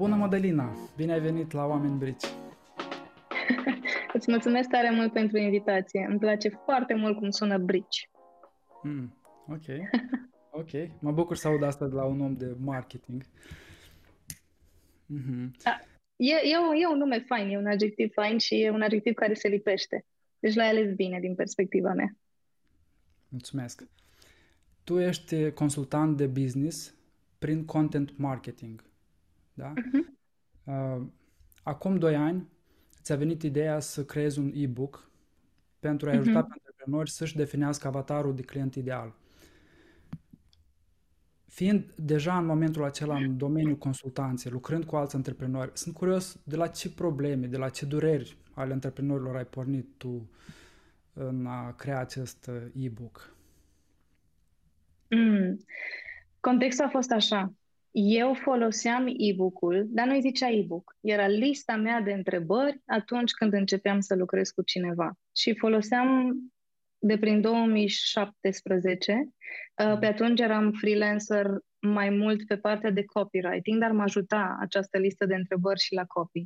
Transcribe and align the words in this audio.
Bună, 0.00 0.16
Madalina! 0.16 0.76
Bine 0.96 1.12
ai 1.12 1.20
venit 1.20 1.52
la 1.52 1.66
Oameni 1.66 1.98
Brici! 1.98 2.24
Îți 4.16 4.30
mulțumesc 4.30 4.68
tare 4.68 4.90
mult 4.90 5.12
pentru 5.12 5.38
invitație. 5.38 6.06
Îmi 6.08 6.18
place 6.18 6.48
foarte 6.48 6.94
mult 6.94 7.16
cum 7.16 7.30
sună 7.30 7.58
Brici. 7.58 8.10
Mm, 8.82 9.14
ok. 9.48 9.64
Ok. 10.50 10.70
Mă 11.00 11.12
bucur 11.12 11.36
să 11.36 11.48
aud 11.48 11.62
asta 11.62 11.86
de 11.86 11.94
la 11.94 12.04
un 12.04 12.20
om 12.20 12.34
de 12.34 12.56
marketing. 12.58 13.22
Mm-hmm. 15.14 15.50
Da. 15.62 15.78
E, 16.16 16.32
e, 16.32 16.58
un, 16.58 16.74
e 16.74 16.86
un 16.86 16.98
nume 16.98 17.18
fain, 17.18 17.48
e 17.48 17.58
un 17.58 17.66
adjectiv 17.66 18.12
fain 18.12 18.38
și 18.38 18.62
e 18.62 18.70
un 18.70 18.82
adjectiv 18.82 19.14
care 19.14 19.34
se 19.34 19.48
lipește. 19.48 20.04
Deci 20.38 20.54
l-ai 20.54 20.68
ales 20.68 20.94
bine 20.94 21.20
din 21.20 21.34
perspectiva 21.34 21.92
mea. 21.92 22.16
Mulțumesc. 23.28 23.84
Tu 24.84 24.98
ești 24.98 25.50
consultant 25.50 26.16
de 26.16 26.26
business 26.26 26.94
prin 27.38 27.64
content 27.64 28.18
marketing. 28.18 28.89
Da? 29.60 29.72
Uh-huh. 29.72 31.06
Acum 31.62 31.98
doi 31.98 32.16
ani 32.16 32.48
ți-a 33.02 33.16
venit 33.16 33.42
ideea 33.42 33.80
să 33.80 34.04
creezi 34.04 34.38
un 34.38 34.52
e-book 34.54 35.10
pentru 35.78 36.08
a 36.08 36.12
ajuta 36.12 36.44
uh-huh. 36.44 36.48
pe 36.48 36.54
antreprenori 36.56 37.10
să-și 37.10 37.36
definească 37.36 37.86
avatarul 37.86 38.34
de 38.34 38.42
client 38.42 38.74
ideal. 38.74 39.14
Fiind 41.46 41.94
deja 41.94 42.38
în 42.38 42.46
momentul 42.46 42.84
acela 42.84 43.16
în 43.16 43.36
domeniul 43.36 43.76
consultanței, 43.76 44.50
lucrând 44.50 44.84
cu 44.84 44.96
alți 44.96 45.16
antreprenori, 45.16 45.70
sunt 45.74 45.94
curios 45.94 46.40
de 46.44 46.56
la 46.56 46.66
ce 46.66 46.90
probleme, 46.90 47.46
de 47.46 47.56
la 47.56 47.68
ce 47.68 47.86
dureri 47.86 48.36
ale 48.54 48.72
antreprenorilor 48.72 49.36
ai 49.36 49.46
pornit 49.46 49.88
tu 49.96 50.30
în 51.12 51.46
a 51.46 51.72
crea 51.72 51.98
acest 51.98 52.50
e-book. 52.74 53.34
Mm. 55.08 55.56
Contextul 56.40 56.84
a 56.84 56.88
fost 56.88 57.10
așa. 57.10 57.52
Eu 57.92 58.34
foloseam 58.34 59.06
e-book-ul, 59.16 59.86
dar 59.88 60.06
nu-i 60.06 60.20
zicea 60.20 60.50
e-book. 60.50 60.96
Era 61.00 61.26
lista 61.26 61.76
mea 61.76 62.00
de 62.00 62.12
întrebări 62.12 62.80
atunci 62.86 63.32
când 63.32 63.52
începeam 63.52 64.00
să 64.00 64.14
lucrez 64.14 64.50
cu 64.50 64.62
cineva. 64.62 65.18
Și 65.36 65.56
foloseam 65.58 66.36
de 66.98 67.18
prin 67.18 67.40
2017. 67.40 69.28
Uh, 69.84 69.98
pe 69.98 70.06
atunci 70.06 70.40
eram 70.40 70.72
freelancer 70.72 71.46
mai 71.78 72.10
mult 72.10 72.46
pe 72.46 72.56
partea 72.56 72.90
de 72.90 73.04
copywriting, 73.04 73.80
dar 73.80 73.90
mă 73.90 74.02
ajuta 74.02 74.56
această 74.60 74.98
listă 74.98 75.26
de 75.26 75.34
întrebări 75.34 75.80
și 75.80 75.94
la 75.94 76.04
copy. 76.04 76.44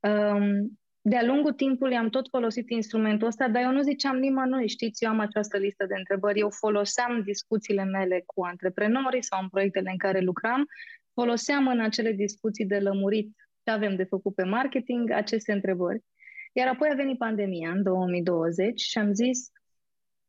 Um, 0.00 0.78
de-a 1.08 1.24
lungul 1.24 1.52
timpului 1.52 1.96
am 1.96 2.08
tot 2.08 2.28
folosit 2.28 2.70
instrumentul 2.70 3.26
ăsta, 3.26 3.48
dar 3.48 3.62
eu 3.62 3.70
nu 3.70 3.82
ziceam 3.82 4.18
nimănui, 4.18 4.68
știți, 4.68 5.04
eu 5.04 5.10
am 5.10 5.18
această 5.20 5.58
listă 5.58 5.86
de 5.86 5.94
întrebări, 5.94 6.38
eu 6.38 6.50
foloseam 6.50 7.22
discuțiile 7.22 7.84
mele 7.84 8.22
cu 8.26 8.44
antreprenorii 8.44 9.22
sau 9.22 9.42
în 9.42 9.48
proiectele 9.48 9.90
în 9.90 9.98
care 9.98 10.20
lucram, 10.20 10.66
foloseam 11.12 11.66
în 11.66 11.80
acele 11.80 12.12
discuții 12.12 12.66
de 12.66 12.78
lămurit 12.78 13.36
ce 13.64 13.70
avem 13.70 13.96
de 13.96 14.04
făcut 14.04 14.34
pe 14.34 14.42
marketing 14.42 15.10
aceste 15.10 15.52
întrebări. 15.52 16.04
Iar 16.52 16.68
apoi 16.68 16.88
a 16.92 16.94
venit 16.94 17.18
pandemia 17.18 17.70
în 17.70 17.82
2020 17.82 18.80
și 18.80 18.98
am 18.98 19.12
zis 19.12 19.50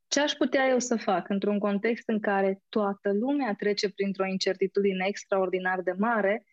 ce 0.08 0.20
aș 0.20 0.32
putea 0.32 0.68
eu 0.68 0.80
să 0.80 0.96
fac 0.96 1.30
într-un 1.30 1.60
context 1.60 2.08
în 2.08 2.20
care 2.20 2.62
toată 2.70 3.14
lumea 3.14 3.54
trece 3.54 3.90
printr-o 3.90 4.26
incertitudine 4.26 5.06
extraordinar 5.08 5.82
de 5.82 5.92
mare, 5.98 6.46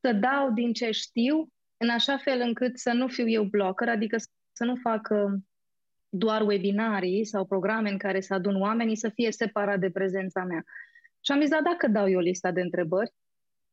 să 0.00 0.12
dau 0.12 0.50
din 0.52 0.72
ce 0.72 0.90
știu 0.90 1.52
în 1.82 1.88
așa 1.88 2.16
fel 2.16 2.40
încât 2.40 2.78
să 2.78 2.92
nu 2.92 3.08
fiu 3.08 3.28
eu 3.28 3.44
blocker, 3.44 3.88
adică 3.88 4.16
să 4.52 4.64
nu 4.64 4.76
fac 4.76 5.08
doar 6.08 6.42
webinarii 6.42 7.24
sau 7.24 7.46
programe 7.46 7.90
în 7.90 7.98
care 7.98 8.20
să 8.20 8.34
adun 8.34 8.60
oamenii 8.60 8.96
să 8.96 9.08
fie 9.08 9.32
separat 9.32 9.78
de 9.78 9.90
prezența 9.90 10.44
mea. 10.44 10.64
Și 11.20 11.32
am 11.32 11.40
zis, 11.40 11.48
da, 11.48 11.60
dacă 11.62 11.88
dau 11.88 12.10
eu 12.10 12.18
lista 12.18 12.50
de 12.50 12.60
întrebări, 12.60 13.12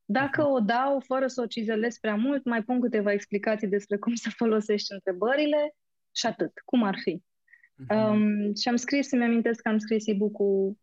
dacă 0.06 0.48
o 0.48 0.60
dau 0.60 1.00
fără 1.00 1.28
să 1.28 1.42
o 1.42 1.46
cizelez 1.46 1.98
prea 1.98 2.16
mult, 2.16 2.46
mai 2.46 2.64
pun 2.64 2.82
câteva 2.82 3.12
explicații 3.12 3.68
despre 3.68 3.98
cum 3.98 4.14
să 4.14 4.30
folosești 4.36 4.92
întrebările 4.94 5.76
și 6.12 6.26
atât, 6.26 6.52
cum 6.66 6.84
ar 6.84 6.98
fi. 7.02 7.22
Uh-huh. 7.22 7.96
Um, 7.96 8.56
și 8.56 8.68
am 8.68 8.76
scris, 8.76 9.12
îmi 9.12 9.24
amintesc 9.24 9.62
că 9.62 9.70
am 9.70 9.78
scris 9.78 10.08
e-book-ul 10.08 10.78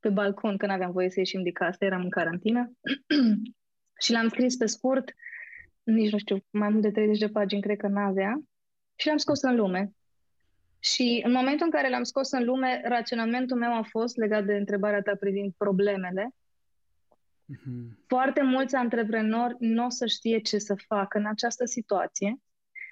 pe 0.00 0.08
balcon, 0.08 0.56
când 0.56 0.72
aveam 0.72 0.92
voie 0.92 1.10
să 1.10 1.18
ieșim 1.18 1.42
de 1.42 1.50
casă, 1.50 1.84
eram 1.84 2.02
în 2.02 2.10
carantină. 2.10 2.72
și 4.04 4.12
l-am 4.12 4.28
scris 4.28 4.56
pe 4.56 4.66
scurt, 4.66 5.12
nici 5.84 6.12
nu 6.12 6.18
știu, 6.18 6.44
mai 6.50 6.68
mult 6.68 6.82
de 6.82 6.90
30 6.90 7.18
de 7.18 7.28
pagini 7.28 7.60
cred 7.60 7.76
că 7.76 7.86
n-avea, 7.86 8.40
și 8.94 9.06
l-am 9.06 9.16
scos 9.16 9.42
în 9.42 9.56
lume. 9.56 9.92
Și 10.78 11.20
în 11.24 11.32
momentul 11.32 11.66
în 11.66 11.72
care 11.72 11.88
l-am 11.88 12.02
scos 12.02 12.30
în 12.30 12.44
lume, 12.44 12.82
raționamentul 12.84 13.56
meu 13.56 13.74
a 13.74 13.82
fost 13.82 14.16
legat 14.16 14.44
de 14.44 14.54
întrebarea 14.54 15.00
ta 15.00 15.14
privind 15.14 15.52
problemele. 15.56 16.34
Mm-hmm. 17.52 18.04
Foarte 18.06 18.42
mulți 18.42 18.74
antreprenori 18.74 19.56
nu 19.58 19.84
o 19.84 19.88
să 19.88 20.06
știe 20.06 20.38
ce 20.40 20.58
să 20.58 20.74
facă 20.86 21.18
în 21.18 21.26
această 21.26 21.64
situație. 21.64 22.36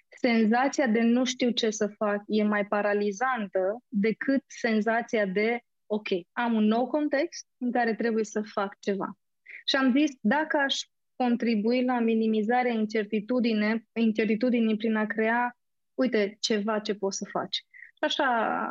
Senzația 0.09 0.87
de 0.87 1.01
nu 1.01 1.25
știu 1.25 1.51
ce 1.51 1.71
să 1.71 1.87
fac 1.87 2.23
e 2.27 2.43
mai 2.43 2.67
paralizantă 2.67 3.83
decât 3.89 4.45
senzația 4.47 5.27
de, 5.27 5.61
ok, 5.87 6.09
am 6.33 6.55
un 6.55 6.65
nou 6.65 6.87
context 6.87 7.47
în 7.59 7.73
care 7.73 7.95
trebuie 7.95 8.25
să 8.25 8.43
fac 8.43 8.79
ceva. 8.79 9.19
Și 9.67 9.77
am 9.77 9.93
zis, 9.99 10.11
dacă 10.21 10.57
aș 10.57 10.81
contribui 11.23 11.85
la 11.85 11.99
minimizarea 12.01 12.73
incertitudine, 12.73 13.87
incertitudinii 13.93 14.77
prin 14.77 14.97
a 14.97 15.07
crea, 15.07 15.57
uite, 15.95 16.37
ceva 16.41 16.79
ce 16.79 16.95
poți 16.95 17.17
să 17.17 17.25
faci. 17.31 17.57
Și 17.97 18.05
așa 18.05 18.25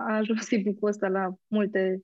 a 0.07 0.15
ajuns 0.15 0.51
e 0.51 0.63
ăsta 0.81 1.07
la 1.07 1.33
multe 1.47 2.01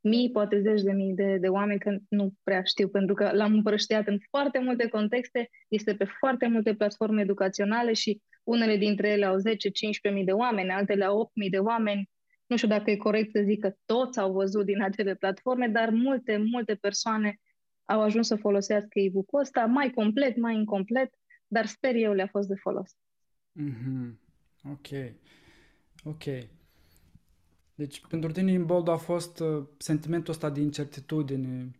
mii, 0.00 0.30
poate 0.30 0.60
zeci 0.60 0.82
de 0.82 0.92
mii 0.92 1.14
de, 1.14 1.36
de 1.40 1.48
oameni, 1.48 1.80
că 1.80 1.98
nu 2.08 2.32
prea 2.42 2.62
știu, 2.62 2.88
pentru 2.88 3.14
că 3.14 3.30
l-am 3.32 3.52
împrăștiat 3.52 4.06
în 4.06 4.18
foarte 4.30 4.58
multe 4.58 4.88
contexte, 4.88 5.48
este 5.68 5.94
pe 5.94 6.04
foarte 6.04 6.46
multe 6.48 6.74
platforme 6.74 7.20
educaționale 7.20 7.92
și 7.92 8.22
unele 8.44 8.76
dintre 8.76 9.08
ele 9.08 9.24
au 9.24 9.36
10-15 9.36 10.12
mii 10.12 10.24
de 10.24 10.32
oameni, 10.32 10.70
altele 10.70 11.04
au 11.04 11.18
8 11.18 11.30
mii 11.34 11.50
de 11.50 11.58
oameni. 11.58 12.10
Nu 12.46 12.56
știu 12.56 12.68
dacă 12.68 12.90
e 12.90 12.96
corect 12.96 13.30
să 13.30 13.42
zic 13.44 13.60
că 13.60 13.72
toți 13.84 14.18
au 14.18 14.32
văzut 14.32 14.64
din 14.64 14.82
acele 14.82 15.14
platforme, 15.14 15.68
dar 15.68 15.90
multe, 15.90 16.36
multe 16.36 16.74
persoane 16.74 17.38
au 17.90 18.00
ajuns 18.02 18.26
să 18.26 18.36
folosească 18.36 18.98
e-book-ul 18.98 19.40
ăsta, 19.40 19.64
mai 19.64 19.90
complet, 19.90 20.36
mai 20.36 20.54
incomplet, 20.54 21.14
dar 21.46 21.66
sper 21.66 21.94
eu 21.94 22.12
le-a 22.12 22.26
fost 22.26 22.48
de 22.48 22.54
folos. 22.54 22.96
Mm-hmm. 23.60 24.14
Ok. 24.64 25.14
Ok. 26.04 26.24
Deci, 27.74 28.06
pentru 28.06 28.30
tine 28.30 28.54
în 28.54 28.66
bold 28.66 28.88
a 28.88 28.96
fost 28.96 29.40
uh, 29.40 29.66
sentimentul 29.78 30.32
ăsta 30.32 30.50
de 30.50 30.60
incertitudine 30.60 31.70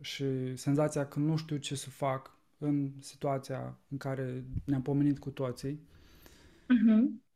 și 0.00 0.56
senzația 0.56 1.06
că 1.06 1.18
nu 1.18 1.36
știu 1.36 1.56
ce 1.56 1.74
să 1.74 1.90
fac 1.90 2.36
în 2.58 2.92
situația 3.00 3.78
în 3.88 3.96
care 3.96 4.44
ne-am 4.64 4.82
pomenit 4.82 5.18
cu 5.18 5.30
toții. 5.30 5.80
Mm-hmm. 6.62 7.26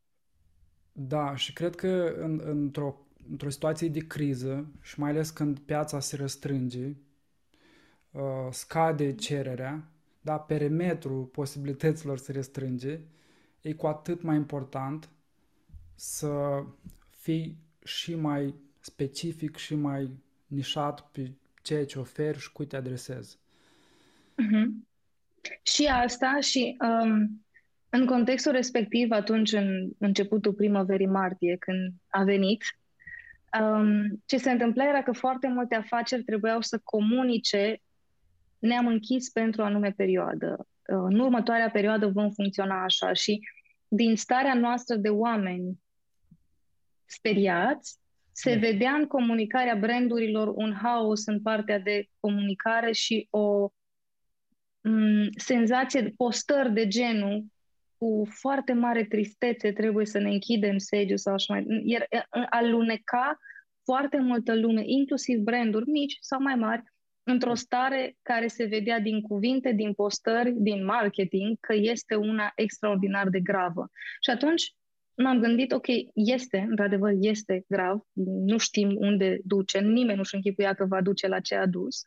Da, 0.92 1.36
și 1.36 1.52
cred 1.52 1.74
că 1.74 2.14
în, 2.18 2.40
într-o, 2.44 3.06
într-o 3.30 3.50
situație 3.50 3.88
de 3.88 4.06
criză 4.06 4.72
și 4.82 5.00
mai 5.00 5.10
ales 5.10 5.30
când 5.30 5.58
piața 5.58 6.00
se 6.00 6.16
răstrânge, 6.16 6.86
uh, 6.86 7.11
scade 8.50 9.14
cererea, 9.14 9.84
da, 10.20 10.38
perimetrul 10.38 11.24
posibilităților 11.24 12.18
se 12.18 12.32
restrânge, 12.32 13.00
e 13.60 13.72
cu 13.72 13.86
atât 13.86 14.22
mai 14.22 14.36
important 14.36 15.08
să 15.94 16.64
fii 17.10 17.56
și 17.84 18.14
mai 18.14 18.54
specific 18.80 19.56
și 19.56 19.74
mai 19.74 20.10
nișat 20.46 21.10
pe 21.10 21.30
ceea 21.62 21.86
ce 21.86 21.98
oferi 21.98 22.38
și 22.38 22.52
cui 22.52 22.66
te 22.66 22.76
adresezi. 22.76 23.38
Mm-hmm. 24.42 24.90
Și 25.62 25.86
asta 25.86 26.38
și 26.40 26.76
um, 26.80 27.44
în 27.88 28.06
contextul 28.06 28.52
respectiv, 28.52 29.10
atunci 29.10 29.52
în 29.52 29.90
începutul 29.98 30.52
primăverii 30.52 31.06
martie, 31.06 31.56
când 31.56 31.92
a 32.08 32.22
venit, 32.22 32.62
um, 33.60 34.22
ce 34.26 34.36
se 34.36 34.50
întâmpla 34.50 34.88
era 34.88 35.02
că 35.02 35.12
foarte 35.12 35.48
multe 35.48 35.74
afaceri 35.74 36.22
trebuiau 36.22 36.60
să 36.60 36.80
comunice 36.84 37.80
ne-am 38.62 38.86
închis 38.86 39.30
pentru 39.30 39.62
o 39.62 39.64
anume 39.64 39.90
perioadă. 39.96 40.56
Uh, 40.58 41.04
în 41.08 41.18
următoarea 41.18 41.70
perioadă 41.70 42.06
vom 42.06 42.30
funcționa 42.30 42.84
așa 42.84 43.12
și 43.12 43.40
din 43.88 44.16
starea 44.16 44.54
noastră 44.54 44.96
de 44.96 45.08
oameni 45.08 45.80
speriați, 47.04 47.98
se 48.32 48.54
vedea 48.54 48.92
în 48.92 49.06
comunicarea 49.06 49.74
brandurilor 49.74 50.52
un 50.54 50.74
haos 50.82 51.26
în 51.26 51.42
partea 51.42 51.78
de 51.78 52.08
comunicare 52.20 52.92
și 52.92 53.26
o 53.30 53.68
m- 53.68 53.72
mm, 54.80 55.28
senzație 55.36 56.00
de 56.00 56.12
postări 56.16 56.72
de 56.72 56.86
genul 56.86 57.44
cu 57.98 58.26
foarte 58.28 58.72
mare 58.72 59.04
tristețe 59.04 59.72
trebuie 59.72 60.06
să 60.06 60.18
ne 60.18 60.30
închidem 60.30 60.78
sediul 60.78 61.18
sau 61.18 61.34
așa 61.34 61.54
mai... 61.54 61.82
Iar 61.84 62.06
aluneca 62.50 63.38
foarte 63.84 64.20
multă 64.20 64.54
lume, 64.54 64.82
inclusiv 64.86 65.38
branduri 65.38 65.90
mici 65.90 66.16
sau 66.20 66.42
mai 66.42 66.54
mari, 66.54 66.82
într-o 67.22 67.54
stare 67.54 68.16
care 68.22 68.46
se 68.46 68.64
vedea 68.64 69.00
din 69.00 69.20
cuvinte, 69.20 69.72
din 69.72 69.92
postări, 69.92 70.52
din 70.56 70.84
marketing, 70.84 71.56
că 71.60 71.74
este 71.74 72.14
una 72.14 72.52
extraordinar 72.54 73.28
de 73.28 73.40
gravă. 73.40 73.90
Și 74.20 74.30
atunci 74.30 74.74
m-am 75.16 75.40
gândit, 75.40 75.72
ok, 75.72 75.86
este, 76.14 76.66
într-adevăr, 76.68 77.12
este 77.20 77.64
grav, 77.68 78.00
nu 78.46 78.58
știm 78.58 78.96
unde 78.96 79.38
duce, 79.44 79.78
nimeni 79.78 80.18
nu-și 80.18 80.34
închipuia 80.34 80.74
că 80.74 80.84
va 80.84 81.02
duce 81.02 81.28
la 81.28 81.40
ce 81.40 81.54
a 81.54 81.66
dus, 81.66 82.00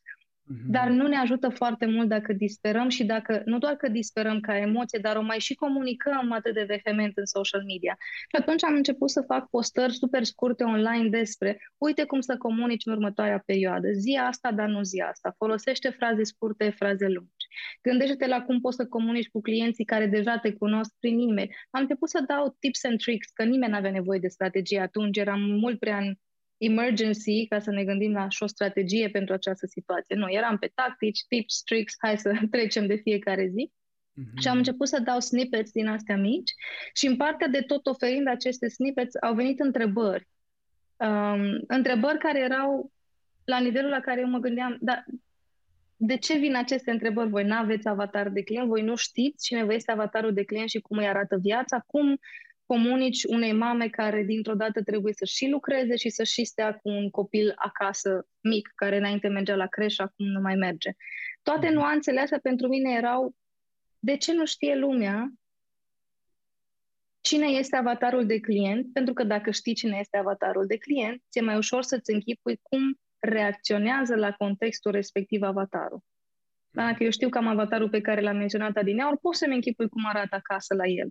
Mm-hmm. 0.46 0.70
Dar 0.70 0.88
nu 0.88 1.08
ne 1.08 1.16
ajută 1.16 1.50
foarte 1.50 1.86
mult 1.86 2.08
dacă 2.08 2.34
disperăm 2.34 2.90
și 2.90 3.04
dacă, 3.04 3.42
nu 3.46 3.58
doar 3.58 3.76
că 3.76 3.90
disperăm 3.90 4.40
ca 4.40 4.58
emoție, 4.58 5.00
dar 5.02 5.16
o 5.16 5.22
mai 5.22 5.40
și 5.40 5.54
comunicăm 5.54 6.32
atât 6.32 6.54
de 6.54 6.64
vehement 6.64 7.18
în 7.18 7.26
social 7.26 7.64
media. 7.64 7.98
Și 8.00 8.36
atunci 8.42 8.64
am 8.64 8.74
început 8.74 9.10
să 9.10 9.22
fac 9.22 9.50
postări 9.50 9.94
super 9.94 10.24
scurte 10.24 10.64
online 10.64 11.10
despre 11.10 11.58
uite 11.78 12.04
cum 12.04 12.20
să 12.20 12.38
comunici 12.38 12.86
în 12.86 12.94
următoarea 12.94 13.44
perioadă. 13.46 13.92
Zi 13.92 14.20
asta, 14.28 14.52
dar 14.52 14.68
nu 14.68 14.84
zi 14.84 15.00
asta. 15.00 15.36
Folosește 15.38 15.90
fraze 15.90 16.24
scurte, 16.24 16.70
fraze 16.70 17.08
lungi. 17.08 17.46
Gândește-te 17.82 18.28
la 18.28 18.42
cum 18.42 18.62
poți 18.62 18.76
să 18.76 18.86
comunici 18.86 19.30
cu 19.30 19.42
clienții 19.42 19.86
care 19.86 20.08
deja 20.08 20.38
te 20.38 20.54
cunosc 20.54 20.92
prin 21.00 21.38
e 21.38 21.48
Am 21.70 21.82
început 21.82 22.10
să 22.10 22.24
dau 22.28 22.58
tips 22.60 22.84
and 22.84 22.98
tricks, 22.98 23.30
că 23.30 23.44
nimeni 23.44 23.72
nu 23.72 23.78
avea 23.78 23.92
nevoie 23.92 24.20
de 24.20 24.28
strategie 24.28 24.80
atunci, 24.80 25.18
eram 25.18 25.42
mult 25.42 25.80
prea 25.80 25.98
în 25.98 26.16
emergency, 26.58 27.48
ca 27.48 27.60
să 27.60 27.72
ne 27.72 27.84
gândim 27.84 28.12
la 28.12 28.30
și 28.30 28.44
o 28.44 28.48
strategie 28.48 29.10
pentru 29.10 29.34
această 29.34 29.66
situație. 29.66 30.16
Nu, 30.16 30.32
eram 30.32 30.58
pe 30.58 30.72
tactici, 30.76 31.26
tips, 31.28 31.62
tricks, 31.62 31.94
hai 31.98 32.18
să 32.18 32.34
trecem 32.52 32.88
de 32.88 32.96
fiecare 32.96 33.48
zi. 33.48 33.72
Mm-hmm. 33.72 34.42
Și 34.42 34.48
am 34.48 34.58
început 34.58 34.88
să 34.88 35.00
dau 35.00 35.20
snippets 35.20 35.72
din 35.72 35.88
astea 35.88 36.18
mici 36.18 36.52
și 36.94 37.08
în 37.08 37.16
partea 37.16 37.48
de 37.48 37.62
tot 37.62 37.86
oferind 37.86 38.28
aceste 38.28 38.68
snippets 38.68 39.16
au 39.22 39.34
venit 39.34 39.60
întrebări. 39.60 40.28
Um, 40.96 41.64
întrebări 41.68 42.18
care 42.18 42.40
erau 42.40 42.92
la 43.46 43.60
nivelul 43.60 43.90
la 43.90 44.00
care 44.00 44.22
eu 44.22 44.28
mă 44.28 44.40
gândeam, 44.40 44.78
dar 44.82 45.06
de 45.98 46.18
ce 46.18 46.38
vin 46.38 46.56
aceste 46.56 46.92
întrebări? 46.92 47.30
Voi 47.30 47.44
nu 47.44 47.56
aveți 47.56 47.88
avatar 47.88 48.30
de 48.30 48.44
client, 48.44 48.68
voi 48.68 48.82
nu 48.82 48.96
știți 48.96 49.46
cine 49.46 49.64
vă 49.64 49.74
este 49.74 49.92
avatarul 49.92 50.34
de 50.34 50.44
client 50.44 50.70
și 50.70 50.80
cum 50.80 50.98
îi 50.98 51.08
arată 51.08 51.38
viața, 51.42 51.84
cum 51.88 52.20
comunici 52.66 53.24
unei 53.24 53.54
mame 53.54 53.88
care 53.88 54.24
dintr-o 54.24 54.54
dată 54.54 54.84
trebuie 54.84 55.14
să 55.14 55.26
și 55.26 55.48
lucreze 55.48 55.96
și 55.96 56.10
să 56.10 56.24
și 56.24 56.44
stea 56.44 56.74
cu 56.74 56.90
un 56.90 57.10
copil 57.10 57.54
acasă 57.56 58.28
mic, 58.42 58.72
care 58.76 58.98
înainte 58.98 59.28
mergea 59.28 59.56
la 59.56 59.68
creșă, 59.68 60.02
acum 60.02 60.26
nu 60.26 60.40
mai 60.42 60.56
merge. 60.56 60.92
Toate 61.42 61.66
mhm. 61.66 61.76
nuanțele 61.76 62.20
astea 62.20 62.40
pentru 62.42 62.68
mine 62.68 62.94
erau 62.94 63.36
de 64.00 64.18
ce 64.18 64.34
nu 64.34 64.46
știe 64.46 64.76
lumea 64.76 65.34
cine 67.22 67.48
este 67.48 67.76
avatarul 67.76 68.26
de 68.26 68.40
client, 68.40 68.94
pentru 68.94 69.14
că 69.14 69.24
dacă 69.24 69.52
știi 69.52 69.74
cine 69.74 69.98
este 70.00 70.18
avatarul 70.18 70.66
de 70.66 70.78
client, 70.78 71.24
ți-e 71.30 71.42
mai 71.42 71.58
ușor 71.58 71.84
să-ți 71.84 72.12
închipui 72.12 72.60
cum 72.62 73.00
reacționează 73.20 74.16
la 74.16 74.32
contextul 74.32 74.92
respectiv 74.92 75.42
avatarul. 75.42 76.00
Dacă 76.70 77.04
eu 77.04 77.10
știu 77.10 77.30
că 77.30 77.38
am 77.38 77.48
avatarul 77.48 77.90
pe 77.90 78.02
care 78.02 78.22
l-am 78.22 78.38
menționat 78.38 78.76
adineauri, 78.76 79.20
pot 79.20 79.36
să-mi 79.36 79.54
închipui 79.54 79.90
cum 79.90 80.06
arată 80.06 80.36
acasă 80.36 80.76
la 80.76 80.88
el. 80.88 81.10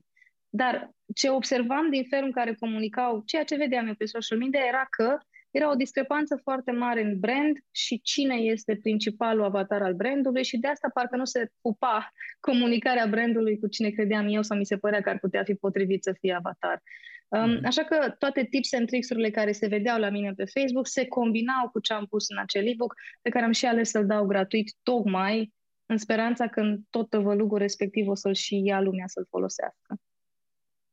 Dar 0.56 0.91
ce 1.15 1.29
observam 1.29 1.91
din 1.91 2.05
felul 2.05 2.27
în 2.27 2.33
care 2.33 2.55
comunicau, 2.55 3.23
ceea 3.27 3.45
ce 3.45 3.56
vedeam 3.56 3.87
eu 3.87 3.95
pe 3.95 4.05
social 4.05 4.39
media 4.39 4.61
era 4.69 4.87
că 4.91 5.19
era 5.51 5.71
o 5.71 5.75
discrepanță 5.75 6.41
foarte 6.43 6.71
mare 6.71 7.03
în 7.03 7.19
brand 7.21 7.56
și 7.71 8.01
cine 8.03 8.35
este 8.35 8.77
principalul 8.77 9.45
avatar 9.45 9.83
al 9.83 9.95
brandului 9.95 10.45
și 10.45 10.59
de 10.59 10.69
asta 10.69 10.91
parcă 10.95 11.17
nu 11.17 11.25
se 11.25 11.51
pupa 11.61 12.11
comunicarea 12.41 13.06
brandului 13.06 13.59
cu 13.59 13.67
cine 13.67 13.91
credeam 13.91 14.27
eu 14.29 14.43
sau 14.43 14.56
mi 14.56 14.67
se 14.67 14.77
părea 14.77 15.01
că 15.01 15.09
ar 15.09 15.19
putea 15.19 15.43
fi 15.45 15.55
potrivit 15.55 16.03
să 16.03 16.12
fie 16.21 16.35
avatar. 16.35 16.83
Um, 17.29 17.59
așa 17.65 17.85
că 17.85 18.15
toate 18.19 18.45
tips 18.45 18.73
and 18.73 18.87
tricks-urile 18.87 19.31
care 19.31 19.53
se 19.53 19.67
vedeau 19.67 19.99
la 19.99 20.11
mine 20.11 20.33
pe 20.33 20.45
Facebook 20.45 20.87
se 20.87 21.07
combinau 21.07 21.69
cu 21.73 21.81
ce 21.81 21.93
am 21.93 22.07
pus 22.07 22.29
în 22.29 22.39
acel 22.39 22.67
e-book 22.67 22.95
pe 23.23 23.31
care 23.31 23.45
am 23.45 23.53
și 23.53 23.67
ales 23.67 23.91
să-l 23.91 24.07
dau 24.07 24.27
gratuit 24.27 24.75
tocmai 24.83 25.53
în 25.87 25.97
speranța 25.97 26.49
că 26.49 26.61
în 26.61 26.81
tot 26.91 27.09
tăvălugul 27.09 27.59
respectiv 27.59 28.09
o 28.09 28.15
să-l 28.15 28.35
și 28.35 28.62
ia 28.65 28.81
lumea 28.81 29.07
să-l 29.07 29.27
folosească. 29.31 29.97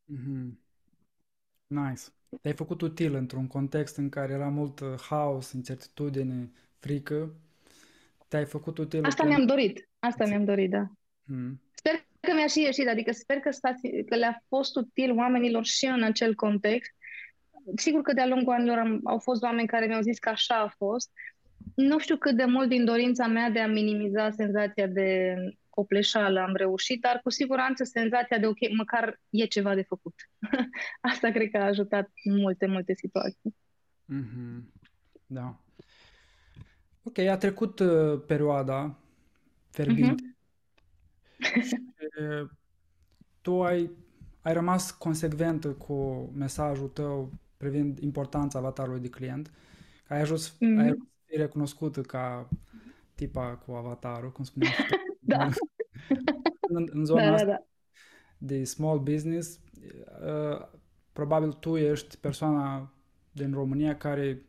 Mm-hmm. 0.05 0.59
Nice. 1.67 2.01
Te-ai 2.41 2.53
făcut 2.53 2.81
util 2.81 3.13
într-un 3.15 3.47
context 3.47 3.97
în 3.97 4.09
care 4.09 4.33
era 4.33 4.49
mult 4.49 4.79
uh, 4.79 4.93
haos, 5.09 5.51
incertitudine, 5.51 6.51
frică. 6.79 7.33
Te-ai 8.27 8.45
făcut 8.45 8.77
util. 8.77 9.05
Asta 9.05 9.23
mi-am 9.23 9.45
dorit. 9.45 9.89
Asta 9.99 10.25
mi-am 10.25 10.45
dorit, 10.45 10.69
da. 10.69 10.91
Mm. 11.23 11.61
Sper 11.73 12.05
că 12.19 12.33
mi-a 12.33 12.47
și 12.47 12.61
ieșit, 12.61 12.87
adică 12.87 13.11
sper 13.11 13.37
că, 13.37 13.51
stați, 13.51 13.81
că 14.09 14.15
le-a 14.15 14.43
fost 14.47 14.75
util 14.75 15.17
oamenilor 15.17 15.65
și 15.65 15.85
în 15.85 16.03
acel 16.03 16.35
context. 16.35 16.91
Sigur 17.75 18.01
că 18.01 18.13
de-a 18.13 18.27
lungul 18.27 18.53
anilor 18.53 18.77
am, 18.77 18.99
au 19.03 19.19
fost 19.19 19.43
oameni 19.43 19.67
care 19.67 19.85
mi-au 19.85 20.01
zis 20.01 20.19
că 20.19 20.29
așa 20.29 20.55
a 20.55 20.73
fost. 20.77 21.11
Nu 21.75 21.99
știu 21.99 22.17
cât 22.17 22.35
de 22.35 22.45
mult 22.45 22.69
din 22.69 22.85
dorința 22.85 23.27
mea 23.27 23.49
de 23.49 23.59
a 23.59 23.67
minimiza 23.67 24.31
senzația 24.31 24.87
de 24.87 25.35
copleșală 25.71 26.39
am 26.39 26.55
reușit, 26.55 27.01
dar 27.01 27.19
cu 27.23 27.29
siguranță 27.29 27.83
senzația 27.83 28.37
de 28.37 28.47
ok, 28.47 28.57
măcar 28.77 29.19
e 29.29 29.45
ceva 29.45 29.75
de 29.75 29.81
făcut. 29.81 30.13
Asta 31.11 31.31
cred 31.31 31.49
că 31.51 31.57
a 31.57 31.65
ajutat 31.65 32.09
în 32.23 32.37
multe, 32.37 32.65
multe 32.65 32.93
situații. 32.93 33.55
Mm-hmm. 34.13 34.63
Da. 35.25 35.59
Ok, 37.03 37.17
a 37.17 37.37
trecut 37.37 37.79
uh, 37.79 38.21
perioada 38.27 38.99
ferbinte. 39.69 40.23
Mm-hmm. 40.23 41.63
și, 41.67 41.81
uh, 42.19 42.49
tu 43.41 43.63
ai, 43.63 43.89
ai 44.41 44.53
rămas 44.53 44.91
consecventă 44.91 45.67
cu 45.67 46.29
mesajul 46.35 46.87
tău 46.87 47.31
privind 47.57 47.99
importanța 47.99 48.59
avatarului 48.59 49.01
de 49.01 49.09
client, 49.09 49.51
că 50.07 50.13
ai 50.13 50.21
ajuns, 50.21 50.55
mm-hmm. 50.55 50.77
ai 50.77 50.83
ajuns 50.83 51.07
să 51.07 51.23
fii 51.25 51.37
recunoscută 51.37 52.01
ca 52.01 52.49
tipa 53.21 53.55
cu 53.65 53.71
avatarul, 53.71 54.31
cum 54.31 54.43
spuneai 54.43 54.73
da. 55.33 55.49
în, 56.75 56.87
în 56.91 57.05
zona 57.05 57.21
da, 57.21 57.27
da 57.27 57.33
asta 57.33 57.45
da, 57.45 57.51
da. 57.51 57.65
de 58.37 58.63
small 58.63 58.99
business, 58.99 59.59
uh, 60.25 60.67
probabil 61.13 61.51
tu 61.51 61.77
ești 61.77 62.17
persoana 62.17 62.93
din 63.31 63.53
România 63.53 63.97
care 63.97 64.41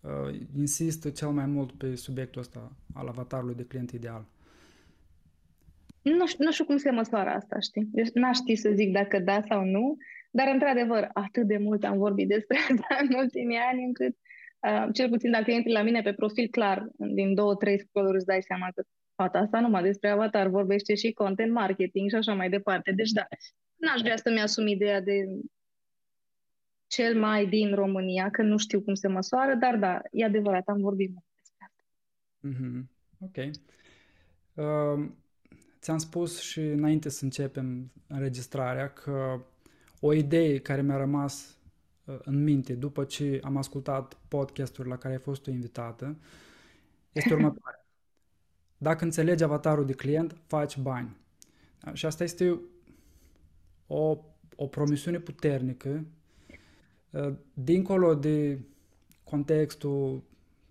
uh, 0.00 0.40
insistă 0.56 1.10
cel 1.10 1.28
mai 1.28 1.46
mult 1.46 1.72
pe 1.72 1.94
subiectul 1.94 2.40
ăsta 2.40 2.72
al 2.94 3.08
avatarului 3.08 3.54
de 3.54 3.64
client 3.64 3.90
ideal. 3.90 4.24
Nu 6.02 6.26
știu, 6.26 6.44
nu 6.44 6.52
știu 6.52 6.64
cum 6.64 6.76
se 6.76 6.90
măsoară 6.90 7.30
asta, 7.30 7.58
știi? 7.58 7.88
Deci 7.92 8.10
n-aș 8.14 8.36
ști 8.36 8.54
să 8.54 8.70
zic 8.74 8.92
dacă 8.92 9.18
da 9.18 9.40
sau 9.48 9.64
nu, 9.64 9.96
dar 10.30 10.48
într-adevăr, 10.52 11.08
atât 11.12 11.46
de 11.46 11.58
mult 11.58 11.84
am 11.84 11.98
vorbit 11.98 12.28
despre 12.28 12.56
asta 12.56 12.98
în 13.08 13.14
ultimii 13.14 13.58
ani, 13.70 13.84
încât 13.84 14.16
uh, 14.68 14.88
cel 14.92 15.08
puțin 15.08 15.30
dacă 15.30 15.50
intri 15.50 15.72
la 15.72 15.82
mine 15.82 16.02
pe 16.02 16.12
profil 16.12 16.48
clar, 16.50 16.86
din 16.96 17.34
două, 17.34 17.54
trei 17.54 17.78
scrolluri 17.80 18.16
îți 18.16 18.26
dai 18.26 18.42
seama 18.42 18.68
că 18.74 18.82
fata 19.14 19.38
asta 19.38 19.60
numai 19.60 19.82
despre 19.82 20.08
avatar 20.08 20.48
vorbește 20.48 20.94
și 20.94 21.12
content 21.12 21.52
marketing 21.52 22.10
și 22.10 22.16
așa 22.16 22.34
mai 22.34 22.50
departe. 22.50 22.92
Deci 22.92 23.10
da, 23.10 23.26
n-aș 23.76 24.00
vrea 24.00 24.16
să-mi 24.16 24.40
asum 24.40 24.66
ideea 24.66 25.00
de 25.00 25.24
cel 26.86 27.18
mai 27.18 27.46
din 27.46 27.74
România, 27.74 28.30
că 28.30 28.42
nu 28.42 28.56
știu 28.56 28.82
cum 28.82 28.94
se 28.94 29.08
măsoară, 29.08 29.54
dar 29.54 29.76
da, 29.76 30.00
e 30.10 30.24
adevărat, 30.24 30.62
am 30.66 30.80
vorbit 30.80 31.10
mult 31.10 31.24
despre 31.34 31.66
asta. 31.66 31.84
Mm-hmm. 32.48 32.82
Ok. 33.20 33.36
Uh, 34.54 35.08
ți-am 35.80 35.98
spus 35.98 36.40
și 36.40 36.60
înainte 36.60 37.08
să 37.08 37.24
începem 37.24 37.92
înregistrarea 38.06 38.88
că 38.88 39.44
o 40.00 40.12
idee 40.12 40.58
care 40.58 40.82
mi-a 40.82 40.96
rămas 40.96 41.50
uh, 41.50 41.61
în 42.04 42.42
minte 42.42 42.74
după 42.74 43.04
ce 43.04 43.40
am 43.42 43.56
ascultat 43.56 44.18
podcastul 44.28 44.86
la 44.86 44.96
care 44.96 45.14
ai 45.14 45.20
fost 45.20 45.42
tu 45.42 45.50
invitată 45.50 46.16
este 47.12 47.34
următoarea. 47.34 47.86
Dacă 48.78 49.04
înțelegi 49.04 49.42
avatarul 49.42 49.86
de 49.86 49.92
client, 49.92 50.36
faci 50.46 50.78
bani. 50.78 51.16
Da? 51.80 51.94
Și 51.94 52.06
asta 52.06 52.24
este 52.24 52.60
o, 53.86 54.18
o 54.56 54.66
promisiune 54.66 55.18
puternică, 55.18 56.04
uh, 57.10 57.32
dincolo 57.54 58.14
de 58.14 58.58
contextul 59.24 60.22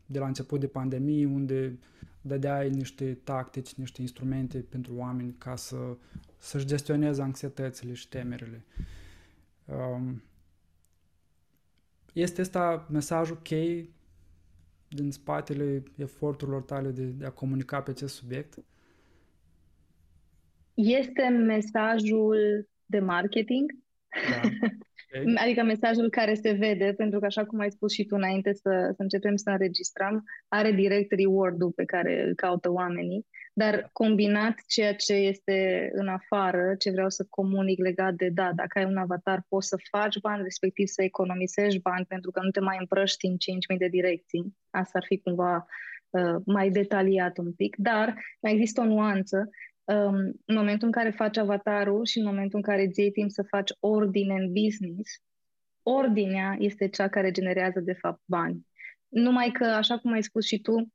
de 0.05 0.19
la 0.19 0.27
început 0.27 0.59
de 0.59 0.67
pandemie, 0.67 1.25
unde 1.25 1.79
dădeai 2.21 2.69
niște 2.69 3.13
tactici, 3.23 3.73
niște 3.73 4.01
instrumente 4.01 4.57
pentru 4.57 4.95
oameni 4.95 5.35
ca 5.37 5.55
să, 5.55 5.97
să-și 6.37 6.65
gestioneze 6.65 7.21
anxietățile 7.21 7.93
și 7.93 8.09
temerile. 8.09 8.65
Um, 9.65 10.21
este 12.13 12.41
asta 12.41 12.87
mesajul 12.91 13.39
chei 13.41 13.93
din 14.87 15.11
spatele 15.11 15.83
eforturilor 15.97 16.61
tale 16.61 16.89
de, 16.89 17.03
de 17.03 17.25
a 17.25 17.29
comunica 17.29 17.81
pe 17.81 17.91
acest 17.91 18.15
subiect? 18.15 18.57
Este 20.73 21.27
mesajul 21.27 22.69
de 22.85 22.99
marketing, 22.99 23.71
da. 24.29 24.41
okay. 25.19 25.33
adică 25.35 25.63
mesajul 25.63 26.09
care 26.09 26.33
se 26.33 26.51
vede, 26.51 26.93
pentru 26.97 27.19
că 27.19 27.25
așa 27.25 27.45
cum 27.45 27.59
ai 27.59 27.71
spus 27.71 27.93
și 27.93 28.05
tu 28.05 28.15
înainte 28.15 28.53
să, 28.53 28.91
să 28.95 29.01
începem 29.01 29.35
să 29.35 29.49
înregistrăm, 29.49 30.23
are 30.47 30.71
direct 30.71 31.11
reward-ul 31.11 31.71
pe 31.71 31.85
care 31.85 32.23
îl 32.27 32.35
caută 32.35 32.71
oamenii 32.71 33.25
dar 33.53 33.89
combinat 33.93 34.55
ceea 34.67 34.95
ce 34.95 35.13
este 35.13 35.89
în 35.93 36.07
afară, 36.07 36.75
ce 36.75 36.91
vreau 36.91 37.09
să 37.09 37.25
comunic 37.29 37.79
legat 37.79 38.13
de, 38.13 38.29
da, 38.29 38.51
dacă 38.55 38.79
ai 38.79 38.85
un 38.85 38.97
avatar, 38.97 39.45
poți 39.47 39.67
să 39.67 39.77
faci 39.89 40.19
bani, 40.19 40.43
respectiv 40.43 40.87
să 40.87 41.03
economisești 41.03 41.81
bani, 41.81 42.05
pentru 42.05 42.31
că 42.31 42.39
nu 42.43 42.49
te 42.49 42.59
mai 42.59 42.77
împrăști 42.79 43.25
în 43.25 43.33
5.000 43.73 43.77
de 43.77 43.87
direcții. 43.87 44.57
Asta 44.69 44.97
ar 44.97 45.03
fi 45.07 45.17
cumva 45.17 45.65
uh, 46.09 46.35
mai 46.45 46.69
detaliat 46.69 47.37
un 47.37 47.53
pic, 47.53 47.75
dar 47.75 48.15
mai 48.41 48.51
există 48.53 48.81
o 48.81 48.85
nuanță. 48.85 49.49
Um, 49.83 50.15
în 50.45 50.55
momentul 50.55 50.87
în 50.87 50.93
care 50.93 51.09
faci 51.09 51.37
avatarul 51.37 52.05
și 52.05 52.17
în 52.17 52.25
momentul 52.25 52.57
în 52.57 52.63
care 52.63 52.85
îți 52.85 52.99
iei 52.99 53.11
timp 53.11 53.31
să 53.31 53.43
faci 53.43 53.71
ordine 53.79 54.33
în 54.33 54.51
business, 54.53 55.11
ordinea 55.83 56.55
este 56.59 56.87
cea 56.87 57.07
care 57.07 57.31
generează, 57.31 57.79
de 57.79 57.93
fapt, 57.93 58.21
bani. 58.25 58.65
Numai 59.07 59.49
că, 59.51 59.65
așa 59.65 59.97
cum 59.97 60.11
ai 60.11 60.23
spus 60.23 60.45
și 60.45 60.59
tu, 60.59 60.91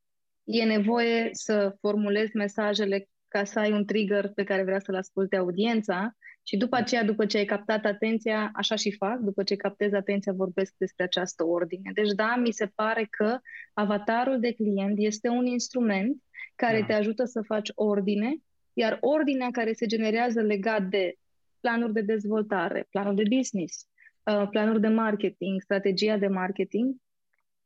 e 0.46 0.64
nevoie 0.64 1.28
să 1.32 1.76
formulezi 1.80 2.36
mesajele 2.36 3.08
ca 3.28 3.44
să 3.44 3.58
ai 3.58 3.72
un 3.72 3.84
trigger 3.84 4.28
pe 4.34 4.44
care 4.44 4.62
vrea 4.62 4.78
să-l 4.78 4.94
asculte 4.94 5.36
audiența 5.36 6.16
și 6.42 6.56
după 6.56 6.76
aceea, 6.76 7.04
după 7.04 7.26
ce 7.26 7.36
ai 7.36 7.44
captat 7.44 7.84
atenția, 7.84 8.50
așa 8.54 8.74
și 8.74 8.96
fac, 8.96 9.18
după 9.18 9.42
ce 9.42 9.56
captez 9.56 9.92
atenția, 9.92 10.32
vorbesc 10.32 10.74
despre 10.76 11.04
această 11.04 11.44
ordine. 11.44 11.90
Deci 11.94 12.12
da, 12.12 12.36
mi 12.36 12.52
se 12.52 12.66
pare 12.74 13.06
că 13.10 13.38
avatarul 13.72 14.40
de 14.40 14.52
client 14.52 14.98
este 14.98 15.28
un 15.28 15.46
instrument 15.46 16.22
care 16.54 16.80
da. 16.80 16.86
te 16.86 16.92
ajută 16.92 17.24
să 17.24 17.42
faci 17.42 17.70
ordine, 17.74 18.36
iar 18.72 18.98
ordinea 19.00 19.48
care 19.52 19.72
se 19.72 19.86
generează 19.86 20.40
legat 20.40 20.82
de 20.82 21.14
planuri 21.60 21.92
de 21.92 22.00
dezvoltare, 22.00 22.86
planuri 22.90 23.16
de 23.16 23.36
business, 23.36 23.88
uh, 24.22 24.48
planuri 24.50 24.80
de 24.80 24.88
marketing, 24.88 25.60
strategia 25.60 26.16
de 26.16 26.26
marketing, 26.26 26.94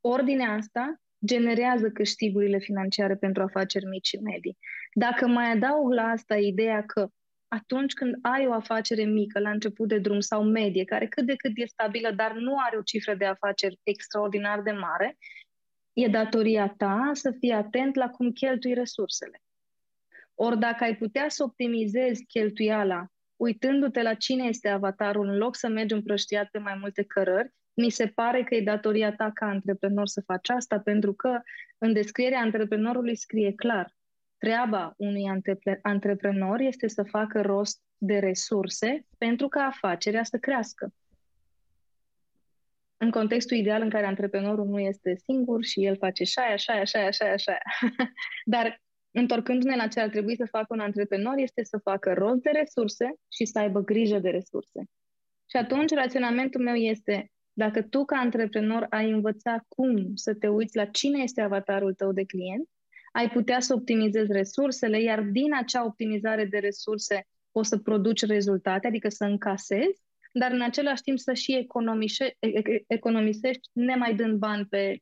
ordinea 0.01 0.51
asta 0.51 1.01
generează 1.27 1.91
câștigurile 1.91 2.59
financiare 2.59 3.17
pentru 3.17 3.43
afaceri 3.43 3.87
mici 3.87 4.07
și 4.07 4.17
medii. 4.17 4.59
Dacă 4.93 5.27
mai 5.27 5.51
adaug 5.51 5.93
la 5.93 6.03
asta 6.03 6.37
ideea 6.37 6.83
că 6.87 7.09
atunci 7.49 7.93
când 7.93 8.15
ai 8.23 8.47
o 8.47 8.53
afacere 8.53 9.05
mică 9.05 9.39
la 9.39 9.51
început 9.51 9.89
de 9.89 9.99
drum 9.99 10.21
sau 10.21 10.43
medie, 10.43 10.85
care 10.85 11.07
cât 11.07 11.27
de 11.27 11.37
cât 11.37 11.53
e 11.55 11.67
stabilă, 11.67 12.11
dar 12.11 12.33
nu 12.33 12.57
are 12.59 12.77
o 12.77 12.83
cifră 12.83 13.15
de 13.15 13.25
afaceri 13.25 13.79
extraordinar 13.83 14.63
de 14.63 14.71
mare, 14.71 15.19
e 15.93 16.07
datoria 16.07 16.75
ta 16.77 17.11
să 17.13 17.31
fii 17.39 17.53
atent 17.53 17.95
la 17.95 18.09
cum 18.09 18.33
cheltui 18.33 18.75
resursele. 18.75 19.43
Ori 20.35 20.59
dacă 20.59 20.85
ai 20.85 20.97
putea 20.97 21.29
să 21.29 21.43
optimizezi 21.43 22.25
cheltuiala 22.25 23.07
uitându-te 23.41 24.03
la 24.03 24.15
cine 24.15 24.45
este 24.45 24.69
avatarul, 24.69 25.29
în 25.29 25.37
loc 25.37 25.57
să 25.57 25.69
mergi 25.69 25.95
împrăștiat 25.95 26.49
pe 26.51 26.59
mai 26.59 26.77
multe 26.81 27.03
cărări, 27.03 27.55
mi 27.81 27.91
se 27.91 28.07
pare 28.07 28.43
că 28.43 28.55
e 28.55 28.63
datoria 28.63 29.15
ta 29.15 29.31
ca 29.35 29.47
antreprenor 29.47 30.07
să 30.07 30.23
faci 30.27 30.49
asta, 30.49 30.79
pentru 30.81 31.15
că 31.15 31.41
în 31.79 31.93
descrierea 31.93 32.41
antreprenorului 32.41 33.17
scrie 33.17 33.53
clar 33.55 33.95
treaba 34.39 34.95
unui 34.97 35.25
antreprenor 35.83 36.61
este 36.61 36.89
să 36.89 37.03
facă 37.03 37.41
rost 37.41 37.81
de 37.99 38.19
resurse 38.19 39.07
pentru 39.19 39.49
ca 39.49 39.61
afacerea 39.61 40.25
să 40.25 40.39
crească. 40.39 40.93
În 42.97 43.11
contextul 43.11 43.57
ideal 43.57 43.83
în 43.83 43.91
care 43.91 44.07
antreprenorul 44.07 44.67
nu 44.67 44.79
este 44.79 45.15
singur 45.25 45.65
și 45.65 45.85
el 45.85 45.97
face 45.97 46.25
și 46.25 46.39
aia, 46.39 46.57
și 46.57 46.71
aia, 46.71 46.85
și 46.85 46.97
aia, 46.97 47.11
și 47.11 47.23
aia, 47.23 47.37
și 47.37 47.49
aia. 47.49 47.63
Dar 48.55 48.83
întorcându-ne 49.11 49.77
la 49.77 49.87
ce 49.87 50.01
ar 50.01 50.09
trebui 50.09 50.37
să 50.37 50.47
facă 50.51 50.67
un 50.69 50.81
antreprenor, 50.81 51.35
este 51.37 51.65
să 51.65 51.79
facă 51.79 52.13
rost 52.13 52.43
de 52.43 52.51
resurse 52.51 53.15
și 53.29 53.45
să 53.45 53.59
aibă 53.59 53.81
grijă 53.81 54.19
de 54.19 54.31
resurse. 54.31 54.81
Și 55.51 55.57
atunci 55.57 55.91
raționamentul 55.91 56.63
meu 56.63 56.75
este, 56.75 57.31
dacă 57.53 57.83
tu 57.83 58.05
ca 58.05 58.17
antreprenor 58.17 58.87
ai 58.91 59.11
învățat 59.11 59.65
cum 59.69 60.15
să 60.15 60.35
te 60.35 60.49
uiți 60.49 60.77
la 60.77 60.85
cine 60.85 61.23
este 61.23 61.41
avatarul 61.41 61.95
tău 61.95 62.13
de 62.13 62.25
client, 62.25 62.69
ai 63.13 63.31
putea 63.31 63.61
să 63.61 63.75
optimizezi 63.75 64.33
resursele, 64.33 65.01
iar 65.01 65.21
din 65.23 65.55
acea 65.55 65.85
optimizare 65.85 66.45
de 66.45 66.59
resurse 66.59 67.27
poți 67.51 67.69
să 67.69 67.79
produci 67.79 68.23
rezultate, 68.23 68.87
adică 68.87 69.09
să 69.09 69.25
încasezi, 69.25 70.03
dar 70.33 70.53
în 70.53 70.61
același 70.61 71.03
timp 71.03 71.19
să 71.19 71.33
și 71.33 71.67
economisești 72.87 73.69
nemai 73.73 74.15
dând 74.15 74.39
bani 74.39 74.67
pe 74.67 74.99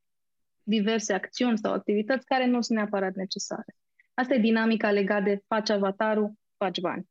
diverse 0.62 1.12
acțiuni 1.12 1.58
sau 1.58 1.72
activități 1.72 2.26
care 2.26 2.46
nu 2.46 2.60
sunt 2.60 2.78
neapărat 2.78 3.14
necesare. 3.14 3.74
Asta 4.14 4.34
e 4.34 4.38
dinamica 4.38 4.90
legată 4.90 5.22
de 5.22 5.42
faci 5.46 5.70
avatarul, 5.70 6.32
faci 6.56 6.80
bani. 6.80 7.08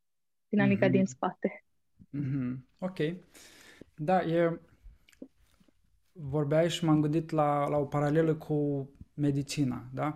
Dinamica 0.49 0.87
mm-hmm. 0.87 0.91
din 0.91 1.05
spate. 1.05 1.65
Mm-hmm. 2.17 2.55
Ok. 2.77 2.97
Da, 3.95 4.21
e... 4.21 4.59
Vorbeai 6.19 6.69
și 6.69 6.85
m-am 6.85 7.01
gândit 7.01 7.29
la, 7.29 7.67
la 7.67 7.77
o 7.77 7.85
paralelă 7.85 8.35
cu 8.35 8.89
medicina, 9.13 9.83
da? 9.93 10.15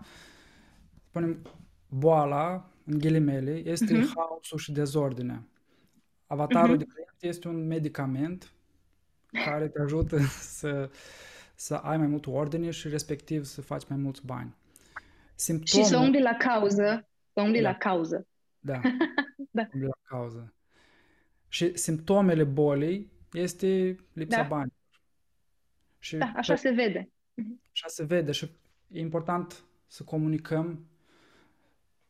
spunem, 1.12 1.42
boala, 1.90 2.70
în 2.86 3.00
ghilimele, 3.00 3.52
este 3.52 4.00
uh-huh. 4.00 4.14
haosul 4.16 4.58
și 4.58 4.72
dezordinea. 4.72 5.44
Avatarul 6.28 6.76
uh-huh. 6.76 6.80
de 6.80 6.86
client 6.86 7.18
este 7.20 7.48
un 7.48 7.68
medicament 7.68 8.52
care 9.46 9.68
te 9.68 9.82
ajută 9.82 10.18
să, 10.60 10.90
să 11.56 11.76
ai 11.76 11.98
mai 11.98 12.08
mult 12.08 12.28
ordine 12.28 12.70
și 12.70 12.88
respectiv 12.88 13.44
să 13.44 13.62
faci 13.62 13.88
mai 13.88 13.98
mulți 13.98 14.26
bani. 14.26 14.56
Simptomul... 15.36 15.86
Și 15.86 15.92
să 15.92 15.98
umbli 15.98 16.22
la 16.22 16.36
cauză. 16.38 17.08
Să 17.34 17.42
umbli 17.42 17.62
da. 17.62 17.70
la 17.70 17.76
cauză. 17.76 18.28
Da, 18.60 18.82
da. 19.52 19.70
umbli 19.74 19.88
la 19.88 20.00
cauză. 20.18 20.54
Și 21.48 21.78
simptomele 21.78 22.44
bolii 22.44 23.12
este 23.32 23.96
lipsa 24.14 24.42
da. 24.42 24.48
banilor. 24.48 24.80
Și 26.02 26.18
da, 26.18 26.32
așa 26.36 26.54
pe... 26.54 26.60
se 26.60 26.70
vede. 26.70 27.10
Așa 27.72 27.88
se 27.88 28.04
vede 28.04 28.32
și 28.32 28.52
e 28.88 29.00
important 29.00 29.64
să 29.88 30.04
comunicăm 30.04 30.86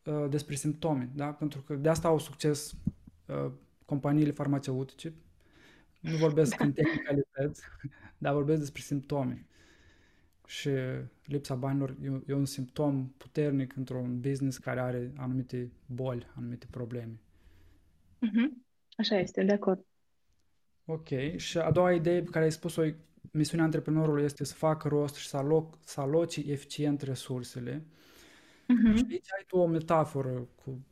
uh, 0.05 0.25
despre 0.29 0.55
simptome, 0.55 1.12
da? 1.15 1.33
Pentru 1.33 1.62
că 1.62 1.75
de 1.75 1.89
asta 1.89 2.07
au 2.07 2.19
succes 2.19 2.75
uh, 3.25 3.51
companiile 3.86 4.31
farmaceutice. 4.31 5.13
Nu 6.00 6.15
vorbesc 6.17 6.57
da. 6.57 6.65
în 6.65 6.74
tehnicalități, 6.74 7.62
dar 8.17 8.33
vorbesc 8.33 8.60
despre 8.60 8.81
simptome. 8.81 9.45
Și 10.45 10.69
lipsa 11.25 11.55
banilor 11.55 11.95
e, 12.01 12.21
e 12.27 12.33
un 12.33 12.45
simptom 12.45 13.13
puternic 13.17 13.75
într-un 13.75 14.19
business 14.19 14.57
care 14.57 14.79
are 14.79 15.12
anumite 15.17 15.71
boli, 15.86 16.27
anumite 16.36 16.67
probleme. 16.69 17.19
Mm-hmm. 18.25 18.65
Așa 18.98 19.19
este, 19.19 19.43
de 19.43 19.51
acord. 19.51 19.86
Ok. 20.86 21.07
Și 21.36 21.57
a 21.57 21.71
doua 21.71 21.93
idee 21.93 22.21
pe 22.21 22.29
care 22.29 22.45
ai 22.45 22.51
spus-o, 22.51 22.83
misiunea 23.31 23.65
antreprenorului 23.65 24.23
este 24.23 24.43
să 24.43 24.53
facă 24.53 24.87
rost 24.87 25.15
și 25.15 25.27
să, 25.27 25.37
aloc, 25.37 25.77
să 25.85 26.01
aloci 26.01 26.35
eficient 26.37 27.01
resursele. 27.01 27.83
Uh-huh. 28.63 28.95
Și 28.95 29.05
aici 29.09 29.33
ai 29.37 29.43
tu 29.47 29.57
o 29.57 29.67
metaforă 29.67 30.47
cu 30.63 30.85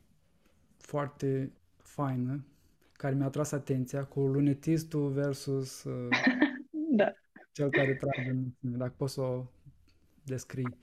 foarte 0.77 1.51
faină, 1.77 2.45
care 2.93 3.15
mi-a 3.15 3.29
tras 3.29 3.51
atenția, 3.51 4.03
cu 4.03 4.19
lunetistul 4.19 5.09
versus 5.09 5.83
uh, 5.83 6.17
da. 6.99 7.13
cel 7.51 7.69
care 7.69 7.93
trage 7.93 8.31
mulțime. 8.31 8.77
Dacă 8.77 8.93
poți 8.97 9.13
să 9.13 9.21
o 9.21 9.45
descrii. 10.23 10.77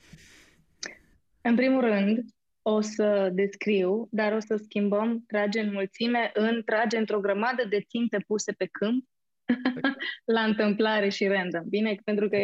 În 1.41 1.55
primul 1.55 1.81
rând, 1.81 2.25
o 2.63 2.81
să 2.81 3.31
descriu, 3.33 4.09
dar 4.11 4.33
o 4.33 4.39
să 4.39 4.57
schimbăm 4.57 5.25
trage 5.27 5.61
în 5.61 5.73
mulțime 5.73 6.31
în 6.35 6.63
trage 6.65 6.97
într-o 6.97 7.21
grămadă 7.21 7.65
de 7.69 7.81
ținte 7.81 8.25
puse 8.27 8.53
pe 8.53 8.67
câmp 8.67 9.09
la 10.37 10.41
întâmplare 10.41 11.09
și 11.09 11.27
random. 11.27 11.63
Bine? 11.69 12.01
Pentru 12.05 12.29
că 12.29 12.37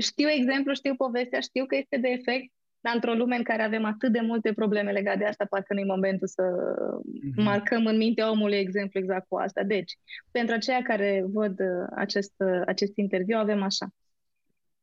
știu 0.00 0.28
exemplu, 0.28 0.74
știu 0.74 0.94
povestea, 0.94 1.40
știu 1.40 1.66
că 1.66 1.76
este 1.76 1.96
de 1.96 2.08
efect, 2.08 2.52
dar 2.80 2.94
într-o 2.94 3.14
lume 3.14 3.36
în 3.36 3.42
care 3.42 3.62
avem 3.62 3.84
atât 3.84 4.12
de 4.12 4.20
multe 4.20 4.52
probleme 4.52 4.92
legate 4.92 5.18
de 5.18 5.24
asta, 5.24 5.44
poate 5.44 5.74
nu-i 5.74 5.84
momentul 5.84 6.26
să 6.26 6.42
mm-hmm. 6.42 7.44
marcăm 7.44 7.86
în 7.86 7.96
mintea 7.96 8.30
omului 8.30 8.56
exemplu 8.56 9.00
exact 9.00 9.28
cu 9.28 9.36
asta. 9.36 9.62
Deci, 9.62 9.92
pentru 10.30 10.54
aceia 10.54 10.82
care 10.82 11.24
văd 11.26 11.60
uh, 11.60 11.86
acest, 11.96 12.34
uh, 12.36 12.62
acest 12.66 12.92
interviu, 12.96 13.36
avem 13.38 13.62
așa. 13.62 13.88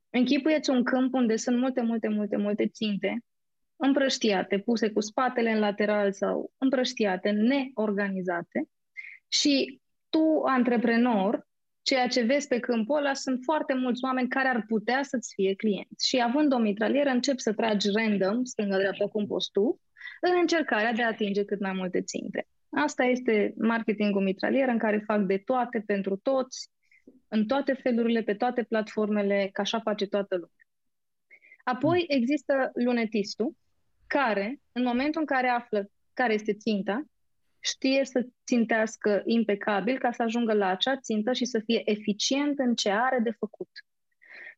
Închipuieți 0.10 0.70
un 0.70 0.84
câmp 0.84 1.14
unde 1.14 1.36
sunt 1.36 1.58
multe, 1.58 1.82
multe, 1.82 2.08
multe, 2.08 2.38
multe 2.38 2.68
ținte 2.68 3.24
împrăștiate, 3.76 4.60
puse 4.60 4.90
cu 4.90 5.00
spatele 5.00 5.52
în 5.52 5.60
lateral 5.60 6.14
sau 6.14 6.52
împrăștiate, 6.58 7.30
neorganizate 7.30 8.70
și 9.28 9.80
tu, 10.10 10.42
antreprenor, 10.46 11.48
ceea 11.82 12.08
ce 12.08 12.22
vezi 12.22 12.48
pe 12.48 12.60
câmpul 12.60 12.98
ăla 12.98 13.14
sunt 13.14 13.40
foarte 13.44 13.74
mulți 13.74 14.04
oameni 14.04 14.28
care 14.28 14.48
ar 14.48 14.66
putea 14.68 15.04
să-ți 15.04 15.34
fie 15.34 15.54
clienți. 15.54 16.08
Și 16.08 16.22
având 16.22 16.54
o 16.54 16.58
mitralieră, 16.58 17.10
începi 17.10 17.42
să 17.42 17.54
tragi 17.54 17.88
random, 17.92 18.44
stângă-dreapta 18.44 19.08
cum 19.08 19.26
poți 19.28 19.52
tu, 19.52 19.82
în 20.22 20.38
încercarea 20.40 20.94
de 20.94 21.04
a 21.04 21.08
atinge 21.08 21.46
cât 21.46 21.60
mai 21.60 21.74
multe 21.74 22.02
ținte. 22.02 22.48
Asta 22.70 23.04
este 23.04 23.54
marketingul 23.58 24.22
mitralieră 24.22 24.72
în 24.72 24.78
care 24.78 25.04
fac 25.06 25.22
de 25.22 25.38
toate 25.38 25.84
pentru 25.86 26.16
toți, 26.16 26.70
în 27.28 27.46
toate 27.46 27.74
felurile, 27.74 28.22
pe 28.22 28.34
toate 28.34 28.64
platformele, 28.64 29.50
ca 29.54 29.62
așa 29.62 29.80
face 29.80 30.06
toată 30.08 30.36
lumea. 30.36 30.66
Apoi 31.64 32.06
există 32.08 32.72
lunetistul, 32.74 33.56
care, 34.08 34.60
în 34.72 34.84
momentul 34.84 35.20
în 35.22 35.26
care 35.26 35.48
află 35.48 35.90
care 36.14 36.34
este 36.34 36.54
ținta, 36.54 37.04
știe 37.62 38.06
să 38.06 38.28
țintească 38.46 39.22
impecabil 39.26 39.98
ca 39.98 40.12
să 40.12 40.24
ajungă 40.24 40.54
la 40.54 40.68
acea 40.68 40.98
țintă 40.98 41.34
și 41.34 41.46
să 41.46 41.60
fie 41.60 41.82
eficient 41.86 42.60
în 42.60 42.76
ce 42.76 42.90
are 42.90 43.20
de 43.20 43.32
făcut. 43.32 43.70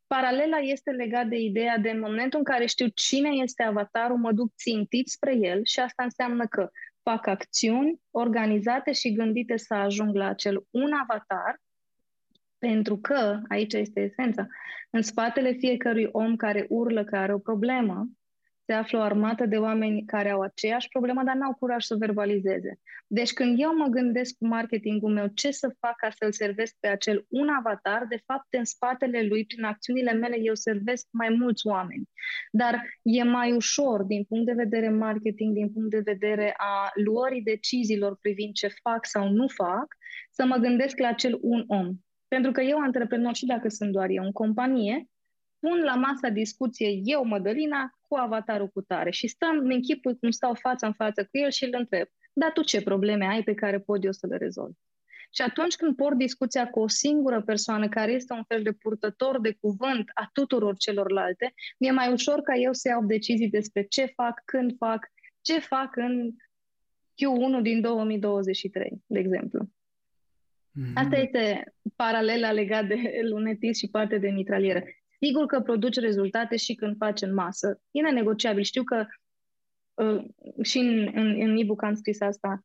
Paralela 0.07 0.57
este 0.57 0.91
legat 0.91 1.27
de 1.27 1.37
ideea 1.37 1.77
de 1.77 1.89
în 1.89 1.99
momentul 1.99 2.39
în 2.39 2.45
care 2.45 2.65
știu 2.65 2.87
cine 2.87 3.29
este 3.29 3.63
avatarul, 3.63 4.17
mă 4.17 4.31
duc 4.31 4.53
țintit 4.55 5.07
spre 5.07 5.35
el 5.35 5.59
și 5.63 5.79
asta 5.79 6.03
înseamnă 6.03 6.47
că 6.47 6.69
fac 7.01 7.27
acțiuni 7.27 8.01
organizate 8.11 8.91
și 8.91 9.13
gândite 9.13 9.57
să 9.57 9.73
ajung 9.73 10.15
la 10.15 10.27
acel 10.27 10.65
un 10.69 10.91
avatar, 10.93 11.61
pentru 12.57 12.97
că, 12.97 13.39
aici 13.49 13.73
este 13.73 13.99
esența, 13.99 14.47
în 14.89 15.01
spatele 15.01 15.51
fiecărui 15.51 16.09
om 16.11 16.35
care 16.35 16.65
urlă 16.69 17.03
că 17.03 17.17
are 17.17 17.33
o 17.33 17.39
problemă, 17.39 18.07
se 18.65 18.73
află 18.73 18.97
o 18.97 19.01
armată 19.01 19.45
de 19.45 19.57
oameni 19.57 20.05
care 20.05 20.29
au 20.29 20.41
aceeași 20.41 20.87
problemă, 20.87 21.23
dar 21.23 21.35
n-au 21.35 21.53
curaj 21.53 21.83
să 21.83 21.93
o 21.93 21.97
verbalizeze. 21.97 22.79
Deci 23.07 23.33
când 23.33 23.59
eu 23.59 23.75
mă 23.75 23.87
gândesc 23.87 24.37
cu 24.37 24.47
marketingul 24.47 25.13
meu 25.13 25.27
ce 25.27 25.51
să 25.51 25.75
fac 25.79 25.95
ca 25.95 26.09
să-l 26.09 26.31
servesc 26.31 26.75
pe 26.79 26.87
acel 26.87 27.25
un 27.29 27.47
avatar, 27.57 28.05
de 28.09 28.21
fapt 28.25 28.47
în 28.57 28.63
spatele 28.63 29.21
lui, 29.21 29.45
prin 29.45 29.63
acțiunile 29.63 30.11
mele, 30.11 30.37
eu 30.39 30.55
servesc 30.55 31.07
mai 31.11 31.29
mulți 31.29 31.67
oameni. 31.67 32.09
Dar 32.51 32.83
e 33.01 33.23
mai 33.23 33.51
ușor 33.51 34.03
din 34.03 34.23
punct 34.23 34.45
de 34.45 34.53
vedere 34.53 34.89
marketing, 34.89 35.53
din 35.53 35.71
punct 35.71 35.89
de 35.89 36.01
vedere 36.03 36.53
a 36.57 36.91
luării 36.93 37.41
deciziilor 37.41 38.17
privind 38.21 38.53
ce 38.53 38.67
fac 38.67 39.05
sau 39.05 39.29
nu 39.29 39.47
fac, 39.47 39.85
să 40.31 40.45
mă 40.45 40.55
gândesc 40.55 40.97
la 40.97 41.07
acel 41.07 41.37
un 41.41 41.63
om. 41.67 41.93
Pentru 42.27 42.51
că 42.51 42.61
eu, 42.61 42.77
antreprenor, 42.79 43.35
și 43.35 43.45
dacă 43.45 43.69
sunt 43.69 43.91
doar 43.91 44.09
eu 44.09 44.23
în 44.23 44.31
companie, 44.31 45.07
pun 45.59 45.83
la 45.83 45.95
masa 45.95 46.29
discuție 46.29 46.99
eu, 47.03 47.25
Mădălina, 47.25 47.91
cu 48.13 48.19
avatarul 48.19 48.67
cu 48.67 48.81
tare 48.81 49.09
și 49.09 49.27
stăm, 49.27 49.57
în 49.57 49.71
închipui 49.71 50.17
cum 50.17 50.29
stau 50.29 50.53
față 50.53 50.85
în 50.85 50.93
față 50.93 51.23
cu 51.23 51.37
el 51.37 51.49
și 51.49 51.63
îl 51.63 51.75
întreb, 51.77 52.07
dar 52.33 52.51
tu 52.51 52.61
ce 52.63 52.81
probleme 52.81 53.25
ai 53.25 53.43
pe 53.43 53.53
care 53.53 53.79
pot 53.79 54.03
eu 54.03 54.11
să 54.11 54.27
le 54.27 54.37
rezolv? 54.37 54.73
Și 55.35 55.41
atunci 55.41 55.75
când 55.75 55.95
port 55.95 56.17
discuția 56.17 56.69
cu 56.69 56.79
o 56.79 56.87
singură 56.87 57.41
persoană 57.41 57.89
care 57.89 58.11
este 58.11 58.33
un 58.33 58.43
fel 58.43 58.63
de 58.63 58.71
purtător 58.71 59.41
de 59.41 59.57
cuvânt 59.59 60.11
a 60.13 60.29
tuturor 60.33 60.77
celorlalte, 60.77 61.53
mi-e 61.79 61.91
mai 61.91 62.11
ușor 62.11 62.41
ca 62.41 62.55
eu 62.55 62.73
să 62.73 62.87
iau 62.87 63.05
decizii 63.05 63.49
despre 63.49 63.83
ce 63.83 64.05
fac, 64.05 64.41
când 64.45 64.75
fac, 64.77 65.11
ce 65.41 65.59
fac 65.59 65.95
în 65.95 66.31
Q1 67.13 67.61
din 67.61 67.81
2023, 67.81 69.03
de 69.05 69.19
exemplu. 69.19 69.65
Mm-hmm. 69.65 70.93
Asta 70.93 71.15
este 71.17 71.73
paralela 71.95 72.51
legat 72.51 72.87
de 72.87 73.19
lunetis 73.29 73.77
și 73.77 73.89
parte 73.89 74.17
de 74.17 74.29
mitraliere. 74.29 75.02
Sigur 75.23 75.45
că 75.45 75.59
produci 75.59 75.95
rezultate 75.95 76.55
și 76.55 76.73
când 76.73 76.97
faci 76.97 77.21
în 77.21 77.33
masă. 77.33 77.81
E 77.91 78.01
nenegociabil. 78.01 78.63
Știu 78.63 78.83
că 78.83 79.05
uh, 79.93 80.23
și 80.63 80.77
în, 80.77 81.11
în, 81.13 81.41
în 81.41 81.57
e-book 81.57 81.83
am 81.83 81.95
scris 81.95 82.21
asta. 82.21 82.61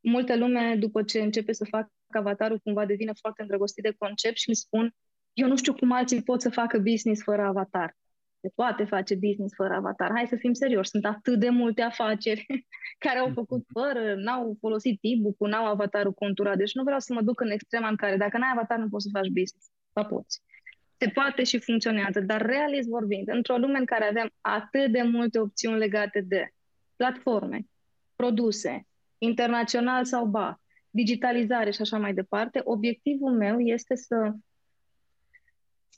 Multă 0.00 0.36
lume, 0.36 0.76
după 0.78 1.02
ce 1.02 1.20
începe 1.20 1.52
să 1.52 1.64
facă 1.64 1.90
avatarul, 2.06 2.58
cumva 2.58 2.86
devine 2.86 3.12
foarte 3.20 3.42
îndrăgostit 3.42 3.82
de 3.82 3.94
concept 3.98 4.36
și 4.36 4.48
îmi 4.48 4.56
spun 4.56 4.94
eu 5.32 5.48
nu 5.48 5.56
știu 5.56 5.74
cum 5.74 5.92
alții 5.92 6.22
pot 6.22 6.40
să 6.40 6.50
facă 6.50 6.78
business 6.78 7.22
fără 7.22 7.42
avatar. 7.42 7.96
Se 8.40 8.48
poate 8.54 8.84
face 8.84 9.14
business 9.14 9.54
fără 9.54 9.74
avatar. 9.74 10.10
Hai 10.14 10.26
să 10.26 10.36
fim 10.36 10.52
serioși, 10.52 10.90
sunt 10.90 11.04
atât 11.04 11.38
de 11.38 11.48
multe 11.48 11.82
afaceri 11.82 12.46
care 13.04 13.18
au 13.18 13.30
făcut 13.34 13.64
fără, 13.72 14.14
n-au 14.14 14.56
folosit 14.60 14.98
e-book 15.00 15.36
n-au 15.38 15.66
avatarul 15.66 16.12
conturat. 16.12 16.56
Deci 16.56 16.74
nu 16.74 16.82
vreau 16.82 16.98
să 16.98 17.12
mă 17.12 17.22
duc 17.22 17.40
în 17.40 17.50
extrema 17.50 17.88
în 17.88 17.96
care 17.96 18.16
dacă 18.16 18.38
n-ai 18.38 18.50
avatar 18.52 18.78
nu 18.78 18.88
poți 18.88 19.04
să 19.04 19.10
faci 19.12 19.28
business. 19.28 19.70
Ba 19.92 20.04
poți 20.04 20.40
se 20.98 21.08
poate 21.08 21.44
și 21.44 21.58
funcționează, 21.58 22.20
dar 22.20 22.42
realist 22.42 22.88
vorbind, 22.88 23.28
într-o 23.28 23.56
lume 23.56 23.78
în 23.78 23.84
care 23.84 24.04
avem 24.04 24.30
atât 24.40 24.92
de 24.92 25.02
multe 25.02 25.38
opțiuni 25.38 25.78
legate 25.78 26.20
de 26.20 26.48
platforme, 26.96 27.66
produse, 28.16 28.86
internațional 29.18 30.04
sau 30.04 30.26
ba, 30.26 30.60
digitalizare 30.90 31.70
și 31.70 31.80
așa 31.80 31.98
mai 31.98 32.14
departe, 32.14 32.60
obiectivul 32.64 33.32
meu 33.32 33.60
este 33.60 33.94
să 33.94 34.32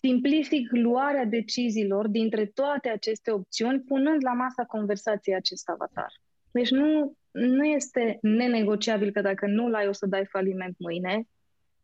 simplific 0.00 0.70
luarea 0.70 1.24
deciziilor 1.24 2.08
dintre 2.08 2.46
toate 2.46 2.88
aceste 2.88 3.30
opțiuni, 3.30 3.80
punând 3.80 4.24
la 4.24 4.32
masa 4.32 4.64
conversației 4.64 5.34
acest 5.34 5.68
avatar. 5.68 6.12
Deci 6.50 6.70
nu, 6.70 7.16
nu 7.30 7.64
este 7.64 8.18
nenegociabil 8.22 9.12
că 9.12 9.20
dacă 9.20 9.46
nu-l 9.46 9.74
ai 9.74 9.88
o 9.88 9.92
să 9.92 10.06
dai 10.06 10.26
faliment 10.26 10.74
mâine, 10.78 11.22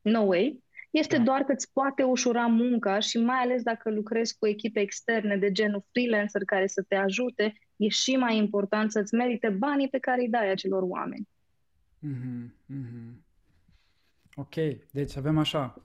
no 0.01 0.21
way, 0.21 0.64
este 0.99 1.17
da. 1.17 1.23
doar 1.23 1.43
că 1.43 1.53
îți 1.53 1.73
poate 1.73 2.03
ușura 2.03 2.47
munca 2.47 2.99
și 2.99 3.19
mai 3.19 3.37
ales 3.37 3.63
dacă 3.63 3.91
lucrezi 3.91 4.39
cu 4.39 4.47
echipe 4.47 4.81
externe 4.81 5.37
de 5.37 5.53
genul 5.53 5.85
freelancer 5.91 6.45
care 6.45 6.67
să 6.67 6.85
te 6.89 6.95
ajute, 6.95 7.55
e 7.77 7.89
și 7.89 8.17
mai 8.17 8.37
important 8.37 8.93
să-ți 8.93 9.15
merite 9.15 9.49
banii 9.49 9.89
pe 9.89 9.99
care 9.99 10.21
îi 10.21 10.29
dai 10.29 10.51
acelor 10.51 10.83
oameni. 10.83 11.29
Mm-hmm, 12.07 12.53
mm-hmm. 12.73 13.23
Ok, 14.35 14.55
deci 14.91 15.17
avem 15.17 15.39
așa. 15.39 15.85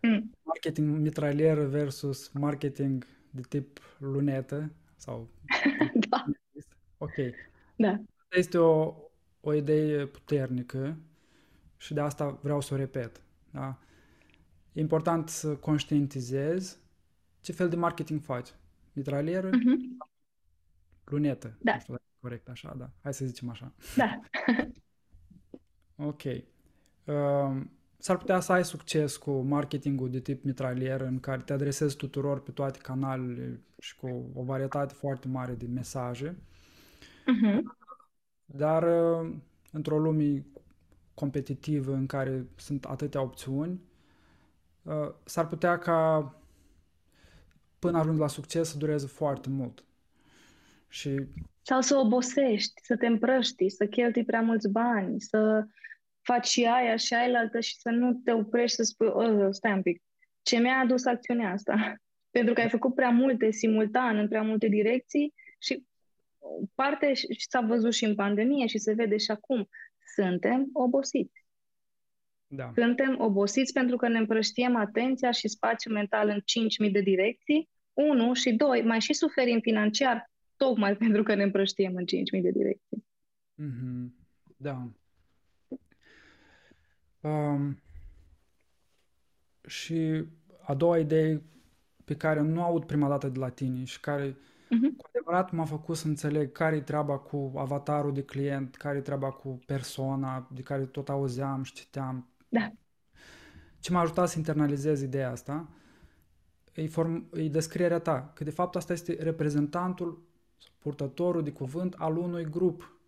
Mm. 0.00 0.30
Marketing 0.42 0.98
mitralier 0.98 1.58
versus 1.58 2.30
marketing 2.32 3.06
de 3.30 3.40
tip 3.48 3.80
lunetă 3.98 4.72
sau... 4.96 5.28
da. 6.08 6.24
Ok. 6.98 7.14
Da. 7.76 7.90
Asta 7.90 8.36
este 8.36 8.58
o, 8.58 8.94
o 9.40 9.54
idee 9.54 10.06
puternică 10.06 10.96
și 11.76 11.94
de 11.94 12.00
asta 12.00 12.38
vreau 12.42 12.60
să 12.60 12.74
o 12.74 12.76
repet. 12.76 13.22
Da? 13.50 13.78
E 14.72 14.80
important 14.80 15.28
să 15.28 15.56
conștientizezi 15.56 16.78
ce 17.40 17.52
fel 17.52 17.68
de 17.68 17.76
marketing 17.76 18.20
faci. 18.20 18.48
Mitralieră? 18.92 19.48
Uh-huh. 19.48 20.06
Lunetă. 21.04 21.56
Da. 21.60 21.72
Nu 21.72 21.80
știu 21.80 21.92
dacă 21.92 22.04
e 22.08 22.18
corect 22.20 22.48
așa, 22.48 22.74
da. 22.78 22.90
Hai 23.02 23.14
să 23.14 23.24
zicem 23.24 23.48
așa. 23.48 23.72
Da. 23.96 24.20
ok. 26.08 26.22
Uh, 26.24 27.64
s-ar 27.98 28.16
putea 28.16 28.40
să 28.40 28.52
ai 28.52 28.64
succes 28.64 29.16
cu 29.16 29.40
marketingul 29.40 30.10
de 30.10 30.20
tip 30.20 30.44
mitralieră 30.44 31.06
în 31.06 31.20
care 31.20 31.42
te 31.42 31.52
adresezi 31.52 31.96
tuturor 31.96 32.42
pe 32.42 32.50
toate 32.50 32.78
canalele 32.78 33.60
și 33.78 33.96
cu 33.96 34.30
o 34.34 34.42
varietate 34.42 34.94
foarte 34.94 35.28
mare 35.28 35.54
de 35.54 35.66
mesaje. 35.66 36.30
Uh-huh. 36.32 37.60
Dar 38.44 38.82
uh, 38.82 39.34
într-o 39.72 39.98
lume 39.98 40.46
competitivă 41.14 41.94
în 41.94 42.06
care 42.06 42.46
sunt 42.56 42.84
atâtea 42.84 43.22
opțiuni, 43.22 43.80
Uh, 43.82 43.91
s-ar 45.24 45.46
putea 45.46 45.78
ca 45.78 46.32
până 47.78 47.98
ajungi 47.98 48.20
la 48.20 48.28
succes 48.28 48.68
să 48.68 48.78
dureze 48.78 49.06
foarte 49.06 49.48
mult. 49.48 49.84
Și... 50.88 51.20
Sau 51.62 51.80
să 51.80 51.96
obosești, 51.96 52.72
să 52.82 52.96
te 52.96 53.06
împrăști, 53.06 53.68
să 53.68 53.86
cheltui 53.86 54.24
prea 54.24 54.40
mulți 54.40 54.68
bani, 54.68 55.20
să 55.20 55.66
faci 56.20 56.46
și 56.46 56.64
aia 56.64 56.96
și 56.96 57.14
aia 57.14 57.38
altă 57.38 57.60
și 57.60 57.76
să 57.78 57.90
nu 57.90 58.12
te 58.24 58.32
oprești 58.32 58.76
să 58.76 58.82
spui, 58.82 59.06
oh, 59.06 59.48
stai 59.50 59.72
un 59.72 59.82
pic, 59.82 60.02
ce 60.42 60.58
mi-a 60.58 60.78
adus 60.78 61.04
acțiunea 61.04 61.52
asta? 61.52 61.94
Pentru 62.36 62.54
că 62.54 62.60
ai 62.60 62.68
făcut 62.68 62.94
prea 62.94 63.10
multe 63.10 63.50
simultan, 63.50 64.16
în 64.16 64.28
prea 64.28 64.42
multe 64.42 64.68
direcții 64.68 65.34
și 65.58 65.86
parte, 66.74 67.12
și 67.12 67.46
s-a 67.48 67.60
văzut 67.60 67.92
și 67.92 68.04
în 68.04 68.14
pandemie 68.14 68.66
și 68.66 68.78
se 68.78 68.92
vede 68.92 69.16
și 69.16 69.30
acum, 69.30 69.68
suntem 70.14 70.68
obosiți. 70.72 71.41
Da. 72.54 72.72
Suntem 72.74 73.16
obosiți 73.18 73.72
pentru 73.72 73.96
că 73.96 74.08
ne 74.08 74.18
împrăștiem 74.18 74.76
atenția 74.76 75.30
și 75.30 75.48
spațiul 75.48 75.94
mental 75.94 76.28
în 76.28 76.40
5.000 76.86 76.92
de 76.92 77.00
direcții. 77.00 77.68
Unu 77.92 78.32
și 78.32 78.52
doi, 78.52 78.82
mai 78.82 79.00
și 79.00 79.12
suferim 79.12 79.60
financiar 79.60 80.30
tocmai 80.56 80.96
pentru 81.04 81.22
că 81.22 81.34
ne 81.34 81.42
împrăștiem 81.42 81.94
în 81.94 82.04
5.000 82.04 82.42
de 82.42 82.50
direcții. 82.50 83.04
Mm-hmm. 83.62 84.06
Da. 84.56 84.88
Um, 87.20 87.82
și 89.66 90.24
a 90.62 90.74
doua 90.74 90.98
idee 90.98 91.42
pe 92.04 92.16
care 92.16 92.40
nu 92.40 92.62
aud 92.62 92.84
prima 92.84 93.08
dată 93.08 93.28
de 93.28 93.38
la 93.38 93.48
tine 93.48 93.84
și 93.84 94.00
care 94.00 94.30
uh-huh. 94.30 94.96
cu 94.96 95.08
adevărat 95.08 95.52
m-a 95.52 95.64
făcut 95.64 95.96
să 95.96 96.06
înțeleg 96.06 96.52
care 96.52 96.76
e 96.76 96.80
treaba 96.80 97.18
cu 97.18 97.52
avatarul 97.56 98.12
de 98.12 98.22
client, 98.22 98.74
care 98.74 98.98
e 98.98 99.00
treaba 99.00 99.30
cu 99.30 99.60
persoana 99.66 100.48
de 100.54 100.62
care 100.62 100.86
tot 100.86 101.08
auzeam 101.08 101.62
și 101.62 101.72
citeam 101.72 102.31
da. 102.52 102.72
Ce 103.80 103.92
m-a 103.92 104.00
ajutat 104.00 104.28
să 104.28 104.38
internalizez 104.38 105.02
ideea 105.02 105.30
asta 105.30 105.68
e, 106.74 106.86
form, 106.86 107.28
e 107.34 107.48
descrierea 107.48 107.98
ta, 107.98 108.32
că 108.34 108.44
de 108.44 108.50
fapt 108.50 108.76
asta 108.76 108.92
este 108.92 109.16
reprezentantul, 109.20 110.22
purtătorul 110.78 111.42
de 111.42 111.52
cuvânt 111.52 111.94
al 111.94 112.16
unui 112.16 112.44
grup. 112.44 113.00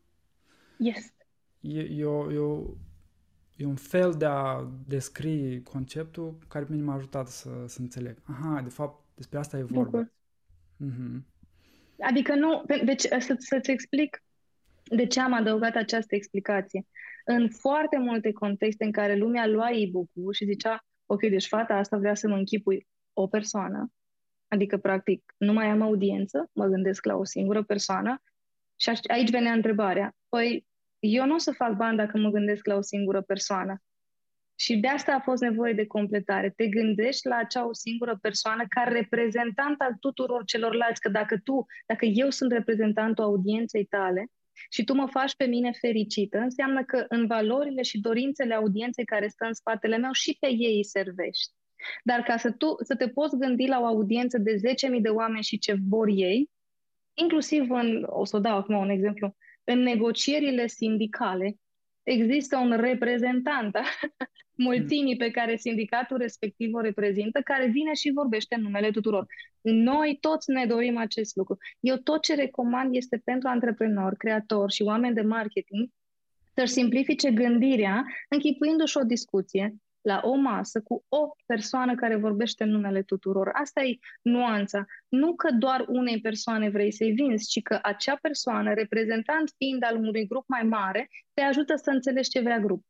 Yes. 0.79 1.13
E, 1.61 1.81
e, 1.81 2.05
o, 2.05 2.33
e, 2.33 2.39
o, 2.39 2.75
e 3.57 3.65
un 3.65 3.77
fel 3.77 4.13
de 4.13 4.25
a 4.25 4.71
descrie 4.87 5.63
conceptul 5.63 6.39
care 6.49 6.65
pe 6.65 6.73
mine 6.73 6.85
m-a 6.85 6.95
ajutat 6.95 7.29
să, 7.29 7.51
să 7.67 7.81
înțeleg. 7.81 8.17
Aha, 8.25 8.61
de 8.63 8.69
fapt, 8.71 9.05
despre 9.15 9.39
asta 9.39 9.59
e 9.59 9.63
vorba. 9.63 10.11
Mm-hmm. 10.85 11.23
Adică 11.99 12.35
nu, 12.35 12.65
deci 12.85 13.01
să, 13.01 13.37
să-ți 13.39 13.71
explic 13.71 14.23
de 14.85 15.07
ce 15.07 15.21
am 15.21 15.33
adăugat 15.33 15.75
această 15.75 16.15
explicație 16.15 16.87
în 17.25 17.49
foarte 17.49 17.99
multe 17.99 18.33
contexte 18.33 18.85
în 18.85 18.93
care 18.93 19.17
lumea 19.17 19.47
lua 19.47 19.71
e-book-ul 19.71 20.33
și 20.33 20.45
zicea, 20.45 20.85
ok, 21.07 21.21
deci 21.21 21.47
fata 21.47 21.75
asta 21.75 21.97
vrea 21.97 22.15
să 22.15 22.29
mă 22.29 22.37
închipui 22.37 22.87
o 23.13 23.27
persoană, 23.27 23.93
adică, 24.49 24.77
practic, 24.79 25.35
nu 25.37 25.53
mai 25.53 25.67
am 25.67 25.81
audiență, 25.81 26.51
mă 26.53 26.67
gândesc 26.67 27.05
la 27.05 27.15
o 27.15 27.25
singură 27.25 27.63
persoană 27.63 28.23
și 28.77 28.91
aici 29.07 29.31
venea 29.31 29.53
întrebarea, 29.53 30.15
păi, 30.29 30.67
eu 30.99 31.27
nu 31.27 31.35
o 31.35 31.39
să 31.39 31.53
fac 31.53 31.77
bani 31.77 31.97
dacă 31.97 32.19
mă 32.19 32.31
gândesc 32.31 32.67
la 32.67 32.75
o 32.75 32.81
singură 32.81 33.23
persoană. 33.23 33.83
Și 34.57 34.77
de 34.77 34.89
asta 34.89 35.15
a 35.15 35.21
fost 35.21 35.43
nevoie 35.43 35.73
de 35.73 35.87
completare. 35.87 36.51
Te 36.51 36.67
gândești 36.67 37.27
la 37.27 37.37
acea 37.37 37.67
o 37.67 37.73
singură 37.73 38.19
persoană 38.21 38.65
ca 38.69 38.83
reprezentant 38.83 39.81
al 39.81 39.97
tuturor 40.01 40.45
celorlalți, 40.45 41.01
că 41.01 41.09
dacă 41.09 41.39
tu, 41.39 41.67
dacă 41.87 42.05
eu 42.05 42.31
sunt 42.31 42.53
reprezentantul 42.53 43.25
audienței 43.25 43.85
tale, 43.85 44.27
și 44.71 44.85
tu 44.85 44.95
mă 44.95 45.07
faci 45.11 45.37
pe 45.37 45.45
mine 45.45 45.73
fericită, 45.81 46.39
înseamnă 46.39 46.85
că 46.85 47.05
în 47.09 47.27
valorile 47.27 47.83
și 47.83 48.01
dorințele 48.01 48.55
audienței 48.55 49.05
care 49.05 49.29
stă 49.29 49.45
în 49.45 49.53
spatele 49.53 49.97
meu 49.97 50.13
și 50.13 50.37
pe 50.41 50.47
ei 50.47 50.77
îi 50.77 50.85
servești. 50.85 51.53
Dar 52.03 52.23
ca 52.23 52.37
să, 52.37 52.51
tu, 52.51 52.77
să 52.83 52.97
te 52.97 53.09
poți 53.09 53.37
gândi 53.37 53.67
la 53.67 53.81
o 53.81 53.85
audiență 53.85 54.39
de 54.39 54.55
10.000 54.55 55.01
de 55.01 55.09
oameni 55.09 55.43
și 55.45 55.59
ce 55.59 55.77
vor 55.89 56.09
ei, 56.09 56.51
inclusiv 57.15 57.71
în, 57.71 58.07
o 58.07 58.25
să 58.25 58.39
dau 58.39 58.57
acum 58.57 58.77
un 58.77 58.89
exemplu, 58.89 59.37
în 59.65 59.79
negocierile 59.79 60.67
sindicale 60.67 61.57
există 62.03 62.57
un 62.57 62.77
reprezentant 62.77 63.77
mulțimii 64.57 65.17
pe 65.17 65.31
care 65.31 65.57
sindicatul 65.57 66.17
respectiv 66.17 66.75
o 66.75 66.81
reprezintă, 66.81 67.41
care 67.41 67.67
vine 67.67 67.93
și 67.93 68.13
vorbește 68.15 68.55
în 68.55 68.63
numele 68.63 68.91
tuturor. 68.91 69.27
Noi 69.61 70.19
toți 70.21 70.51
ne 70.51 70.67
dorim 70.67 70.97
acest 70.97 71.37
lucru. 71.37 71.57
Eu 71.81 71.97
tot 71.97 72.23
ce 72.23 72.35
recomand 72.35 72.95
este 72.95 73.21
pentru 73.25 73.49
antreprenori, 73.49 74.17
creatori 74.17 74.73
și 74.73 74.83
oameni 74.83 75.15
de 75.15 75.23
marketing 75.23 75.89
să-și 76.55 76.73
simplifice 76.73 77.31
gândirea 77.31 78.05
închipuindu-și 78.29 78.97
o 78.97 79.03
discuție 79.03 79.75
la 80.01 80.21
o 80.25 80.35
masă 80.35 80.81
cu 80.81 81.05
o 81.09 81.29
persoană 81.47 81.95
care 81.95 82.17
vorbește 82.17 82.65
în 82.65 82.71
numele 82.71 83.03
tuturor. 83.03 83.51
Asta 83.53 83.83
e 83.83 83.99
nuanța. 84.23 84.85
Nu 85.09 85.35
că 85.35 85.51
doar 85.53 85.85
unei 85.89 86.21
persoane 86.21 86.69
vrei 86.69 86.93
să-i 86.93 87.13
vinzi, 87.13 87.49
ci 87.49 87.63
că 87.63 87.79
acea 87.83 88.19
persoană, 88.23 88.75
reprezentant 88.75 89.53
fiind 89.57 89.85
al 89.85 89.97
unui 89.97 90.27
grup 90.27 90.45
mai 90.47 90.63
mare, 90.63 91.09
te 91.35 91.43
ajută 91.43 91.75
să 91.77 91.91
înțelegi 91.91 92.31
ce 92.31 92.41
vrea 92.41 92.59
grup. 92.59 92.85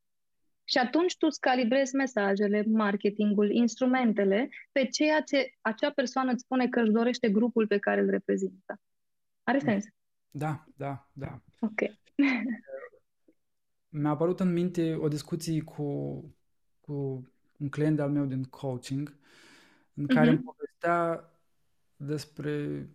Și 0.67 0.77
atunci 0.77 1.17
tu 1.17 1.25
îți 1.29 1.39
calibrezi 1.39 1.95
mesajele, 1.95 2.63
marketingul, 2.67 3.51
instrumentele 3.51 4.49
pe 4.71 4.85
ceea 4.85 5.21
ce 5.21 5.53
acea 5.61 5.91
persoană 5.91 6.31
îți 6.31 6.41
spune 6.43 6.67
că 6.67 6.79
își 6.79 6.91
dorește 6.91 7.29
grupul 7.29 7.67
pe 7.67 7.77
care 7.77 8.01
îl 8.01 8.09
reprezintă. 8.09 8.81
Are 9.43 9.59
sens? 9.59 9.85
Da, 10.29 10.63
da, 10.75 11.09
da. 11.13 11.41
Ok. 11.59 11.79
Mi-a 13.89 14.09
apărut 14.09 14.39
în 14.39 14.53
minte 14.53 14.95
o 14.95 15.07
discuție 15.07 15.61
cu, 15.61 16.19
cu 16.81 16.93
un 17.57 17.69
client 17.69 17.99
al 17.99 18.11
meu 18.11 18.25
din 18.25 18.43
coaching 18.43 19.17
în 19.93 20.07
care 20.07 20.27
uh-huh. 20.27 20.29
îmi 20.29 20.43
povestea 20.43 21.29
despre 21.95 22.85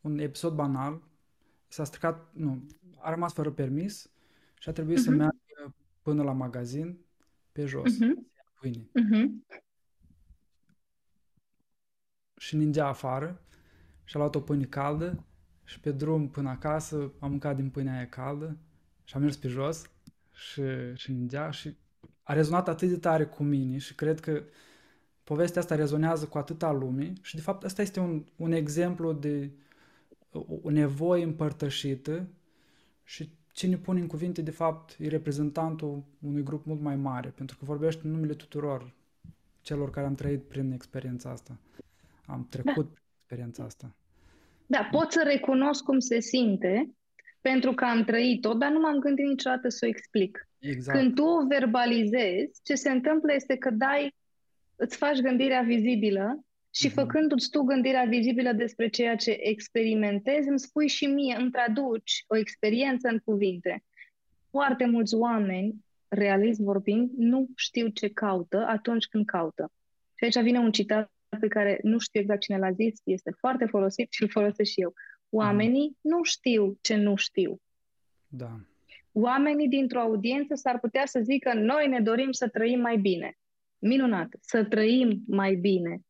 un 0.00 0.18
episod 0.18 0.54
banal. 0.54 1.02
S-a 1.68 1.84
stricat, 1.84 2.30
nu, 2.32 2.66
a 2.98 3.10
rămas 3.10 3.32
fără 3.32 3.50
permis 3.50 4.10
și 4.58 4.68
a 4.68 4.72
trebuit 4.72 4.98
uh-huh. 4.98 5.04
să 5.04 5.10
meargă 5.10 5.74
până 6.04 6.22
la 6.22 6.32
magazin, 6.32 6.98
pe 7.52 7.64
jos, 7.64 7.94
uh-huh. 7.94 8.30
pâine. 8.60 8.90
Uh-huh. 9.00 9.58
Și 12.36 12.56
ningea 12.56 12.86
afară 12.86 13.42
și 14.04 14.16
a 14.16 14.18
luat 14.18 14.34
o 14.34 14.40
pâine 14.40 14.64
caldă 14.64 15.24
și 15.64 15.80
pe 15.80 15.92
drum 15.92 16.28
până 16.28 16.48
acasă 16.48 17.12
a 17.18 17.26
mâncat 17.26 17.56
din 17.56 17.70
pâinea 17.70 17.94
aia 17.94 18.08
caldă 18.08 18.58
și 19.04 19.16
a 19.16 19.18
mers 19.18 19.36
pe 19.36 19.48
jos 19.48 19.90
și, 20.30 20.62
și 20.94 21.12
ningea 21.12 21.50
și 21.50 21.76
a 22.22 22.32
rezonat 22.32 22.68
atât 22.68 22.88
de 22.88 22.98
tare 22.98 23.26
cu 23.26 23.42
mine 23.42 23.78
și 23.78 23.94
cred 23.94 24.20
că 24.20 24.42
povestea 25.22 25.60
asta 25.60 25.74
rezonează 25.74 26.26
cu 26.26 26.38
atâta 26.38 26.72
lume 26.72 27.12
și 27.22 27.34
de 27.34 27.40
fapt 27.40 27.64
asta 27.64 27.82
este 27.82 28.00
un, 28.00 28.24
un 28.36 28.52
exemplu 28.52 29.12
de 29.12 29.52
o, 30.30 30.44
o 30.62 30.70
nevoie 30.70 31.24
împărtășită 31.24 32.28
și 33.02 33.38
cine 33.54 33.76
pune 33.76 34.00
în 34.00 34.06
cuvinte, 34.06 34.42
de 34.42 34.50
fapt, 34.50 34.96
e 34.98 35.08
reprezentantul 35.08 36.02
unui 36.26 36.42
grup 36.42 36.64
mult 36.66 36.80
mai 36.80 36.96
mare, 36.96 37.28
pentru 37.28 37.56
că 37.58 37.64
vorbește 37.64 38.00
în 38.04 38.10
numele 38.10 38.34
tuturor 38.34 38.94
celor 39.60 39.90
care 39.90 40.06
am 40.06 40.14
trăit 40.14 40.42
prin 40.42 40.72
experiența 40.72 41.30
asta. 41.30 41.58
Am 42.26 42.46
trecut 42.50 42.84
da. 42.84 42.92
prin 42.92 43.04
experiența 43.16 43.64
asta. 43.64 43.94
Da, 44.66 44.88
pot 44.90 45.12
să 45.12 45.22
recunosc 45.24 45.84
cum 45.84 45.98
se 45.98 46.20
simte, 46.20 46.94
pentru 47.40 47.72
că 47.72 47.84
am 47.84 48.04
trăit-o, 48.04 48.54
dar 48.54 48.70
nu 48.70 48.80
m-am 48.80 48.98
gândit 48.98 49.26
niciodată 49.26 49.68
să 49.68 49.84
o 49.84 49.88
explic. 49.88 50.48
Exact. 50.58 50.98
Când 50.98 51.14
tu 51.14 51.22
o 51.22 51.46
verbalizezi, 51.46 52.60
ce 52.62 52.74
se 52.74 52.90
întâmplă 52.90 53.32
este 53.32 53.56
că 53.56 53.70
dai, 53.70 54.14
îți 54.76 54.96
faci 54.96 55.20
gândirea 55.20 55.62
vizibilă 55.62 56.44
și 56.74 56.88
mm-hmm. 56.88 56.92
făcându-ți 56.92 57.50
tu 57.50 57.62
gândirea 57.62 58.04
vizibilă 58.04 58.52
despre 58.52 58.88
ceea 58.88 59.16
ce 59.16 59.30
experimentezi, 59.30 60.48
îmi 60.48 60.58
spui 60.58 60.88
și 60.88 61.06
mie, 61.06 61.36
îmi 61.38 61.50
traduci 61.50 62.24
o 62.26 62.36
experiență 62.36 63.08
în 63.08 63.18
cuvinte. 63.18 63.84
Foarte 64.50 64.86
mulți 64.86 65.14
oameni, 65.14 65.84
realist 66.08 66.60
vorbind, 66.60 67.10
nu 67.16 67.48
știu 67.56 67.88
ce 67.88 68.08
caută 68.08 68.64
atunci 68.68 69.06
când 69.06 69.24
caută. 69.24 69.72
Și 70.14 70.24
aici 70.24 70.40
vine 70.40 70.58
un 70.58 70.70
citat 70.70 71.12
pe 71.40 71.48
care 71.48 71.78
nu 71.82 71.98
știu 71.98 72.20
exact 72.20 72.40
cine 72.40 72.58
l-a 72.58 72.72
zis, 72.72 73.00
este 73.04 73.30
foarte 73.30 73.64
folosit 73.64 74.12
și 74.12 74.22
îl 74.22 74.28
folosesc 74.28 74.70
și 74.70 74.80
eu. 74.80 74.94
Oamenii 75.28 75.96
mm. 76.00 76.10
nu 76.10 76.22
știu 76.22 76.78
ce 76.80 76.96
nu 76.96 77.16
știu. 77.16 77.60
Da. 78.28 78.60
Oamenii 79.12 79.68
dintr-o 79.68 80.00
audiență 80.00 80.54
s-ar 80.54 80.80
putea 80.80 81.06
să 81.06 81.20
zică 81.22 81.52
noi 81.54 81.88
ne 81.88 82.00
dorim 82.00 82.32
să 82.32 82.48
trăim 82.48 82.80
mai 82.80 82.96
bine. 82.96 83.38
Minunat, 83.78 84.28
să 84.40 84.64
trăim 84.64 85.22
mai 85.26 85.54
bine 85.54 86.02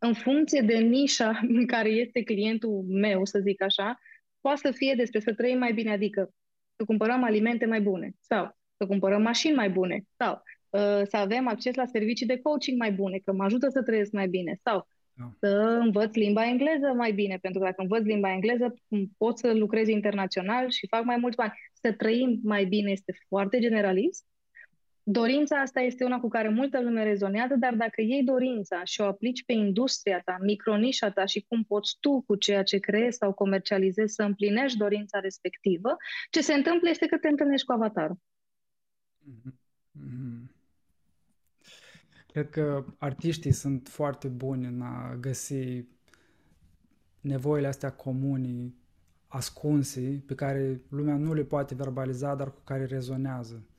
în 0.00 0.12
funcție 0.12 0.60
de 0.60 0.78
nișa 0.78 1.40
în 1.58 1.66
care 1.66 1.88
este 1.88 2.22
clientul 2.22 2.84
meu, 2.88 3.24
să 3.24 3.38
zic 3.38 3.62
așa, 3.62 3.98
poate 4.40 4.60
să 4.62 4.70
fie 4.70 4.94
despre 4.96 5.20
să 5.20 5.34
trăim 5.34 5.58
mai 5.58 5.72
bine, 5.72 5.92
adică 5.92 6.30
să 6.76 6.84
cumpărăm 6.84 7.22
alimente 7.22 7.66
mai 7.66 7.80
bune 7.80 8.12
sau 8.20 8.58
să 8.76 8.86
cumpărăm 8.86 9.22
mașini 9.22 9.54
mai 9.54 9.70
bune 9.70 10.02
sau 10.16 10.42
uh, 10.70 11.02
să 11.08 11.16
avem 11.16 11.48
acces 11.48 11.74
la 11.74 11.86
servicii 11.86 12.26
de 12.26 12.38
coaching 12.38 12.78
mai 12.78 12.92
bune, 12.92 13.18
că 13.24 13.32
mă 13.32 13.44
ajută 13.44 13.68
să 13.68 13.82
trăiesc 13.82 14.12
mai 14.12 14.28
bine 14.28 14.58
sau 14.64 14.86
da. 15.12 15.32
să 15.38 15.78
învăț 15.80 16.14
limba 16.14 16.46
engleză 16.46 16.92
mai 16.96 17.12
bine, 17.12 17.38
pentru 17.40 17.60
că 17.60 17.66
dacă 17.66 17.82
învăț 17.82 18.02
limba 18.02 18.32
engleză 18.32 18.74
pot 19.16 19.38
să 19.38 19.52
lucrez 19.52 19.88
internațional 19.88 20.70
și 20.70 20.86
fac 20.86 21.04
mai 21.04 21.16
mulți 21.16 21.36
bani. 21.36 21.52
Să 21.72 21.92
trăim 21.92 22.40
mai 22.42 22.64
bine 22.64 22.90
este 22.90 23.14
foarte 23.28 23.58
generalist 23.58 24.24
Dorința 25.02 25.60
asta 25.60 25.80
este 25.80 26.04
una 26.04 26.20
cu 26.20 26.28
care 26.28 26.48
multă 26.48 26.82
lume 26.82 27.02
rezonează, 27.02 27.54
dar 27.56 27.74
dacă 27.74 28.00
iei 28.00 28.24
dorința 28.24 28.84
și 28.84 29.00
o 29.00 29.04
aplici 29.04 29.44
pe 29.44 29.52
industria 29.52 30.20
ta, 30.24 30.36
micronișa 30.40 31.10
ta 31.10 31.24
și 31.24 31.44
cum 31.48 31.64
poți 31.64 31.96
tu 32.00 32.22
cu 32.26 32.34
ceea 32.34 32.62
ce 32.62 32.78
creezi 32.78 33.16
sau 33.16 33.32
comercializezi 33.32 34.14
să 34.14 34.22
împlinești 34.22 34.78
dorința 34.78 35.20
respectivă, 35.20 35.96
ce 36.30 36.40
se 36.40 36.54
întâmplă 36.54 36.88
este 36.88 37.06
că 37.06 37.18
te 37.18 37.28
întâlnești 37.28 37.66
cu 37.66 37.72
avatarul. 37.72 38.18
Mm-hmm. 39.22 39.50
Cred 42.32 42.50
că 42.50 42.84
artiștii 42.98 43.52
sunt 43.52 43.88
foarte 43.88 44.28
buni 44.28 44.66
în 44.66 44.80
a 44.82 45.16
găsi 45.20 45.84
nevoile 47.20 47.66
astea 47.66 47.92
comune, 47.92 48.74
ascunse, 49.26 50.22
pe 50.26 50.34
care 50.34 50.80
lumea 50.88 51.16
nu 51.16 51.34
le 51.34 51.44
poate 51.44 51.74
verbaliza, 51.74 52.34
dar 52.34 52.52
cu 52.52 52.60
care 52.64 52.84
rezonează 52.84 53.69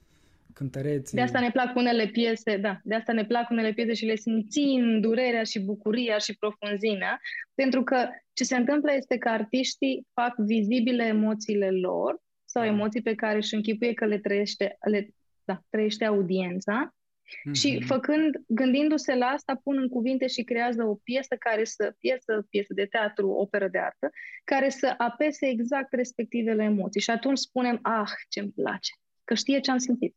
cântăreții. 0.54 1.18
De 1.18 1.24
asta 1.24 1.40
ne 1.40 1.52
plac 1.52 1.76
unele 1.76 2.08
piese, 2.08 2.58
da, 2.58 2.80
de 2.84 2.96
asta 2.96 3.14
ne 3.14 3.26
plac 3.26 3.50
unele 3.50 3.74
piese 3.74 3.94
și 3.94 4.06
le 4.06 4.16
simțim 4.16 5.00
durerea 5.00 5.44
și 5.44 5.60
bucuria 5.60 6.18
și 6.18 6.38
profunzimea, 6.38 7.20
pentru 7.54 7.84
că 7.84 8.10
ce 8.34 8.44
se 8.44 8.56
întâmplă 8.56 8.94
este 8.94 9.18
că 9.18 9.30
artiștii 9.30 10.08
fac 10.14 10.36
vizibile 10.38 11.04
emoțiile 11.04 11.70
lor 11.72 12.22
sau 12.46 12.64
da. 12.64 12.70
emoții 12.70 13.02
pe 13.02 13.16
care 13.16 13.36
își 13.36 13.56
închipuie 13.56 13.94
că 13.94 14.06
le 14.06 14.20
trăiește, 14.20 14.78
le, 14.90 15.08
da, 15.44 15.62
trăiește 15.70 16.06
audiența 16.06 16.94
mm-hmm. 16.94 17.54
și 17.54 17.82
făcând, 17.82 18.36
gândindu-se 18.48 19.16
la 19.16 19.26
asta, 19.26 19.60
pun 19.64 19.78
în 19.78 19.88
cuvinte 19.88 20.28
și 20.28 20.44
creează 20.44 20.84
o 20.84 20.96
piesă 20.96 21.36
care 21.40 21.64
să, 21.64 21.96
piesă, 22.00 22.48
piesă 22.50 22.74
de 22.74 22.86
teatru, 22.86 23.30
operă 23.30 23.68
de 23.68 23.78
artă, 23.78 24.10
care 24.44 24.70
să 24.70 24.94
apese 24.98 25.48
exact 25.48 25.94
respectivele 25.94 26.64
emoții. 26.64 27.02
Și 27.02 27.10
atunci 27.10 27.38
spunem, 27.38 27.80
ah, 27.82 28.12
ce-mi 28.30 28.52
place, 28.52 28.92
că 29.24 29.34
știe 29.34 29.60
ce 29.60 29.72
am 29.72 29.78
simțit. 29.78 30.16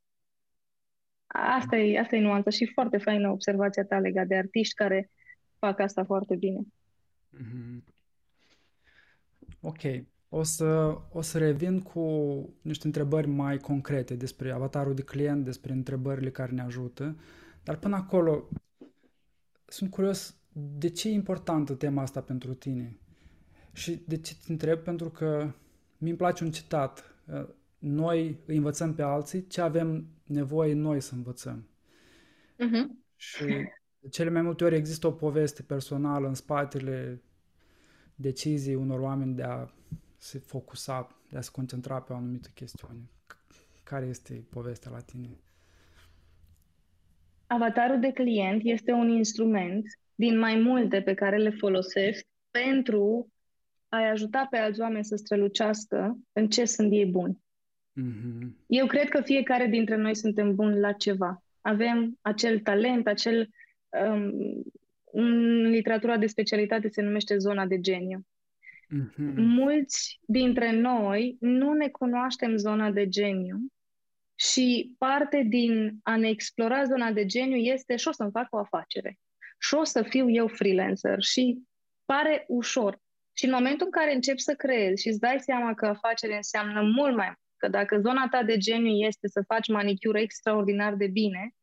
Asta 1.37 1.77
e, 1.77 1.99
asta 1.99 2.16
e 2.16 2.20
nuanța 2.20 2.51
și 2.51 2.66
foarte 2.66 2.99
faină 2.99 3.31
observația 3.31 3.85
ta 3.85 3.99
legat 3.99 4.27
de 4.27 4.37
artiști 4.37 4.75
care 4.75 5.11
fac 5.59 5.81
asta 5.81 6.05
foarte 6.05 6.37
bine. 6.37 6.61
Mm-hmm. 7.37 7.94
Ok. 9.61 9.81
O 10.29 10.42
să, 10.42 10.99
o 11.12 11.20
să 11.20 11.38
revin 11.38 11.81
cu 11.81 12.05
niște 12.62 12.87
întrebări 12.87 13.27
mai 13.27 13.59
concrete 13.59 14.14
despre 14.14 14.51
avatarul 14.51 14.94
de 14.94 15.03
client, 15.03 15.44
despre 15.44 15.73
întrebările 15.73 16.31
care 16.31 16.53
ne 16.53 16.62
ajută, 16.62 17.16
dar 17.62 17.77
până 17.77 17.97
acolo 17.97 18.49
sunt 19.66 19.90
curios 19.90 20.37
de 20.53 20.88
ce 20.88 21.09
e 21.09 21.12
importantă 21.12 21.75
tema 21.75 22.03
asta 22.03 22.20
pentru 22.20 22.55
tine. 22.55 22.99
Și 23.73 24.03
de 24.07 24.16
ce 24.16 24.35
te 24.35 24.53
întreb? 24.53 24.79
Pentru 24.79 25.11
că 25.11 25.53
mi-mi 25.99 26.16
place 26.16 26.44
un 26.44 26.51
citat 26.51 27.14
noi 27.85 28.38
îi 28.47 28.57
învățăm 28.57 28.94
pe 28.94 29.03
alții 29.03 29.47
ce 29.47 29.61
avem 29.61 30.07
nevoie 30.25 30.75
noi 30.75 31.01
să 31.01 31.14
învățăm. 31.14 31.68
Uh-huh. 32.55 33.05
Și 33.16 33.44
de 33.99 34.09
cele 34.09 34.31
mai 34.31 34.42
multe 34.42 34.64
ori 34.64 34.75
există 34.75 35.07
o 35.07 35.12
poveste 35.12 35.62
personală 35.62 36.29
în 36.29 36.35
spatele 36.35 37.23
deciziei 38.14 38.75
unor 38.75 39.01
oameni 39.01 39.35
de 39.35 39.42
a 39.42 39.68
se 40.16 40.38
focusa, 40.38 41.20
de 41.31 41.37
a 41.37 41.40
se 41.40 41.51
concentra 41.53 42.01
pe 42.01 42.12
o 42.12 42.16
anumită 42.16 42.49
chestiune. 42.55 43.11
Care 43.83 44.07
este 44.07 44.47
povestea 44.51 44.90
la 44.90 45.01
tine? 45.01 45.38
Avatarul 47.47 48.01
de 48.01 48.11
client 48.11 48.61
este 48.64 48.92
un 48.92 49.09
instrument 49.09 49.85
din 50.14 50.38
mai 50.38 50.57
multe 50.57 51.03
pe 51.03 51.14
care 51.14 51.37
le 51.37 51.51
folosești 51.51 52.27
pentru 52.51 53.29
a-i 53.88 54.11
ajuta 54.11 54.47
pe 54.51 54.57
alți 54.57 54.81
oameni 54.81 55.05
să 55.05 55.16
strălucească 55.16 56.18
în 56.33 56.49
ce 56.49 56.64
sunt 56.64 56.92
ei 56.92 57.07
buni. 57.07 57.43
Mm-hmm. 58.00 58.48
Eu 58.66 58.87
cred 58.87 59.09
că 59.09 59.20
fiecare 59.20 59.66
dintre 59.66 59.96
noi 59.96 60.16
suntem 60.16 60.54
buni 60.54 60.78
la 60.78 60.92
ceva. 60.92 61.42
Avem 61.61 62.18
acel 62.20 62.59
talent, 62.59 63.07
acel. 63.07 63.48
Um, 63.88 64.33
în 65.16 65.61
literatura 65.68 66.16
de 66.16 66.26
specialitate 66.26 66.88
se 66.88 67.02
numește 67.02 67.37
zona 67.37 67.66
de 67.66 67.80
geniu. 67.80 68.26
Mm-hmm. 68.94 69.35
Mulți 69.37 70.20
dintre 70.26 70.72
noi 70.72 71.37
nu 71.40 71.72
ne 71.72 71.88
cunoaștem 71.88 72.57
zona 72.57 72.90
de 72.90 73.09
geniu 73.09 73.57
și 74.35 74.94
parte 74.98 75.42
din 75.48 75.98
a 76.02 76.16
ne 76.16 76.28
explora 76.28 76.85
zona 76.85 77.12
de 77.12 77.26
geniu 77.26 77.57
este 77.57 77.96
și 77.96 78.09
o 78.09 78.12
să-mi 78.12 78.30
fac 78.30 78.46
o 78.50 78.59
afacere 78.59 79.18
și 79.59 79.74
o 79.74 79.85
să 79.85 80.02
fiu 80.02 80.30
eu 80.30 80.46
freelancer 80.46 81.22
și 81.22 81.62
pare 82.04 82.44
ușor. 82.48 83.02
Și 83.33 83.44
în 83.44 83.50
momentul 83.50 83.87
în 83.87 83.92
care 83.92 84.14
începi 84.14 84.40
să 84.40 84.54
creezi 84.54 85.02
și 85.02 85.09
îți 85.09 85.20
dai 85.20 85.40
seama 85.40 85.74
că 85.74 85.87
afacere 85.87 86.37
înseamnă 86.37 86.83
mult 86.83 87.16
mai 87.16 87.26
mult, 87.26 87.38
că 87.64 87.70
dacă 87.70 88.00
zona 88.00 88.29
ta 88.29 88.42
de 88.42 88.57
geniu 88.57 88.92
este 88.92 89.29
să 89.29 89.42
faci 89.46 89.68
manicură 89.68 90.18
extraordinar 90.18 90.94
de 90.94 91.07
bine, 91.07 91.55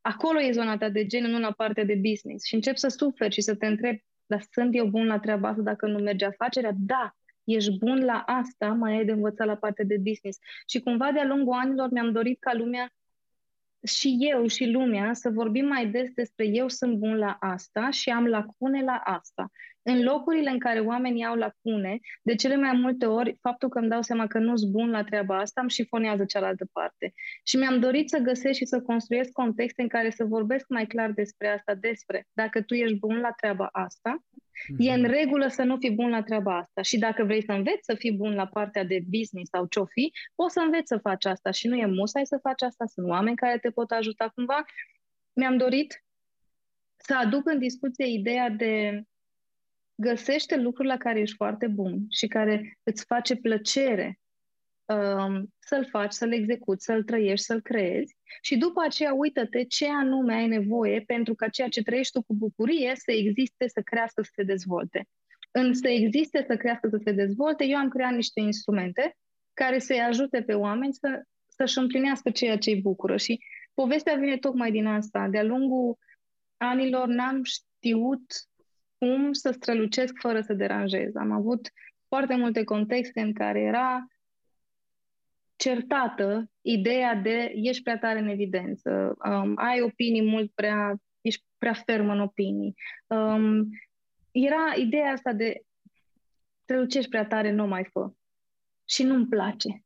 acolo 0.00 0.40
e 0.40 0.50
zona 0.52 0.76
ta 0.76 0.88
de 0.88 1.06
geniu, 1.06 1.28
nu 1.28 1.38
la 1.38 1.52
partea 1.52 1.84
de 1.84 1.94
business. 1.94 2.44
Și 2.44 2.54
începi 2.54 2.78
să 2.78 2.88
suferi 2.88 3.34
și 3.34 3.40
să 3.40 3.54
te 3.54 3.66
întrebi, 3.66 4.04
dar 4.26 4.44
sunt 4.50 4.74
eu 4.74 4.86
bun 4.86 5.06
la 5.06 5.18
treaba 5.18 5.48
asta 5.48 5.62
dacă 5.62 5.86
nu 5.86 5.98
merge 5.98 6.24
afacerea? 6.24 6.72
Da, 6.76 7.16
ești 7.44 7.78
bun 7.78 8.04
la 8.04 8.22
asta, 8.26 8.66
mai 8.66 8.96
ai 8.96 9.04
de 9.04 9.12
învățat 9.12 9.46
la 9.46 9.56
partea 9.56 9.84
de 9.84 9.96
business. 9.98 10.38
Și 10.66 10.80
cumva 10.80 11.12
de-a 11.12 11.26
lungul 11.26 11.54
anilor 11.54 11.90
mi-am 11.90 12.12
dorit 12.12 12.40
ca 12.40 12.54
lumea 12.54 12.92
și 13.86 14.16
eu 14.18 14.46
și 14.46 14.70
lumea 14.70 15.14
să 15.14 15.30
vorbim 15.30 15.66
mai 15.66 15.86
des 15.86 16.10
despre 16.10 16.46
eu 16.46 16.68
sunt 16.68 16.96
bun 16.96 17.16
la 17.16 17.36
asta 17.40 17.90
și 17.90 18.10
am 18.10 18.26
lacune 18.26 18.82
la 18.82 19.00
asta. 19.04 19.50
În 19.84 20.02
locurile 20.02 20.50
în 20.50 20.58
care 20.58 20.80
oamenii 20.80 21.24
au 21.24 21.34
lacune, 21.34 21.98
de 22.22 22.34
cele 22.34 22.56
mai 22.56 22.72
multe 22.72 23.06
ori, 23.06 23.38
faptul 23.40 23.68
că 23.68 23.78
îmi 23.78 23.88
dau 23.88 24.02
seama 24.02 24.26
că 24.26 24.38
nu 24.38 24.56
sunt 24.56 24.70
bun 24.70 24.90
la 24.90 25.02
treaba 25.02 25.38
asta, 25.38 25.60
îmi 25.60 25.70
șifonează 25.70 26.24
cealaltă 26.24 26.68
parte. 26.72 27.12
Și 27.44 27.56
mi-am 27.56 27.80
dorit 27.80 28.08
să 28.08 28.18
găsesc 28.18 28.58
și 28.58 28.64
să 28.64 28.80
construiesc 28.80 29.32
contexte 29.32 29.82
în 29.82 29.88
care 29.88 30.10
să 30.10 30.24
vorbesc 30.24 30.64
mai 30.68 30.86
clar 30.86 31.10
despre 31.10 31.48
asta, 31.48 31.74
despre 31.74 32.26
dacă 32.32 32.62
tu 32.62 32.74
ești 32.74 32.98
bun 32.98 33.20
la 33.20 33.30
treaba 33.30 33.68
asta, 33.72 34.16
mm-hmm. 34.16 34.76
e 34.78 34.92
în 34.92 35.00
mhm. 35.00 35.10
regulă 35.10 35.48
să 35.48 35.62
nu 35.62 35.76
fii 35.76 35.90
bun 35.90 36.10
la 36.10 36.22
treaba 36.22 36.58
asta. 36.58 36.82
Și 36.82 36.98
dacă 36.98 37.24
vrei 37.24 37.44
să 37.44 37.52
înveți 37.52 37.84
să 37.84 37.94
fii 37.94 38.12
bun 38.12 38.34
la 38.34 38.46
partea 38.46 38.84
de 38.84 39.02
business 39.08 39.50
sau 39.50 39.66
ce-o 39.66 39.84
fi, 39.84 40.12
poți 40.34 40.52
să 40.52 40.60
înveți 40.60 40.88
să 40.88 40.98
faci 40.98 41.24
asta 41.24 41.50
și 41.50 41.68
nu 41.68 41.76
e 41.76 41.86
musai 41.86 42.26
să 42.26 42.38
faci 42.42 42.62
asta, 42.62 42.86
sunt 42.86 43.08
oameni 43.08 43.36
care 43.36 43.58
te 43.58 43.70
pot 43.70 43.90
ajuta 43.90 44.28
cumva. 44.34 44.64
Mi-am 45.32 45.56
dorit 45.56 46.04
să 46.96 47.14
aduc 47.16 47.48
în 47.48 47.58
discuție 47.58 48.06
ideea 48.06 48.48
de 48.48 49.02
găsește 50.02 50.56
lucruri 50.56 50.88
la 50.88 50.96
care 50.96 51.20
ești 51.20 51.36
foarte 51.36 51.66
bun 51.66 52.04
și 52.08 52.26
care 52.26 52.78
îți 52.82 53.04
face 53.04 53.36
plăcere 53.36 54.18
um, 54.84 55.54
să-l 55.58 55.86
faci, 55.90 56.12
să-l 56.12 56.32
execuți, 56.32 56.84
să-l 56.84 57.02
trăiești, 57.02 57.44
să-l 57.44 57.60
creezi 57.60 58.16
și 58.42 58.56
după 58.56 58.82
aceea 58.84 59.12
uită-te 59.14 59.64
ce 59.64 59.86
anume 59.88 60.34
ai 60.34 60.46
nevoie 60.46 61.00
pentru 61.00 61.34
ca 61.34 61.48
ceea 61.48 61.68
ce 61.68 61.82
trăiești 61.82 62.12
tu 62.12 62.22
cu 62.22 62.34
bucurie 62.34 62.92
să 62.94 63.12
existe, 63.12 63.68
să 63.68 63.80
crească, 63.80 64.22
să 64.22 64.30
se 64.34 64.42
dezvolte. 64.42 65.08
În 65.50 65.74
să 65.74 65.88
existe, 65.88 66.44
să 66.48 66.56
crească, 66.56 66.88
să 66.88 67.00
se 67.04 67.12
dezvolte, 67.12 67.64
eu 67.64 67.76
am 67.76 67.88
creat 67.88 68.12
niște 68.12 68.40
instrumente 68.40 69.16
care 69.52 69.78
să-i 69.78 70.00
ajute 70.00 70.42
pe 70.42 70.54
oameni 70.54 70.94
să, 70.94 71.22
să-și 71.46 71.78
împlinească 71.78 72.30
ceea 72.30 72.58
ce 72.58 72.70
îi 72.70 72.80
bucură 72.80 73.16
și 73.16 73.40
povestea 73.74 74.14
vine 74.14 74.36
tocmai 74.36 74.70
din 74.70 74.86
asta. 74.86 75.28
De-a 75.28 75.42
lungul 75.42 75.96
anilor 76.56 77.06
n-am 77.06 77.42
știut 77.42 78.24
cum 79.02 79.32
să 79.32 79.50
strălucesc 79.50 80.14
fără 80.18 80.40
să 80.40 80.54
deranjez. 80.54 81.14
Am 81.14 81.30
avut 81.30 81.70
foarte 82.08 82.36
multe 82.36 82.64
contexte 82.64 83.20
în 83.20 83.32
care 83.32 83.60
era 83.60 84.06
certată 85.56 86.50
ideea 86.60 87.14
de 87.14 87.52
ești 87.54 87.82
prea 87.82 87.98
tare 87.98 88.18
în 88.18 88.28
evidență, 88.28 89.16
um, 89.24 89.52
ai 89.56 89.80
opinii 89.80 90.22
mult 90.22 90.52
prea, 90.54 90.96
ești 91.20 91.44
prea 91.58 91.72
ferm 91.72 92.08
în 92.08 92.20
opinii. 92.20 92.74
Um, 93.06 93.68
era 94.30 94.72
ideea 94.76 95.12
asta 95.12 95.32
de 95.32 95.60
strălucești 96.62 97.10
prea 97.10 97.26
tare, 97.26 97.50
nu 97.50 97.66
mai 97.66 97.84
fă. 97.84 98.12
Și 98.84 99.02
nu-mi 99.02 99.26
place. 99.26 99.84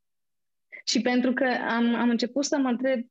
Și 0.85 1.01
pentru 1.01 1.33
că 1.33 1.45
am, 1.45 1.95
am 1.95 2.09
început 2.09 2.45
să 2.45 2.59
mă 2.59 2.69
întreb 2.69 3.07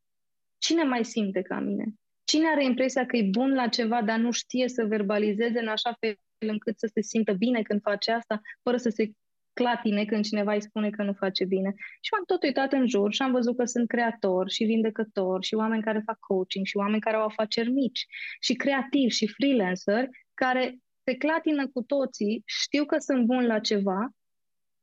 cine 0.57 0.83
mai 0.83 1.05
simte 1.05 1.41
ca 1.41 1.59
mine? 1.59 1.85
Cine 2.25 2.47
are 2.47 2.63
impresia 2.63 3.05
că 3.05 3.17
e 3.17 3.27
bun 3.29 3.53
la 3.53 3.67
ceva, 3.67 4.01
dar 4.01 4.19
nu 4.19 4.31
știe 4.31 4.67
să 4.67 4.85
verbalizeze 4.85 5.59
în 5.59 5.67
așa 5.67 5.97
fel 5.99 6.17
încât 6.39 6.79
să 6.79 6.89
se 6.93 7.01
simtă 7.01 7.33
bine 7.33 7.61
când 7.61 7.81
face 7.81 8.11
asta, 8.11 8.41
fără 8.63 8.77
să 8.77 8.89
se 8.89 9.11
clatine 9.53 10.05
când 10.05 10.23
cineva 10.23 10.53
îi 10.53 10.61
spune 10.61 10.89
că 10.89 11.03
nu 11.03 11.13
face 11.13 11.45
bine. 11.45 11.73
Și 12.01 12.09
m-am 12.11 12.23
tot 12.25 12.43
uitat 12.43 12.73
în 12.73 12.87
jur 12.87 13.13
și 13.13 13.21
am 13.21 13.31
văzut 13.31 13.57
că 13.57 13.65
sunt 13.65 13.87
creatori 13.87 14.53
și 14.53 14.63
vindecători 14.63 15.45
și 15.45 15.55
oameni 15.55 15.83
care 15.83 16.01
fac 16.05 16.19
coaching 16.19 16.65
și 16.65 16.77
oameni 16.77 17.01
care 17.01 17.15
au 17.15 17.25
afaceri 17.25 17.71
mici 17.71 18.05
și 18.39 18.53
creativi 18.53 19.15
și 19.15 19.27
freelancer 19.27 20.07
care 20.33 20.77
se 21.03 21.13
clatină 21.15 21.67
cu 21.67 21.81
toții, 21.81 22.43
știu 22.45 22.85
că 22.85 22.97
sunt 22.97 23.25
bun 23.25 23.45
la 23.45 23.59
ceva, 23.59 24.09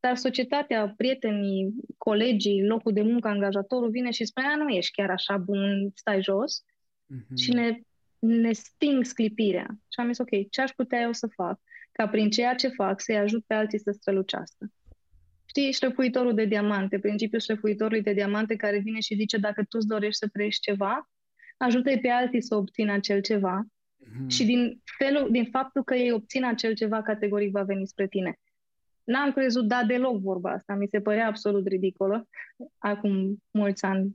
dar 0.01 0.17
societatea, 0.17 0.95
prietenii, 0.97 1.75
colegii, 1.99 2.67
locul 2.67 2.93
de 2.93 3.03
muncă, 3.03 3.29
angajatorul 3.29 3.91
vine 3.91 4.11
și 4.11 4.25
spune, 4.25 4.57
nu 4.57 4.69
ești 4.69 4.93
chiar 4.93 5.11
așa 5.11 5.37
bun, 5.37 5.91
stai 5.95 6.23
jos 6.23 6.63
mm-hmm. 7.15 7.37
și 7.37 7.51
ne, 7.51 7.81
ne 8.19 8.53
sting 8.53 9.05
sclipirea. 9.05 9.67
Și 9.69 10.01
am 10.01 10.07
zis, 10.07 10.19
ok, 10.19 10.51
ce 10.51 10.61
aș 10.61 10.71
putea 10.71 11.01
eu 11.01 11.13
să 11.13 11.27
fac 11.27 11.61
ca 11.93 12.09
prin 12.09 12.31
ceea 12.31 12.55
ce 12.55 12.69
fac 12.69 13.01
să-i 13.01 13.17
ajut 13.17 13.45
pe 13.47 13.55
alții 13.55 13.79
să 13.79 13.91
strălucească? 13.91 14.73
Știi, 15.45 15.73
șlefuitorul 15.73 16.35
de 16.35 16.45
diamante, 16.45 16.99
principiul 16.99 17.41
șlefuitorului 17.41 18.03
de 18.03 18.13
diamante 18.13 18.57
care 18.57 18.79
vine 18.79 19.01
și 19.01 19.15
zice 19.15 19.37
dacă 19.37 19.61
tu 19.61 19.79
îți 19.79 19.87
dorești 19.87 20.19
să 20.19 20.29
trăiești 20.33 20.61
ceva, 20.61 21.11
ajută-i 21.57 22.01
pe 22.01 22.09
alții 22.09 22.43
să 22.43 22.55
obțină 22.55 22.93
acel 22.93 23.21
ceva 23.21 23.65
mm-hmm. 23.65 24.27
și 24.27 24.45
din, 24.45 24.83
felul, 24.99 25.29
din 25.31 25.45
faptul 25.45 25.85
că 25.85 25.95
ei 25.95 26.13
obțin 26.13 26.45
acel 26.45 26.75
ceva, 26.75 27.03
categoric 27.03 27.51
va 27.51 27.63
veni 27.63 27.87
spre 27.87 28.07
tine. 28.07 28.39
N-am 29.05 29.33
crezut 29.33 29.67
da 29.67 29.85
deloc 29.85 30.21
vorba 30.21 30.51
asta, 30.51 30.75
mi 30.75 30.89
se 30.89 31.01
părea 31.01 31.27
absolut 31.27 31.67
ridicolă. 31.67 32.29
Acum 32.79 33.43
mulți 33.51 33.85
ani, 33.85 34.09
21-22 34.09 34.13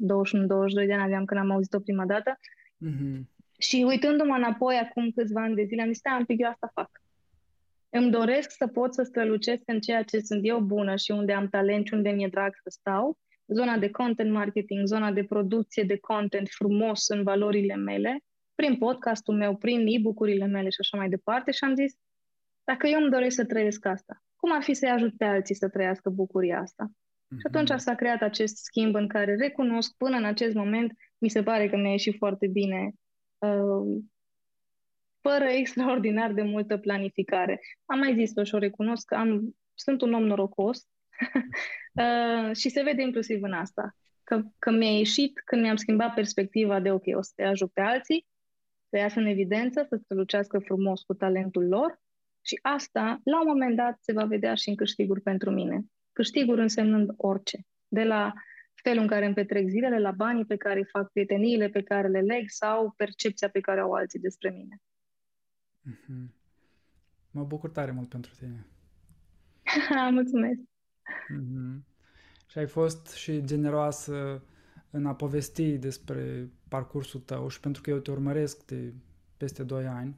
de 0.86 0.94
ani 0.94 1.04
aveam 1.04 1.26
când 1.26 1.40
am 1.40 1.52
auzit-o 1.52 1.80
prima 1.80 2.06
dată 2.06 2.38
Mm-hmm. 2.86 3.22
Și 3.58 3.84
uitându-mă 3.88 4.36
înapoi 4.36 4.76
acum 4.76 5.12
câțiva 5.12 5.42
ani 5.42 5.56
de 5.56 5.64
zile, 5.64 5.82
am 5.82 5.92
zis, 5.92 6.02
un 6.20 6.26
pic, 6.26 6.40
eu 6.40 6.50
asta 6.50 6.72
fac. 6.74 6.90
Îmi 7.90 8.12
doresc 8.12 8.52
să 8.52 8.68
pot 8.68 8.94
să 8.94 9.04
strălucesc 9.04 9.62
în 9.66 9.80
ceea 9.80 10.04
ce 10.04 10.20
sunt 10.20 10.40
eu 10.44 10.60
bună 10.60 10.96
și 10.96 11.12
unde 11.12 11.34
am 11.34 11.48
talent 11.48 11.86
și 11.86 11.94
unde 11.94 12.10
mi-e 12.10 12.28
drag 12.28 12.56
să 12.64 12.70
stau. 12.70 13.18
Zona 13.48 13.78
de 13.78 13.90
content 13.90 14.32
marketing, 14.32 14.88
zona 14.88 15.12
de 15.12 15.24
producție 15.24 15.84
de 15.84 15.98
content 15.98 16.48
frumos 16.50 17.08
în 17.08 17.24
valorile 17.24 17.76
mele, 17.76 18.24
prin 18.56 18.78
podcastul 18.78 19.36
meu, 19.36 19.56
prin 19.56 19.86
e-book-urile 19.88 20.46
mele 20.46 20.70
și 20.70 20.78
așa 20.80 20.98
mai 20.98 21.10
departe. 21.10 21.52
Și 21.52 21.64
am 21.64 21.76
zis, 21.76 21.94
dacă 22.64 22.88
eu 22.88 23.02
îmi 23.02 23.12
doresc 23.12 23.36
să 23.36 23.46
trăiesc 23.46 23.86
asta, 23.86 24.24
cum 24.36 24.52
ar 24.54 24.64
fi 24.64 24.74
să-i 24.74 24.90
ajut 24.90 25.18
pe 25.18 25.26
alții 25.26 25.56
să 25.56 25.70
trăiască 25.70 26.10
bucuria 26.10 26.60
asta? 26.60 26.92
Mm-hmm. 26.92 27.38
Și 27.38 27.48
atunci 27.48 27.80
s-a 27.80 27.96
creat 27.96 28.22
acest 28.22 28.58
schimb 28.58 28.96
în 28.96 29.08
care 29.08 29.36
recunosc 29.36 29.98
până 29.98 30.18
în 30.18 30.26
acest 30.26 30.56
moment 30.56 30.92
mi 31.18 31.30
se 31.30 31.44
pare 31.44 31.70
că 31.70 31.76
mi-a 31.78 31.92
ieșit 31.92 32.16
foarte 32.18 32.48
bine, 32.48 32.92
uh, 33.38 34.04
fără 35.22 35.46
extraordinar 35.46 36.34
de 36.34 36.42
multă 36.42 36.78
planificare. 36.78 37.60
Am 37.86 38.00
mai 38.00 38.14
zis-o 38.14 38.44
și 38.44 38.56
o 38.56 38.58
recunosc 38.58 39.06
că 39.06 39.16
am, 39.16 39.56
sunt 39.74 40.02
un 40.02 40.14
om 40.14 40.24
norocos 40.24 40.88
uh, 42.02 42.56
și 42.56 42.70
se 42.70 42.82
vede 42.82 43.02
inclusiv 43.02 43.42
în 43.42 43.54
asta. 43.54 43.96
Că, 44.24 44.42
că 44.60 44.72
mi-a 44.72 44.98
ieșit 44.98 45.42
când 45.46 45.62
mi-am 45.62 45.76
schimbat 45.76 46.14
perspectiva 46.14 46.80
de 46.80 46.92
ok, 46.92 47.04
o 47.16 47.22
să 47.22 47.32
te 47.36 47.44
ajut 47.44 47.72
pe 47.72 47.82
alții, 47.82 48.26
să 48.90 48.98
iasă 48.98 49.20
în 49.20 49.26
evidență, 49.26 49.86
să 49.90 50.00
strălucească 50.04 50.60
frumos 50.60 51.02
cu 51.02 51.14
talentul 51.14 51.68
lor 51.68 52.00
și 52.42 52.60
asta, 52.62 53.20
la 53.24 53.40
un 53.40 53.48
moment 53.48 53.76
dat, 53.76 53.98
se 54.02 54.14
va 54.14 54.26
vedea 54.26 54.54
și 54.56 54.70
în 54.70 54.76
câștiguri 54.76 55.22
pentru 55.22 55.52
mine. 55.52 55.86
Câștiguri 56.12 56.62
însemnând 56.62 57.10
orice. 57.18 57.60
De 57.88 58.04
la 58.04 58.34
felul 58.84 59.02
în 59.02 59.08
care 59.08 59.26
îmi 59.26 59.34
petrec 59.34 59.68
zilele, 59.68 60.00
la 60.00 60.12
banii 60.12 60.46
pe 60.46 60.56
care 60.56 60.80
îi 60.80 60.86
fac, 60.86 61.12
prieteniile 61.12 61.70
pe 61.70 61.84
care 61.84 62.08
le 62.08 62.22
leg 62.22 62.50
sau 62.50 62.94
percepția 62.98 63.50
pe 63.50 63.60
care 63.60 63.80
au 63.80 63.92
alții 63.92 64.20
despre 64.20 64.50
mine. 64.50 64.82
Mm-hmm. 65.90 66.36
Mă 67.32 67.44
bucur 67.44 67.70
tare 67.70 67.92
mult 67.92 68.10
pentru 68.10 68.32
tine. 68.38 68.66
Mulțumesc! 70.12 70.60
Mm-hmm. 71.34 71.84
Și 72.50 72.58
ai 72.58 72.68
fost 72.68 73.14
și 73.14 73.46
generoasă 73.46 74.44
în 74.90 75.06
a 75.06 75.16
povesti 75.16 75.78
despre 75.78 76.50
parcursul 76.68 77.20
tău 77.20 77.48
și 77.48 77.60
pentru 77.60 77.82
că 77.82 77.90
eu 77.90 77.98
te 77.98 78.12
urmăresc 78.12 78.66
de 78.66 78.94
peste 79.38 79.64
2 79.64 79.86
ani, 79.86 80.18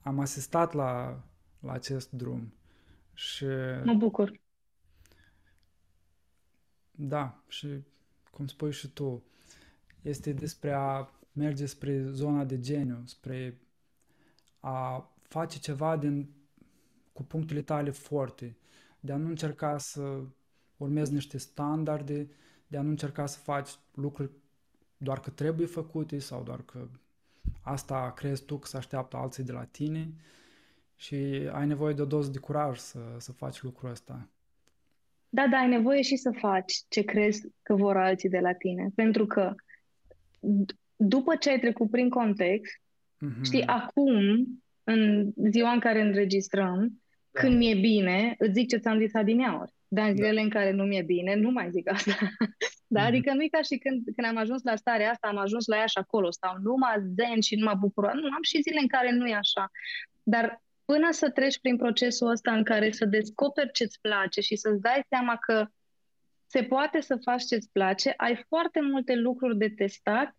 am 0.00 0.18
asistat 0.18 0.72
la, 0.72 1.22
la 1.60 1.72
acest 1.72 2.10
drum 2.10 2.54
și... 3.14 3.44
Mă 3.84 3.94
bucur! 3.94 4.40
Da, 7.04 7.42
și 7.48 7.68
cum 8.30 8.46
spui 8.46 8.72
și 8.72 8.88
tu, 8.88 9.22
este 10.02 10.32
despre 10.32 10.72
a 10.72 11.08
merge 11.32 11.66
spre 11.66 12.10
zona 12.10 12.44
de 12.44 12.60
geniu, 12.60 13.02
spre 13.04 13.60
a 14.60 15.10
face 15.22 15.58
ceva 15.58 15.96
din, 15.96 16.28
cu 17.12 17.22
punctele 17.22 17.62
tale 17.62 17.90
forte, 17.90 18.56
de 19.00 19.12
a 19.12 19.16
nu 19.16 19.28
încerca 19.28 19.78
să 19.78 20.20
urmezi 20.76 21.12
niște 21.12 21.38
standarde, 21.38 22.30
de 22.66 22.76
a 22.76 22.82
nu 22.82 22.88
încerca 22.88 23.26
să 23.26 23.38
faci 23.38 23.70
lucruri 23.94 24.30
doar 24.96 25.20
că 25.20 25.30
trebuie 25.30 25.66
făcute 25.66 26.18
sau 26.18 26.42
doar 26.42 26.62
că 26.62 26.88
asta 27.60 28.12
crezi 28.12 28.44
tu 28.44 28.58
că 28.58 28.66
se 28.66 28.76
așteaptă 28.76 29.16
alții 29.16 29.44
de 29.44 29.52
la 29.52 29.64
tine 29.64 30.14
Și 30.96 31.14
ai 31.52 31.66
nevoie 31.66 31.94
de 31.94 32.02
o 32.02 32.04
doză 32.04 32.30
de 32.30 32.38
curaj 32.38 32.78
să, 32.78 32.98
să 33.18 33.32
faci 33.32 33.62
lucrul 33.62 33.90
ăsta. 33.90 34.28
Da, 35.34 35.46
da, 35.50 35.56
ai 35.56 35.68
nevoie 35.68 36.02
și 36.02 36.16
să 36.16 36.30
faci 36.30 36.74
ce 36.88 37.02
crezi 37.02 37.48
că 37.62 37.74
vor 37.74 37.96
alții 37.96 38.28
de 38.28 38.38
la 38.38 38.52
tine. 38.52 38.88
Pentru 38.94 39.26
că 39.26 39.54
după 40.96 41.36
ce 41.36 41.50
ai 41.50 41.58
trecut 41.58 41.90
prin 41.90 42.08
context, 42.08 42.72
mm-hmm. 42.74 43.42
știi, 43.42 43.66
acum, 43.66 44.14
în 44.84 45.32
ziua 45.50 45.72
în 45.72 45.80
care 45.80 46.00
înregistrăm, 46.00 47.02
da. 47.30 47.40
când 47.40 47.56
mi-e 47.56 47.74
bine, 47.74 48.34
îți 48.38 48.52
zic 48.52 48.68
ce 48.68 48.76
ți-am 48.76 48.98
zis 48.98 49.14
adineauri. 49.14 49.72
Dar 49.88 50.08
în 50.08 50.14
da. 50.14 50.16
zilele 50.16 50.38
da. 50.38 50.42
în 50.42 50.50
care 50.50 50.70
nu 50.70 50.84
mi-e 50.84 51.02
bine, 51.02 51.34
nu 51.34 51.50
mai 51.50 51.70
zic 51.70 51.90
asta. 51.90 52.12
da? 52.86 53.02
Mm-hmm. 53.02 53.06
Adică 53.06 53.32
nu 53.34 53.42
e 53.42 53.48
ca 53.48 53.62
și 53.62 53.76
când, 53.76 54.04
când 54.14 54.26
am 54.26 54.36
ajuns 54.36 54.62
la 54.62 54.76
starea 54.76 55.10
asta, 55.10 55.28
am 55.28 55.36
ajuns 55.36 55.66
la 55.66 55.76
ea 55.76 55.86
și 55.86 55.98
acolo, 55.98 56.30
stau 56.30 56.56
numai 56.62 56.96
zen 57.16 57.40
și 57.40 57.56
numai 57.56 57.76
bucurat. 57.80 58.14
Nu, 58.14 58.24
am 58.24 58.42
și 58.42 58.62
zile 58.62 58.80
în 58.80 58.88
care 58.88 59.12
nu 59.12 59.26
e 59.26 59.34
așa. 59.34 59.70
Dar 60.22 60.62
până 60.84 61.10
să 61.10 61.30
treci 61.30 61.60
prin 61.60 61.76
procesul 61.76 62.30
ăsta 62.30 62.52
în 62.52 62.64
care 62.64 62.90
să 62.90 63.04
descoperi 63.04 63.72
ce-ți 63.72 64.00
place 64.00 64.40
și 64.40 64.56
să-ți 64.56 64.80
dai 64.80 65.04
seama 65.08 65.36
că 65.36 65.66
se 66.46 66.62
poate 66.62 67.00
să 67.00 67.16
faci 67.16 67.44
ce-ți 67.44 67.70
place, 67.72 68.14
ai 68.16 68.44
foarte 68.48 68.80
multe 68.80 69.14
lucruri 69.14 69.58
de 69.58 69.68
testat, 69.68 70.36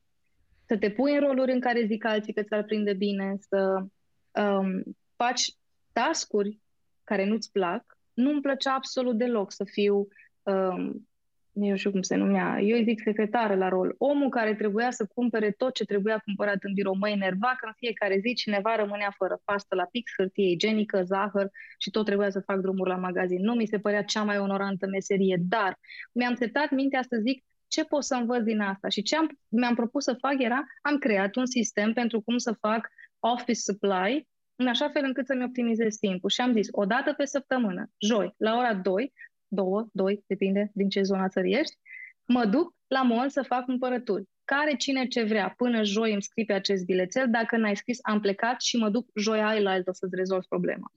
să 0.66 0.78
te 0.78 0.92
pui 0.92 1.14
în 1.14 1.20
roluri 1.20 1.52
în 1.52 1.60
care 1.60 1.86
zic 1.86 2.06
alții 2.06 2.34
că 2.34 2.44
ți-ar 2.44 2.64
prinde 2.64 2.94
bine, 2.94 3.36
să 3.40 3.86
um, 4.32 4.84
faci 5.16 5.52
tascuri 5.92 6.60
care 7.04 7.26
nu-ți 7.26 7.52
plac. 7.52 7.98
Nu-mi 8.14 8.42
plăcea 8.42 8.74
absolut 8.74 9.18
deloc 9.18 9.52
să 9.52 9.64
fiu 9.64 10.08
um, 10.44 11.08
nu 11.54 11.76
știu 11.76 11.92
cum 11.92 12.02
se 12.02 12.16
numea, 12.16 12.60
eu 12.62 12.78
îi 12.78 12.84
zic 12.84 13.02
secretară 13.02 13.56
la 13.56 13.70
rol, 13.70 13.96
omul 13.98 14.30
care 14.30 14.56
trebuia 14.56 14.92
să 14.92 15.08
cumpere 15.14 15.52
tot 15.52 15.74
ce 15.74 15.86
trebuia 15.86 16.18
cumpărat 16.26 16.58
în 16.64 16.74
birou, 16.74 16.96
mă 16.96 17.10
enerva 17.10 17.56
că 17.60 17.66
în 17.66 17.74
fiecare 17.76 18.20
zi 18.20 18.34
cineva 18.34 18.76
rămânea 18.76 19.14
fără 19.18 19.42
pastă 19.44 19.76
la 19.76 19.86
pix, 19.92 20.12
hârtie 20.18 20.50
igienică, 20.50 21.04
zahăr 21.04 21.50
și 21.78 21.90
tot 21.90 22.06
trebuia 22.06 22.30
să 22.30 22.40
fac 22.40 22.60
drumuri 22.60 22.90
la 22.90 22.96
magazin. 22.96 23.42
Nu 23.42 23.54
mi 23.54 23.66
se 23.66 23.80
părea 23.80 24.04
cea 24.04 24.24
mai 24.24 24.38
onorantă 24.38 24.88
meserie, 24.88 25.38
dar 25.42 25.80
mi-am 26.12 26.36
setat 26.36 26.72
mintea 26.72 27.02
să 27.02 27.18
zic 27.22 27.44
ce 27.68 27.84
pot 27.84 28.04
să 28.04 28.16
învăț 28.16 28.44
din 28.44 28.60
asta 28.60 28.90
și 28.90 29.02
ce 29.02 29.16
am, 29.16 29.40
mi-am 29.48 29.76
propus 29.76 30.04
să 30.04 30.14
fac 30.14 30.36
era, 30.38 30.64
am 30.82 30.98
creat 30.98 31.36
un 31.36 31.46
sistem 31.46 31.94
pentru 31.94 32.22
cum 32.22 32.38
să 32.38 32.52
fac 32.60 32.90
office 33.20 33.60
supply 33.60 34.28
în 34.56 34.68
așa 34.68 34.90
fel 34.90 35.04
încât 35.06 35.26
să-mi 35.26 35.44
optimizez 35.44 35.96
timpul. 35.96 36.30
Și 36.30 36.42
am 36.42 36.54
zis, 36.54 36.68
o 36.72 36.86
dată 36.86 37.14
pe 37.14 37.26
săptămână, 37.26 37.92
joi, 37.98 38.34
la 38.38 38.58
ora 38.58 38.74
2, 38.74 39.14
două, 39.54 39.88
doi, 39.92 40.24
depinde 40.28 40.72
din 40.74 40.90
ce 40.90 41.02
zona 41.02 41.28
țării 41.28 41.60
ești, 41.60 41.78
mă 42.26 42.46
duc 42.46 42.76
la 42.88 43.02
mall 43.02 43.30
să 43.30 43.42
fac 43.42 43.66
cumpărături. 43.66 44.24
Care 44.46 44.76
cine 44.76 45.08
ce 45.08 45.24
vrea, 45.24 45.54
până 45.58 45.84
joi 45.84 46.12
îmi 46.12 46.22
scrii 46.22 46.46
pe 46.46 46.54
acest 46.54 46.86
bilețel, 46.86 47.30
dacă 47.30 47.58
n-ai 47.58 47.76
scris, 47.76 48.00
am 48.02 48.20
plecat 48.20 48.62
și 48.62 48.78
mă 48.78 48.90
duc 48.90 49.10
joi 49.16 49.42
aia 49.42 49.62
la 49.62 49.72
altă 49.72 49.92
să-ți 49.92 50.16
rezolv 50.16 50.44
problema. 50.44 50.92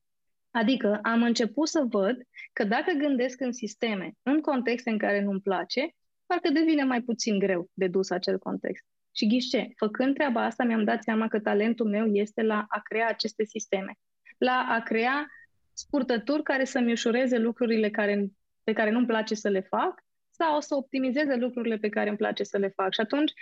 Adică 0.50 0.98
am 1.02 1.22
început 1.22 1.68
să 1.68 1.84
văd 1.88 2.16
că 2.52 2.64
dacă 2.64 2.92
gândesc 2.92 3.40
în 3.40 3.52
sisteme, 3.52 4.12
în 4.22 4.40
contexte 4.40 4.90
în 4.90 4.98
care 4.98 5.22
nu-mi 5.22 5.40
place, 5.40 5.94
parcă 6.26 6.48
devine 6.50 6.84
mai 6.84 7.00
puțin 7.00 7.38
greu 7.38 7.70
de 7.74 7.86
dus 7.86 8.10
acel 8.10 8.38
context. 8.38 8.84
Și 9.14 9.26
ghiște, 9.26 9.72
făcând 9.76 10.14
treaba 10.14 10.44
asta, 10.44 10.64
mi-am 10.64 10.84
dat 10.84 11.02
seama 11.02 11.28
că 11.28 11.40
talentul 11.40 11.88
meu 11.88 12.06
este 12.06 12.42
la 12.42 12.64
a 12.68 12.80
crea 12.80 13.08
aceste 13.08 13.44
sisteme, 13.44 13.92
la 14.38 14.66
a 14.68 14.80
crea 14.80 15.26
scurtături 15.72 16.42
care 16.42 16.64
să-mi 16.64 16.92
ușureze 16.92 17.38
lucrurile 17.38 17.90
care 17.90 18.26
pe 18.66 18.72
care 18.72 18.90
nu-mi 18.90 19.06
place 19.06 19.34
să 19.34 19.48
le 19.48 19.60
fac 19.60 20.04
sau 20.30 20.56
o 20.56 20.60
să 20.60 20.74
optimizeze 20.74 21.36
lucrurile 21.36 21.76
pe 21.76 21.88
care 21.88 22.08
îmi 22.08 22.18
place 22.18 22.42
să 22.42 22.58
le 22.58 22.68
fac. 22.68 22.92
Și 22.92 23.00
atunci 23.00 23.32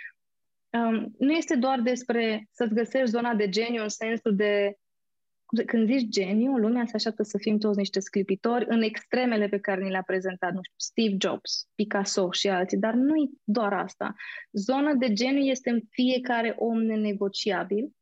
um, 0.69 1.15
nu 1.17 1.31
este 1.31 1.55
doar 1.55 1.79
despre 1.79 2.47
să-ți 2.51 2.73
găsești 2.73 3.09
zona 3.09 3.33
de 3.33 3.49
geniu 3.49 3.81
în 3.81 3.89
sensul 3.89 4.35
de 4.35 4.75
când 5.65 5.87
zici 5.87 6.09
geniu, 6.09 6.57
lumea 6.57 6.85
se 6.85 6.95
așteaptă 6.95 7.23
să 7.23 7.37
fim 7.37 7.57
toți 7.57 7.77
niște 7.77 7.99
sclipitori 7.99 8.65
în 8.67 8.81
extremele 8.81 9.47
pe 9.47 9.59
care 9.59 9.83
ni 9.83 9.89
le-a 9.89 10.01
prezentat, 10.01 10.53
nu 10.53 10.59
știu, 10.63 10.75
Steve 10.77 11.15
Jobs, 11.19 11.67
Picasso 11.75 12.31
și 12.31 12.49
alții, 12.49 12.77
dar 12.77 12.93
nu 12.93 13.15
e 13.15 13.29
doar 13.43 13.73
asta. 13.73 14.15
Zona 14.51 14.93
de 14.93 15.13
geniu 15.13 15.43
este 15.43 15.69
în 15.69 15.81
fiecare 15.89 16.55
om 16.57 16.81
nenegociabil. 16.81 17.95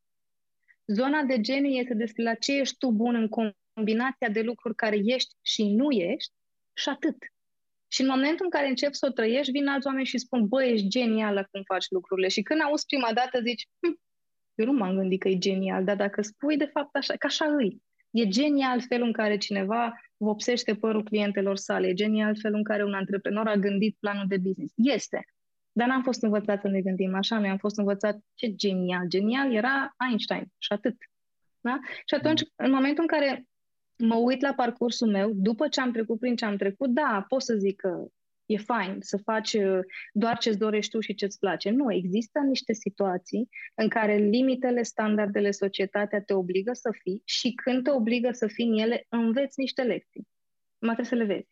Zona 0.85 1.23
de 1.23 1.41
geniu 1.41 1.69
este 1.69 1.93
despre 1.93 2.23
la 2.23 2.33
ce 2.33 2.59
ești 2.59 2.77
tu 2.77 2.91
bun 2.91 3.15
în 3.15 3.29
combinația 3.73 4.29
de 4.29 4.41
lucruri 4.41 4.75
care 4.75 4.99
ești 5.03 5.35
și 5.41 5.75
nu 5.75 5.91
ești 5.91 6.33
și 6.73 6.89
atât. 6.89 7.17
Și 7.87 8.01
în 8.01 8.07
momentul 8.07 8.45
în 8.45 8.51
care 8.51 8.67
începi 8.67 8.95
să 8.95 9.05
o 9.09 9.13
trăiești, 9.13 9.51
vin 9.51 9.67
alți 9.67 9.87
oameni 9.87 10.05
și 10.05 10.17
spun, 10.17 10.47
bă, 10.47 10.63
ești 10.63 10.87
genială 10.87 11.47
cum 11.51 11.61
faci 11.65 11.85
lucrurile. 11.89 12.27
Și 12.27 12.41
când 12.41 12.61
auzi 12.61 12.85
prima 12.85 13.13
dată, 13.13 13.41
zici, 13.41 13.67
hm, 13.79 13.99
eu 14.55 14.65
nu 14.65 14.71
m-am 14.71 14.95
gândit 14.95 15.19
că 15.19 15.27
e 15.27 15.37
genial, 15.37 15.83
dar 15.83 15.95
dacă 15.95 16.21
spui 16.21 16.57
de 16.57 16.65
fapt 16.65 16.95
așa, 16.95 17.13
că 17.13 17.25
așa 17.25 17.45
îi. 17.45 17.81
E 18.11 18.27
genial 18.27 18.81
felul 18.81 19.05
în 19.05 19.13
care 19.13 19.37
cineva 19.37 19.93
vopsește 20.17 20.75
părul 20.75 21.03
clientelor 21.03 21.55
sale, 21.55 21.87
e 21.87 21.93
genial 21.93 22.35
felul 22.41 22.57
în 22.57 22.63
care 22.63 22.83
un 22.83 22.93
antreprenor 22.93 23.47
a 23.47 23.55
gândit 23.55 23.97
planul 23.99 24.25
de 24.27 24.37
business. 24.37 24.73
Este. 24.75 25.25
Dar 25.71 25.87
n-am 25.87 26.03
fost 26.03 26.23
învățat 26.23 26.61
să 26.61 26.67
ne 26.67 26.81
gândim 26.81 27.15
așa, 27.15 27.39
noi 27.39 27.49
am 27.49 27.57
fost 27.57 27.77
învățat 27.77 28.19
ce 28.33 28.55
genial. 28.55 29.07
Genial 29.07 29.53
era 29.53 29.95
Einstein 30.09 30.45
și 30.57 30.71
atât. 30.71 30.95
Da? 31.59 31.79
Și 32.05 32.15
atunci, 32.15 32.41
în 32.55 32.71
momentul 32.71 33.05
în 33.09 33.17
care 33.17 33.45
mă 33.97 34.15
uit 34.15 34.41
la 34.41 34.53
parcursul 34.53 35.07
meu, 35.07 35.31
după 35.33 35.67
ce 35.67 35.81
am 35.81 35.91
trecut 35.91 36.19
prin 36.19 36.35
ce 36.35 36.45
am 36.45 36.55
trecut, 36.55 36.89
da, 36.89 37.25
pot 37.27 37.41
să 37.41 37.55
zic 37.55 37.75
că 37.75 38.07
e 38.45 38.57
fain 38.57 38.97
să 38.99 39.17
faci 39.17 39.53
uh, 39.53 39.79
doar 40.11 40.37
ce-ți 40.37 40.57
dorești 40.57 40.91
tu 40.91 40.99
și 40.99 41.13
ce-ți 41.13 41.39
place. 41.39 41.69
Nu, 41.69 41.93
există 41.93 42.39
niște 42.39 42.73
situații 42.73 43.49
în 43.75 43.87
care 43.89 44.15
limitele, 44.15 44.83
standardele, 44.83 45.51
societatea 45.51 46.21
te 46.21 46.33
obligă 46.33 46.73
să 46.73 46.89
fii 47.01 47.21
și 47.25 47.53
când 47.53 47.83
te 47.83 47.91
obligă 47.91 48.31
să 48.31 48.47
fii 48.47 48.67
în 48.67 48.77
ele, 48.77 49.05
înveți 49.09 49.59
niște 49.59 49.81
lecții. 49.81 50.27
Mai 50.79 50.95
trebuie 50.95 51.05
să 51.05 51.25
le 51.25 51.33
vezi. 51.33 51.51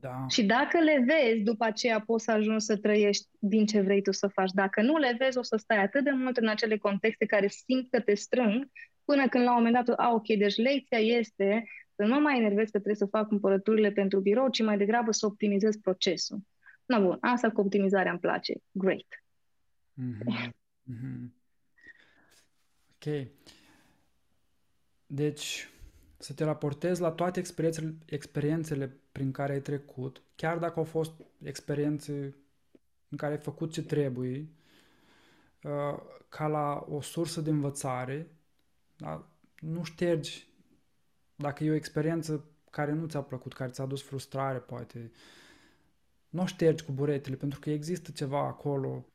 Da. 0.00 0.26
Și 0.28 0.44
dacă 0.44 0.78
le 0.78 1.04
vezi, 1.06 1.40
după 1.40 1.64
aceea 1.64 2.00
poți 2.00 2.24
să 2.24 2.30
ajungi 2.30 2.64
să 2.64 2.76
trăiești 2.76 3.28
din 3.38 3.66
ce 3.66 3.80
vrei 3.80 4.02
tu 4.02 4.12
să 4.12 4.26
faci. 4.26 4.50
Dacă 4.50 4.82
nu 4.82 4.96
le 4.96 5.14
vezi, 5.18 5.38
o 5.38 5.42
să 5.42 5.56
stai 5.56 5.82
atât 5.82 6.04
de 6.04 6.10
mult 6.10 6.36
în 6.36 6.48
acele 6.48 6.76
contexte 6.76 7.26
care 7.26 7.48
simt 7.48 7.90
că 7.90 8.00
te 8.00 8.14
strâng, 8.14 8.70
până 9.04 9.28
când 9.28 9.44
la 9.44 9.50
un 9.50 9.56
moment 9.56 9.84
dat, 9.84 9.98
a, 9.98 10.12
ok, 10.12 10.26
deci 10.26 10.56
lecția 10.56 10.98
este 10.98 11.64
să 11.94 12.02
nu 12.02 12.14
mă 12.14 12.20
mai 12.20 12.38
enervez 12.38 12.64
că 12.64 12.70
trebuie 12.70 12.94
să 12.94 13.06
fac 13.06 13.28
cumpărăturile 13.28 13.90
pentru 13.90 14.20
birou, 14.20 14.48
ci 14.48 14.62
mai 14.62 14.76
degrabă 14.76 15.12
să 15.12 15.26
optimizez 15.26 15.76
procesul. 15.76 16.38
Na 16.84 16.98
bun, 17.00 17.18
asta 17.20 17.50
cu 17.50 17.60
optimizarea 17.60 18.10
îmi 18.10 18.20
place. 18.20 18.54
Great. 18.70 19.06
Mm-hmm. 20.00 20.50
Mm-hmm. 20.90 21.30
Ok. 22.94 23.26
Deci, 25.06 25.68
să 26.18 26.32
te 26.32 26.44
raportezi 26.44 27.00
la 27.00 27.10
toate 27.10 27.38
experiențele, 27.38 27.94
experiențele 28.06 28.96
prin 29.12 29.32
care 29.32 29.52
ai 29.52 29.60
trecut, 29.60 30.22
chiar 30.34 30.58
dacă 30.58 30.78
au 30.78 30.84
fost 30.84 31.12
experiențe 31.42 32.34
în 33.08 33.16
care 33.16 33.32
ai 33.32 33.38
făcut 33.38 33.72
ce 33.72 33.82
trebuie, 33.82 34.48
uh, 35.62 35.98
ca 36.28 36.46
la 36.46 36.86
o 36.88 37.00
sursă 37.00 37.40
de 37.40 37.50
învățare 37.50 38.30
da? 39.02 39.28
Nu 39.60 39.82
ștergi 39.82 40.46
dacă 41.36 41.64
e 41.64 41.70
o 41.70 41.74
experiență 41.74 42.44
care 42.70 42.92
nu 42.92 43.06
ți-a 43.06 43.20
plăcut, 43.20 43.52
care 43.52 43.70
ți-a 43.70 43.86
dus 43.86 44.02
frustrare, 44.02 44.58
poate. 44.58 45.10
Nu 46.28 46.42
o 46.42 46.46
ștergi 46.46 46.84
cu 46.84 46.92
buretele, 46.92 47.36
pentru 47.36 47.60
că 47.60 47.70
există 47.70 48.10
ceva 48.10 48.46
acolo, 48.46 49.06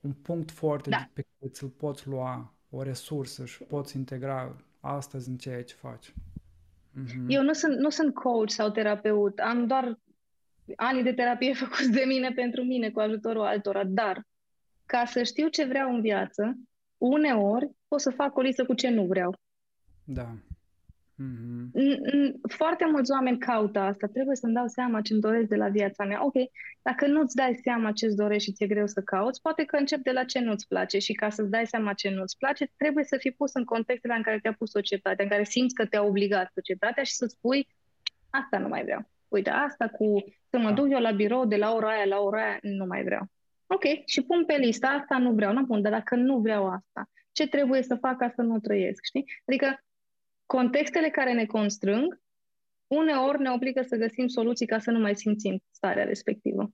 un 0.00 0.12
punct 0.12 0.50
foarte 0.50 0.90
da. 0.90 1.08
pe 1.12 1.22
care 1.22 1.52
ți-l 1.52 1.68
poți 1.68 2.08
lua, 2.08 2.54
o 2.70 2.82
resursă 2.82 3.44
și 3.44 3.62
poți 3.62 3.96
integra 3.96 4.56
astăzi 4.80 5.28
în 5.28 5.36
ceea 5.36 5.64
ce 5.64 5.74
faci. 5.74 6.10
Mm-hmm. 6.10 7.26
Eu 7.28 7.42
nu 7.42 7.52
sunt, 7.52 7.78
nu 7.78 7.90
sunt 7.90 8.14
coach 8.14 8.50
sau 8.50 8.70
terapeut, 8.70 9.38
am 9.38 9.66
doar 9.66 9.98
ani 10.76 11.02
de 11.02 11.12
terapie 11.12 11.54
făcuți 11.64 11.90
de 11.90 12.04
mine 12.06 12.30
pentru 12.30 12.62
mine 12.62 12.90
cu 12.90 13.00
ajutorul 13.00 13.42
altora, 13.42 13.84
dar 13.84 14.26
ca 14.86 15.04
să 15.04 15.22
știu 15.22 15.48
ce 15.48 15.64
vreau 15.64 15.94
în 15.94 16.00
viață, 16.00 16.56
uneori 16.98 17.70
pot 17.92 18.00
să 18.00 18.10
fac 18.10 18.36
o 18.36 18.40
listă 18.40 18.64
cu 18.64 18.74
ce 18.74 18.88
nu 18.88 19.04
vreau. 19.04 19.34
Da. 20.04 20.26
Mm-hmm. 21.22 21.70
Foarte 22.48 22.84
mulți 22.90 23.10
oameni 23.10 23.38
caută 23.38 23.78
asta. 23.78 24.06
Trebuie 24.06 24.36
să-mi 24.36 24.54
dau 24.54 24.66
seama 24.66 25.00
ce-mi 25.00 25.20
doresc 25.20 25.48
de 25.48 25.56
la 25.56 25.68
viața 25.68 26.04
mea. 26.04 26.24
Ok, 26.24 26.34
dacă 26.82 27.06
nu-ți 27.06 27.34
dai 27.36 27.60
seama 27.62 27.92
ce-ți 27.92 28.16
dorești 28.16 28.48
și 28.48 28.52
ți-e 28.54 28.66
greu 28.66 28.86
să 28.86 29.00
cauți, 29.00 29.40
poate 29.40 29.64
că 29.64 29.76
încep 29.76 30.02
de 30.02 30.10
la 30.10 30.24
ce 30.24 30.40
nu-ți 30.40 30.66
place 30.66 30.98
și 30.98 31.12
ca 31.12 31.30
să-ți 31.30 31.50
dai 31.50 31.66
seama 31.66 31.92
ce 31.92 32.10
nu-ți 32.10 32.36
place, 32.38 32.72
trebuie 32.76 33.04
să 33.04 33.16
fii 33.20 33.32
pus 33.32 33.54
în 33.54 33.64
contextele 33.64 34.14
în 34.14 34.22
care 34.22 34.38
te-a 34.38 34.52
pus 34.52 34.70
societatea, 34.70 35.24
în 35.24 35.30
care 35.30 35.44
simți 35.44 35.74
că 35.74 35.86
te-a 35.86 36.02
obligat 36.02 36.50
societatea 36.54 37.02
și 37.02 37.14
să 37.14 37.26
spui 37.26 37.68
asta 38.30 38.58
nu 38.58 38.68
mai 38.68 38.82
vreau. 38.82 39.10
Uite, 39.28 39.50
asta 39.50 39.88
cu 39.88 40.24
să 40.50 40.58
mă 40.58 40.68
da. 40.68 40.74
duc 40.74 40.90
eu 40.90 41.00
la 41.00 41.10
birou 41.10 41.46
de 41.46 41.56
la 41.56 41.72
ora 41.72 41.88
aia 41.88 42.04
la 42.04 42.18
ora 42.18 42.42
aia, 42.42 42.58
nu 42.62 42.86
mai 42.86 43.02
vreau. 43.04 43.24
Ok, 43.66 43.84
și 44.06 44.22
pun 44.22 44.44
pe 44.44 44.54
lista 44.54 44.88
asta, 44.88 45.18
nu 45.18 45.32
vreau, 45.32 45.52
nu 45.52 45.66
pun, 45.66 45.82
dar 45.82 45.92
dacă 45.92 46.14
nu 46.14 46.38
vreau 46.38 46.66
asta, 46.66 47.10
ce 47.32 47.48
trebuie 47.48 47.82
să 47.82 47.96
fac 47.96 48.18
ca 48.18 48.32
să 48.34 48.42
nu 48.42 48.58
trăiesc, 48.58 49.04
știi? 49.04 49.24
Adică 49.46 49.84
contextele 50.46 51.08
care 51.10 51.32
ne 51.32 51.46
constrâng, 51.46 52.20
uneori 52.86 53.40
ne 53.40 53.50
obligă 53.50 53.82
să 53.82 53.96
găsim 53.96 54.26
soluții 54.26 54.66
ca 54.66 54.78
să 54.78 54.90
nu 54.90 54.98
mai 54.98 55.16
simțim 55.16 55.62
starea 55.70 56.04
respectivă. 56.04 56.72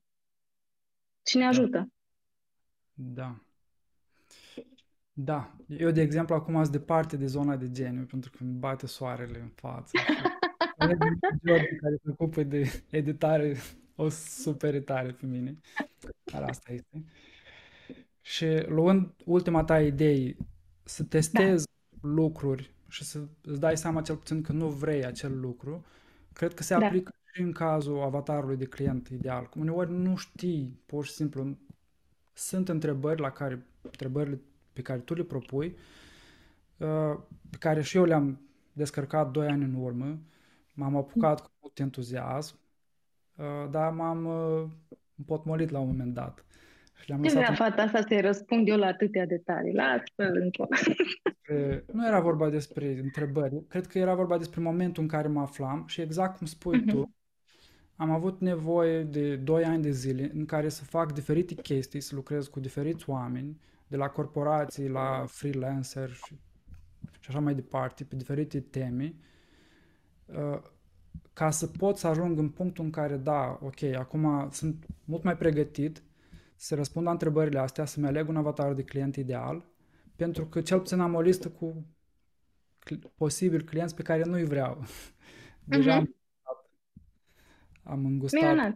Și 1.27 1.37
ne 1.37 1.43
da. 1.43 1.49
ajută. 1.49 1.93
Da. 2.93 3.43
Da. 5.13 5.57
Eu, 5.67 5.91
de 5.91 6.01
exemplu, 6.01 6.35
acum 6.35 6.55
sunt 6.55 6.69
departe 6.69 7.17
de 7.17 7.27
zona 7.27 7.57
de 7.57 7.71
geniu, 7.71 8.05
pentru 8.05 8.31
că 8.31 8.43
îmi 8.43 8.59
bate 8.59 8.87
soarele 8.87 9.39
în 9.39 9.49
față. 9.49 9.99
Jordan, 11.45 11.77
care 11.83 11.97
se 12.03 12.11
ocupă 12.11 12.43
de 12.43 12.83
editare, 12.91 13.57
o 13.95 14.09
superitare 14.09 15.13
pe 15.13 15.27
mine. 15.27 15.59
Dar 16.25 16.43
asta 16.43 16.73
este. 16.73 17.05
Și 18.21 18.65
luând 18.69 19.15
ultima 19.25 19.65
ta 19.65 19.83
idee, 19.83 20.37
să 20.83 21.03
testezi 21.03 21.67
da. 21.67 22.09
lucruri 22.09 22.73
și 22.89 23.05
să 23.05 23.21
îți 23.43 23.61
dai 23.61 23.77
seama 23.77 24.03
cel 24.03 24.17
puțin 24.17 24.43
că 24.43 24.53
nu 24.53 24.69
vrei 24.69 25.05
acel 25.05 25.41
lucru, 25.41 25.85
cred 26.33 26.55
că 26.55 26.63
se 26.63 26.79
da. 26.79 26.87
aplică 26.87 27.11
da. 27.15 27.31
și 27.33 27.41
în 27.41 27.53
cazul 27.53 28.03
avatarului 28.03 28.57
de 28.57 28.65
client 28.65 29.09
ideal. 29.09 29.45
Cum 29.45 29.61
uneori 29.61 29.93
nu 29.93 30.17
știi, 30.17 30.81
pur 30.87 31.05
și 31.05 31.13
simplu, 31.13 31.57
sunt 32.33 32.69
întrebări 32.69 33.21
la 33.21 33.31
care, 33.31 33.67
întrebările 33.83 34.41
pe 34.73 34.83
care 34.83 34.99
tu 34.99 35.15
le 35.15 35.23
propui, 35.23 35.77
uh, 36.77 37.19
pe 37.51 37.57
care 37.59 37.83
și 37.83 37.97
eu 37.97 38.05
le-am 38.05 38.41
descărcat 38.73 39.31
2 39.31 39.47
ani 39.47 39.65
în 39.65 39.75
urmă, 39.75 40.19
m-am 40.75 40.97
apucat 40.97 41.41
cu 41.41 41.51
mult 41.61 41.79
entuziasm, 41.79 42.59
uh, 43.37 43.71
dar 43.71 43.93
m-am 43.93 44.25
uh, 44.25 44.69
împotmolit 45.17 45.71
la 45.71 45.79
un 45.79 45.87
moment 45.87 46.15
dat. 46.15 46.45
Și 47.01 47.09
le-am 47.09 47.23
lăsat... 47.23 47.57
fata 47.57 47.83
asta 47.83 48.01
să-i 48.09 48.21
răspund 48.21 48.69
eu 48.69 48.77
la 48.77 48.87
atâtea 48.87 49.27
detalii. 49.27 49.75
Lasă-l 49.75 50.41
încă. 50.41 50.69
Nu 51.93 52.07
era 52.07 52.21
vorba 52.21 52.49
despre 52.49 52.99
întrebări, 53.03 53.67
cred 53.69 53.87
că 53.87 53.99
era 53.99 54.15
vorba 54.15 54.39
despre 54.39 54.61
momentul 54.61 55.03
în 55.03 55.09
care 55.09 55.29
mă 55.29 55.41
aflam 55.41 55.85
și 55.87 56.01
exact 56.01 56.37
cum 56.37 56.47
spui 56.47 56.83
uh-huh. 56.83 56.91
tu, 56.93 57.15
am 57.97 58.11
avut 58.11 58.41
nevoie 58.41 59.03
de 59.03 59.37
2 59.37 59.65
ani 59.65 59.83
de 59.83 59.91
zile 59.91 60.31
în 60.35 60.45
care 60.45 60.69
să 60.69 60.85
fac 60.85 61.13
diferite 61.13 61.55
chestii, 61.55 62.01
să 62.01 62.15
lucrez 62.15 62.47
cu 62.47 62.61
diferiți 62.61 63.11
oameni, 63.11 63.61
de 63.87 63.97
la 63.97 64.09
corporații 64.09 64.89
la 64.89 65.25
freelancer 65.27 66.11
și, 66.11 66.35
și 67.21 67.29
așa 67.29 67.41
mai 67.41 67.55
departe, 67.55 68.05
pe 68.05 68.17
diferite 68.17 68.61
teme, 68.61 69.15
uh, 70.27 70.61
ca 71.33 71.51
să 71.51 71.67
pot 71.67 71.97
să 71.97 72.07
ajung 72.07 72.39
în 72.39 72.49
punctul 72.49 72.85
în 72.85 72.91
care, 72.91 73.17
da, 73.17 73.59
ok, 73.63 73.83
acum 73.83 74.49
sunt 74.51 74.87
mult 75.05 75.23
mai 75.23 75.37
pregătit 75.37 76.03
să 76.61 76.75
răspund 76.75 77.05
la 77.05 77.11
întrebările 77.11 77.59
astea, 77.59 77.85
să-mi 77.85 78.07
aleg 78.07 78.29
un 78.29 78.37
avatar 78.37 78.73
de 78.73 78.85
client 78.85 79.17
ideal, 79.17 79.65
pentru 80.17 80.47
că 80.47 80.61
cel 80.61 80.79
puțin 80.79 81.01
am 81.01 81.15
o 81.15 81.21
listă 81.21 81.51
cu 81.51 81.87
posibil 83.17 83.63
clienți 83.63 83.95
pe 83.95 84.03
care 84.03 84.25
nu-i 84.25 84.45
vreau. 84.45 84.83
Deja 85.65 86.03
uh-huh. 86.03 86.07
am, 86.43 86.71
am 87.83 88.05
îngustat. 88.05 88.41
Minunat. 88.41 88.73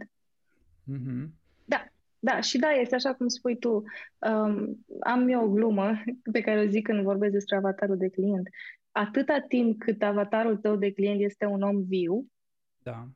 Uh-huh. 0.92 1.28
Da, 1.64 1.84
da, 2.18 2.40
și 2.40 2.58
da, 2.58 2.70
este 2.70 2.94
așa 2.94 3.14
cum 3.14 3.28
spui 3.28 3.58
tu. 3.58 3.82
Um, 4.18 4.84
am 5.00 5.28
eu 5.28 5.44
o 5.44 5.50
glumă 5.50 6.02
pe 6.32 6.40
care 6.40 6.60
o 6.60 6.68
zic 6.68 6.86
când 6.86 7.02
vorbesc 7.02 7.32
despre 7.32 7.56
avatarul 7.56 7.96
de 7.96 8.08
client. 8.08 8.48
Atâta 8.90 9.44
timp 9.48 9.78
cât 9.78 10.02
avatarul 10.02 10.56
tău 10.56 10.76
de 10.76 10.92
client 10.92 11.20
este 11.20 11.44
un 11.44 11.62
om 11.62 11.82
viu, 11.82 12.26
da. 12.82 13.08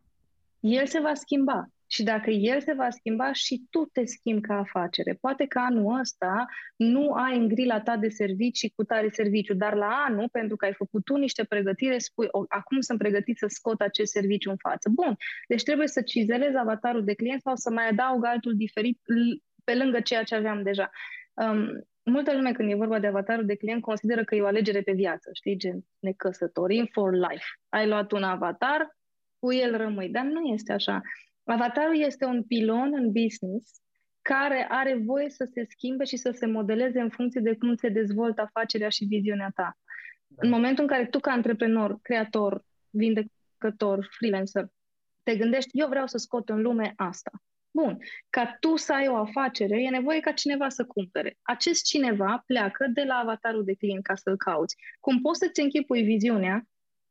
el 0.61 0.87
se 0.87 1.01
va 1.01 1.15
schimba. 1.15 1.71
Și 1.87 2.03
dacă 2.03 2.31
el 2.31 2.61
se 2.61 2.73
va 2.73 2.91
schimba 2.91 3.33
și 3.33 3.67
tu 3.71 3.85
te 3.93 4.05
schimbi 4.05 4.47
ca 4.47 4.55
afacere. 4.59 5.19
Poate 5.21 5.47
că 5.47 5.59
anul 5.59 5.99
ăsta 6.01 6.47
nu 6.77 7.13
ai 7.13 7.37
în 7.37 7.49
grila 7.49 7.81
ta 7.81 7.97
de 7.97 8.09
servicii 8.09 8.73
cu 8.77 8.85
tare 8.85 9.09
serviciu, 9.09 9.55
dar 9.55 9.75
la 9.75 10.05
anul, 10.09 10.29
pentru 10.33 10.57
că 10.57 10.65
ai 10.65 10.73
făcut 10.73 11.05
tu 11.05 11.17
niște 11.17 11.45
pregătire, 11.45 11.99
spui, 11.99 12.27
o, 12.31 12.45
acum 12.49 12.81
sunt 12.81 12.99
pregătit 12.99 13.39
să 13.39 13.47
scot 13.49 13.81
acest 13.81 14.13
serviciu 14.13 14.51
în 14.51 14.57
față. 14.57 14.89
Bun, 14.89 15.17
deci 15.49 15.63
trebuie 15.63 15.87
să 15.87 16.03
cizelezi 16.03 16.57
avatarul 16.57 17.05
de 17.05 17.15
client 17.15 17.41
sau 17.41 17.57
să 17.57 17.71
mai 17.71 17.89
adaug 17.89 18.25
altul 18.25 18.57
diferit 18.57 19.01
pe 19.65 19.75
lângă 19.75 20.01
ceea 20.01 20.23
ce 20.23 20.35
aveam 20.35 20.63
deja. 20.63 20.91
Um, 21.35 21.87
multă 22.03 22.33
lume 22.33 22.53
când 22.53 22.71
e 22.71 22.75
vorba 22.75 22.99
de 22.99 23.07
avatarul 23.07 23.47
de 23.47 23.57
client 23.57 23.83
consideră 23.83 24.25
că 24.25 24.35
e 24.35 24.43
o 24.43 24.47
alegere 24.47 24.81
pe 24.81 24.93
viață, 24.93 25.31
știi, 25.33 25.57
gen 25.57 25.79
ne 25.99 26.13
căsătorim 26.13 26.89
for 26.93 27.15
life. 27.15 27.45
Ai 27.69 27.89
luat 27.89 28.13
un 28.13 28.23
avatar, 28.23 28.97
cu 29.39 29.53
el 29.53 29.77
rămâi, 29.77 30.09
dar 30.09 30.25
nu 30.25 30.41
este 30.41 30.73
așa. 30.73 31.01
Avatarul 31.47 32.01
este 32.01 32.25
un 32.25 32.43
pilon 32.43 32.93
în 32.95 33.13
business 33.13 33.81
care 34.23 34.67
are 34.69 35.03
voie 35.05 35.31
să 35.31 35.49
se 35.53 35.65
schimbe 35.69 36.05
și 36.05 36.17
să 36.17 36.31
se 36.31 36.47
modeleze 36.47 37.01
în 37.01 37.09
funcție 37.09 37.41
de 37.41 37.57
cum 37.57 37.75
se 37.75 37.89
dezvoltă 37.89 38.41
afacerea 38.41 38.89
și 38.89 39.05
viziunea 39.05 39.51
ta. 39.55 39.79
Da. 40.27 40.43
În 40.43 40.51
momentul 40.51 40.83
în 40.83 40.89
care 40.89 41.07
tu, 41.07 41.19
ca 41.19 41.31
antreprenor, 41.31 41.99
creator, 42.03 42.65
vindecător, 42.91 44.09
freelancer, 44.11 44.69
te 45.23 45.37
gândești, 45.37 45.71
eu 45.73 45.89
vreau 45.89 46.07
să 46.07 46.19
scot 46.19 46.49
în 46.49 46.63
lume 46.63 46.93
asta. 46.97 47.31
Bun, 47.71 47.99
ca 48.31 48.57
tu 48.61 48.77
să 48.77 48.93
ai 48.93 49.09
o 49.09 49.17
afacere, 49.17 49.83
e 49.83 49.89
nevoie 49.89 50.21
ca 50.21 50.33
cineva 50.33 50.69
să 50.69 50.85
cumpere. 50.85 51.39
Acest 51.43 51.85
cineva 51.85 52.43
pleacă 52.47 52.87
de 52.93 53.03
la 53.03 53.15
avatarul 53.15 53.65
de 53.65 53.75
client 53.75 54.03
ca 54.03 54.15
să-l 54.15 54.37
cauți. 54.37 54.77
Cum 55.01 55.21
poți 55.21 55.39
să-ți 55.39 55.61
închipui 55.61 56.03
viziunea 56.03 56.67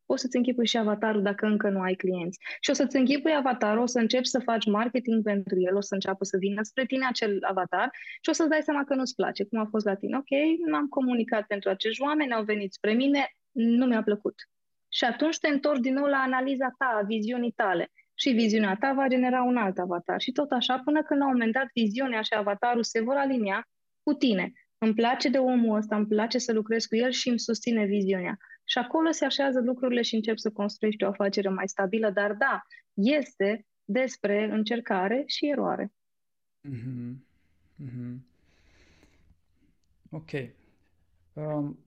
o 0.05 0.15
să-ți 0.15 0.37
închipui 0.37 0.67
și 0.67 0.77
avatarul 0.77 1.21
dacă 1.21 1.45
încă 1.45 1.69
nu 1.69 1.79
ai 1.79 1.93
clienți. 1.93 2.39
Și 2.59 2.69
o 2.69 2.73
să-ți 2.73 2.95
închipui 2.95 3.35
avatarul, 3.35 3.81
o 3.81 3.85
să 3.85 3.99
începi 3.99 4.27
să 4.27 4.39
faci 4.39 4.65
marketing 4.65 5.23
pentru 5.23 5.59
el, 5.59 5.75
o 5.75 5.81
să 5.81 5.93
înceapă 5.93 6.23
să 6.23 6.37
vină 6.37 6.63
spre 6.63 6.85
tine 6.85 7.05
acel 7.09 7.37
avatar 7.41 7.89
și 8.21 8.29
o 8.29 8.33
să-ți 8.33 8.49
dai 8.49 8.61
seama 8.61 8.83
că 8.83 8.95
nu-ți 8.95 9.15
place, 9.15 9.43
cum 9.43 9.59
a 9.59 9.67
fost 9.69 9.85
la 9.85 9.95
tine. 9.95 10.17
Ok, 10.17 10.31
n-am 10.65 10.87
comunicat 10.87 11.45
pentru 11.45 11.69
acești 11.69 12.01
oameni, 12.01 12.33
au 12.33 12.43
venit 12.43 12.73
spre 12.73 12.93
mine, 12.93 13.29
nu 13.51 13.85
mi-a 13.85 14.03
plăcut. 14.03 14.35
Și 14.89 15.03
atunci 15.03 15.37
te 15.37 15.47
întorci 15.47 15.81
din 15.81 15.93
nou 15.93 16.05
la 16.05 16.17
analiza 16.17 16.75
ta, 16.77 16.99
a 17.01 17.05
viziunii 17.05 17.51
tale. 17.51 17.91
Și 18.13 18.29
viziunea 18.29 18.75
ta 18.79 18.93
va 18.93 19.07
genera 19.07 19.43
un 19.43 19.57
alt 19.57 19.77
avatar. 19.77 20.21
Și 20.21 20.31
tot 20.31 20.51
așa, 20.51 20.81
până 20.85 21.03
când 21.03 21.19
la 21.19 21.25
un 21.25 21.31
moment 21.31 21.53
dat 21.53 21.67
viziunea 21.73 22.21
și 22.21 22.33
avatarul 22.33 22.83
se 22.83 23.01
vor 23.01 23.15
alinia 23.15 23.67
cu 24.03 24.13
tine. 24.13 24.51
Îmi 24.77 24.93
place 24.93 25.29
de 25.29 25.37
omul 25.37 25.77
ăsta, 25.77 25.95
îmi 25.95 26.07
place 26.07 26.37
să 26.37 26.53
lucrez 26.53 26.85
cu 26.85 26.95
el 26.95 27.11
și 27.11 27.29
îmi 27.29 27.39
susține 27.39 27.85
viziunea. 27.85 28.37
Și 28.65 28.77
acolo 28.77 29.11
se 29.11 29.25
așează 29.25 29.59
lucrurile 29.59 30.01
și 30.01 30.15
încep 30.15 30.37
să 30.37 30.51
construiești 30.51 31.03
o 31.03 31.07
afacere 31.07 31.49
mai 31.49 31.67
stabilă, 31.67 32.09
dar 32.09 32.33
da, 32.33 32.61
este 32.93 33.65
despre 33.85 34.49
încercare 34.51 35.23
și 35.25 35.49
eroare. 35.49 35.91
Mm-hmm. 36.69 37.13
Mm-hmm. 37.83 38.17
Ok. 40.09 40.31
Um, 41.33 41.79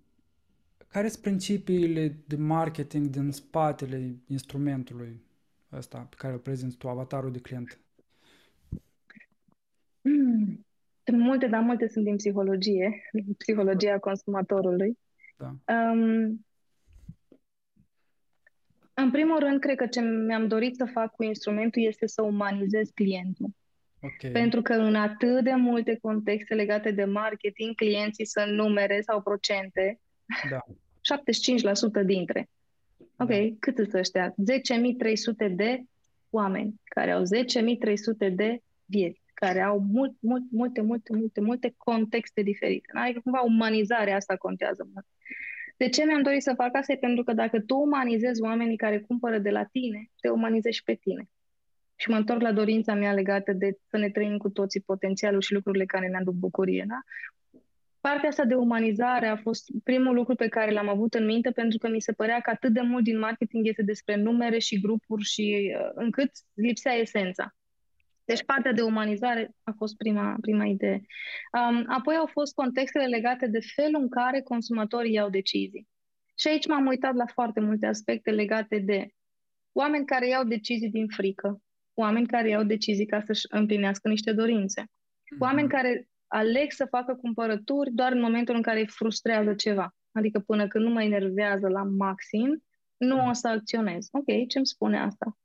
care 0.89 1.09
sunt 1.09 1.23
principiile 1.23 2.17
de 2.27 2.37
marketing 2.37 3.07
din 3.07 3.31
spatele 3.31 4.15
instrumentului 4.27 5.23
ăsta 5.73 5.99
pe 5.99 6.17
care 6.19 6.33
îl 6.33 6.39
prezinți 6.39 6.77
tu, 6.77 6.89
avatarul 6.89 7.33
de 7.33 7.41
client? 7.41 7.79
Mm. 10.01 10.67
Multe, 11.13 11.47
dar 11.47 11.61
multe 11.63 11.89
sunt 11.89 12.05
din 12.05 12.17
psihologie, 12.17 13.03
din 13.13 13.35
psihologia 13.39 13.99
consumatorului. 13.99 14.99
Da. 15.37 15.55
Um, 15.75 16.47
în 19.03 19.11
primul 19.11 19.39
rând, 19.39 19.61
cred 19.61 19.77
că 19.77 19.87
ce 19.87 20.01
mi-am 20.01 20.49
dorit 20.49 20.77
să 20.77 20.85
fac 20.85 21.15
cu 21.15 21.23
instrumentul 21.23 21.83
este 21.83 22.07
să 22.07 22.23
umanizez 22.23 22.91
clientul. 22.95 23.49
Okay. 24.01 24.31
Pentru 24.31 24.63
că 24.63 24.73
în 24.73 24.95
atât 24.95 25.45
de 25.45 25.55
multe 25.55 25.99
contexte 26.03 26.55
legate 26.55 26.91
de 26.91 27.05
marketing, 27.05 27.75
clienții 27.75 28.27
sunt 28.27 28.47
numere 28.47 29.01
sau 29.01 29.23
procente. 29.23 30.01
Da. 30.51 30.65
75% 32.03 32.05
dintre. 32.05 32.49
Ok, 33.17 33.29
da. 33.29 33.57
cât 33.59 33.77
sunt 33.77 33.95
ăștia? 33.95 34.35
10.300 35.49 35.55
de 35.55 35.83
oameni 36.31 36.81
care 36.85 37.11
au 37.11 37.23
10.300 37.23 38.35
de 38.35 38.61
vieți, 38.85 39.21
care 39.35 39.61
au 39.61 39.79
mult, 39.79 40.17
mult, 40.21 40.43
multe, 40.51 40.81
multe, 40.81 41.17
multe, 41.17 41.41
multe 41.41 41.75
contexte 41.77 42.43
diferite. 42.43 42.87
Adică 42.93 43.21
cumva 43.21 43.41
umanizarea 43.41 44.17
asta 44.17 44.37
contează 44.37 44.89
mult. 44.93 45.07
De 45.79 45.89
ce 45.89 46.05
mi-am 46.05 46.23
dorit 46.23 46.43
să 46.43 46.53
fac 46.57 46.77
asta? 46.77 46.93
E 46.93 46.97
pentru 46.97 47.25
că 47.25 47.33
dacă 47.33 47.61
tu 47.61 47.77
umanizezi 47.77 48.43
oamenii 48.43 48.77
care 48.77 49.01
cumpără 49.01 49.39
de 49.39 49.51
la 49.51 49.65
tine, 49.65 50.11
te 50.21 50.29
umanizezi 50.29 50.77
și 50.77 50.83
pe 50.83 50.95
tine. 50.95 51.29
Și 51.97 52.11
mă 52.11 52.17
întorc 52.17 52.41
la 52.41 52.53
dorința 52.53 52.95
mea 52.95 53.13
legată 53.13 53.53
de 53.53 53.79
să 53.89 53.97
ne 53.97 54.11
trăim 54.11 54.37
cu 54.37 54.49
toții 54.51 54.81
potențialul 54.81 55.41
și 55.41 55.53
lucrurile 55.53 55.85
care 55.85 56.09
ne 56.09 56.17
aduc 56.17 56.35
bucurie. 56.35 56.85
Da? 56.89 56.99
Partea 58.01 58.29
asta 58.29 58.45
de 58.45 58.55
umanizare 58.55 59.27
a 59.27 59.37
fost 59.37 59.65
primul 59.85 60.15
lucru 60.15 60.35
pe 60.35 60.49
care 60.49 60.71
l-am 60.71 60.89
avut 60.89 61.15
în 61.15 61.25
minte 61.25 61.51
pentru 61.51 61.79
că 61.79 61.89
mi 61.89 62.01
se 62.01 62.13
părea 62.13 62.41
că 62.41 62.51
atât 62.51 62.73
de 62.73 62.81
mult 62.81 63.05
din 63.05 63.19
marketing 63.19 63.67
este 63.67 63.83
despre 63.83 64.17
numere 64.17 64.59
și 64.59 64.81
grupuri 64.81 65.25
și 65.25 65.75
uh, 65.81 65.91
încât 65.95 66.31
lipsea 66.55 66.93
esența. 66.93 67.55
Deci 68.29 68.45
partea 68.45 68.73
de 68.73 68.83
umanizare 68.83 69.51
a 69.63 69.73
fost 69.77 69.97
prima, 69.97 70.37
prima 70.41 70.65
idee. 70.65 71.01
Um, 71.53 71.85
apoi 71.87 72.17
au 72.17 72.27
fost 72.27 72.55
contextele 72.55 73.07
legate 73.07 73.47
de 73.47 73.59
felul 73.75 74.01
în 74.01 74.09
care 74.09 74.41
consumatorii 74.41 75.13
iau 75.13 75.29
decizii. 75.29 75.89
Și 76.35 76.49
aici 76.49 76.67
m-am 76.67 76.87
uitat 76.87 77.15
la 77.15 77.27
foarte 77.27 77.61
multe 77.61 77.87
aspecte 77.87 78.31
legate 78.31 78.79
de 78.79 79.09
oameni 79.73 80.07
care 80.07 80.29
iau 80.29 80.45
decizii 80.45 80.91
din 80.91 81.07
frică, 81.09 81.63
oameni 81.95 82.27
care 82.27 82.49
iau 82.49 82.63
decizii 82.63 83.07
ca 83.07 83.21
să-și 83.21 83.47
împlinească 83.49 84.09
niște 84.09 84.33
dorințe, 84.33 84.83
mm-hmm. 84.83 85.39
oameni 85.39 85.69
care 85.69 86.09
aleg 86.27 86.71
să 86.71 86.87
facă 86.91 87.15
cumpărături 87.15 87.91
doar 87.93 88.13
în 88.13 88.21
momentul 88.21 88.55
în 88.55 88.63
care 88.63 88.79
îi 88.79 88.89
frustrează 88.89 89.55
ceva. 89.55 89.95
Adică 90.13 90.41
până 90.41 90.69
când 90.69 90.85
nu 90.85 90.91
mă 90.91 91.03
enervează 91.03 91.69
la 91.69 91.83
maxim, 91.83 92.65
nu 92.97 93.17
mhm. 93.17 93.29
o 93.29 93.33
să 93.33 93.49
acționez. 93.49 94.09
Ok, 94.11 94.49
ce-mi 94.49 94.67
spune 94.67 94.99
asta? 94.99 95.39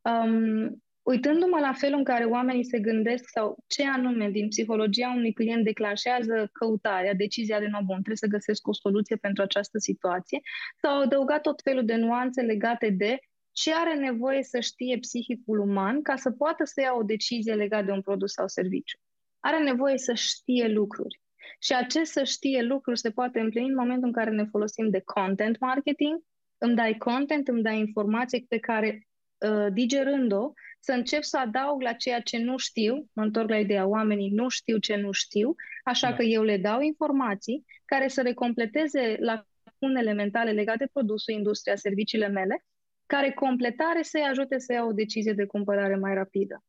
Um, 0.00 0.82
uitându-mă 1.10 1.58
la 1.58 1.72
felul 1.72 1.98
în 1.98 2.04
care 2.04 2.24
oamenii 2.24 2.64
se 2.64 2.78
gândesc 2.78 3.28
sau 3.28 3.56
ce 3.66 3.88
anume 3.88 4.30
din 4.30 4.48
psihologia 4.48 5.12
unui 5.16 5.32
client 5.32 5.64
declanșează 5.64 6.50
căutarea, 6.52 7.14
decizia 7.14 7.58
de 7.58 7.66
nou 7.66 7.80
bun, 7.80 7.94
trebuie 7.94 8.16
să 8.16 8.26
găsesc 8.26 8.66
o 8.66 8.72
soluție 8.72 9.16
pentru 9.16 9.42
această 9.42 9.78
situație, 9.78 10.40
s-au 10.80 11.00
adăugat 11.00 11.40
tot 11.40 11.60
felul 11.62 11.84
de 11.84 11.94
nuanțe 11.94 12.40
legate 12.40 12.88
de 12.90 13.18
ce 13.52 13.72
are 13.74 13.94
nevoie 13.94 14.42
să 14.42 14.60
știe 14.60 14.98
psihicul 14.98 15.58
uman 15.58 16.02
ca 16.02 16.16
să 16.16 16.30
poată 16.30 16.64
să 16.64 16.80
ia 16.80 16.92
o 16.94 17.02
decizie 17.02 17.54
legată 17.54 17.84
de 17.84 17.92
un 17.92 18.02
produs 18.02 18.32
sau 18.32 18.48
serviciu. 18.48 18.98
Are 19.40 19.62
nevoie 19.62 19.98
să 19.98 20.14
știe 20.14 20.68
lucruri. 20.68 21.20
Și 21.58 21.74
acest 21.74 22.12
să 22.12 22.24
știe 22.24 22.62
lucruri 22.62 22.98
se 22.98 23.10
poate 23.10 23.40
împlini 23.40 23.68
în 23.68 23.74
momentul 23.74 24.06
în 24.06 24.12
care 24.12 24.30
ne 24.30 24.44
folosim 24.44 24.90
de 24.90 25.00
content 25.04 25.58
marketing, 25.58 26.22
îmi 26.58 26.74
dai 26.74 26.94
content, 26.96 27.48
îmi 27.48 27.62
dai 27.62 27.78
informație 27.78 28.44
pe 28.48 28.58
care, 28.58 29.08
uh, 29.38 29.66
digerând-o, 29.72 30.52
să 30.80 30.92
încep 30.92 31.22
să 31.22 31.38
adaug 31.38 31.80
la 31.82 31.92
ceea 31.92 32.20
ce 32.20 32.38
nu 32.38 32.56
știu, 32.56 33.08
mă 33.12 33.22
întorc 33.22 33.48
la 33.48 33.58
ideea, 33.58 33.86
oamenii 33.86 34.30
nu 34.30 34.48
știu 34.48 34.78
ce 34.78 34.96
nu 34.96 35.12
știu, 35.12 35.54
așa 35.84 36.10
da. 36.10 36.16
că 36.16 36.22
eu 36.22 36.42
le 36.42 36.56
dau 36.56 36.80
informații 36.80 37.64
care 37.84 38.08
să 38.08 38.22
le 38.22 38.32
completeze 38.32 39.16
lacunele 39.20 40.12
mentale 40.12 40.50
legate 40.50 40.84
de 40.84 40.90
produsul, 40.92 41.34
industria, 41.34 41.76
serviciile 41.76 42.28
mele, 42.28 42.64
care 43.06 43.32
completare 43.32 44.02
să-i 44.02 44.26
ajute 44.30 44.58
să 44.58 44.72
ia 44.72 44.84
o 44.84 44.92
decizie 44.92 45.32
de 45.32 45.44
cumpărare 45.44 45.96
mai 45.96 46.14
rapidă. 46.14 46.64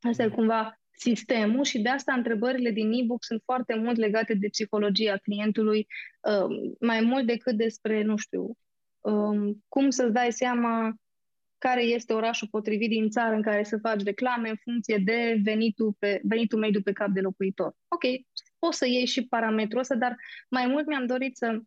Asta 0.00 0.22
e 0.22 0.28
da. 0.28 0.34
cumva 0.34 0.80
sistemul 0.90 1.64
și 1.64 1.78
de 1.78 1.88
asta 1.88 2.12
întrebările 2.12 2.70
din 2.70 2.92
e-book 2.92 3.24
sunt 3.24 3.42
foarte 3.44 3.74
mult 3.74 3.96
legate 3.96 4.34
de 4.34 4.48
psihologia 4.48 5.16
clientului, 5.16 5.86
um, 6.20 6.76
mai 6.80 7.00
mult 7.00 7.26
decât 7.26 7.56
despre, 7.56 8.02
nu 8.02 8.16
știu, 8.16 8.56
um, 9.00 9.64
cum 9.68 9.90
să-ți 9.90 10.12
dai 10.12 10.32
seama 10.32 10.94
care 11.60 11.82
este 11.82 12.12
orașul 12.12 12.48
potrivit 12.50 12.88
din 12.88 13.10
țară 13.10 13.34
în 13.34 13.42
care 13.42 13.62
să 13.62 13.78
faci 13.78 14.02
reclame 14.02 14.48
în 14.48 14.56
funcție 14.62 14.96
de 15.04 15.40
venitul, 15.42 15.94
pe, 15.98 16.20
venitul 16.24 16.58
mediu 16.58 16.82
pe 16.82 16.92
cap 16.92 17.08
de 17.08 17.20
locuitor. 17.20 17.76
Ok, 17.88 18.02
poți 18.58 18.78
să 18.78 18.86
iei 18.86 19.06
și 19.06 19.26
parametrul 19.26 19.80
ăsta, 19.80 19.94
dar 19.94 20.16
mai 20.50 20.66
mult 20.66 20.86
mi-am 20.86 21.06
dorit 21.06 21.36
să 21.36 21.60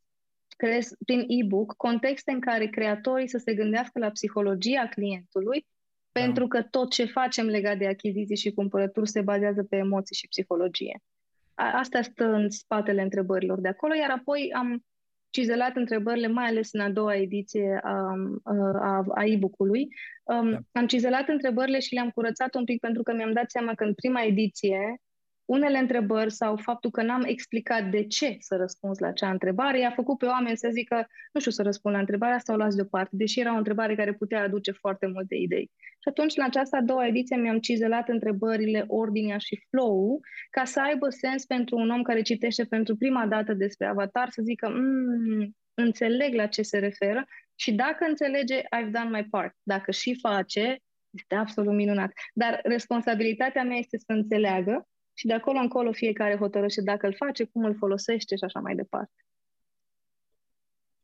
creez 0.58 0.90
prin 1.06 1.24
e-book 1.28 1.74
contexte 1.78 2.32
în 2.32 2.40
care 2.40 2.68
creatorii 2.68 3.28
să 3.28 3.38
se 3.38 3.54
gândească 3.54 4.00
la 4.00 4.10
psihologia 4.10 4.88
clientului, 4.88 5.68
da. 6.12 6.22
pentru 6.22 6.48
că 6.48 6.62
tot 6.62 6.92
ce 6.92 7.06
facem 7.06 7.46
legat 7.46 7.78
de 7.78 7.88
achiziții 7.88 8.38
și 8.38 8.54
cumpărături 8.54 9.10
se 9.10 9.22
bazează 9.22 9.64
pe 9.64 9.76
emoții 9.76 10.16
și 10.16 10.28
psihologie. 10.28 11.02
Asta 11.54 12.02
stă 12.02 12.26
în 12.26 12.50
spatele 12.50 13.02
întrebărilor 13.02 13.60
de 13.60 13.68
acolo, 13.68 13.94
iar 13.94 14.10
apoi 14.10 14.52
am 14.56 14.84
cizelat 15.34 15.76
întrebările, 15.76 16.28
mai 16.28 16.46
ales 16.46 16.74
în 16.74 16.80
a 16.80 16.90
doua 16.90 17.16
ediție 17.16 17.80
a, 17.84 18.16
a, 18.82 19.06
a 19.16 19.26
e-book-ului. 19.26 19.88
Um, 20.24 20.52
da. 20.52 20.80
Am 20.80 20.88
cizelat 20.88 21.28
întrebările 21.28 21.80
și 21.80 21.94
le-am 21.94 22.10
curățat 22.10 22.56
un 22.56 22.64
pic 22.64 22.80
pentru 22.80 23.04
că 23.04 23.14
mi-am 23.14 23.34
dat 23.34 23.52
seama 23.52 23.74
că 23.74 23.84
în 23.84 23.94
prima 23.94 24.22
ediție 24.22 25.02
unele 25.46 25.78
întrebări 25.78 26.32
sau 26.32 26.56
faptul 26.56 26.92
că 26.92 27.02
n-am 27.02 27.24
explicat 27.24 27.90
de 27.90 28.08
ce 28.08 28.38
să 28.40 28.56
răspuns 28.56 29.00
la 29.00 29.08
acea 29.08 29.30
întrebare 29.30 29.80
i-a 29.80 29.92
făcut 29.92 30.18
pe 30.18 30.26
oameni 30.26 30.58
să 30.58 30.70
zică 30.72 31.08
nu 31.32 31.40
știu 31.40 31.52
să 31.52 31.64
răspund 31.64 31.94
la 31.94 32.00
întrebarea 32.00 32.36
asta, 32.36 32.54
o 32.54 32.56
las 32.56 32.76
deoparte, 32.76 33.16
deși 33.16 33.40
era 33.40 33.54
o 33.54 33.58
întrebare 33.58 33.96
care 33.96 34.14
putea 34.14 34.44
aduce 34.44 34.72
foarte 34.72 35.08
multe 35.08 35.36
idei. 35.36 35.72
Și 36.04 36.10
atunci, 36.10 36.38
în 36.38 36.44
această 36.44 36.76
a 36.76 36.82
doua 36.82 37.08
ediție, 37.08 37.36
mi-am 37.36 37.60
cizelat 37.60 38.10
întrebările, 38.10 38.84
ordinea 38.88 39.38
și 39.38 39.66
flow 39.70 40.20
ca 40.50 40.66
să 40.66 40.80
aibă 40.82 41.10
sens 41.10 41.46
pentru 41.46 41.78
un 41.78 41.90
om 41.90 42.02
care 42.02 42.22
citește 42.22 42.66
pentru 42.66 42.96
prima 42.96 43.28
dată 43.28 43.54
despre 43.54 43.88
Avatar, 43.88 44.30
să 44.30 44.42
zică, 44.42 44.70
mmm, 44.70 45.56
înțeleg 45.74 46.34
la 46.34 46.48
ce 46.48 46.62
se 46.62 46.78
referă 46.78 47.26
și 47.56 47.72
dacă 47.72 48.06
înțelege, 48.08 48.60
I've 48.62 48.92
done 48.92 49.10
my 49.10 49.28
part. 49.30 49.56
Dacă 49.64 49.92
și 49.92 50.20
face, 50.22 50.78
este 51.10 51.36
absolut 51.36 51.74
minunat. 51.74 52.12
Dar 52.34 52.60
responsabilitatea 52.64 53.64
mea 53.64 53.78
este 53.78 53.98
să 53.98 54.12
înțeleagă 54.12 54.88
și 55.14 55.28
de 55.28 55.34
acolo 55.34 55.60
încolo 55.60 55.92
fiecare 55.92 56.38
hotărăște 56.38 56.82
dacă 56.82 57.08
îl 57.08 57.16
face, 57.16 57.44
cum 57.44 57.64
îl 57.64 57.76
folosește 57.76 58.36
și 58.36 58.44
așa 58.44 58.60
mai 58.60 58.76
departe. 58.76 59.26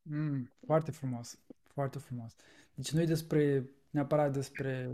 Mm, 0.02 0.52
foarte 0.66 0.92
frumos, 0.92 1.40
foarte 1.74 1.98
frumos. 1.98 2.36
Deci 2.74 2.92
nu 2.92 3.02
e 3.02 3.06
despre, 3.06 3.70
neapărat 3.90 4.34
despre 4.34 4.90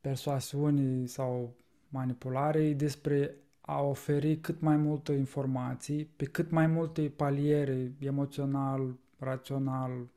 persoasiuni 0.00 1.08
sau 1.08 1.54
manipulare, 1.88 2.64
e 2.64 2.74
despre 2.74 3.34
a 3.60 3.82
oferi 3.82 4.36
cât 4.36 4.60
mai 4.60 4.76
multă 4.76 5.12
informații 5.12 6.04
pe 6.04 6.24
cât 6.24 6.50
mai 6.50 6.66
multe 6.66 7.12
paliere 7.16 7.92
emoțional, 7.98 8.98
rațional, 9.18 10.08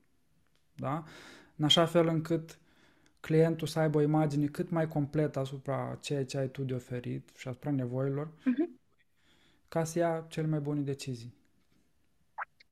da? 0.76 1.04
În 1.56 1.66
așa 1.66 1.86
fel 1.86 2.08
încât 2.08 2.58
clientul 3.20 3.68
să 3.68 3.80
aibă 3.80 3.98
o 3.98 4.02
imagine 4.02 4.46
cât 4.46 4.70
mai 4.70 4.88
completă 4.88 5.40
asupra 5.40 5.98
ceea 6.02 6.26
ce 6.26 6.38
ai 6.38 6.48
tu 6.48 6.64
de 6.64 6.74
oferit 6.74 7.30
și 7.38 7.48
asupra 7.48 7.72
nevoilor, 7.72 8.28
uh-huh. 8.28 8.82
ca 9.68 9.84
să 9.84 10.00
ia 10.00 10.26
cele 10.30 10.48
mai 10.48 10.60
bune 10.60 10.82
decizii. 10.82 11.34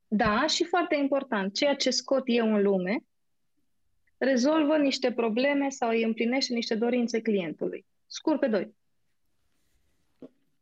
Da, 0.08 0.46
și 0.46 0.64
foarte 0.64 0.94
important, 0.96 1.54
ceea 1.54 1.74
ce 1.74 1.90
scot 1.90 2.22
eu 2.24 2.54
în 2.54 2.62
lume 2.62 3.04
rezolvă 4.24 4.76
niște 4.76 5.12
probleme 5.12 5.68
sau 5.68 5.88
îi 5.88 6.02
împlinește 6.02 6.54
niște 6.54 6.74
dorințe 6.74 7.20
clientului. 7.20 7.86
Scurt 8.06 8.40
pe 8.40 8.46
doi. 8.46 8.74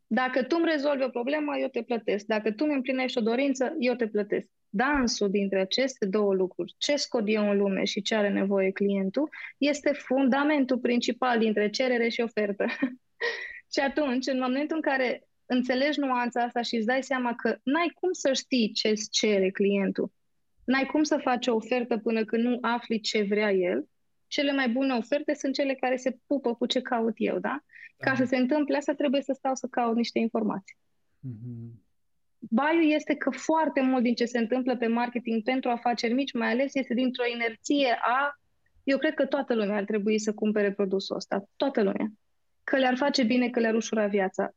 Dacă 0.07 0.43
tu 0.43 0.57
îmi 0.59 0.71
rezolvi 0.71 1.03
o 1.03 1.09
problemă, 1.09 1.57
eu 1.59 1.69
te 1.69 1.83
plătesc. 1.83 2.27
Dacă 2.27 2.53
tu 2.53 2.65
îmi 2.65 2.75
împlinești 2.75 3.19
o 3.19 3.21
dorință, 3.21 3.77
eu 3.79 3.95
te 3.95 4.09
plătesc 4.09 4.49
dansul 4.71 5.31
dintre 5.31 5.61
aceste 5.61 6.07
două 6.07 6.35
lucruri, 6.35 6.75
ce 6.79 6.97
scot 6.97 7.23
eu 7.27 7.51
în 7.51 7.57
lume 7.57 7.85
și 7.85 8.03
ce 8.03 8.15
are 8.15 8.29
nevoie 8.29 8.71
clientul, 8.71 9.29
este 9.59 9.93
fundamentul 9.93 10.79
principal 10.79 11.39
dintre 11.39 11.71
cerere 11.71 12.09
și 12.09 12.21
ofertă. 12.21 12.67
și 13.75 13.81
atunci, 13.81 14.27
în 14.27 14.39
momentul 14.39 14.77
în 14.77 14.83
care 14.83 15.25
înțelegi 15.47 16.01
nuanța 16.01 16.43
asta 16.43 16.63
și 16.63 16.77
îți 16.77 16.87
dai 16.87 17.03
seama 17.03 17.35
că 17.35 17.57
n-ai 17.63 17.91
cum 17.95 18.13
să 18.13 18.33
știi 18.33 18.73
ce 18.73 18.89
îți 18.89 19.11
cere 19.11 19.51
clientul, 19.51 20.13
n-ai 20.71 20.87
cum 20.87 21.03
să 21.03 21.17
faci 21.17 21.47
o 21.47 21.55
ofertă 21.55 21.99
până 21.99 22.25
când 22.25 22.43
nu 22.43 22.59
afli 22.61 23.01
ce 23.01 23.23
vrea 23.23 23.53
el, 23.53 23.89
cele 24.27 24.53
mai 24.53 24.69
bune 24.69 24.93
oferte 24.95 25.35
sunt 25.35 25.55
cele 25.55 25.75
care 25.75 25.97
se 25.97 26.19
pupă 26.27 26.55
cu 26.55 26.67
ce 26.67 26.81
caut 26.81 27.15
eu, 27.17 27.39
da? 27.39 27.65
Ca 27.97 28.11
da. 28.11 28.17
să 28.17 28.25
se 28.25 28.37
întâmple 28.37 28.77
asta, 28.77 28.95
trebuie 28.95 29.23
să 29.23 29.33
stau 29.37 29.55
să 29.55 29.67
caut 29.71 29.97
niște 29.97 30.19
informații. 30.19 30.77
Mm-hmm. 31.29 31.89
Baiul 32.39 32.93
este 32.93 33.15
că 33.15 33.31
foarte 33.31 33.81
mult 33.81 34.03
din 34.03 34.15
ce 34.15 34.25
se 34.25 34.39
întâmplă 34.39 34.77
pe 34.77 34.87
marketing 34.87 35.43
pentru 35.43 35.71
afaceri 35.71 36.13
mici, 36.13 36.33
mai 36.33 36.51
ales, 36.51 36.75
este 36.75 36.95
dintr-o 36.95 37.27
inerție 37.35 37.99
a... 38.01 38.39
Eu 38.85 38.99
cred 38.99 39.15
că 39.15 39.27
toată 39.27 39.55
lumea 39.55 39.77
ar 39.77 39.85
trebui 39.85 40.19
să 40.19 40.33
cumpere 40.35 40.73
produsul 40.73 41.17
ăsta. 41.17 41.45
Toată 41.57 41.83
lumea. 41.83 42.07
Că 42.65 42.77
le-ar 42.77 42.97
face 42.97 43.23
bine, 43.23 43.51
că 43.51 43.61
le-ar 43.61 43.75
ușura 43.75 44.07
viața. 44.07 44.51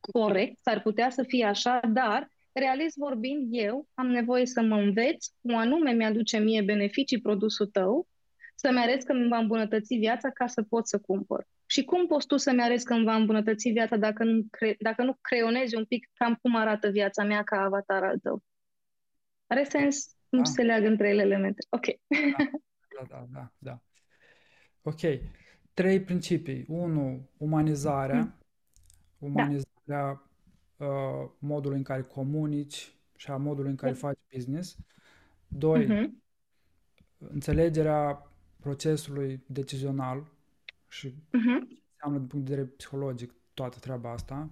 Corect, 0.00 0.56
s-ar 0.60 0.82
putea 0.82 1.10
să 1.10 1.22
fie 1.22 1.44
așa, 1.44 1.80
dar, 1.92 2.28
realist 2.60 2.96
vorbind, 2.96 3.48
eu 3.50 3.88
am 3.94 4.06
nevoie 4.06 4.46
să 4.46 4.62
mă 4.62 4.76
înveț 4.76 5.26
cum 5.40 5.54
anume 5.54 5.90
mi-aduce 5.92 6.38
mie 6.38 6.62
beneficii 6.62 7.20
produsul 7.20 7.66
tău, 7.66 8.08
să-mi 8.54 8.78
arăt 8.78 9.02
că 9.02 9.12
îmi 9.12 9.28
va 9.28 9.38
îmbunătăți 9.38 9.94
viața 9.94 10.30
ca 10.30 10.46
să 10.46 10.62
pot 10.62 10.88
să 10.88 10.98
cumpăr. 10.98 11.46
Și 11.66 11.84
cum 11.84 12.06
poți 12.06 12.26
tu 12.26 12.36
să-mi 12.36 12.62
arăți 12.62 12.84
că 12.84 12.94
îmi 12.94 13.04
va 13.04 13.14
îmbunătăți 13.14 13.68
viața 13.68 13.96
dacă 13.96 14.24
nu, 14.24 14.46
cre- 14.50 14.76
dacă 14.78 15.02
nu 15.02 15.18
creionezi 15.20 15.76
un 15.76 15.84
pic 15.84 16.08
cam 16.12 16.38
cum 16.42 16.56
arată 16.56 16.88
viața 16.88 17.24
mea 17.24 17.42
ca 17.42 17.60
avatar 17.60 18.04
al 18.04 18.18
tău? 18.18 18.42
Are 19.46 19.64
sens? 19.64 20.16
Da. 20.28 20.38
Nu 20.38 20.44
se 20.44 20.62
leagă 20.62 20.86
între 20.86 21.08
ele 21.08 21.22
elemente. 21.22 21.66
Ok. 21.68 21.86
Da, 23.00 23.06
da, 23.08 23.26
da, 23.32 23.52
da. 23.58 23.82
Ok. 24.82 25.00
Trei 25.74 26.00
principii. 26.00 26.64
Unu, 26.68 27.30
umanizarea. 27.36 28.16
Mm. 28.16 28.34
Umanizarea 29.18 29.70
da. 29.84 30.29
Uh, 30.80 31.30
modului 31.38 31.76
în 31.76 31.82
care 31.82 32.02
comunici 32.02 32.94
și 33.16 33.30
a 33.30 33.36
modului 33.36 33.70
în 33.70 33.76
care 33.76 33.92
da. 33.92 33.98
faci 33.98 34.18
business. 34.34 34.76
Doi, 35.48 35.84
mm-hmm. 35.84 36.10
înțelegerea 37.18 38.32
procesului 38.60 39.42
decizional 39.46 40.26
și 40.88 41.08
uh-huh. 41.08 41.78
înseamnă 41.92 42.18
din 42.18 42.26
punct 42.26 42.46
de 42.46 42.54
vedere 42.54 42.66
psihologic 42.76 43.32
toată 43.54 43.78
treaba 43.78 44.12
asta. 44.12 44.50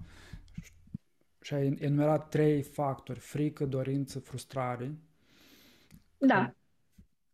Și 1.40 1.54
ai 1.54 1.76
enumerat 1.78 2.28
trei 2.28 2.62
factori, 2.62 3.18
frică, 3.18 3.66
dorință, 3.66 4.18
frustrare. 4.18 4.98
Da. 6.18 6.54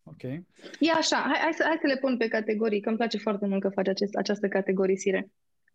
Ok. 0.03 0.23
E 0.23 0.91
așa, 0.97 1.17
hai, 1.17 1.39
hai, 1.41 1.53
să, 1.53 1.63
hai 1.67 1.79
să 1.81 1.87
le 1.87 1.97
pun 1.97 2.17
pe 2.17 2.29
categorii, 2.29 2.81
că 2.81 2.89
îmi 2.89 2.99
place 2.99 3.19
foarte 3.19 3.47
mult 3.47 3.61
că 3.61 3.69
faci 3.69 3.89
acest, 3.89 4.15
această 4.15 4.49
categorisire. 4.49 5.31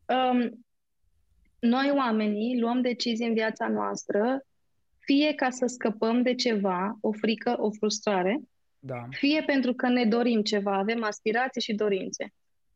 Um, 0.06 0.66
noi 1.60 1.92
oamenii 1.96 2.60
luăm 2.60 2.82
decizii 2.82 3.28
în 3.28 3.34
viața 3.34 3.68
noastră 3.68 4.46
fie 5.00 5.34
ca 5.34 5.50
să 5.50 5.66
scăpăm 5.66 6.22
de 6.22 6.36
ceva, 6.36 6.98
o 7.02 7.12
frică, 7.12 7.56
o 7.60 7.72
frustrare, 7.72 8.40
da. 8.80 9.08
fie 9.10 9.44
pentru 9.46 9.74
că 9.74 9.88
ne 9.88 10.06
dorim 10.06 10.42
ceva, 10.42 10.78
avem 10.78 11.04
aspirații 11.04 11.62
și 11.62 11.74
dorințe. 11.74 12.34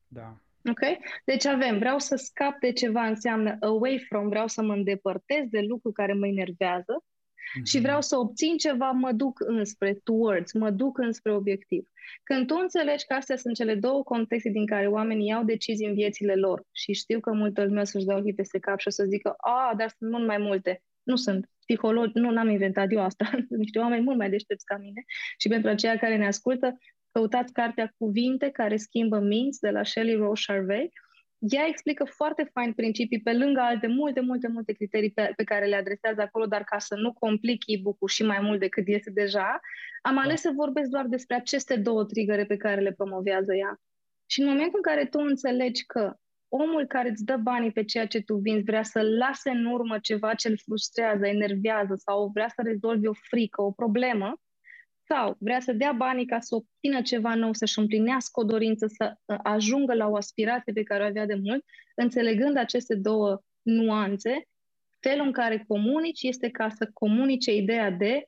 Da. 0.08 0.38
Ok? 0.70 0.80
Deci 1.26 1.46
avem, 1.46 1.78
vreau 1.78 2.00
să 2.00 2.16
scap 2.16 2.60
de 2.60 2.72
ceva, 2.72 3.06
înseamnă 3.06 3.58
away 3.60 4.06
from, 4.10 4.30
vreau 4.30 4.48
să 4.48 4.62
mă 4.62 4.74
îndepărtez 4.74 5.48
de 5.50 5.60
lucru 5.60 5.92
care 5.92 6.14
mă 6.14 6.28
enervează 6.28 7.04
mm-hmm. 7.44 7.64
și 7.64 7.80
vreau 7.80 8.02
să 8.02 8.18
obțin 8.18 8.58
ceva, 8.58 8.92
mă 8.92 9.12
duc 9.12 9.40
înspre 9.46 10.00
towards, 10.04 10.54
mă 10.54 10.70
duc 10.70 10.98
înspre 10.98 11.32
obiectiv. 11.34 11.88
Când 12.24 12.48
tu 12.48 12.56
înțelegi 12.62 13.06
că 13.06 13.14
astea 13.14 13.36
sunt 13.36 13.56
cele 13.56 13.76
două 13.76 14.04
contexte 14.04 14.50
din 14.50 14.66
care 14.66 14.88
oamenii 14.88 15.28
iau 15.28 15.44
decizii 15.44 15.88
în 15.88 15.94
viețile 15.94 16.36
lor 16.36 16.64
și 16.72 16.94
știu 16.94 17.20
că 17.20 17.34
multă 17.34 17.64
lume 17.64 17.84
să-și 17.84 18.06
dau 18.06 18.18
ochii 18.18 18.34
peste 18.34 18.60
cap 18.60 18.80
și 18.80 18.88
o 18.88 18.92
să 18.92 19.04
zică, 19.04 19.34
a, 19.38 19.74
dar 19.78 19.94
sunt 19.98 20.12
mult 20.12 20.26
mai 20.26 20.38
multe. 20.38 20.82
Nu 21.04 21.16
sunt 21.16 21.50
psihologi, 21.60 22.18
nu 22.18 22.32
n-am 22.32 22.50
inventat 22.50 22.92
eu 22.92 23.02
asta, 23.02 23.26
sunt 23.48 23.60
niște 23.60 23.80
oameni 23.80 24.04
mult 24.04 24.18
mai 24.18 24.30
deștepți 24.30 24.66
ca 24.66 24.78
mine 24.78 25.04
și 25.38 25.48
pentru 25.48 25.70
aceia 25.70 25.98
care 25.98 26.18
ne 26.18 26.28
ascultă, 26.28 26.78
căutați 27.12 27.54
cartea 27.54 27.94
Cuvinte 27.98 28.50
care 28.50 28.78
schimbă 28.78 29.20
minți 29.20 29.60
de 29.60 29.70
la 29.70 29.84
Shelley 29.84 30.16
Rose 30.16 30.44
Harvey 30.48 30.92
ea 31.50 31.66
explică 31.68 32.04
foarte 32.04 32.50
fain 32.54 32.74
principii 32.74 33.22
pe 33.22 33.34
lângă 33.34 33.60
alte 33.60 33.88
multe, 33.88 34.20
multe, 34.20 34.48
multe 34.48 34.74
criterii 34.74 35.12
pe, 35.12 35.34
pe 35.36 35.44
care 35.44 35.66
le 35.66 35.76
adresează 35.76 36.22
acolo, 36.22 36.46
dar 36.46 36.64
ca 36.64 36.80
să 36.80 36.96
nu 36.96 37.14
complic 37.14 37.64
e-book-ul 37.66 38.08
și 38.08 38.24
mai 38.24 38.40
mult 38.42 38.60
decât 38.60 38.88
este 38.88 39.10
deja, 39.10 39.60
am 40.02 40.18
ales 40.18 40.42
să 40.42 40.52
vorbesc 40.56 40.90
doar 40.90 41.06
despre 41.06 41.36
aceste 41.36 41.76
două 41.76 42.06
trigăre 42.06 42.46
pe 42.46 42.58
care 42.58 42.82
le 42.82 42.92
promovează 42.92 43.56
ea. 43.56 43.82
Și 44.26 44.40
în 44.40 44.48
momentul 44.48 44.82
în 44.84 44.92
care 44.92 45.06
tu 45.06 45.20
înțelegi 45.20 45.86
că 45.86 46.14
omul 46.48 46.86
care 46.88 47.10
îți 47.10 47.26
dă 47.26 47.36
banii 47.36 47.72
pe 47.72 47.84
ceea 47.84 48.08
ce 48.08 48.22
tu 48.22 48.36
vinzi 48.36 48.64
vrea 48.64 48.84
să 48.84 49.02
lase 49.02 49.50
în 49.50 49.66
urmă 49.66 50.00
ceva 50.00 50.34
ce 50.34 50.48
îl 50.48 50.58
frustrează, 50.58 51.26
enervează 51.26 51.94
sau 51.96 52.30
vrea 52.34 52.48
să 52.48 52.62
rezolvi 52.66 53.08
o 53.08 53.14
frică, 53.14 53.62
o 53.62 53.72
problemă, 53.72 54.42
sau 55.14 55.36
vrea 55.40 55.60
să 55.60 55.74
dea 55.74 55.92
banii 55.92 56.26
ca 56.26 56.40
să 56.40 56.56
obțină 56.56 57.02
ceva 57.02 57.36
nou, 57.36 57.54
să-și 57.54 57.80
împlinească 57.80 58.40
o 58.40 58.44
dorință, 58.44 58.88
să 58.88 59.14
uh, 59.26 59.38
ajungă 59.44 59.94
la 59.94 60.08
o 60.08 60.16
aspirație 60.16 60.74
pe 60.74 60.84
care 60.84 61.04
o 61.04 61.06
avea 61.06 61.26
de 61.26 61.36
mult, 61.36 61.66
înțelegând 61.96 62.58
aceste 62.58 62.96
două 62.96 63.42
nuanțe, 63.62 64.48
felul 65.00 65.26
în 65.26 65.32
care 65.32 65.66
comunici 65.68 66.22
este 66.22 66.50
ca 66.50 66.70
să 66.70 66.90
comunice 66.94 67.56
ideea 67.56 67.92
de 67.92 68.26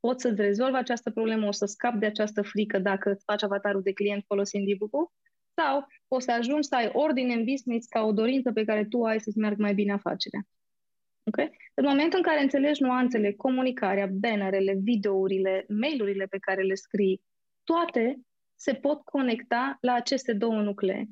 pot 0.00 0.20
să-ți 0.20 0.40
rezolv 0.40 0.74
această 0.74 1.10
problemă, 1.10 1.46
o 1.46 1.52
să 1.52 1.66
scap 1.66 1.94
de 1.94 2.06
această 2.06 2.42
frică 2.42 2.78
dacă 2.78 3.10
îți 3.10 3.24
faci 3.24 3.42
avatarul 3.42 3.82
de 3.82 3.92
client 3.92 4.24
folosind 4.26 4.68
e-book 4.68 5.12
sau 5.54 5.86
o 6.08 6.18
să 6.18 6.32
ajungi 6.32 6.68
să 6.68 6.74
ai 6.74 6.90
ordine 6.92 7.34
în 7.34 7.44
business 7.44 7.86
ca 7.86 8.02
o 8.02 8.12
dorință 8.12 8.52
pe 8.52 8.64
care 8.64 8.84
tu 8.84 9.02
ai 9.02 9.20
să-ți 9.20 9.38
meargă 9.38 9.62
mai 9.62 9.74
bine 9.74 9.92
afacerea. 9.92 10.46
Okay? 11.24 11.50
În 11.74 11.84
momentul 11.84 12.18
în 12.18 12.24
care 12.24 12.42
înțelegi 12.42 12.82
nuanțele, 12.82 13.32
comunicarea, 13.32 14.06
bannerele, 14.06 14.78
videourile, 14.82 15.64
mailurile 15.68 16.26
pe 16.26 16.38
care 16.38 16.62
le 16.62 16.74
scrii, 16.74 17.22
toate 17.64 18.20
se 18.54 18.74
pot 18.74 19.04
conecta 19.04 19.78
la 19.80 19.92
aceste 19.92 20.32
două 20.32 20.60
nuclee 20.60 21.08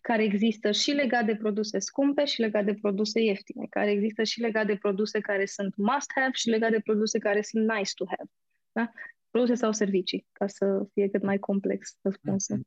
care 0.00 0.22
există 0.22 0.70
și 0.70 0.90
legat 0.90 1.24
de 1.24 1.36
produse 1.36 1.78
scumpe 1.78 2.24
și 2.24 2.40
legat 2.40 2.64
de 2.64 2.74
produse 2.74 3.20
ieftine, 3.20 3.66
care 3.70 3.90
există 3.90 4.22
și 4.22 4.40
legat 4.40 4.66
de 4.66 4.76
produse 4.76 5.20
care 5.20 5.46
sunt 5.46 5.76
must-have 5.76 6.30
și 6.32 6.48
legat 6.48 6.70
de 6.70 6.80
produse 6.80 7.18
care 7.18 7.42
sunt 7.42 7.68
nice 7.68 7.90
to 7.94 8.04
have. 8.06 8.30
Da? 8.72 8.92
Produse 9.30 9.54
sau 9.54 9.72
servicii, 9.72 10.26
ca 10.32 10.46
să 10.46 10.86
fie 10.92 11.08
cât 11.08 11.22
mai 11.22 11.38
complex 11.38 11.96
răspunsul. 12.02 12.66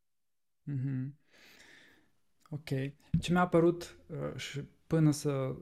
Mm-hmm. 0.72 1.08
Ok. 2.50 2.70
Ce 3.22 3.32
mi-a 3.32 3.48
părut 3.48 4.00
uh, 4.08 4.36
și 4.36 4.62
până 4.88 5.12
să 5.12 5.56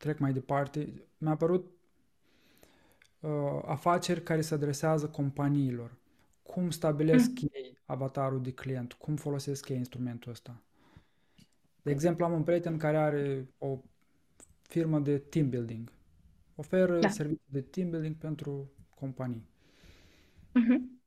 trec 0.00 0.18
mai 0.18 0.32
departe, 0.32 0.92
mi-a 1.18 1.30
apărut 1.30 1.70
uh, 3.20 3.62
afaceri 3.64 4.22
care 4.22 4.40
se 4.40 4.54
adresează 4.54 5.08
companiilor. 5.08 5.96
Cum 6.42 6.70
stabilesc 6.70 7.30
mm. 7.30 7.48
ei 7.52 7.78
avatarul 7.84 8.42
de 8.42 8.52
client? 8.52 8.92
Cum 8.92 9.16
folosesc 9.16 9.68
ei 9.68 9.76
instrumentul 9.76 10.30
ăsta? 10.30 10.62
De 11.82 11.90
exemplu, 11.90 12.24
am 12.24 12.32
un 12.32 12.42
prieten 12.42 12.76
care 12.76 12.96
are 12.96 13.48
o 13.58 13.78
firmă 14.62 14.98
de 14.98 15.18
team 15.18 15.48
building. 15.48 15.92
Oferă 16.54 16.98
da. 16.98 17.08
servicii 17.08 17.48
de 17.48 17.60
team 17.60 17.90
building 17.90 18.14
pentru 18.14 18.70
companii. 18.94 19.48
Mm-hmm. 20.48 21.00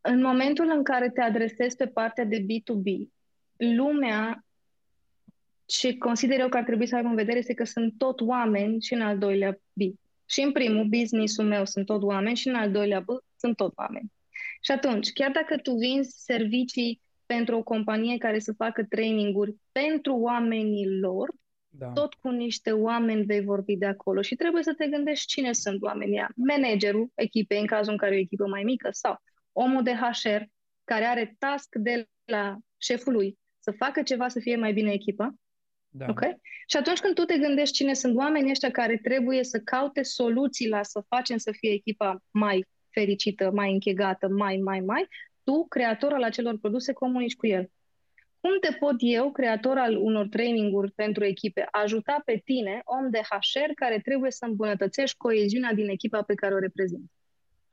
În 0.00 0.22
momentul 0.22 0.70
în 0.76 0.82
care 0.82 1.10
te 1.10 1.20
adresezi 1.20 1.76
pe 1.76 1.86
partea 1.86 2.24
de 2.24 2.40
B2B, 2.40 3.10
lumea 3.56 4.43
ce 5.66 5.96
consider 5.96 6.40
eu 6.40 6.48
că 6.48 6.56
ar 6.56 6.64
trebui 6.64 6.86
să 6.86 6.96
aibă 6.96 7.08
în 7.08 7.14
vedere 7.14 7.38
este 7.38 7.54
că 7.54 7.64
sunt 7.64 7.94
tot 7.98 8.20
oameni 8.20 8.80
și 8.80 8.94
în 8.94 9.00
al 9.00 9.18
doilea 9.18 9.58
B. 9.72 9.80
Și 10.26 10.40
în 10.40 10.52
primul, 10.52 10.84
business-ul 10.84 11.44
meu 11.44 11.64
sunt 11.64 11.86
tot 11.86 12.02
oameni 12.02 12.36
și 12.36 12.48
în 12.48 12.54
al 12.54 12.70
doilea 12.70 13.00
B 13.00 13.06
sunt 13.36 13.56
tot 13.56 13.72
oameni. 13.76 14.12
Și 14.60 14.70
atunci, 14.70 15.12
chiar 15.12 15.30
dacă 15.30 15.56
tu 15.56 15.72
vinzi 15.72 16.24
servicii 16.24 17.00
pentru 17.26 17.56
o 17.56 17.62
companie 17.62 18.18
care 18.18 18.38
să 18.38 18.52
facă 18.52 18.84
traininguri 18.84 19.56
pentru 19.72 20.16
oamenii 20.16 20.88
lor, 20.88 21.30
da. 21.68 21.86
tot 21.86 22.14
cu 22.14 22.28
niște 22.28 22.72
oameni 22.72 23.24
vei 23.24 23.44
vorbi 23.44 23.76
de 23.76 23.86
acolo 23.86 24.22
și 24.22 24.34
trebuie 24.34 24.62
să 24.62 24.74
te 24.74 24.86
gândești 24.86 25.26
cine 25.26 25.52
sunt 25.52 25.82
oamenii 25.82 26.26
Managerul 26.34 27.10
echipei, 27.14 27.60
în 27.60 27.66
cazul 27.66 27.92
în 27.92 27.98
care 27.98 28.14
e 28.14 28.16
o 28.16 28.20
echipă 28.20 28.46
mai 28.46 28.62
mică, 28.62 28.88
sau 28.92 29.22
omul 29.52 29.82
de 29.82 29.92
HR 29.92 30.42
care 30.84 31.04
are 31.04 31.34
task 31.38 31.74
de 31.74 32.08
la 32.24 32.56
șeful 32.76 33.12
lui 33.12 33.38
să 33.58 33.70
facă 33.70 34.02
ceva 34.02 34.28
să 34.28 34.40
fie 34.40 34.56
mai 34.56 34.72
bine 34.72 34.92
echipă, 34.92 35.34
da. 35.96 36.06
Ok? 36.08 36.20
Și 36.66 36.76
atunci 36.76 37.00
când 37.00 37.14
tu 37.14 37.22
te 37.22 37.38
gândești 37.38 37.74
cine 37.74 37.94
sunt 37.94 38.16
oamenii 38.16 38.50
ăștia 38.50 38.70
care 38.70 38.96
trebuie 38.96 39.44
să 39.44 39.60
caute 39.60 40.02
soluții 40.02 40.68
la 40.68 40.82
să 40.82 41.04
facem 41.08 41.36
să 41.36 41.52
fie 41.52 41.70
echipa 41.70 42.22
mai 42.30 42.66
fericită, 42.90 43.50
mai 43.50 43.72
închegată, 43.72 44.28
mai, 44.28 44.56
mai, 44.56 44.80
mai, 44.80 45.08
tu, 45.42 45.66
creator 45.68 46.12
al 46.12 46.22
acelor 46.22 46.58
produse, 46.58 46.92
comunici 46.92 47.36
cu 47.36 47.46
el. 47.46 47.70
Cum 48.40 48.58
te 48.60 48.72
pot 48.72 48.94
eu, 48.98 49.32
creator 49.32 49.78
al 49.78 49.96
unor 49.96 50.28
traininguri 50.28 50.90
pentru 50.90 51.24
echipe, 51.24 51.68
ajuta 51.70 52.22
pe 52.24 52.40
tine, 52.44 52.80
om 52.84 53.10
de 53.10 53.18
HR, 53.18 53.70
care 53.74 54.00
trebuie 54.00 54.30
să 54.30 54.44
îmbunătățești 54.44 55.16
coeziunea 55.16 55.72
din 55.72 55.88
echipa 55.88 56.22
pe 56.22 56.34
care 56.34 56.54
o 56.54 56.58
reprezinți? 56.58 57.12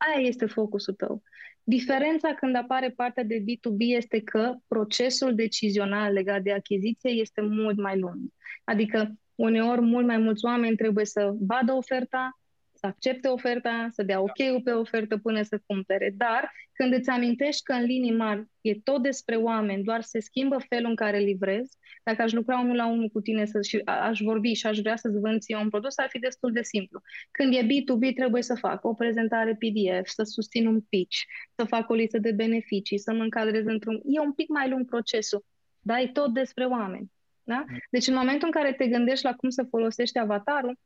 Aia 0.06 0.26
este 0.26 0.46
focusul 0.46 0.94
tău. 0.94 1.22
Diferența 1.62 2.34
când 2.34 2.56
apare 2.56 2.90
partea 2.90 3.24
de 3.24 3.38
B2B 3.38 3.78
este 3.78 4.20
că 4.20 4.54
procesul 4.68 5.34
decizional 5.34 6.12
legat 6.12 6.42
de 6.42 6.52
achiziție 6.52 7.10
este 7.10 7.40
mult 7.40 7.78
mai 7.78 7.98
lung. 7.98 8.20
Adică 8.64 9.12
uneori 9.34 9.80
mult 9.80 10.06
mai 10.06 10.18
mulți 10.18 10.44
oameni 10.44 10.76
trebuie 10.76 11.04
să 11.04 11.32
vadă 11.40 11.72
oferta, 11.72 12.40
să 12.82 12.88
accepte 12.88 13.28
oferta, 13.28 13.88
să 13.90 14.02
dea 14.02 14.20
ok-ul 14.20 14.60
pe 14.64 14.70
ofertă 14.70 15.16
până 15.16 15.42
să 15.42 15.62
cumpere. 15.66 16.14
Dar 16.16 16.52
când 16.72 16.92
îți 16.92 17.08
amintești 17.08 17.62
că 17.62 17.72
în 17.72 17.84
linii 17.84 18.16
mari 18.16 18.46
e 18.60 18.74
tot 18.74 19.02
despre 19.02 19.36
oameni, 19.36 19.82
doar 19.82 20.02
se 20.02 20.20
schimbă 20.20 20.56
felul 20.68 20.88
în 20.90 20.96
care 20.96 21.18
livrezi, 21.18 21.76
dacă 22.02 22.22
aș 22.22 22.32
lucra 22.32 22.58
unul 22.58 22.76
la 22.76 22.86
unul 22.86 23.08
cu 23.08 23.20
tine 23.20 23.44
să, 23.44 23.62
și 23.62 23.80
aș 23.84 24.20
vorbi 24.20 24.52
și 24.52 24.66
aș 24.66 24.78
vrea 24.78 24.96
să-ți 24.96 25.18
vând 25.18 25.40
ție 25.40 25.56
un 25.56 25.68
produs, 25.68 25.98
ar 25.98 26.08
fi 26.08 26.18
destul 26.18 26.52
de 26.52 26.62
simplu. 26.62 27.00
Când 27.30 27.54
e 27.54 27.66
B2B, 27.66 28.14
trebuie 28.14 28.42
să 28.42 28.54
fac 28.54 28.84
o 28.84 28.94
prezentare 28.94 29.54
PDF, 29.54 30.08
să 30.08 30.22
susțin 30.22 30.66
un 30.66 30.80
pitch, 30.80 31.16
să 31.56 31.64
fac 31.64 31.90
o 31.90 31.94
listă 31.94 32.18
de 32.18 32.32
beneficii, 32.32 32.98
să 32.98 33.12
mă 33.12 33.22
încadrez 33.22 33.64
într-un... 33.64 34.00
E 34.04 34.20
un 34.20 34.32
pic 34.32 34.48
mai 34.48 34.68
lung 34.68 34.88
procesul, 34.88 35.44
dar 35.80 35.98
e 36.00 36.06
tot 36.06 36.32
despre 36.32 36.64
oameni. 36.64 37.12
Da? 37.44 37.64
Deci 37.90 38.06
în 38.06 38.14
momentul 38.14 38.46
în 38.46 38.60
care 38.62 38.72
te 38.72 38.86
gândești 38.86 39.24
la 39.24 39.34
cum 39.34 39.48
să 39.48 39.66
folosești 39.70 40.18
avatarul, 40.18 40.78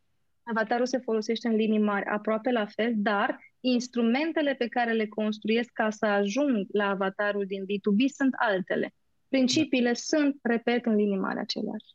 Avatarul 0.48 0.86
se 0.86 0.98
folosește 0.98 1.48
în 1.48 1.54
linii 1.54 1.78
mari, 1.78 2.04
aproape 2.04 2.50
la 2.50 2.66
fel, 2.66 2.92
dar 2.96 3.38
instrumentele 3.60 4.54
pe 4.54 4.68
care 4.68 4.92
le 4.92 5.06
construiesc 5.06 5.70
ca 5.72 5.90
să 5.90 6.06
ajung 6.06 6.66
la 6.72 6.88
avatarul 6.88 7.46
din 7.46 7.62
B2B 7.64 8.14
sunt 8.14 8.34
altele. 8.36 8.94
Principiile 9.28 9.88
da. 9.88 9.94
sunt, 9.94 10.38
repet, 10.42 10.86
în 10.86 10.94
linii 10.94 11.18
mari 11.18 11.38
aceleași. 11.38 11.94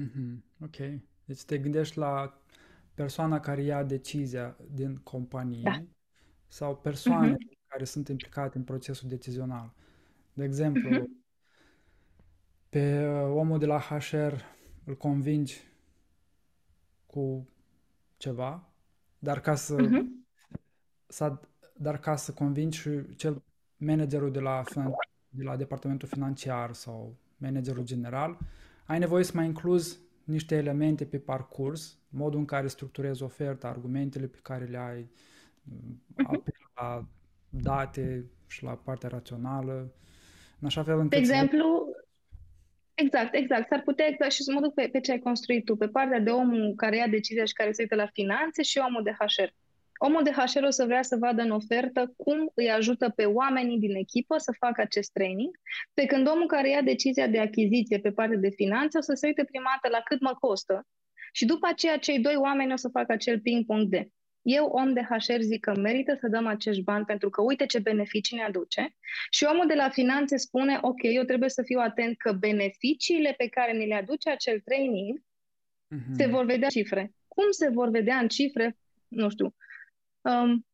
Mm-hmm. 0.00 0.64
Ok. 0.64 0.76
Deci 1.24 1.42
te 1.42 1.58
gândești 1.58 1.98
la 1.98 2.42
persoana 2.94 3.40
care 3.40 3.62
ia 3.62 3.84
decizia 3.84 4.56
din 4.74 4.96
companie 4.96 5.62
da. 5.62 5.82
sau 6.48 6.76
persoane 6.76 7.32
mm-hmm. 7.32 7.66
care 7.66 7.84
sunt 7.84 8.08
implicate 8.08 8.58
în 8.58 8.64
procesul 8.64 9.08
decizional. 9.08 9.74
De 10.32 10.44
exemplu, 10.44 10.90
mm-hmm. 10.90 11.24
pe 12.68 13.06
uh, 13.06 13.32
omul 13.34 13.58
de 13.58 13.66
la 13.66 13.78
HR 13.78 14.32
îl 14.84 14.96
convingi 14.96 15.60
cu 17.06 17.48
ceva, 18.20 18.72
dar 19.18 19.40
ca 19.40 19.54
să, 19.54 19.76
uh-huh. 19.76 20.04
să 21.06 21.38
dar 21.76 21.98
ca 21.98 22.16
să 22.16 22.32
convingi 22.32 22.78
și 22.78 23.14
cel 23.16 23.42
managerul 23.76 24.30
de 24.30 24.40
la, 24.40 24.62
de 25.28 25.42
la 25.42 25.56
departamentul 25.56 26.08
financiar 26.08 26.72
sau 26.72 27.16
managerul 27.36 27.84
general, 27.84 28.38
ai 28.86 28.98
nevoie 28.98 29.24
să 29.24 29.32
mai 29.34 29.46
incluzi 29.46 29.98
niște 30.24 30.56
elemente 30.56 31.04
pe 31.04 31.18
parcurs, 31.18 31.98
modul 32.08 32.38
în 32.38 32.44
care 32.44 32.66
structurezi 32.66 33.22
oferta, 33.22 33.68
argumentele 33.68 34.26
pe 34.26 34.38
care 34.42 34.64
le 34.64 34.78
ai, 34.78 35.10
uh-huh. 36.22 36.42
la 36.74 37.08
date 37.48 38.30
și 38.46 38.64
la 38.64 38.74
partea 38.74 39.08
rațională, 39.08 39.92
în 40.58 40.66
așa 40.66 40.82
fel 40.82 40.94
încât... 40.94 41.10
De 41.10 41.16
exemplu, 41.16 41.89
Exact, 43.02 43.34
exact. 43.34 43.68
S-ar 43.68 43.82
putea 43.82 44.06
exact 44.06 44.32
și 44.32 44.42
să 44.42 44.52
mă 44.52 44.60
duc 44.60 44.74
pe, 44.74 44.88
pe 44.92 45.00
ce 45.00 45.10
ai 45.10 45.18
construit 45.18 45.64
tu, 45.64 45.76
pe 45.76 45.88
partea 45.88 46.20
de 46.20 46.30
omul 46.30 46.74
care 46.76 46.96
ia 46.96 47.06
decizia 47.06 47.44
și 47.44 47.52
care 47.52 47.72
se 47.72 47.82
uită 47.82 47.94
la 47.94 48.06
finanțe 48.12 48.62
și 48.62 48.78
omul 48.78 49.02
de 49.02 49.10
HR. 49.18 49.48
Omul 49.98 50.22
de 50.22 50.30
HR 50.30 50.62
o 50.62 50.70
să 50.70 50.84
vrea 50.84 51.02
să 51.02 51.16
vadă 51.16 51.42
în 51.42 51.50
ofertă 51.50 52.14
cum 52.16 52.50
îi 52.54 52.70
ajută 52.70 53.12
pe 53.16 53.24
oamenii 53.24 53.78
din 53.78 53.94
echipă 53.94 54.38
să 54.38 54.52
facă 54.58 54.80
acest 54.80 55.12
training, 55.12 55.50
pe 55.94 56.04
când 56.04 56.28
omul 56.28 56.46
care 56.46 56.68
ia 56.70 56.82
decizia 56.82 57.26
de 57.26 57.38
achiziție 57.38 57.98
pe 57.98 58.12
partea 58.12 58.38
de 58.38 58.50
finanțe 58.50 58.98
o 58.98 59.00
să 59.00 59.12
se 59.14 59.26
uite 59.26 59.44
prima 59.44 59.70
dată 59.74 59.96
la 59.96 60.02
cât 60.02 60.20
mă 60.20 60.34
costă 60.40 60.86
și 61.32 61.44
după 61.44 61.66
aceea 61.66 61.98
cei 61.98 62.20
doi 62.20 62.36
oameni 62.36 62.72
o 62.72 62.76
să 62.76 62.88
facă 62.88 63.12
acel 63.12 63.40
ping-pong 63.40 63.88
de 63.88 64.08
Eu, 64.42 64.66
om 64.66 64.92
de 64.92 65.00
HR, 65.00 65.40
zic 65.40 65.60
că 65.60 65.76
merită 65.76 66.16
să 66.20 66.28
dăm 66.28 66.46
acești 66.46 66.82
bani 66.82 67.04
pentru 67.04 67.30
că 67.30 67.42
uite 67.42 67.66
ce 67.66 67.78
beneficii 67.78 68.36
ne 68.36 68.42
aduce 68.42 68.96
și 69.30 69.44
omul 69.44 69.66
de 69.66 69.74
la 69.74 69.88
finanțe 69.88 70.36
spune, 70.36 70.78
ok, 70.80 71.02
eu 71.02 71.22
trebuie 71.22 71.48
să 71.48 71.62
fiu 71.62 71.78
atent 71.78 72.16
că 72.16 72.32
beneficiile 72.32 73.34
pe 73.36 73.48
care 73.48 73.72
ne 73.72 73.84
le 73.84 73.94
aduce 73.94 74.30
acel 74.30 74.60
training 74.60 75.18
mm-hmm. 75.18 76.16
se 76.16 76.26
vor 76.26 76.44
vedea 76.44 76.68
cifre. 76.68 77.14
Cum 77.28 77.50
se 77.50 77.68
vor 77.68 77.88
vedea 77.88 78.16
în 78.16 78.28
cifre? 78.28 78.76
Nu 79.08 79.28
știu. 79.28 79.54
Um, 80.20 80.66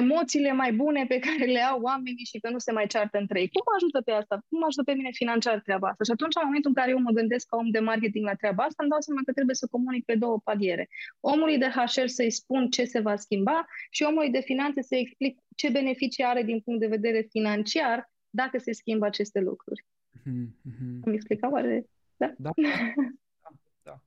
emoțiile 0.00 0.52
mai 0.52 0.72
bune 0.72 1.04
pe 1.08 1.18
care 1.18 1.44
le 1.44 1.60
au 1.60 1.80
oamenii 1.80 2.24
și 2.24 2.38
că 2.38 2.50
nu 2.50 2.58
se 2.58 2.72
mai 2.72 2.86
ceartă 2.86 3.18
între 3.18 3.40
ei. 3.40 3.48
Cum 3.48 3.62
ajută 3.76 4.00
pe 4.00 4.10
asta? 4.10 4.44
Cum 4.48 4.64
ajută 4.64 4.82
pe 4.82 4.92
mine 4.92 5.10
financiar 5.12 5.60
treaba 5.60 5.88
asta? 5.88 6.04
Și 6.04 6.10
atunci, 6.10 6.34
în 6.34 6.42
momentul 6.44 6.70
în 6.70 6.76
care 6.80 6.90
eu 6.90 6.98
mă 6.98 7.10
gândesc 7.10 7.46
ca 7.46 7.56
om 7.56 7.70
de 7.70 7.78
marketing 7.78 8.24
la 8.24 8.34
treaba 8.34 8.62
asta, 8.62 8.82
îmi 8.82 8.90
dau 8.90 9.00
seama 9.00 9.20
că 9.24 9.32
trebuie 9.32 9.54
să 9.54 9.66
comunic 9.70 10.04
pe 10.04 10.14
două 10.14 10.38
paliere. 10.44 10.88
Omului 11.20 11.58
de 11.58 11.68
HR 11.76 12.06
să-i 12.06 12.30
spun 12.30 12.70
ce 12.70 12.84
se 12.84 13.00
va 13.00 13.16
schimba 13.16 13.66
și 13.90 14.02
omului 14.02 14.30
de 14.30 14.40
finanțe 14.40 14.82
să-i 14.82 15.00
explic 15.00 15.38
ce 15.56 15.70
beneficii 15.70 16.24
are 16.24 16.42
din 16.42 16.60
punct 16.60 16.80
de 16.80 16.94
vedere 16.96 17.20
financiar 17.30 18.10
dacă 18.30 18.58
se 18.58 18.72
schimbă 18.72 19.06
aceste 19.06 19.40
lucruri. 19.40 19.84
Mm-hmm. 20.20 21.00
Am 21.06 21.12
explicat 21.12 21.52
oare? 21.52 21.84
Da? 22.16 22.32
Da. 22.36 22.50
da. 23.86 24.00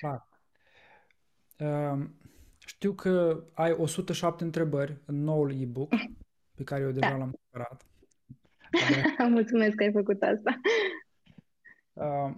da. 0.00 0.26
Um, 1.66 2.25
știu 2.76 2.92
că 2.92 3.44
ai 3.52 3.72
107 3.72 4.44
întrebări 4.44 4.96
în 5.04 5.22
noul 5.22 5.60
e-book 5.60 5.92
pe 6.54 6.64
care 6.64 6.82
eu 6.82 6.90
deja 6.90 7.10
da. 7.10 7.16
l-am 7.16 7.30
cumpărat. 7.30 7.86
Mulțumesc 9.36 9.74
că 9.74 9.82
ai 9.82 9.92
făcut 9.92 10.22
asta. 10.22 10.60
Uh, 11.92 12.34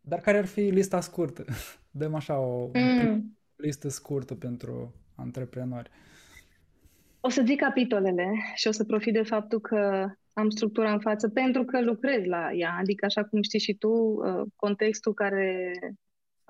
dar 0.00 0.20
care 0.20 0.38
ar 0.38 0.46
fi 0.46 0.60
lista 0.60 1.00
scurtă? 1.00 1.44
Dăm 2.00 2.14
așa 2.14 2.38
o 2.38 2.70
mm. 2.74 3.38
listă 3.56 3.88
scurtă 3.88 4.34
pentru 4.34 4.94
antreprenori. 5.14 5.90
O 7.20 7.28
să 7.28 7.42
zic 7.46 7.60
capitolele 7.60 8.32
și 8.54 8.68
o 8.68 8.70
să 8.70 8.84
profit 8.84 9.12
de 9.12 9.22
faptul 9.22 9.60
că 9.60 10.10
am 10.32 10.50
structura 10.50 10.92
în 10.92 11.00
față 11.00 11.28
pentru 11.28 11.64
că 11.64 11.82
lucrez 11.82 12.24
la 12.24 12.52
ea. 12.52 12.76
Adică, 12.78 13.04
așa 13.04 13.24
cum 13.24 13.42
știi 13.42 13.58
și 13.58 13.74
tu, 13.74 13.88
uh, 13.88 14.42
contextul 14.56 15.14
care 15.14 15.72
uh, 15.82 15.96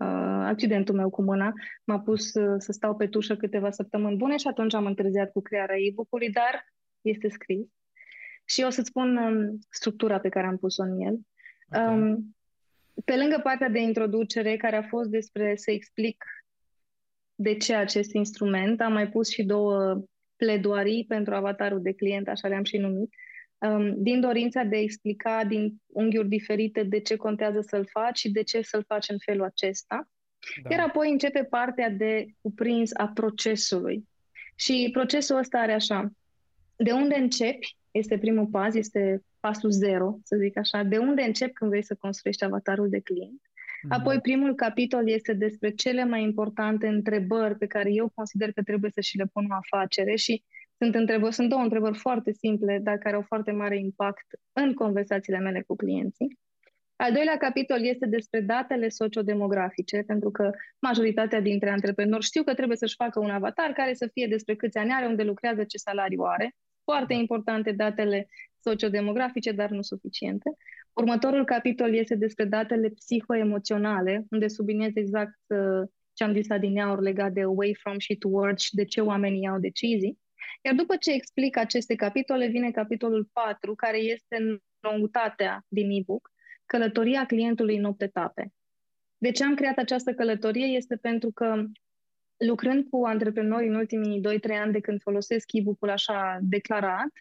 accidentul 0.05 0.95
meu 0.95 1.11
cu 1.11 1.23
mâna 1.23 1.53
m-a 1.85 2.01
pus 2.01 2.35
uh, 2.35 2.55
să 2.59 2.73
stau 2.73 2.97
pe 2.97 3.07
tușă 3.07 3.37
câteva 3.37 3.71
săptămâni 3.71 4.17
bune 4.17 4.37
și 4.37 4.47
atunci 4.47 4.75
am 4.75 4.87
întârziat 4.87 5.33
cu 5.33 5.41
crearea 5.41 5.77
e-book-ului, 5.77 6.31
dar 6.31 6.73
este 7.01 7.29
scris. 7.29 7.67
Și 8.45 8.63
o 8.63 8.71
să-ți 8.71 8.89
spun 8.89 9.17
um, 9.17 9.59
structura 9.71 10.21
pe 10.21 10.29
care 10.29 10.47
am 10.47 10.57
pus-o 10.57 10.83
în 10.83 11.01
el. 11.01 11.19
Okay. 11.73 11.99
Um, 11.99 12.37
pe 13.05 13.17
lângă 13.17 13.41
partea 13.43 13.69
de 13.69 13.81
introducere, 13.81 14.57
care 14.57 14.77
a 14.77 14.83
fost 14.83 15.09
despre 15.09 15.57
să 15.57 15.71
explic 15.71 16.25
de 17.35 17.57
ce 17.57 17.75
acest 17.75 18.13
instrument, 18.13 18.81
am 18.81 18.93
mai 18.93 19.09
pus 19.09 19.31
și 19.31 19.43
două 19.43 20.05
pledoarii 20.37 21.05
pentru 21.09 21.35
avatarul 21.35 21.83
de 21.83 21.93
client, 21.93 22.29
așa 22.29 22.49
le-am 22.49 22.65
și 22.65 22.77
numit, 22.77 22.99
um, 22.99 23.19
din 23.97 24.21
dorința 24.21 24.63
de 24.63 24.77
a 24.77 24.81
explica 24.81 25.45
din 25.45 25.75
unghiuri 25.87 26.29
diferite 26.29 26.83
de 26.83 27.01
ce 27.01 27.17
contează 27.17 27.61
să-l 27.61 27.87
faci 27.91 28.19
și 28.19 28.31
de 28.31 28.43
ce 28.43 28.63
să-l 28.63 28.85
faci 28.87 29.09
în 29.09 29.19
felul 29.19 29.45
acesta. 29.45 30.09
Da. 30.63 30.71
Iar 30.71 30.87
apoi 30.87 31.11
începe 31.11 31.45
partea 31.45 31.91
de 31.91 32.27
cuprins 32.41 32.91
a 32.95 33.09
procesului. 33.09 34.09
Și 34.55 34.89
procesul 34.93 35.37
ăsta 35.37 35.59
are 35.59 35.73
așa, 35.73 36.13
de 36.77 36.93
unde 36.93 37.15
începi, 37.15 37.77
este 37.91 38.19
primul 38.19 38.47
pas, 38.47 38.75
este 38.75 39.23
pasul 39.41 39.71
zero, 39.71 40.19
să 40.25 40.37
zic 40.37 40.57
așa, 40.57 40.83
de 40.83 40.99
unde 40.99 41.23
începi 41.23 41.53
când 41.53 41.71
vrei 41.71 41.85
să 41.85 41.95
construiești 41.95 42.45
avatarul 42.45 42.89
de 42.89 43.01
client. 43.01 43.41
Mhm. 43.83 43.93
Apoi 43.93 44.21
primul 44.21 44.55
capitol 44.55 45.09
este 45.09 45.33
despre 45.33 45.71
cele 45.71 46.05
mai 46.05 46.23
importante 46.23 46.87
întrebări 46.87 47.57
pe 47.59 47.67
care 47.67 47.93
eu 47.93 48.13
consider 48.15 48.53
că 48.53 48.63
trebuie 48.63 48.91
să 48.91 49.01
și 49.01 49.17
le 49.17 49.27
pun 49.33 49.47
o 49.51 49.55
afacere 49.55 50.17
și 50.17 50.45
sunt, 50.83 50.95
întrebări, 50.95 51.35
sunt 51.35 51.49
două 51.49 51.63
întrebări 51.63 51.99
foarte 51.99 52.33
simple, 52.33 52.79
dar 52.83 52.99
care 52.99 53.17
au 53.17 53.23
foarte 53.23 53.51
mare 53.51 53.79
impact 53.79 54.27
în 54.53 54.75
conversațiile 54.75 55.39
mele 55.39 55.63
cu 55.67 55.77
clienții. 55.77 56.39
Al 56.97 57.13
doilea 57.13 57.37
capitol 57.37 57.85
este 57.85 58.07
despre 58.07 58.41
datele 58.41 58.89
sociodemografice, 58.89 60.03
pentru 60.07 60.31
că 60.31 60.51
majoritatea 60.79 61.41
dintre 61.41 61.71
antreprenori 61.71 62.25
știu 62.25 62.43
că 62.43 62.55
trebuie 62.55 62.77
să-și 62.77 62.95
facă 62.95 63.21
un 63.21 63.31
avatar 63.31 63.73
care 63.73 63.95
să 63.95 64.09
fie 64.13 64.27
despre 64.27 64.55
câți 64.55 64.79
ani 64.79 64.93
are, 64.93 65.07
unde 65.07 65.23
lucrează, 65.23 65.65
ce 65.65 65.77
salariu 65.77 66.23
are. 66.23 66.55
Foarte 66.85 67.15
importante 67.15 67.73
datele 67.73 68.29
sociodemografice, 68.61 69.53
dar 69.53 69.71
nu 69.71 69.83
suficiente. 69.83 70.51
Următorul 70.93 71.45
capitol 71.45 71.95
este 71.95 72.15
despre 72.15 72.45
datele 72.45 72.89
psihoemoționale, 72.89 74.25
unde 74.31 74.49
subliniez 74.49 74.93
exact 74.95 75.39
uh, 75.47 75.89
ce 76.13 76.25
am 76.25 76.33
zis 76.33 76.51
adineauri 76.51 77.03
legat 77.03 77.33
de 77.33 77.41
away 77.43 77.77
from 77.81 77.99
și 77.99 78.17
towards 78.17 78.63
și 78.63 78.75
de 78.75 78.85
ce 78.85 79.01
oamenii 79.01 79.43
iau 79.43 79.59
decizii. 79.59 80.19
Iar 80.63 80.75
după 80.75 80.97
ce 80.97 81.13
explic 81.13 81.57
aceste 81.57 81.95
capitole, 81.95 82.47
vine 82.47 82.71
capitolul 82.71 83.29
4, 83.33 83.75
care 83.75 83.99
este 83.99 84.63
noutatea 84.81 85.65
din 85.69 85.91
e-book, 85.91 86.31
călătoria 86.67 87.27
clientului 87.27 87.77
în 87.77 87.85
8 87.85 88.03
etape. 88.03 88.53
De 89.19 89.31
ce 89.31 89.45
am 89.45 89.55
creat 89.55 89.79
această 89.79 90.13
călătorie? 90.13 90.67
Este 90.67 90.97
pentru 90.97 91.31
că 91.31 91.65
lucrând 92.37 92.87
cu 92.91 93.05
antreprenori 93.05 93.67
în 93.67 93.75
ultimii 93.75 94.21
2-3 94.21 94.57
ani 94.61 94.73
de 94.73 94.81
când 94.81 95.01
folosesc 95.01 95.53
e-book-ul 95.53 95.91
așa 95.91 96.39
declarat, 96.43 97.13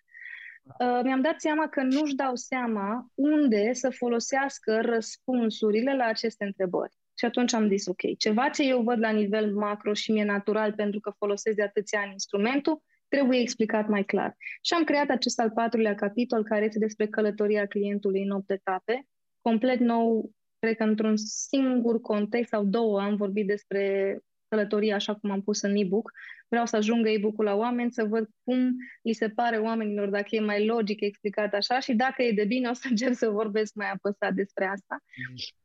uh, 0.64 1.00
mi-am 1.04 1.22
dat 1.22 1.40
seama 1.42 1.68
că 1.68 1.82
nu-și 1.82 2.16
dau 2.16 2.36
seama 2.36 3.12
unde 3.16 3.74
să 3.74 3.90
folosească 3.90 4.80
răspunsurile 4.82 5.96
la 5.96 6.06
aceste 6.06 6.46
întrebări. 6.46 6.98
Și 7.18 7.26
atunci 7.26 7.54
am 7.54 7.68
zis, 7.68 7.86
ok, 7.86 8.18
ceva 8.18 8.50
ce 8.50 8.64
eu 8.64 8.82
văd 8.82 9.00
la 9.00 9.10
nivel 9.10 9.54
macro 9.54 9.94
și 9.94 10.12
mi-e 10.12 10.24
natural 10.24 10.74
pentru 10.74 11.00
că 11.00 11.14
folosesc 11.18 11.56
de 11.56 11.64
atâția 11.64 12.00
ani 12.02 12.12
instrumentul, 12.12 12.84
trebuie 13.10 13.39
explicat 13.39 13.88
mai 13.88 14.03
clar. 14.03 14.36
Și 14.62 14.74
am 14.74 14.84
creat 14.84 15.10
acest 15.10 15.39
al 15.39 15.51
patrulea 15.51 15.95
capitol 15.95 16.43
care 16.43 16.66
este 16.66 16.80
despre 16.80 17.07
călătoria 17.07 17.66
clientului 17.66 18.24
în 18.24 18.30
8 18.30 18.51
etape, 18.51 19.07
complet 19.41 19.80
nou, 19.80 20.32
cred 20.60 20.76
că 20.76 20.84
într-un 20.84 21.18
singur 21.18 22.01
context 22.01 22.49
sau 22.49 22.64
două 22.64 23.01
am 23.01 23.16
vorbit 23.16 23.47
despre 23.47 24.18
călătoria 24.47 24.95
așa 24.95 25.16
cum 25.16 25.32
am 25.32 25.41
pus 25.41 25.62
în 25.62 25.76
e-book. 25.76 26.12
Vreau 26.47 26.66
să 26.66 26.76
ajungă 26.76 27.10
e-book-ul 27.10 27.45
la 27.45 27.55
oameni, 27.55 27.91
să 27.91 28.03
văd 28.03 28.30
cum 28.43 28.76
li 29.01 29.14
se 29.14 29.30
pare 29.30 29.57
oamenilor, 29.57 30.10
dacă 30.10 30.28
e 30.30 30.39
mai 30.39 30.66
logic 30.66 31.01
explicat 31.01 31.53
așa 31.53 31.80
și 31.80 31.93
dacă 31.93 32.24
e 32.24 32.32
de 32.32 32.45
bine 32.45 32.70
o 32.70 32.74
să 32.74 32.88
încerc 32.89 33.14
să 33.14 33.30
vorbesc 33.30 33.74
mai 33.74 33.91
apăsat 33.91 34.34
despre 34.34 34.66
asta. 34.66 35.03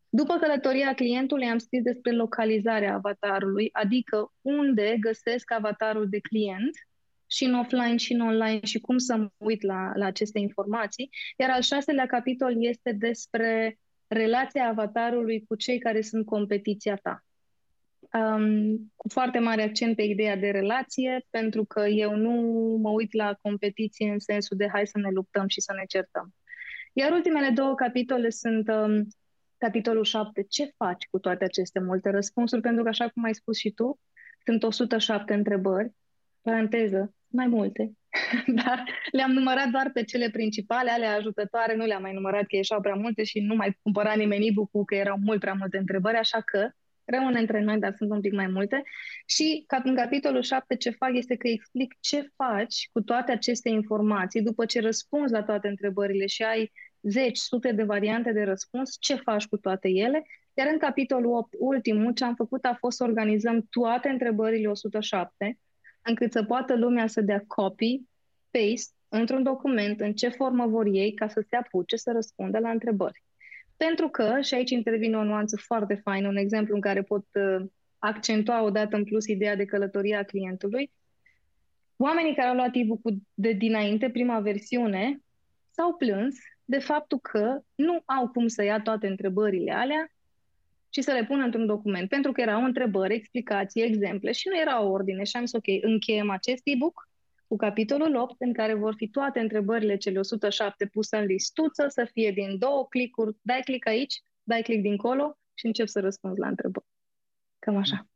După 0.09 0.37
călătoria 0.37 0.95
clientului 0.95 1.47
am 1.47 1.59
scris 1.59 1.83
despre 1.83 2.13
localizarea 2.13 2.95
avatarului, 2.95 3.69
adică 3.73 4.33
unde 4.41 4.97
găsesc 5.01 5.53
avatarul 5.53 6.09
de 6.09 6.19
client 6.19 6.71
și 7.27 7.45
în 7.45 7.55
offline 7.55 7.97
și 7.97 8.13
în 8.13 8.21
online 8.21 8.65
și 8.65 8.81
cum 8.81 8.99
să 8.99 9.17
mă 9.17 9.29
uit 9.37 9.63
la, 9.63 9.93
la 9.95 10.07
aceste 10.07 10.39
informații. 10.39 11.11
Iar 11.37 11.51
al 11.51 11.61
șaselea 11.61 12.07
capitol 12.07 12.55
este 12.59 12.93
despre 12.93 13.79
relația 14.07 14.69
avatarului 14.69 15.45
cu 15.49 15.55
cei 15.55 15.79
care 15.79 16.01
sunt 16.01 16.27
competiția 16.27 16.97
ta. 16.97 17.25
Um, 18.13 18.93
cu 18.97 19.09
foarte 19.09 19.39
mare 19.39 19.63
accent 19.63 19.97
pe 19.97 20.03
ideea 20.03 20.37
de 20.37 20.51
relație, 20.51 21.27
pentru 21.31 21.65
că 21.65 21.87
eu 21.87 22.17
nu 22.17 22.33
mă 22.83 22.91
uit 22.91 23.13
la 23.13 23.35
competiție 23.43 24.11
în 24.11 24.19
sensul 24.19 24.57
de 24.57 24.69
hai 24.73 24.87
să 24.87 24.99
ne 24.99 25.11
luptăm 25.11 25.49
și 25.49 25.61
să 25.61 25.73
ne 25.77 25.85
certăm. 25.89 26.35
Iar 26.93 27.13
ultimele 27.13 27.51
două 27.51 27.75
capitole 27.75 28.31
sunt 28.31 28.69
um, 28.69 29.09
capitolul 29.59 30.05
7. 30.05 30.45
Ce 30.49 30.73
faci 30.77 31.07
cu 31.11 31.19
toate 31.19 31.45
aceste 31.45 31.81
multe 31.81 32.11
răspunsuri? 32.11 32.61
Pentru 32.61 32.83
că, 32.83 32.89
așa 32.89 33.09
cum 33.09 33.25
ai 33.25 33.35
spus 33.35 33.57
și 33.59 33.71
tu, 33.71 34.01
sunt 34.45 34.63
107 34.63 35.35
întrebări 35.35 35.93
paranteză, 36.45 37.15
mai 37.29 37.47
multe, 37.47 37.93
dar 38.65 38.85
le-am 39.11 39.31
numărat 39.31 39.69
doar 39.69 39.91
pe 39.93 40.05
cele 40.05 40.31
principale, 40.31 40.91
ale 40.91 41.07
ajutătoare, 41.07 41.75
nu 41.75 41.85
le-am 41.85 42.03
mai 42.03 42.13
numărat 42.13 42.47
că 42.47 42.57
ieșau 42.57 42.81
prea 42.81 42.95
multe 42.95 43.25
și 43.25 43.41
nu 43.41 43.55
mai 43.55 43.79
cumpăra 43.83 44.15
nimeni 44.15 44.47
e 44.47 44.53
că 44.87 44.95
erau 44.95 45.19
mult 45.21 45.41
prea 45.41 45.55
multe 45.59 45.79
întrebări, 45.79 46.17
așa 46.17 46.41
că 46.41 46.71
rămân 47.05 47.35
între 47.37 47.61
noi, 47.61 47.79
dar 47.79 47.95
sunt 47.97 48.11
un 48.11 48.21
pic 48.21 48.33
mai 48.33 48.47
multe. 48.47 48.83
Și 49.27 49.65
în 49.85 49.95
capitolul 49.95 50.43
7 50.43 50.77
ce 50.77 50.91
fac 50.91 51.11
este 51.13 51.37
că 51.37 51.49
explic 51.49 51.95
ce 52.01 52.31
faci 52.37 52.89
cu 52.93 53.01
toate 53.01 53.33
aceste 53.33 53.69
informații 53.69 54.43
după 54.43 54.65
ce 54.65 54.81
răspunzi 54.81 55.33
la 55.33 55.43
toate 55.43 55.69
întrebările 55.69 56.27
și 56.27 56.43
ai 56.43 56.73
zeci, 57.03 57.39
sute 57.39 57.73
de 57.73 57.83
variante 57.83 58.33
de 58.33 58.43
răspuns, 58.43 58.97
ce 59.01 59.15
faci 59.15 59.47
cu 59.47 59.57
toate 59.57 59.89
ele. 59.89 60.27
Iar 60.55 60.69
în 60.73 60.79
capitolul 60.79 61.33
8, 61.33 61.55
ultimul, 61.59 62.13
ce 62.13 62.25
am 62.25 62.35
făcut 62.35 62.65
a 62.65 62.77
fost 62.79 62.97
să 62.97 63.05
organizăm 63.05 63.67
toate 63.71 64.09
întrebările 64.09 64.69
107 64.69 65.59
încât 66.05 66.33
să 66.33 66.43
poată 66.43 66.77
lumea 66.77 67.07
să 67.07 67.21
dea 67.21 67.45
copy, 67.47 68.01
paste, 68.51 68.95
într-un 69.09 69.43
document, 69.43 70.01
în 70.01 70.13
ce 70.13 70.29
formă 70.29 70.67
vor 70.67 70.87
ei, 70.87 71.15
ca 71.15 71.29
să 71.29 71.45
se 71.49 71.57
apuce 71.57 71.97
să 71.97 72.13
răspundă 72.13 72.59
la 72.59 72.71
întrebări. 72.71 73.23
Pentru 73.77 74.09
că, 74.09 74.41
și 74.41 74.55
aici 74.55 74.71
intervine 74.71 75.17
o 75.17 75.25
nuanță 75.25 75.57
foarte 75.57 75.95
faină, 75.95 76.29
un 76.29 76.37
exemplu 76.37 76.75
în 76.75 76.81
care 76.81 77.03
pot 77.03 77.27
uh, 77.35 77.67
accentua 77.99 78.63
odată 78.63 78.97
în 78.97 79.05
plus 79.05 79.27
ideea 79.27 79.57
de 79.57 79.65
călătorie 79.65 80.17
a 80.17 80.23
clientului, 80.23 80.93
oamenii 81.97 82.35
care 82.35 82.49
au 82.49 82.55
luat 82.55 82.71
e-book 82.73 83.01
de 83.35 83.53
dinainte, 83.53 84.11
prima 84.11 84.41
versiune, 84.41 85.23
s-au 85.71 85.95
plâns 85.95 86.37
de 86.65 86.79
faptul 86.79 87.19
că 87.19 87.61
nu 87.75 88.03
au 88.05 88.29
cum 88.29 88.47
să 88.47 88.63
ia 88.63 88.81
toate 88.81 89.07
întrebările 89.07 89.73
alea 89.73 90.14
și 90.95 91.03
să 91.03 91.13
le 91.13 91.25
pun 91.25 91.41
într-un 91.41 91.67
document, 91.67 92.09
pentru 92.09 92.33
că 92.33 92.41
erau 92.41 92.65
întrebări, 92.65 93.15
explicații, 93.15 93.83
exemple 93.83 94.33
și 94.33 94.49
nu 94.49 94.61
era 94.61 94.83
o 94.83 94.91
ordine. 94.91 95.25
Și 95.25 95.37
am 95.37 95.45
zis, 95.45 95.55
ok, 95.55 95.65
încheiem 95.81 96.31
acest 96.31 96.61
e-book 96.65 97.09
cu 97.47 97.57
capitolul 97.57 98.17
8, 98.17 98.35
în 98.39 98.53
care 98.53 98.75
vor 98.75 98.95
fi 98.97 99.09
toate 99.09 99.41
întrebările 99.41 99.97
cele 99.97 100.19
107 100.19 100.87
puse 100.87 101.17
în 101.17 101.25
listuță, 101.25 101.87
să 101.89 102.09
fie 102.13 102.31
din 102.31 102.59
două 102.59 102.87
clicuri, 102.89 103.37
dai 103.43 103.61
click 103.65 103.87
aici, 103.87 104.23
dai 104.43 104.63
click 104.63 104.83
dincolo 104.83 105.39
și 105.55 105.67
încep 105.67 105.87
să 105.87 106.01
răspunzi 106.01 106.41
la 106.41 106.49
întrebări. 106.49 106.87
Cam 107.59 107.77
așa. 107.77 108.09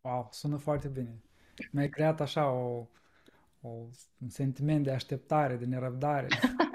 Wow, 0.00 0.28
sună 0.30 0.56
foarte 0.56 0.88
bine. 0.88 1.22
Mi-ai 1.70 1.88
creat 1.88 2.20
așa 2.20 2.50
o, 2.50 2.86
o, 3.60 3.68
un 4.18 4.28
sentiment 4.28 4.84
de 4.84 4.90
așteptare, 4.90 5.56
de 5.56 5.64
nerăbdare. 5.64 6.26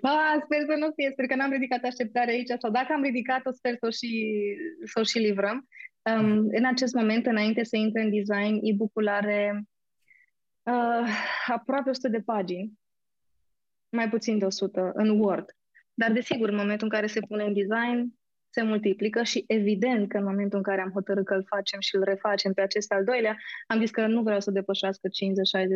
ah, 0.10 0.40
sper 0.44 0.60
să 0.66 0.74
nu 0.78 0.92
fie, 0.94 1.10
sper 1.12 1.26
că 1.26 1.34
n-am 1.34 1.50
ridicat 1.50 1.84
așteptare 1.84 2.30
aici, 2.30 2.52
sau 2.58 2.70
dacă 2.70 2.92
am 2.92 3.02
ridicat-o, 3.02 3.52
sper 3.52 3.74
să 3.78 3.86
o 3.86 3.90
și, 3.90 4.34
să 4.84 5.00
o 5.00 5.02
și 5.02 5.18
livrăm. 5.18 5.68
Um, 6.02 6.48
în 6.50 6.64
acest 6.64 6.94
moment, 6.94 7.26
înainte 7.26 7.64
să 7.64 7.76
intre 7.76 8.02
în 8.02 8.10
design, 8.10 8.58
e-book-ul 8.62 9.08
are 9.08 9.62
uh, 10.62 11.08
aproape 11.46 11.90
100 11.90 12.08
de 12.08 12.20
pagini, 12.20 12.72
mai 13.88 14.08
puțin 14.08 14.38
de 14.38 14.44
100, 14.44 14.90
în 14.94 15.08
Word. 15.20 15.44
Dar, 15.94 16.12
desigur, 16.12 16.48
în 16.48 16.56
momentul 16.56 16.86
în 16.86 16.92
care 16.92 17.06
se 17.06 17.20
pune 17.20 17.44
în 17.44 17.52
design, 17.52 18.18
se 18.50 18.62
multiplică 18.62 19.22
și 19.22 19.44
evident 19.46 20.08
că 20.08 20.16
în 20.16 20.24
momentul 20.24 20.58
în 20.58 20.64
care 20.64 20.80
am 20.80 20.90
hotărât 20.90 21.24
că 21.24 21.34
îl 21.34 21.44
facem 21.46 21.80
și 21.80 21.96
îl 21.96 22.02
refacem 22.04 22.52
pe 22.52 22.60
acest 22.60 22.92
al 22.92 23.04
doilea, 23.04 23.36
am 23.66 23.78
zis 23.80 23.90
că 23.90 24.06
nu 24.06 24.22
vreau 24.22 24.40
să 24.40 24.50
depășească 24.50 25.08
50-60 25.08 25.10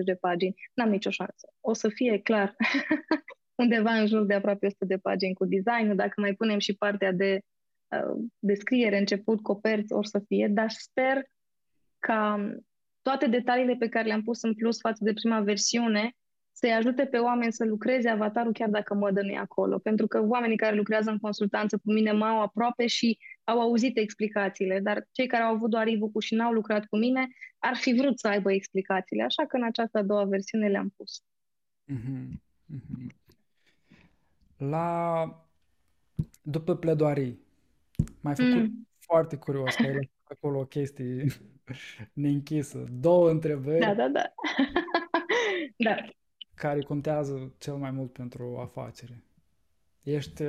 de 0.05 0.14
pagini. 0.14 0.55
N-am 0.75 0.91
nicio 0.91 1.11
șansă. 1.11 1.53
O 1.61 1.72
să 1.72 1.89
fie 1.89 2.18
clar 2.18 2.55
undeva 3.55 3.94
în 3.94 4.07
jur 4.07 4.24
de 4.24 4.34
aproape 4.34 4.66
100 4.66 4.84
de 4.84 4.96
pagini 4.96 5.34
cu 5.34 5.44
design 5.44 5.96
dacă 5.96 6.20
mai 6.20 6.34
punem 6.34 6.59
și 6.59 6.76
partea 6.76 7.12
de 7.12 7.40
uh, 7.88 8.24
descriere, 8.38 8.98
început, 8.98 9.42
coperți, 9.42 9.92
or 9.92 10.05
să 10.05 10.22
fie, 10.26 10.48
dar 10.48 10.70
sper 10.70 11.22
ca 11.98 12.50
toate 13.02 13.26
detaliile 13.26 13.76
pe 13.78 13.88
care 13.88 14.07
le-am 14.07 14.22
pus 14.22 14.42
în 14.42 14.55
plus 14.55 14.80
față 14.80 15.05
de 15.05 15.12
prima 15.12 15.40
versiune 15.40 16.14
să-i 16.57 16.72
ajute 16.72 17.07
pe 17.07 17.16
oameni 17.18 17.52
să 17.52 17.64
lucreze 17.64 18.09
avatarul 18.09 18.52
chiar 18.52 18.68
dacă 18.68 18.94
mădă 18.94 19.22
nu 19.22 19.28
e 19.28 19.36
acolo. 19.36 19.78
Pentru 19.78 20.07
că 20.07 20.24
oamenii 20.28 20.57
care 20.57 20.76
lucrează 20.76 21.11
în 21.11 21.18
consultanță 21.18 21.76
cu 21.76 21.92
mine 21.92 22.12
m-au 22.12 22.40
aproape 22.40 22.86
și 22.86 23.18
au 23.44 23.61
auzit 23.61 23.98
explicațiile, 23.98 24.80
dar 24.80 25.07
cei 25.11 25.26
care 25.26 25.42
au 25.42 25.55
avut 25.55 25.70
doar 25.70 25.86
e 25.86 25.98
și 26.20 26.34
n-au 26.34 26.52
lucrat 26.52 26.86
cu 26.86 26.96
mine 26.96 27.28
ar 27.59 27.76
fi 27.76 27.94
vrut 27.94 28.18
să 28.18 28.28
aibă 28.28 28.52
explicațiile, 28.52 29.22
așa 29.22 29.46
că 29.46 29.57
în 29.57 29.64
această 29.64 29.98
a 29.98 30.02
doua 30.02 30.24
versiune 30.24 30.68
le-am 30.68 30.92
pus. 30.96 31.22
Mm-hmm. 31.92 32.42
Mm-hmm. 32.74 33.24
La... 34.57 35.28
După 36.42 36.76
pledoarii, 36.76 37.38
m-ai 38.20 38.34
făcut 38.34 38.55
mm. 38.55 38.88
foarte 38.98 39.36
curios, 39.36 39.74
că 39.74 39.82
ai 39.82 40.11
acolo 40.24 40.59
o 40.59 40.64
chestie 40.64 41.26
neînchisă. 42.12 42.84
Două 42.92 43.30
întrebări. 43.30 43.80
Da, 43.80 43.94
da, 43.94 44.09
da. 44.09 44.32
da 45.76 45.96
care 46.55 46.80
contează 46.80 47.55
cel 47.59 47.74
mai 47.74 47.90
mult 47.90 48.12
pentru 48.12 48.52
o 48.55 48.61
afacere. 48.61 49.24
Ești, 50.02 50.42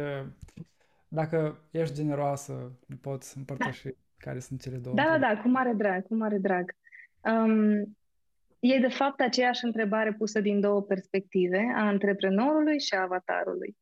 dacă 1.08 1.66
ești 1.72 1.96
generoasă, 1.96 2.72
ne 2.88 2.96
poți 3.02 3.38
împărtăși 3.38 3.84
da. 3.84 3.92
care 4.18 4.40
sunt 4.40 4.62
cele 4.62 4.78
două. 4.78 4.96
Da, 4.96 5.04
da, 5.04 5.18
da, 5.18 5.42
cu 5.42 5.48
mare 5.48 5.74
drag, 5.74 6.08
cu 6.08 6.16
mare 6.16 6.38
drag. 6.38 6.76
Um, 7.22 7.98
e 8.60 8.80
de 8.80 8.88
fapt 8.88 9.20
aceeași 9.20 9.66
întrebare 9.66 10.14
pusă 10.14 10.40
din 10.40 10.60
două 10.60 10.82
perspective, 10.82 11.74
a 11.76 11.86
antreprenorului 11.86 12.80
și 12.80 12.94
a 12.94 13.02
avatarului. 13.02 13.76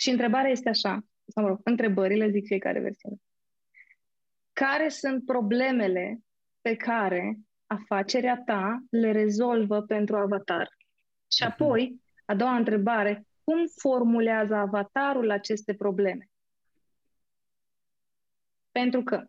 Și 0.00 0.10
întrebarea 0.10 0.50
este 0.50 0.68
așa, 0.68 1.00
sau 1.26 1.42
mă 1.42 1.48
rog, 1.48 1.60
întrebările 1.64 2.30
zic 2.30 2.46
fiecare 2.46 2.80
versiune. 2.80 3.16
Care 4.52 4.88
sunt 4.88 5.24
problemele 5.24 6.18
pe 6.60 6.76
care 6.76 7.38
afacerea 7.66 8.42
ta 8.44 8.78
le 8.90 9.12
rezolvă 9.12 9.82
pentru 9.82 10.16
avatar? 10.16 10.68
Și 11.32 11.42
mhm. 11.42 11.52
apoi, 11.52 12.02
a 12.24 12.34
doua 12.34 12.56
întrebare, 12.56 13.26
cum 13.44 13.66
formulează 13.80 14.54
avatarul 14.54 15.30
aceste 15.30 15.74
probleme? 15.74 16.30
Pentru 18.70 19.02
că 19.02 19.24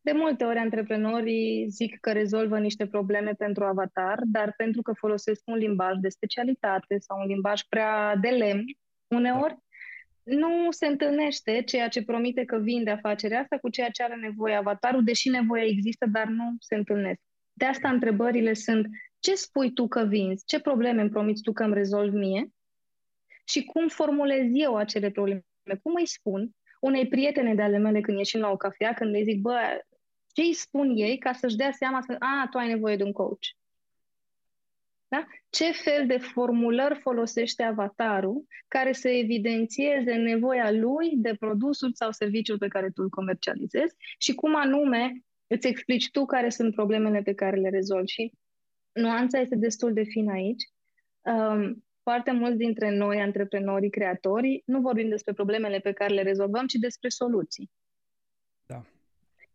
de 0.00 0.12
multe 0.12 0.44
ori 0.44 0.58
antreprenorii 0.58 1.68
zic 1.68 2.00
că 2.00 2.12
rezolvă 2.12 2.58
niște 2.58 2.86
probleme 2.86 3.32
pentru 3.32 3.64
avatar, 3.64 4.20
dar 4.24 4.54
pentru 4.56 4.82
că 4.82 4.92
folosesc 4.92 5.42
un 5.46 5.56
limbaj 5.56 5.96
de 6.00 6.08
specialitate 6.08 6.98
sau 6.98 7.20
un 7.20 7.26
limbaj 7.26 7.62
prea 7.62 8.16
de 8.16 8.28
lemn, 8.28 8.64
uneori 9.06 9.63
nu 10.24 10.70
se 10.70 10.86
întâlnește 10.86 11.62
ceea 11.62 11.88
ce 11.88 12.04
promite 12.04 12.44
că 12.44 12.58
vinde 12.58 12.90
afacerea 12.90 13.40
asta 13.40 13.58
cu 13.58 13.68
ceea 13.68 13.90
ce 13.90 14.02
are 14.02 14.16
nevoie 14.16 14.54
avatarul, 14.54 15.04
deși 15.04 15.28
nevoia 15.28 15.64
există, 15.64 16.06
dar 16.06 16.26
nu 16.26 16.54
se 16.58 16.74
întâlnesc. 16.74 17.20
De 17.52 17.64
asta 17.64 17.88
întrebările 17.88 18.54
sunt 18.54 18.86
ce 19.18 19.34
spui 19.34 19.72
tu 19.72 19.88
că 19.88 20.04
vinzi? 20.04 20.44
Ce 20.44 20.60
probleme 20.60 21.00
îmi 21.00 21.10
promiți 21.10 21.42
tu 21.42 21.52
că 21.52 21.62
îmi 21.64 21.74
rezolvi 21.74 22.16
mie? 22.16 22.48
Și 23.44 23.64
cum 23.64 23.88
formulez 23.88 24.46
eu 24.52 24.76
acele 24.76 25.10
probleme? 25.10 25.44
Cum 25.82 25.94
îi 25.94 26.06
spun 26.06 26.50
unei 26.80 27.08
prietene 27.08 27.54
de 27.54 27.62
ale 27.62 27.78
mele 27.78 28.00
când 28.00 28.18
ieșim 28.18 28.40
la 28.40 28.50
o 28.50 28.56
cafea, 28.56 28.94
când 28.94 29.10
le 29.10 29.22
zic, 29.22 29.40
bă, 29.40 29.84
ce 30.34 30.40
îi 30.40 30.52
spun 30.52 30.92
ei 30.96 31.18
ca 31.18 31.32
să-și 31.32 31.56
dea 31.56 31.72
seama 31.72 32.00
că, 32.06 32.16
a, 32.18 32.48
tu 32.50 32.58
ai 32.58 32.68
nevoie 32.68 32.96
de 32.96 33.02
un 33.02 33.12
coach? 33.12 33.46
Da? 35.14 35.26
Ce 35.50 35.72
fel 35.72 36.06
de 36.06 36.18
formulări 36.18 37.00
folosește 37.00 37.62
avatarul 37.62 38.46
care 38.68 38.92
să 38.92 39.08
evidențieze 39.08 40.14
nevoia 40.14 40.70
lui 40.70 41.12
de 41.16 41.34
produsul 41.38 41.90
sau 41.92 42.10
serviciul 42.10 42.58
pe 42.58 42.68
care 42.68 42.90
tu 42.90 43.02
îl 43.02 43.08
comercializezi 43.08 43.94
și 44.18 44.34
cum 44.34 44.56
anume 44.56 45.24
îți 45.46 45.66
explici 45.66 46.10
tu 46.10 46.24
care 46.24 46.48
sunt 46.48 46.74
problemele 46.74 47.22
pe 47.22 47.34
care 47.34 47.56
le 47.56 47.68
rezolvi. 47.68 48.10
Și 48.10 48.32
nuanța 48.92 49.38
este 49.38 49.56
destul 49.56 49.92
de 49.92 50.02
fină 50.02 50.32
aici. 50.32 50.62
Um, 51.20 51.84
foarte 52.02 52.32
mulți 52.32 52.56
dintre 52.56 52.96
noi, 52.96 53.20
antreprenorii, 53.20 53.90
creatorii, 53.90 54.62
nu 54.66 54.80
vorbim 54.80 55.08
despre 55.08 55.32
problemele 55.32 55.78
pe 55.78 55.92
care 55.92 56.14
le 56.14 56.22
rezolvăm, 56.22 56.66
ci 56.66 56.74
despre 56.74 57.08
soluții. 57.08 57.70
Da. 58.66 58.84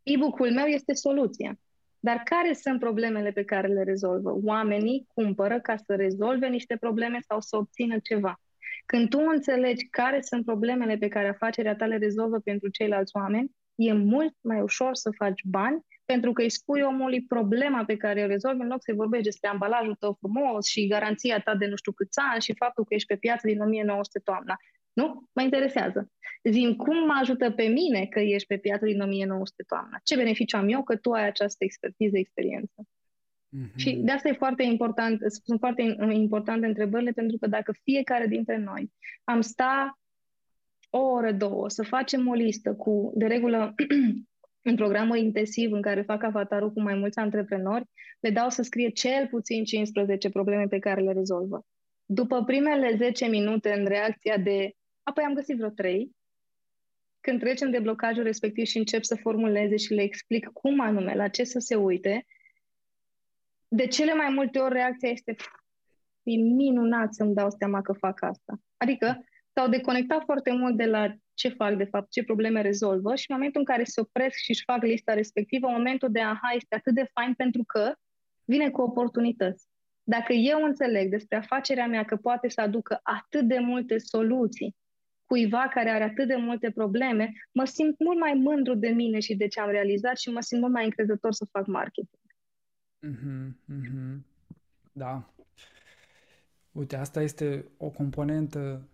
E-book-ul 0.03 0.51
meu 0.51 0.65
este 0.65 0.93
soluția. 0.93 1.59
Dar 1.99 2.21
care 2.23 2.53
sunt 2.53 2.79
problemele 2.79 3.31
pe 3.31 3.43
care 3.43 3.67
le 3.67 3.83
rezolvă? 3.83 4.39
Oamenii 4.43 5.07
cumpără 5.13 5.59
ca 5.59 5.75
să 5.75 5.95
rezolve 5.95 6.47
niște 6.47 6.77
probleme 6.77 7.17
sau 7.27 7.41
să 7.41 7.57
obțină 7.57 7.99
ceva. 8.03 8.41
Când 8.85 9.09
tu 9.09 9.19
înțelegi 9.33 9.87
care 9.89 10.21
sunt 10.21 10.45
problemele 10.45 10.97
pe 10.97 11.07
care 11.07 11.27
afacerea 11.27 11.75
ta 11.75 11.85
le 11.85 11.97
rezolvă 11.97 12.39
pentru 12.39 12.69
ceilalți 12.69 13.15
oameni, 13.15 13.51
e 13.75 13.93
mult 13.93 14.35
mai 14.41 14.61
ușor 14.61 14.95
să 14.95 15.09
faci 15.17 15.41
bani 15.43 15.85
pentru 16.05 16.31
că 16.31 16.41
îi 16.41 16.49
spui 16.49 16.81
omului 16.81 17.25
problema 17.25 17.85
pe 17.85 17.97
care 17.97 18.23
o 18.23 18.27
rezolvi 18.27 18.61
în 18.61 18.67
loc 18.67 18.83
să-i 18.83 18.95
vorbești 18.95 19.25
despre 19.25 19.49
ambalajul 19.49 19.95
tău 19.95 20.17
frumos 20.19 20.65
și 20.67 20.87
garanția 20.87 21.39
ta 21.39 21.55
de 21.55 21.65
nu 21.65 21.75
știu 21.75 21.91
câți 21.91 22.19
ani 22.31 22.41
și 22.41 22.55
faptul 22.55 22.83
că 22.85 22.93
ești 22.93 23.07
pe 23.07 23.15
piață 23.15 23.47
din 23.47 23.61
1900 23.61 24.19
toamna. 24.19 24.55
Nu? 24.99 25.23
Mă 25.33 25.41
interesează. 25.41 26.11
Zim 26.43 26.75
cum 26.75 26.97
mă 27.05 27.17
ajută 27.21 27.51
pe 27.51 27.63
mine 27.63 28.05
că 28.05 28.19
ești 28.19 28.47
pe 28.47 28.57
piață 28.57 28.85
din 28.85 29.01
1900 29.01 29.63
toamna? 29.67 29.99
Ce 30.03 30.15
beneficiu 30.15 30.57
am 30.57 30.69
eu 30.69 30.83
că 30.83 30.95
tu 30.95 31.11
ai 31.11 31.25
această 31.25 31.63
expertiză, 31.63 32.17
experiență? 32.17 32.87
Mm-hmm. 33.57 33.75
Și 33.75 33.95
de 33.95 34.11
asta 34.11 34.27
e 34.27 34.33
foarte 34.33 34.63
important, 34.63 35.19
sunt 35.43 35.59
foarte 35.59 35.95
importante 36.11 36.65
întrebările, 36.65 37.11
pentru 37.11 37.37
că 37.37 37.47
dacă 37.47 37.71
fiecare 37.83 38.27
dintre 38.27 38.57
noi 38.57 38.91
am 39.23 39.41
sta 39.41 39.99
o 40.89 40.99
oră, 40.99 41.31
două, 41.31 41.69
să 41.69 41.83
facem 41.83 42.27
o 42.27 42.33
listă 42.33 42.73
cu, 42.73 43.11
de 43.15 43.25
regulă, 43.25 43.73
în 44.69 44.75
programul 44.75 45.17
intensiv 45.17 45.71
în 45.71 45.81
care 45.81 46.01
fac 46.01 46.23
avatarul 46.23 46.71
cu 46.71 46.81
mai 46.81 46.95
mulți 46.95 47.19
antreprenori, 47.19 47.85
le 48.19 48.29
dau 48.29 48.49
să 48.49 48.61
scrie 48.61 48.89
cel 48.89 49.27
puțin 49.27 49.63
15 49.63 50.29
probleme 50.29 50.65
pe 50.67 50.79
care 50.79 51.01
le 51.01 51.11
rezolvă. 51.11 51.65
După 52.05 52.43
primele 52.43 52.95
10 52.97 53.25
minute 53.25 53.73
în 53.77 53.85
reacția 53.85 54.37
de 54.37 54.73
apoi 55.09 55.23
am 55.23 55.33
găsit 55.33 55.57
vreo 55.57 55.69
3, 55.69 56.15
când 57.19 57.39
trecem 57.39 57.71
de 57.71 57.79
blocajul 57.79 58.23
respectiv 58.23 58.65
și 58.65 58.77
încep 58.77 59.03
să 59.03 59.15
formuleze 59.15 59.75
și 59.75 59.93
le 59.93 60.01
explic 60.01 60.49
cum 60.53 60.79
anume, 60.79 61.15
la 61.15 61.27
ce 61.27 61.43
să 61.43 61.59
se 61.59 61.75
uite, 61.75 62.25
de 63.67 63.87
cele 63.87 64.13
mai 64.13 64.29
multe 64.29 64.59
ori 64.59 64.73
reacția 64.73 65.09
este 65.09 65.35
e 66.23 66.37
minunat 66.37 67.13
să-mi 67.13 67.33
dau 67.33 67.49
seama 67.49 67.81
că 67.81 67.93
fac 67.93 68.21
asta. 68.21 68.61
Adică 68.77 69.25
s-au 69.53 69.69
deconectat 69.69 70.23
foarte 70.23 70.51
mult 70.51 70.77
de 70.77 70.85
la 70.85 71.13
ce 71.33 71.49
fac 71.49 71.75
de 71.77 71.83
fapt, 71.83 72.11
ce 72.11 72.23
probleme 72.23 72.61
rezolvă 72.61 73.15
și 73.15 73.25
în 73.29 73.35
momentul 73.35 73.59
în 73.59 73.65
care 73.65 73.83
se 73.83 73.99
opresc 73.99 74.35
și 74.35 74.49
își 74.49 74.63
fac 74.63 74.81
lista 74.81 75.13
respectivă, 75.13 75.67
momentul 75.67 76.11
de 76.11 76.21
aha 76.21 76.51
este 76.55 76.75
atât 76.75 76.93
de 76.93 77.09
fain 77.13 77.33
pentru 77.33 77.63
că 77.63 77.93
vine 78.45 78.69
cu 78.69 78.81
oportunități. 78.81 79.67
Dacă 80.03 80.33
eu 80.33 80.63
înțeleg 80.63 81.09
despre 81.09 81.37
afacerea 81.37 81.87
mea 81.87 82.05
că 82.05 82.15
poate 82.15 82.49
să 82.49 82.61
aducă 82.61 82.99
atât 83.03 83.47
de 83.47 83.59
multe 83.59 83.97
soluții 83.97 84.75
cuiva 85.29 85.67
care 85.73 85.89
are 85.89 86.03
atât 86.03 86.27
de 86.27 86.35
multe 86.35 86.71
probleme, 86.71 87.31
mă 87.51 87.65
simt 87.65 87.99
mult 87.99 88.19
mai 88.19 88.33
mândru 88.33 88.75
de 88.75 88.87
mine 88.87 89.19
și 89.19 89.35
de 89.35 89.47
ce 89.47 89.59
am 89.59 89.69
realizat 89.69 90.17
și 90.17 90.29
mă 90.29 90.41
simt 90.41 90.61
mult 90.61 90.73
mai 90.73 90.83
încrezător 90.83 91.31
să 91.31 91.45
fac 91.51 91.65
marketing. 91.67 92.21
Mm-hmm, 93.07 93.47
mm-hmm. 93.73 94.19
Da. 94.91 95.33
Uite, 96.71 96.95
asta 96.95 97.21
este 97.21 97.65
o 97.77 97.89
componentă 97.89 98.87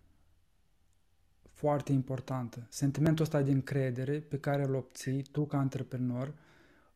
foarte 1.54 1.92
importantă. 1.92 2.68
Sentimentul 2.70 3.24
ăsta 3.24 3.42
de 3.42 3.52
încredere 3.52 4.20
pe 4.20 4.40
care 4.40 4.64
îl 4.64 4.76
obții 4.76 5.24
tu 5.32 5.46
ca 5.46 5.58
antreprenor 5.58 6.34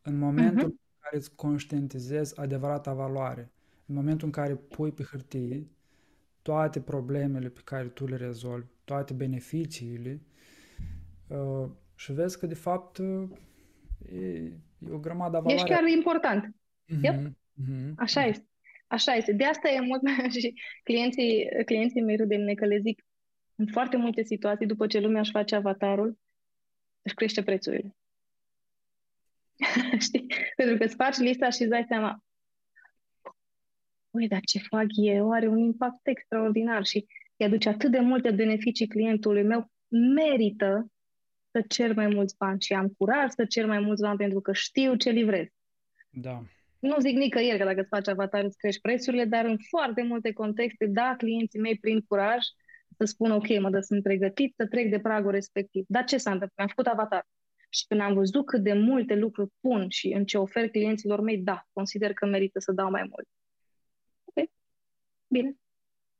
în 0.01 0.17
momentul 0.17 0.69
uh-huh. 0.69 0.79
în 0.81 0.99
care 0.99 1.17
îți 1.17 1.35
conștientizezi 1.35 2.39
adevărata 2.39 2.93
valoare, 2.93 3.51
în 3.85 3.95
momentul 3.95 4.25
în 4.25 4.31
care 4.31 4.55
pui 4.55 4.91
pe 4.91 5.03
hârtie 5.03 5.67
toate 6.41 6.81
problemele 6.81 7.49
pe 7.49 7.61
care 7.63 7.87
tu 7.87 8.05
le 8.05 8.15
rezolvi, 8.15 8.67
toate 8.89 9.13
beneficiile 9.13 10.21
uh, 11.27 11.69
și 11.95 12.11
vezi 12.11 12.39
că 12.39 12.45
de 12.45 12.53
fapt 12.53 12.97
uh, 12.97 13.29
e, 14.11 14.17
e 14.79 14.91
o 14.91 14.97
grămadă 14.97 15.37
valoare. 15.37 15.53
Ești 15.53 15.67
chiar 15.67 15.87
important. 15.87 16.45
Mm-hmm. 16.45 17.01
Yep. 17.01 17.15
Mm-hmm. 17.15 17.93
Așa 17.95 18.25
este. 18.25 18.47
Așa 18.87 19.13
este. 19.13 19.31
De 19.33 19.43
asta 19.43 19.69
e 19.69 19.79
mult 19.79 20.01
și 20.39 20.53
clienții, 20.83 21.47
clienții 21.65 22.01
mei 22.01 22.15
râd 22.15 22.27
de 22.27 22.35
mine 22.35 22.53
că 22.53 22.65
le 22.65 22.79
zic 22.79 23.03
în 23.55 23.67
foarte 23.67 23.97
multe 23.97 24.23
situații, 24.23 24.65
după 24.65 24.87
ce 24.87 24.99
lumea 24.99 25.19
își 25.19 25.31
face 25.31 25.55
avatarul, 25.55 26.19
își 27.01 27.15
crește 27.15 27.43
prețurile. 27.43 27.95
Știi? 30.07 30.25
Pentru 30.55 30.77
că 30.77 30.83
îți 30.83 30.95
faci 30.95 31.17
lista 31.17 31.49
și 31.49 31.61
îți 31.61 31.69
dai 31.69 31.85
seama, 31.87 32.23
ui, 34.09 34.27
dar 34.27 34.39
ce 34.39 34.59
fac 34.59 34.85
eu 34.95 35.31
are 35.31 35.47
un 35.47 35.57
impact 35.57 36.07
extraordinar 36.07 36.85
și 36.85 37.05
îi 37.39 37.45
aduce 37.45 37.69
atât 37.69 37.91
de 37.91 37.99
multe 37.99 38.31
beneficii 38.31 38.87
clientului 38.87 39.43
meu, 39.43 39.71
merită 40.15 40.91
să 41.51 41.61
cer 41.67 41.93
mai 41.95 42.07
mulți 42.07 42.35
bani 42.37 42.61
și 42.61 42.73
am 42.73 42.87
curaj 42.97 43.29
să 43.29 43.45
cer 43.45 43.65
mai 43.65 43.79
mulți 43.79 44.01
bani 44.01 44.17
pentru 44.17 44.41
că 44.41 44.53
știu 44.53 44.95
ce 44.95 45.09
livrez. 45.09 45.47
Da. 46.09 46.43
Nu 46.79 46.99
zic 46.99 47.17
nicăieri 47.17 47.57
că 47.57 47.63
dacă 47.63 47.79
îți 47.79 47.89
faci 47.89 48.07
avatar 48.07 48.43
îți 48.43 48.57
crești 48.57 48.81
prețurile, 48.81 49.25
dar 49.25 49.45
în 49.45 49.57
foarte 49.69 50.03
multe 50.03 50.31
contexte, 50.31 50.85
da, 50.85 51.15
clienții 51.17 51.59
mei 51.59 51.77
prin 51.77 52.01
curaj 52.01 52.37
să 52.97 53.05
spun 53.05 53.31
ok, 53.31 53.59
mă 53.59 53.69
dă, 53.69 53.79
sunt 53.79 54.03
pregătit 54.03 54.53
să 54.55 54.67
trec 54.67 54.89
de 54.89 54.99
pragul 54.99 55.31
respectiv. 55.31 55.85
Dar 55.87 56.03
ce 56.03 56.17
s-a 56.17 56.31
întâmplat? 56.31 56.67
Am 56.67 56.73
făcut 56.75 56.85
avatar. 56.85 57.27
Și 57.69 57.85
când 57.87 58.01
am 58.01 58.13
văzut 58.13 58.45
cât 58.45 58.63
de 58.63 58.73
multe 58.73 59.15
lucruri 59.15 59.49
pun 59.59 59.89
și 59.89 60.07
în 60.07 60.25
ce 60.25 60.37
ofer 60.37 60.69
clienților 60.69 61.21
mei, 61.21 61.37
da, 61.37 61.67
consider 61.73 62.13
că 62.13 62.25
merită 62.25 62.59
să 62.59 62.71
dau 62.71 62.89
mai 62.89 63.01
mult. 63.01 63.27
Ok, 64.23 64.49
bine. 65.27 65.55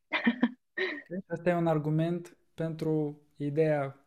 Asta 1.28 1.50
e 1.50 1.54
un 1.54 1.68
argument 1.68 2.38
pentru 2.54 3.22
ideea 3.36 4.06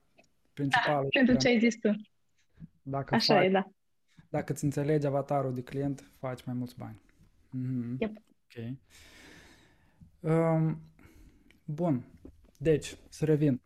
principală. 0.53 1.03
Da, 1.03 1.09
pentru 1.09 1.37
ce 1.37 1.49
ai 1.49 1.59
zis 1.59 1.79
tu. 1.79 1.91
Dacă 2.83 3.15
Așa 3.15 3.35
faci, 3.35 3.45
e, 3.45 3.49
da. 3.51 3.71
Dacă 4.29 4.53
îți 4.53 4.65
înțelegi 4.65 5.07
avatarul 5.07 5.55
de 5.55 5.63
client, 5.63 6.11
faci 6.19 6.45
mai 6.45 6.55
mulți 6.55 6.77
bani. 6.79 7.01
Mm-hmm. 7.57 7.99
Yep. 7.99 8.17
Ok. 8.45 8.77
Um, 10.21 10.81
bun. 11.65 12.05
Deci, 12.57 12.97
să 13.09 13.25
revin. 13.25 13.61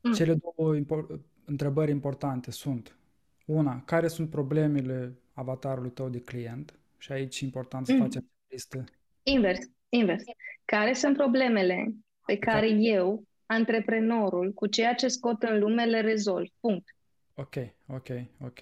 Mm. 0.00 0.12
Cele 0.12 0.34
două 0.34 0.76
impor- 0.76 1.20
întrebări 1.44 1.90
importante 1.90 2.50
sunt 2.50 2.98
una, 3.46 3.82
care 3.84 4.08
sunt 4.08 4.30
problemele 4.30 5.18
avatarului 5.32 5.90
tău 5.90 6.08
de 6.08 6.20
client? 6.20 6.78
Și 6.98 7.12
aici 7.12 7.40
e 7.40 7.44
important 7.44 7.86
să 7.86 7.92
mm. 7.92 7.98
faci 7.98 8.24
listă. 8.48 8.84
Invers, 9.22 9.58
invers. 9.88 10.22
Care 10.66 10.92
sunt 10.92 11.16
problemele 11.16 11.94
pe 12.26 12.38
care 12.38 12.66
okay. 12.66 12.82
eu, 12.82 13.24
antreprenorul, 13.46 14.52
cu 14.52 14.66
ceea 14.66 14.94
ce 14.94 15.08
scot 15.08 15.42
în 15.42 15.58
lume, 15.58 15.84
le 15.84 16.00
rezolv? 16.00 16.46
Punct. 16.60 16.96
Ok, 17.34 17.54
ok, 17.86 18.08
ok. 18.44 18.58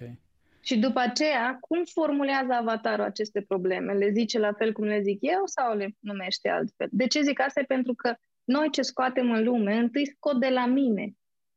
Și 0.61 0.77
după 0.77 0.99
aceea, 0.99 1.57
cum 1.59 1.83
formulează 1.83 2.53
avatarul 2.53 3.05
aceste 3.05 3.41
probleme? 3.41 3.93
Le 3.93 4.11
zice 4.11 4.39
la 4.39 4.53
fel 4.53 4.73
cum 4.73 4.83
le 4.83 5.01
zic 5.01 5.17
eu 5.21 5.41
sau 5.45 5.75
le 5.75 5.95
numește 5.99 6.49
altfel? 6.49 6.87
De 6.91 7.07
ce 7.07 7.21
zic 7.21 7.39
asta? 7.39 7.61
Pentru 7.67 7.93
că 7.93 8.15
noi 8.43 8.69
ce 8.69 8.81
scoatem 8.81 9.31
în 9.31 9.43
lume, 9.43 9.75
întâi 9.75 10.05
scot 10.05 10.39
de 10.39 10.49
la 10.49 10.65
mine. 10.65 11.13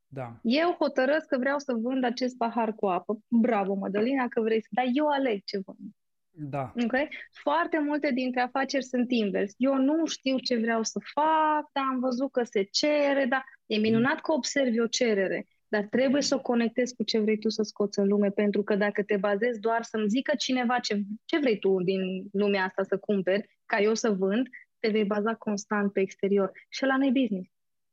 Da. 0.06 0.38
Eu 0.42 0.76
hotărăsc 0.78 1.26
că 1.26 1.38
vreau 1.38 1.58
să 1.58 1.72
vând 1.72 2.04
acest 2.04 2.36
pahar 2.36 2.74
cu 2.74 2.86
apă. 2.86 3.18
Bravo, 3.28 3.74
Mădălina, 3.74 4.28
că 4.28 4.40
vrei 4.40 4.62
să... 4.62 4.68
Dar 4.70 4.84
eu 4.92 5.06
aleg 5.06 5.44
ce 5.44 5.58
vând. 5.64 5.92
Da. 6.40 6.72
Okay? 6.84 7.08
Foarte 7.32 7.78
multe 7.78 8.10
dintre 8.12 8.40
afaceri 8.40 8.84
sunt 8.84 9.10
invers. 9.10 9.54
Eu 9.56 9.74
nu 9.74 10.06
știu 10.06 10.38
ce 10.38 10.56
vreau 10.56 10.82
să 10.82 11.00
fac, 11.14 11.70
dar 11.72 11.84
am 11.90 11.98
văzut 12.00 12.32
că 12.32 12.42
se 12.42 12.62
cere, 12.62 13.26
dar 13.28 13.44
e 13.66 13.78
minunat 13.78 14.20
că 14.20 14.32
observi 14.32 14.80
o 14.80 14.86
cerere, 14.86 15.46
dar 15.68 15.86
trebuie 15.90 16.22
să 16.22 16.34
o 16.34 16.40
conectezi 16.40 16.94
cu 16.94 17.02
ce 17.02 17.18
vrei 17.18 17.38
tu 17.38 17.48
să 17.48 17.62
scoți 17.62 17.98
în 17.98 18.06
lume, 18.06 18.30
pentru 18.30 18.62
că 18.62 18.74
dacă 18.76 19.02
te 19.02 19.16
bazezi 19.16 19.60
doar 19.60 19.82
să-mi 19.82 20.08
zică 20.08 20.32
cineva 20.38 20.78
ce, 20.78 21.02
ce 21.24 21.38
vrei 21.38 21.58
tu 21.58 21.82
din 21.82 22.00
lumea 22.32 22.64
asta 22.64 22.82
să 22.82 22.98
cumperi, 22.98 23.58
ca 23.66 23.80
eu 23.80 23.94
să 23.94 24.10
vând, 24.10 24.48
te 24.78 24.88
vei 24.88 25.04
baza 25.04 25.34
constant 25.34 25.92
pe 25.92 26.00
exterior. 26.00 26.50
Și 26.68 26.84
la 26.84 26.96
nu 26.96 27.10
business. 27.10 27.50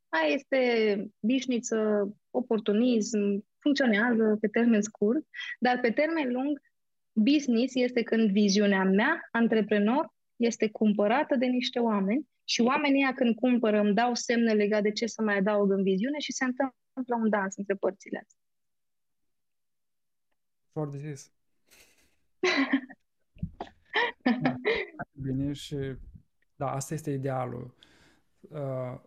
Aia 0.10 0.34
este 0.34 0.60
bișniță, 1.20 2.10
oportunism, 2.32 3.46
funcționează 3.60 4.38
pe 4.42 4.48
termen 4.48 4.82
scurt, 4.82 5.24
dar 5.60 5.80
pe 5.80 5.92
termen 5.92 6.32
lung, 6.32 6.60
business 7.16 7.76
este 7.76 8.04
când 8.04 8.32
viziunea 8.32 8.84
mea, 8.84 9.28
antreprenor, 9.32 10.14
este 10.36 10.70
cumpărată 10.70 11.36
de 11.36 11.46
niște 11.46 11.80
oameni 11.80 12.28
și 12.44 12.62
oamenii 12.62 13.04
ăia 13.04 13.14
când 13.14 13.36
cumpără 13.36 13.80
îmi 13.80 13.94
dau 13.94 14.14
semne 14.14 14.54
legate 14.54 14.82
de 14.82 14.92
ce 14.92 15.06
să 15.06 15.22
mai 15.22 15.38
adaug 15.38 15.72
în 15.72 15.84
viziune 15.84 16.20
și 16.20 16.32
se 16.32 16.44
întâmplă 16.44 17.16
un 17.16 17.30
dans 17.30 17.56
între 17.56 17.76
părțile 17.76 18.18
astea. 18.18 18.40
Foarte 20.72 20.98
zis. 20.98 21.32
da, 24.42 24.56
bine 25.12 25.54
și 25.54 25.78
da, 26.56 26.72
asta 26.72 26.94
este 26.94 27.12
idealul. 27.12 27.76
Uh, 28.40 29.00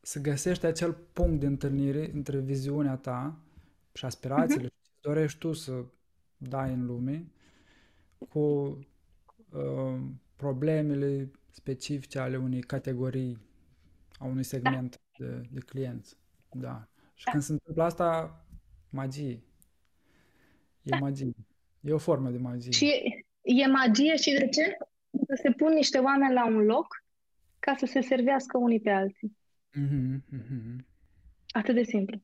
să 0.00 0.20
găsești 0.20 0.66
acel 0.66 0.92
punct 0.92 1.40
de 1.40 1.46
întâlnire 1.46 2.10
între 2.12 2.38
viziunea 2.38 2.96
ta 2.96 3.42
și 3.92 4.04
aspirațiile 4.04 4.66
uh-huh. 4.66 4.82
ce 4.82 4.90
dorești 5.00 5.38
tu 5.38 5.52
să 5.52 5.84
dai 6.38 6.72
în 6.72 6.86
lume 6.86 7.26
cu 8.28 8.38
uh, 9.52 10.00
problemele 10.36 11.30
specifice 11.50 12.18
ale 12.18 12.36
unei 12.36 12.60
categorii, 12.60 13.38
a 14.18 14.24
unui 14.24 14.42
segment 14.42 15.00
da. 15.18 15.24
de, 15.26 15.40
de 15.50 15.60
clienți. 15.60 16.16
Da. 16.50 16.88
Și 17.14 17.24
da. 17.24 17.30
când 17.30 17.42
se 17.42 17.52
întâmplă 17.52 17.82
asta, 17.82 18.40
magie. 18.90 19.42
E 20.82 20.90
da. 20.90 20.96
magie. 20.96 21.32
E 21.80 21.92
o 21.92 21.98
formă 21.98 22.30
de 22.30 22.38
magie. 22.38 22.70
Și 22.70 22.92
e 23.42 23.66
magie 23.66 24.16
și 24.16 24.30
de 24.30 24.48
ce? 24.48 24.76
Să 25.26 25.38
se 25.42 25.50
pun 25.50 25.72
niște 25.72 25.98
oameni 25.98 26.34
la 26.34 26.46
un 26.46 26.64
loc 26.64 26.86
ca 27.58 27.74
să 27.76 27.86
se 27.86 28.00
servească 28.00 28.58
unii 28.58 28.80
pe 28.80 28.90
alții. 28.90 29.36
Mm-hmm, 29.78 30.22
mm-hmm. 30.36 30.84
Atât 31.48 31.74
de 31.74 31.82
simplu. 31.82 32.20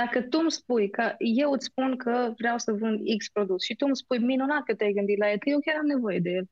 Dacă 0.00 0.22
tu 0.22 0.38
îmi 0.40 0.50
spui 0.50 0.90
că 0.90 1.14
eu 1.18 1.50
îți 1.50 1.64
spun 1.64 1.96
că 1.96 2.32
vreau 2.36 2.58
să 2.58 2.72
vând 2.72 3.00
X 3.18 3.28
produs 3.28 3.62
și 3.62 3.74
tu 3.74 3.86
îmi 3.86 3.96
spui 3.96 4.18
minunat 4.18 4.62
că 4.62 4.74
te-ai 4.74 4.92
gândit 4.92 5.18
la 5.18 5.30
el, 5.30 5.38
că 5.38 5.48
eu 5.48 5.58
chiar 5.58 5.76
am 5.76 5.86
nevoie 5.86 6.18
de 6.18 6.30
el. 6.30 6.50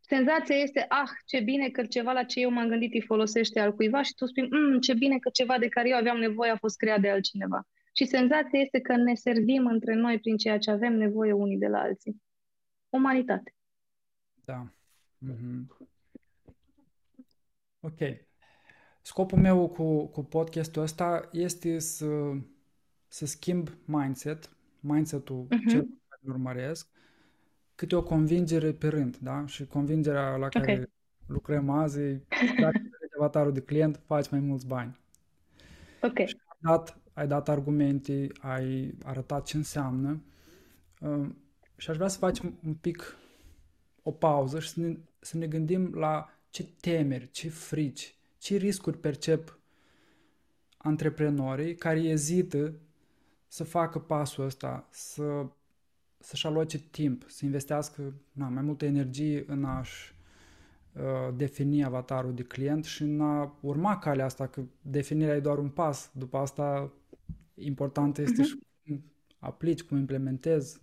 Senzația 0.00 0.56
este, 0.56 0.84
ah, 0.88 1.10
ce 1.26 1.40
bine 1.40 1.68
că 1.68 1.84
ceva 1.86 2.12
la 2.12 2.24
ce 2.24 2.40
eu 2.40 2.50
m-am 2.50 2.68
gândit 2.68 2.92
îi 2.92 3.00
folosește 3.00 3.60
al 3.60 3.74
cuiva 3.74 4.02
și 4.02 4.14
tu 4.14 4.26
spui, 4.26 4.48
mm, 4.50 4.80
ce 4.80 4.94
bine 4.94 5.18
că 5.18 5.30
ceva 5.32 5.58
de 5.58 5.68
care 5.68 5.88
eu 5.88 5.96
aveam 5.96 6.18
nevoie 6.18 6.50
a 6.50 6.56
fost 6.56 6.76
creat 6.76 7.00
de 7.00 7.10
altcineva. 7.10 7.66
Și 7.92 8.04
senzația 8.04 8.60
este 8.60 8.80
că 8.80 8.96
ne 8.96 9.14
servim 9.14 9.66
între 9.66 9.94
noi 9.94 10.18
prin 10.18 10.36
ceea 10.36 10.58
ce 10.58 10.70
avem 10.70 10.94
nevoie 10.96 11.32
unii 11.32 11.58
de 11.58 11.66
la 11.66 11.80
alții. 11.80 12.22
Umanitate. 12.88 13.54
Da. 14.44 14.72
Mm-hmm. 15.26 15.66
Ok. 17.80 18.28
Scopul 19.00 19.38
meu 19.38 19.68
cu, 19.68 20.06
cu 20.06 20.24
podcastul 20.24 20.82
ăsta 20.82 21.28
este 21.32 21.78
să, 21.78 22.06
să 23.06 23.26
schimb 23.26 23.68
mindset, 23.84 24.50
mindset-ul 24.80 25.46
uh-huh. 25.46 25.70
cel 25.70 25.80
care 26.08 26.20
îl 26.22 26.30
urmăresc, 26.30 26.88
câte 27.74 27.96
o 27.96 28.02
convingere 28.02 28.72
pe 28.72 28.88
rând, 28.88 29.16
da? 29.16 29.46
Și 29.46 29.66
convingerea 29.66 30.36
la 30.36 30.48
care 30.48 30.72
okay. 30.72 30.90
lucrăm 31.26 31.70
azi 31.70 32.00
e, 32.00 32.22
dacă 32.60 32.80
avatarul 33.18 33.52
de 33.52 33.60
client, 33.60 34.00
faci 34.06 34.30
mai 34.30 34.40
mulți 34.40 34.66
bani. 34.66 34.98
Ok. 36.02 36.18
Și 36.18 36.36
ai 36.46 36.58
dat, 36.60 37.00
ai 37.12 37.26
dat 37.26 37.48
argumente, 37.48 38.28
ai 38.40 38.94
arătat 39.04 39.44
ce 39.44 39.56
înseamnă 39.56 40.22
uh, 41.00 41.28
și 41.76 41.90
aș 41.90 41.96
vrea 41.96 42.08
să 42.08 42.18
facem 42.18 42.58
un 42.66 42.74
pic 42.74 43.16
o 44.02 44.10
pauză 44.10 44.60
și 44.60 44.68
să 44.68 44.80
ne, 44.80 44.96
să 45.18 45.36
ne 45.36 45.46
gândim 45.46 45.94
la 45.94 46.28
ce 46.50 46.64
temeri, 46.80 47.30
ce 47.30 47.48
frici, 47.48 48.14
ce 48.40 48.56
riscuri 48.56 48.98
percep 48.98 49.58
antreprenorii 50.76 51.74
care 51.74 52.00
ezită 52.00 52.72
să 53.46 53.64
facă 53.64 53.98
pasul 53.98 54.44
ăsta, 54.44 54.88
să, 54.90 55.46
să-și 56.18 56.46
aloce 56.46 56.78
timp, 56.78 57.24
să 57.28 57.44
investească 57.44 58.14
na, 58.32 58.48
mai 58.48 58.62
multă 58.62 58.84
energie 58.84 59.44
în 59.46 59.64
a-și 59.64 60.14
uh, 60.92 61.34
defini 61.36 61.84
avatarul 61.84 62.34
de 62.34 62.42
client 62.42 62.84
și 62.84 63.02
în 63.02 63.20
a 63.20 63.58
urma 63.60 63.98
calea 63.98 64.24
asta, 64.24 64.46
că 64.46 64.62
definirea 64.82 65.34
e 65.34 65.40
doar 65.40 65.58
un 65.58 65.68
pas. 65.68 66.10
După 66.12 66.36
asta, 66.36 66.92
important 67.54 68.18
este 68.18 68.42
uh-huh. 68.42 68.46
și 68.46 68.58
cum 68.86 69.02
aplici, 69.38 69.82
cum 69.82 69.96
implementezi 69.96 70.80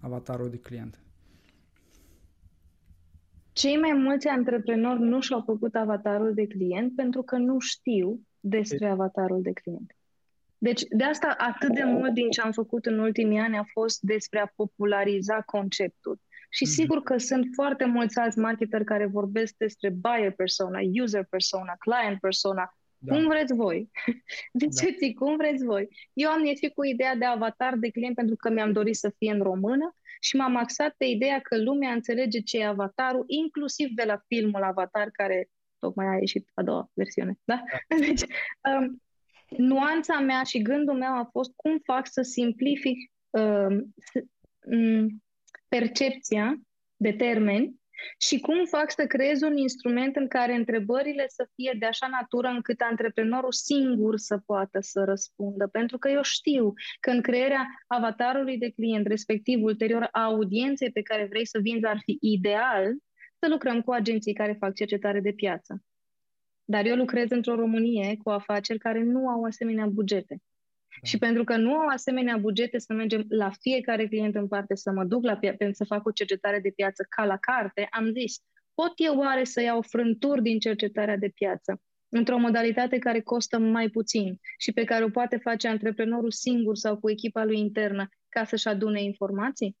avatarul 0.00 0.50
de 0.50 0.58
client. 0.58 0.98
Cei 3.58 3.76
mai 3.76 3.92
mulți 3.92 4.26
antreprenori 4.26 5.00
nu 5.00 5.20
și-au 5.20 5.42
făcut 5.46 5.74
avatarul 5.74 6.34
de 6.34 6.46
client 6.46 6.94
pentru 6.94 7.22
că 7.22 7.36
nu 7.36 7.58
știu 7.58 8.20
despre 8.40 8.88
avatarul 8.88 9.42
de 9.42 9.52
client. 9.52 9.96
Deci, 10.58 10.82
de 10.88 11.04
asta 11.04 11.34
atât 11.38 11.74
de 11.74 11.84
mult 11.84 12.14
din 12.14 12.30
ce 12.30 12.40
am 12.40 12.52
făcut 12.52 12.86
în 12.86 12.98
ultimii 12.98 13.38
ani 13.38 13.56
a 13.56 13.64
fost 13.72 14.00
despre 14.00 14.38
a 14.40 14.52
populariza 14.56 15.40
conceptul. 15.40 16.20
Și 16.50 16.64
mm-hmm. 16.64 16.74
sigur 16.74 17.02
că 17.02 17.18
sunt 17.18 17.46
foarte 17.54 17.84
mulți 17.84 18.18
alți 18.18 18.38
marketeri 18.38 18.84
care 18.84 19.06
vorbesc 19.06 19.54
despre 19.56 19.90
buyer 19.90 20.32
persona, 20.32 20.78
user 21.02 21.26
persona, 21.30 21.74
client 21.78 22.20
persona, 22.20 22.78
da. 22.98 23.14
cum 23.14 23.26
vreți 23.26 23.54
voi. 23.54 23.90
De 24.52 24.66
ce 24.68 24.96
da. 25.00 25.24
cum 25.24 25.36
vreți 25.36 25.64
voi. 25.64 25.88
Eu 26.12 26.30
am 26.30 26.44
ieșit 26.44 26.74
cu 26.74 26.84
ideea 26.84 27.16
de 27.16 27.24
avatar 27.24 27.76
de 27.76 27.90
client 27.90 28.14
pentru 28.14 28.36
că 28.36 28.50
mi-am 28.50 28.72
dorit 28.72 28.96
să 28.96 29.12
fie 29.18 29.32
în 29.32 29.42
română 29.42 29.96
și 30.20 30.36
m-am 30.36 30.56
axat 30.56 30.94
pe 30.96 31.04
ideea 31.04 31.40
că 31.40 31.58
lumea 31.58 31.92
înțelege 31.92 32.40
ce 32.40 32.58
e 32.58 32.66
avatarul, 32.66 33.24
inclusiv 33.26 33.88
de 33.94 34.02
la 34.02 34.22
filmul 34.26 34.62
Avatar, 34.62 35.08
care 35.12 35.48
tocmai 35.78 36.06
a 36.06 36.18
ieșit 36.18 36.50
a 36.54 36.62
doua 36.62 36.90
versiune. 36.94 37.38
Da? 37.44 37.62
da. 37.88 37.96
Deci, 38.06 38.22
um, 38.72 39.02
nuanța 39.56 40.18
mea 40.18 40.42
și 40.42 40.62
gândul 40.62 40.94
meu 40.94 41.12
a 41.12 41.28
fost 41.32 41.52
cum 41.56 41.78
fac 41.84 42.06
să 42.06 42.22
simplific 42.22 43.12
um, 43.30 43.94
um, 44.66 45.22
percepția 45.68 46.60
de 46.96 47.12
termeni 47.12 47.77
și 48.18 48.40
cum 48.40 48.64
fac 48.64 48.90
să 48.90 49.06
creez 49.06 49.42
un 49.42 49.56
instrument 49.56 50.16
în 50.16 50.28
care 50.28 50.54
întrebările 50.54 51.24
să 51.28 51.48
fie 51.54 51.76
de 51.78 51.86
așa 51.86 52.06
natură 52.06 52.48
încât 52.48 52.80
antreprenorul 52.80 53.52
singur 53.52 54.16
să 54.16 54.38
poată 54.46 54.78
să 54.80 55.04
răspundă. 55.04 55.66
Pentru 55.66 55.98
că 55.98 56.08
eu 56.08 56.22
știu 56.22 56.72
că 57.00 57.10
în 57.10 57.22
crearea 57.22 57.66
avatarului 57.86 58.58
de 58.58 58.70
client, 58.70 59.06
respectiv 59.06 59.62
ulterior 59.62 60.08
a 60.12 60.22
audienței 60.22 60.92
pe 60.92 61.02
care 61.02 61.26
vrei 61.26 61.46
să 61.46 61.58
vinzi, 61.62 61.86
ar 61.86 61.98
fi 62.04 62.18
ideal 62.20 62.94
să 63.38 63.48
lucrăm 63.48 63.80
cu 63.80 63.92
agenții 63.92 64.32
care 64.32 64.56
fac 64.58 64.74
cercetare 64.74 65.20
de 65.20 65.32
piață. 65.32 65.82
Dar 66.64 66.86
eu 66.86 66.96
lucrez 66.96 67.30
într-o 67.30 67.54
Românie 67.54 68.16
cu 68.22 68.30
afaceri 68.30 68.78
care 68.78 69.02
nu 69.02 69.28
au 69.28 69.44
asemenea 69.44 69.86
bugete. 69.86 70.42
Și 71.02 71.18
pentru 71.18 71.44
că 71.44 71.56
nu 71.56 71.74
au 71.74 71.86
asemenea 71.86 72.36
bugete 72.36 72.78
să 72.78 72.92
mergem 72.92 73.24
la 73.28 73.50
fiecare 73.50 74.06
client 74.06 74.34
în 74.34 74.48
parte, 74.48 74.74
să 74.74 74.90
mă 74.90 75.04
duc 75.04 75.24
la 75.24 75.36
pia- 75.36 75.56
pentru 75.56 75.72
să 75.72 75.84
fac 75.84 76.06
o 76.06 76.10
cercetare 76.10 76.60
de 76.60 76.70
piață 76.70 77.06
ca 77.08 77.24
la 77.24 77.36
carte, 77.36 77.86
am 77.90 78.12
zis, 78.12 78.40
pot 78.74 78.92
eu 78.96 79.18
oare 79.18 79.44
să 79.44 79.60
iau 79.60 79.82
frânturi 79.82 80.42
din 80.42 80.58
cercetarea 80.58 81.16
de 81.16 81.28
piață 81.28 81.80
într-o 82.08 82.38
modalitate 82.38 82.98
care 82.98 83.20
costă 83.20 83.58
mai 83.58 83.88
puțin 83.88 84.40
și 84.58 84.72
pe 84.72 84.84
care 84.84 85.04
o 85.04 85.08
poate 85.08 85.36
face 85.36 85.68
antreprenorul 85.68 86.30
singur 86.30 86.76
sau 86.76 86.98
cu 86.98 87.10
echipa 87.10 87.44
lui 87.44 87.58
internă 87.58 88.08
ca 88.28 88.44
să-și 88.44 88.68
adune 88.68 89.02
informații? 89.02 89.76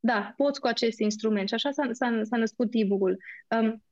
Da, 0.00 0.32
poți 0.36 0.60
cu 0.60 0.66
acest 0.66 0.98
instrument 0.98 1.48
și 1.48 1.54
așa 1.54 1.70
s-a, 1.70 1.88
s-a, 1.92 2.20
s-a 2.22 2.36
născut 2.36 2.68
e-book-ul. 2.70 3.18
Um, 3.60 3.82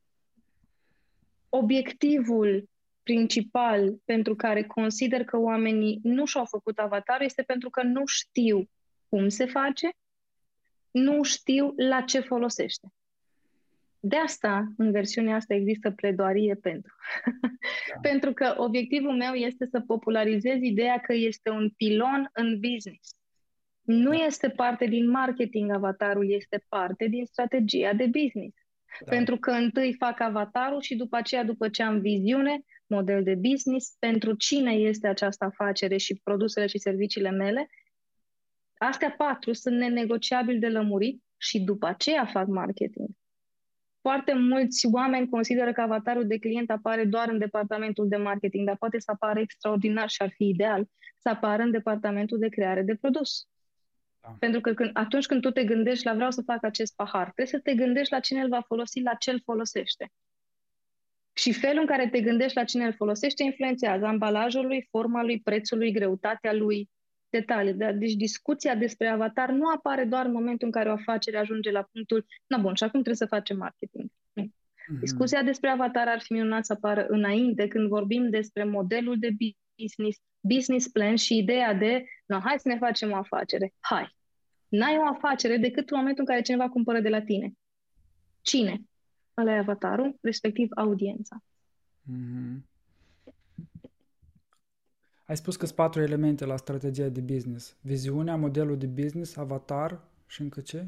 obiectivul 1.49 2.69
principal 3.03 3.95
pentru 4.05 4.37
care 4.37 4.63
consider 4.63 5.25
că 5.25 5.39
oamenii 5.39 6.01
nu 6.03 6.25
și-au 6.25 6.45
făcut 6.45 6.79
avatar 6.79 7.21
este 7.21 7.43
pentru 7.43 7.71
că 7.71 7.83
nu 7.83 8.07
știu 8.07 8.69
cum 9.09 9.29
se 9.29 9.47
face, 9.47 9.91
nu 10.91 11.23
știu 11.23 11.73
la 11.77 12.01
ce 12.01 12.21
folosește. 12.21 12.93
De 14.01 14.17
asta, 14.17 14.73
în 14.77 14.91
versiunea 14.91 15.35
asta, 15.35 15.55
există 15.55 15.91
pledoarie 15.91 16.55
pentru. 16.55 16.95
Da. 17.89 18.01
pentru 18.09 18.33
că 18.33 18.55
obiectivul 18.57 19.17
meu 19.17 19.35
este 19.35 19.67
să 19.67 19.81
popularizez 19.81 20.61
ideea 20.61 20.99
că 20.99 21.13
este 21.15 21.51
un 21.51 21.71
pilon 21.71 22.31
în 22.33 22.61
business. 22.61 23.17
Nu 23.83 24.11
da. 24.11 24.25
este 24.25 24.49
parte 24.49 24.87
din 24.87 25.11
marketing 25.11 25.71
avatarul, 25.71 26.31
este 26.31 26.65
parte 26.69 27.07
din 27.07 27.25
strategia 27.25 27.93
de 27.93 28.07
business. 28.07 28.57
Da. 29.05 29.11
Pentru 29.11 29.37
că 29.37 29.51
întâi 29.51 29.95
fac 29.95 30.21
avatarul 30.21 30.81
și 30.81 30.95
după 30.95 31.17
aceea, 31.17 31.45
după 31.45 31.69
ce 31.69 31.83
am 31.83 32.01
viziune, 32.01 32.65
model 32.93 33.23
de 33.23 33.35
business, 33.35 33.97
pentru 33.99 34.35
cine 34.35 34.73
este 34.73 35.09
această 35.09 35.45
afacere 35.45 35.97
și 35.97 36.21
produsele 36.25 36.67
și 36.67 36.79
serviciile 36.79 37.31
mele. 37.31 37.71
Astea 38.79 39.15
patru 39.17 39.53
sunt 39.53 39.77
nenegociabil 39.77 40.59
de 40.59 40.69
lămurit 40.69 41.23
și 41.37 41.61
după 41.61 41.87
aceea 41.87 42.27
fac 42.27 42.47
marketing. 42.47 43.09
Foarte 44.01 44.33
mulți 44.35 44.87
oameni 44.93 45.29
consideră 45.29 45.73
că 45.73 45.81
avatarul 45.81 46.27
de 46.27 46.39
client 46.39 46.71
apare 46.71 47.05
doar 47.05 47.29
în 47.29 47.39
departamentul 47.39 48.09
de 48.09 48.17
marketing, 48.17 48.67
dar 48.67 48.77
poate 48.77 48.99
să 48.99 49.11
apară 49.11 49.41
extraordinar 49.41 50.09
și 50.09 50.23
ar 50.23 50.31
fi 50.37 50.49
ideal 50.49 50.89
să 51.19 51.29
apară 51.29 51.63
în 51.63 51.71
departamentul 51.71 52.39
de 52.39 52.49
creare 52.49 52.83
de 52.83 52.95
produs. 53.01 53.47
Da. 54.21 54.37
Pentru 54.39 54.61
că 54.61 54.75
când, 54.75 54.91
atunci 54.93 55.27
când 55.27 55.41
tu 55.41 55.51
te 55.51 55.65
gândești 55.65 56.07
la 56.07 56.15
vreau 56.15 56.31
să 56.31 56.43
fac 56.43 56.65
acest 56.65 56.95
pahar, 56.95 57.23
trebuie 57.23 57.47
să 57.47 57.61
te 57.61 57.75
gândești 57.75 58.13
la 58.13 58.21
cine 58.21 58.41
îl 58.41 58.49
va 58.49 58.61
folosi, 58.61 59.01
la 59.01 59.15
ce 59.15 59.31
îl 59.31 59.41
folosește. 59.45 60.13
Și 61.33 61.53
felul 61.53 61.81
în 61.81 61.87
care 61.87 62.09
te 62.09 62.21
gândești 62.21 62.57
la 62.57 62.65
cine 62.65 62.85
îl 62.85 62.93
folosește 62.93 63.43
influențează 63.43 64.05
ambalajul 64.05 64.67
lui, 64.67 64.87
forma 64.91 65.23
lui, 65.23 65.41
prețul 65.41 65.79
lui, 65.79 65.93
greutatea 65.93 66.53
lui, 66.53 66.91
detalii. 67.31 67.73
Deci 67.73 68.13
discuția 68.13 68.75
despre 68.75 69.07
avatar 69.07 69.51
nu 69.51 69.69
apare 69.69 70.05
doar 70.05 70.27
în 70.27 70.33
momentul 70.33 70.67
în 70.67 70.73
care 70.73 70.89
o 70.89 70.93
afacere 70.93 71.39
ajunge 71.39 71.71
la 71.71 71.89
punctul, 71.93 72.27
na 72.47 72.59
bun, 72.59 72.75
și 72.75 72.83
acum 72.83 73.03
trebuie 73.03 73.29
să 73.29 73.35
facem 73.35 73.57
marketing. 73.57 74.11
Mm-hmm. 74.11 75.01
Discuția 75.01 75.43
despre 75.43 75.69
avatar 75.69 76.09
ar 76.09 76.21
fi 76.21 76.33
minunat 76.33 76.65
să 76.65 76.73
apară 76.73 77.07
înainte, 77.09 77.69
când 77.69 77.89
vorbim 77.89 78.31
despre 78.31 78.65
modelul 78.65 79.19
de 79.19 79.31
business, 79.77 80.19
business 80.41 80.89
plan 80.89 81.17
și 81.17 81.37
ideea 81.37 81.75
de, 81.75 82.05
no, 82.27 82.39
hai 82.39 82.55
să 82.59 82.69
ne 82.69 82.77
facem 82.77 83.11
o 83.11 83.17
afacere. 83.17 83.75
Hai. 83.81 84.17
N-ai 84.69 84.97
o 84.99 85.07
afacere 85.07 85.57
decât 85.57 85.91
în 85.91 85.97
momentul 85.99 86.25
în 86.27 86.35
care 86.35 86.43
cineva 86.43 86.69
cumpără 86.69 87.01
de 87.01 87.09
la 87.09 87.23
tine. 87.23 87.53
Cine? 88.41 88.81
Ăla 89.37 89.53
e 89.53 89.59
avatarul, 89.59 90.19
respectiv 90.21 90.69
audiența. 90.75 91.43
Mm-hmm. 92.03 92.71
Ai 95.27 95.37
spus 95.37 95.57
că 95.57 95.65
sunt 95.65 95.77
patru 95.77 96.03
elemente 96.03 96.45
la 96.45 96.57
strategia 96.57 97.09
de 97.09 97.21
business. 97.21 97.77
Viziunea, 97.81 98.37
modelul 98.37 98.79
de 98.79 98.87
business, 98.87 99.37
avatar 99.37 100.01
și 100.27 100.41
încă 100.41 100.61
ce? 100.61 100.87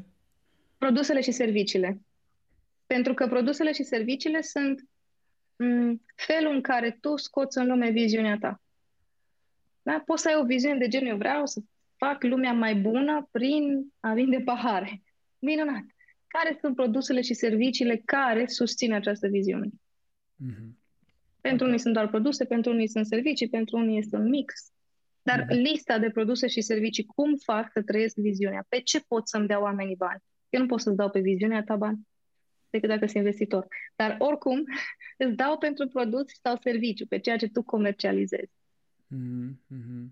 Produsele 0.77 1.21
și 1.21 1.31
serviciile. 1.31 2.01
Pentru 2.85 3.13
că 3.13 3.27
produsele 3.27 3.73
și 3.73 3.83
serviciile 3.83 4.41
sunt 4.41 4.81
m- 4.81 4.85
mm, 5.57 6.01
felul 6.15 6.53
în 6.53 6.61
care 6.61 6.97
tu 7.01 7.15
scoți 7.15 7.57
în 7.57 7.67
lume 7.67 7.89
viziunea 7.89 8.37
ta. 8.37 8.61
Da? 9.81 10.01
Poți 10.05 10.21
să 10.21 10.27
ai 10.27 10.35
o 10.41 10.45
viziune 10.45 10.77
de 10.77 10.87
genul, 10.87 11.07
eu 11.07 11.17
vreau 11.17 11.45
să 11.45 11.61
fac 11.95 12.23
lumea 12.23 12.53
mai 12.53 12.75
bună 12.75 13.27
prin 13.31 13.93
a 13.99 14.13
vinde 14.13 14.39
pahare. 14.39 15.01
Minunat 15.39 15.83
care 16.37 16.57
sunt 16.59 16.75
produsele 16.75 17.21
și 17.21 17.33
serviciile 17.33 18.01
care 18.05 18.45
susțin 18.47 18.93
această 18.93 19.27
viziune. 19.27 19.67
Mm-hmm. 19.67 20.69
Pentru 21.41 21.65
unii 21.65 21.79
sunt 21.79 21.93
doar 21.93 22.07
produse, 22.09 22.45
pentru 22.45 22.71
unii 22.71 22.87
sunt 22.87 23.05
servicii, 23.05 23.49
pentru 23.49 23.77
unii 23.77 23.97
este 23.97 24.15
un 24.15 24.29
mix. 24.29 24.53
Dar 25.21 25.43
mm-hmm. 25.43 25.61
lista 25.61 25.99
de 25.99 26.09
produse 26.09 26.47
și 26.47 26.61
servicii, 26.61 27.05
cum 27.05 27.35
fac 27.43 27.71
să 27.71 27.81
trăiesc 27.81 28.15
viziunea? 28.15 28.65
Pe 28.69 28.79
ce 28.79 28.99
pot 29.07 29.27
să-mi 29.27 29.47
dea 29.47 29.61
oamenii 29.61 29.95
bani? 29.95 30.23
Eu 30.49 30.61
nu 30.61 30.67
pot 30.67 30.81
să-ți 30.81 30.95
dau 30.95 31.09
pe 31.09 31.19
viziunea 31.19 31.63
ta 31.63 31.75
bani, 31.75 32.07
decât 32.69 32.89
dacă 32.89 33.05
sunt 33.05 33.17
investitor. 33.17 33.67
Dar 33.95 34.15
oricum, 34.19 34.63
îți 35.23 35.35
dau 35.35 35.57
pentru 35.57 35.87
produs 35.87 36.25
sau 36.41 36.55
serviciu, 36.61 37.05
pe 37.07 37.19
ceea 37.19 37.37
ce 37.37 37.47
tu 37.47 37.63
comercializezi. 37.63 38.51
Mm-hmm. 39.15 40.05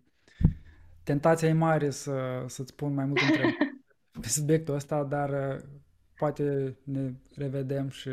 Tentația 1.04 1.48
e 1.48 1.54
mare 1.54 1.90
să, 1.90 2.44
să-ți 2.48 2.76
pun 2.76 2.94
mai 2.94 3.06
multe 3.06 3.24
întrebări 3.30 3.74
pe 4.22 4.28
subiectul 4.28 4.76
ăsta, 4.76 5.04
dar 5.04 5.60
poate 6.18 6.76
ne 6.84 7.12
revedem 7.36 7.90
și 7.90 8.10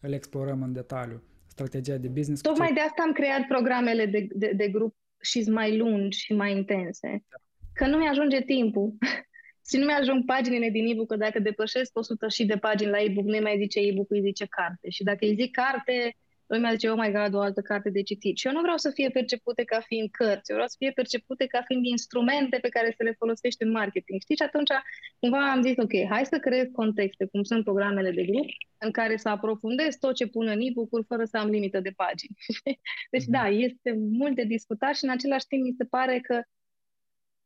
îl 0.00 0.12
explorăm 0.12 0.62
în 0.62 0.72
detaliu. 0.72 1.22
Strategia 1.46 1.96
de 1.96 2.08
business. 2.08 2.42
Tocmai 2.42 2.68
ce... 2.68 2.74
de 2.74 2.80
asta 2.80 3.02
am 3.02 3.12
creat 3.12 3.46
programele 3.46 4.06
de, 4.06 4.26
de, 4.30 4.52
de 4.56 4.68
grup 4.68 4.94
și 5.20 5.50
mai 5.50 5.76
lungi 5.76 6.18
și 6.18 6.32
mai 6.34 6.56
intense. 6.56 7.24
Da. 7.28 7.36
Că 7.72 7.86
nu 7.86 7.96
mi-ajunge 7.96 8.40
timpul. 8.40 8.94
și 9.68 9.76
nu 9.76 9.84
mi-ajung 9.84 10.24
paginile 10.24 10.68
din 10.68 10.86
e-book, 10.86 11.08
că 11.08 11.16
dacă 11.16 11.38
depășesc 11.38 11.98
100 11.98 12.28
și 12.28 12.44
de 12.44 12.56
pagini 12.56 12.90
la 12.90 13.00
e-book, 13.00 13.24
nu 13.24 13.40
mai 13.40 13.58
zice 13.58 13.80
e-book, 13.80 14.10
îi 14.10 14.20
zice 14.20 14.46
carte. 14.46 14.90
Și 14.90 15.02
dacă 15.02 15.24
îi 15.24 15.34
zic 15.34 15.50
carte, 15.50 16.16
lumea 16.54 16.72
zice, 16.72 16.90
oh 16.90 16.98
my 16.98 17.12
god, 17.12 17.34
o 17.34 17.40
altă 17.40 17.60
carte 17.60 17.90
de 17.90 18.02
citit. 18.02 18.36
Și 18.38 18.46
eu 18.46 18.52
nu 18.52 18.60
vreau 18.60 18.76
să 18.76 18.90
fie 18.90 19.10
percepute 19.10 19.64
ca 19.64 19.80
fiind 19.80 20.10
cărți, 20.10 20.50
eu 20.50 20.56
vreau 20.56 20.68
să 20.68 20.76
fie 20.78 20.90
percepute 20.90 21.46
ca 21.46 21.62
fiind 21.66 21.84
instrumente 21.84 22.58
pe 22.58 22.68
care 22.68 22.94
să 22.96 23.02
le 23.02 23.14
folosești 23.18 23.62
în 23.62 23.70
marketing. 23.70 24.20
Știi? 24.20 24.36
Și 24.36 24.42
atunci 24.42 24.70
cumva 25.18 25.50
am 25.50 25.62
zis, 25.62 25.76
ok, 25.76 25.92
hai 26.08 26.26
să 26.26 26.38
creez 26.38 26.66
contexte, 26.72 27.26
cum 27.26 27.42
sunt 27.42 27.64
programele 27.64 28.10
de 28.10 28.24
grup, 28.24 28.46
în 28.78 28.90
care 28.90 29.16
să 29.16 29.28
aprofundez 29.28 29.96
tot 29.96 30.14
ce 30.14 30.26
pun 30.26 30.46
în 30.46 30.60
e 30.60 30.72
fără 31.06 31.24
să 31.24 31.36
am 31.38 31.48
limită 31.48 31.80
de 31.80 31.90
pagini. 31.90 32.36
deci 33.14 33.24
da, 33.24 33.48
este 33.48 33.96
mult 34.10 34.34
de 34.34 34.44
discutat 34.44 34.94
și 34.94 35.04
în 35.04 35.10
același 35.10 35.46
timp 35.46 35.62
mi 35.62 35.74
se 35.78 35.84
pare 35.84 36.20
că 36.20 36.42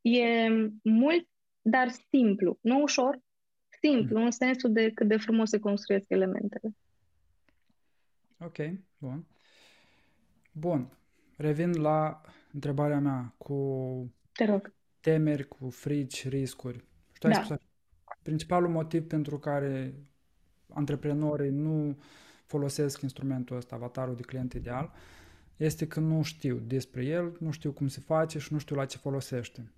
e 0.01 0.47
mult, 0.83 1.27
dar 1.61 1.89
simplu, 2.09 2.57
nu 2.61 2.81
ușor, 2.81 3.19
simplu, 3.81 4.21
în 4.21 4.31
sensul 4.31 4.71
de 4.71 4.91
cât 4.91 5.07
de 5.07 5.17
frumos 5.17 5.49
se 5.49 5.59
construiesc 5.59 6.05
elementele. 6.09 6.69
Ok, 8.39 8.57
bun. 8.97 9.25
Bun. 10.51 10.97
Revin 11.35 11.71
la 11.81 12.21
întrebarea 12.53 12.99
mea 12.99 13.33
cu 13.37 13.55
Te 14.31 14.45
rog. 14.45 14.73
temeri, 14.99 15.47
cu 15.47 15.69
frici, 15.69 16.27
riscuri. 16.27 16.85
Știu, 17.13 17.29
da. 17.29 17.43
spus 17.43 17.57
principalul 18.21 18.69
motiv 18.69 19.07
pentru 19.07 19.39
care 19.39 19.93
antreprenorii 20.69 21.49
nu 21.49 21.97
folosesc 22.45 23.01
instrumentul 23.01 23.57
ăsta, 23.57 23.75
avatarul 23.75 24.15
de 24.15 24.21
client 24.21 24.53
ideal, 24.53 24.91
este 25.57 25.87
că 25.87 25.99
nu 25.99 26.21
știu 26.21 26.55
despre 26.55 27.05
el, 27.05 27.37
nu 27.39 27.51
știu 27.51 27.71
cum 27.71 27.87
se 27.87 27.99
face 27.99 28.39
și 28.39 28.53
nu 28.53 28.59
știu 28.59 28.75
la 28.75 28.85
ce 28.85 28.97
folosește. 28.97 29.71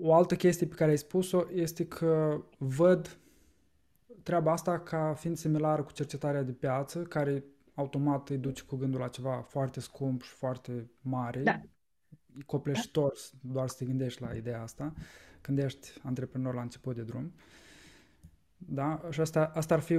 O 0.00 0.14
altă 0.14 0.36
chestie 0.36 0.66
pe 0.66 0.74
care 0.74 0.90
ai 0.90 0.98
spus-o 0.98 1.44
este 1.54 1.86
că 1.86 2.42
văd 2.58 3.18
treaba 4.22 4.52
asta 4.52 4.78
ca 4.78 5.14
fiind 5.14 5.36
similară 5.36 5.82
cu 5.82 5.92
cercetarea 5.92 6.42
de 6.42 6.52
piață, 6.52 7.02
care 7.02 7.44
automat 7.74 8.28
îi 8.28 8.38
duce 8.38 8.62
cu 8.62 8.76
gândul 8.76 9.00
la 9.00 9.08
ceva 9.08 9.40
foarte 9.40 9.80
scump 9.80 10.22
și 10.22 10.30
foarte 10.30 10.90
mare. 11.00 11.42
Da. 11.42 11.60
E 12.38 12.42
copleșitor 12.46 13.12
da. 13.40 13.52
doar 13.52 13.68
să 13.68 13.76
te 13.78 13.84
gândești 13.84 14.22
la 14.22 14.34
ideea 14.34 14.62
asta 14.62 14.92
când 15.40 15.58
ești 15.58 15.88
antreprenor 16.02 16.54
la 16.54 16.62
început 16.62 16.94
de 16.94 17.02
drum. 17.02 17.32
Da? 18.56 19.00
Și 19.10 19.20
asta, 19.20 19.50
asta 19.54 19.74
ar 19.74 19.80
fi 19.80 19.96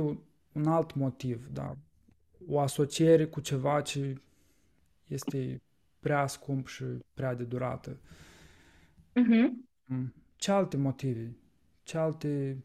un 0.51 0.65
alt 0.65 0.93
motiv, 0.93 1.47
da? 1.47 1.77
O 2.47 2.59
asociere 2.59 3.25
cu 3.25 3.39
ceva 3.39 3.81
ce 3.81 4.21
este 5.07 5.61
prea 5.99 6.27
scump 6.27 6.67
și 6.67 6.83
prea 7.13 7.33
de 7.33 7.43
durată. 7.43 7.99
Uh-huh. 9.09 9.63
Ce 10.35 10.51
alte 10.51 10.77
motive? 10.77 11.35
Ce 11.83 11.97
alte 11.97 12.63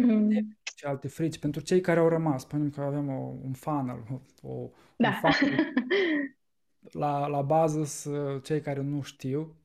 mm-hmm. 0.00 0.56
ce 0.76 0.86
alte 0.86 1.08
frici? 1.08 1.38
Pentru 1.38 1.60
cei 1.60 1.80
care 1.80 2.00
au 2.00 2.08
rămas, 2.08 2.42
spunem 2.42 2.70
că 2.70 2.80
avem 2.80 3.08
o, 3.08 3.36
un 3.42 3.52
funnel, 3.52 4.04
o, 4.42 4.70
da. 4.96 5.08
un 5.08 5.32
funnel. 5.32 5.58
La, 6.90 7.26
la 7.26 7.42
bază 7.42 7.84
sunt 7.84 8.44
cei 8.44 8.60
care 8.60 8.80
nu 8.80 9.02
știu, 9.02 9.56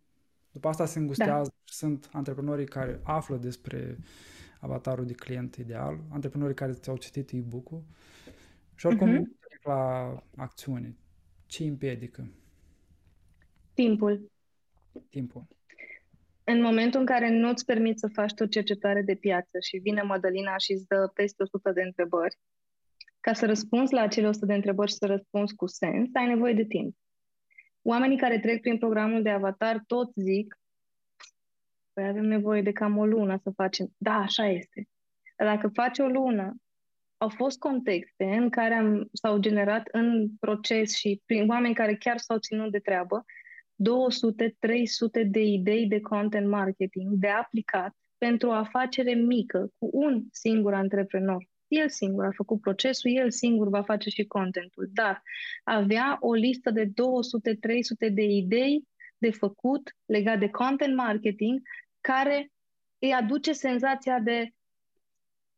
după 0.52 0.68
asta 0.68 0.86
se 0.86 1.00
îngustează 1.00 1.50
da. 1.50 1.62
sunt 1.66 2.10
antreprenorii 2.12 2.66
care 2.66 3.00
află 3.04 3.38
despre 3.38 3.98
avatarul 4.60 5.06
de 5.06 5.14
client 5.14 5.56
ideal, 5.56 6.00
antreprenorii 6.10 6.56
care 6.56 6.72
ți-au 6.72 6.98
citit 6.98 7.32
e-book-ul 7.32 7.84
și 8.76 8.86
oricum 8.86 9.18
uh-huh. 9.18 9.64
la 9.64 10.14
acțiune. 10.36 10.96
Ce 11.46 11.64
împiedică? 11.64 12.32
Timpul. 13.74 14.32
Timpul. 15.10 15.48
În 16.50 16.62
momentul 16.62 17.00
în 17.00 17.06
care 17.06 17.30
nu 17.30 17.50
îți 17.50 17.66
permiți 17.66 18.00
să 18.00 18.08
faci 18.14 18.32
o 18.40 18.46
cercetare 18.46 19.02
de 19.02 19.16
piață 19.16 19.60
și 19.60 19.78
vine 19.78 20.02
Madalina 20.02 20.58
și 20.58 20.72
îți 20.72 20.88
dă 20.88 21.12
peste 21.14 21.44
100 21.44 21.72
de 21.72 21.82
întrebări, 21.82 22.38
ca 23.20 23.34
să 23.34 23.46
răspunzi 23.46 23.94
la 23.94 24.02
acele 24.02 24.28
100 24.28 24.46
de 24.46 24.54
întrebări 24.54 24.92
și 24.92 24.98
să 24.98 25.06
răspunzi 25.06 25.56
cu 25.56 25.66
sens, 25.66 26.10
ai 26.14 26.28
nevoie 26.28 26.54
de 26.54 26.66
timp. 26.66 26.96
Oamenii 27.82 28.18
care 28.18 28.40
trec 28.40 28.62
prin 28.62 28.78
programul 28.78 29.22
de 29.22 29.30
avatar 29.30 29.84
tot 29.88 30.12
zic 30.16 30.60
Păi 31.94 32.08
avem 32.08 32.26
nevoie 32.26 32.62
de 32.62 32.72
cam 32.72 32.98
o 32.98 33.06
lună 33.06 33.40
să 33.44 33.52
facem. 33.56 33.88
Da, 33.98 34.14
așa 34.14 34.46
este. 34.46 34.88
Dar 35.36 35.56
dacă 35.56 35.68
faci 35.68 36.00
o 36.00 36.08
lună, 36.08 36.56
au 37.18 37.30
fost 37.30 37.60
contexte 37.60 38.24
în 38.24 38.50
care 38.50 38.74
am, 38.74 39.10
s-au 39.14 39.38
generat 39.38 39.88
în 39.92 40.30
proces 40.40 40.96
și 40.96 41.22
prin 41.26 41.50
oameni 41.50 41.74
care 41.74 41.96
chiar 41.96 42.18
s-au 42.18 42.38
ținut 42.38 42.72
de 42.72 42.80
treabă 42.80 43.26
200-300 43.78 45.28
de 45.30 45.40
idei 45.40 45.88
de 45.88 46.00
content 46.00 46.48
marketing 46.48 47.14
de 47.14 47.28
aplicat 47.28 47.96
pentru 48.18 48.50
o 48.50 48.52
afacere 48.52 49.14
mică 49.14 49.72
cu 49.78 49.90
un 49.92 50.24
singur 50.32 50.74
antreprenor. 50.74 51.48
El 51.68 51.90
singur 51.90 52.26
a 52.26 52.32
făcut 52.36 52.62
procesul, 52.62 53.12
el 53.16 53.32
singur 53.32 53.70
va 53.70 53.84
face 53.84 54.10
și 54.10 54.26
contentul, 54.26 54.90
dar 54.94 55.24
avea 55.64 56.18
o 56.20 56.34
listă 56.34 56.72
de 56.72 56.86
200-300 56.86 56.94
de 58.14 58.24
idei 58.24 58.88
de 59.18 59.32
făcut 59.32 59.96
legat 60.06 60.40
de 60.40 60.50
content 60.50 60.96
marketing 60.96 61.62
care 62.02 62.52
îi 63.00 63.14
aduce 63.14 63.54
senzația 63.54 64.20
de 64.20 64.52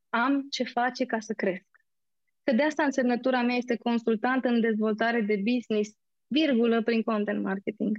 am 0.09 0.47
ce 0.49 0.63
face 0.63 1.05
ca 1.05 1.19
să 1.19 1.33
cresc. 1.33 1.67
Că 2.43 2.55
de 2.55 2.63
asta 2.63 2.83
însemnătura 2.83 3.41
mea 3.41 3.55
este 3.55 3.77
consultant 3.77 4.45
în 4.45 4.61
dezvoltare 4.61 5.21
de 5.21 5.41
business, 5.53 5.89
virgulă, 6.27 6.83
prin 6.83 7.01
content 7.01 7.43
marketing. 7.43 7.97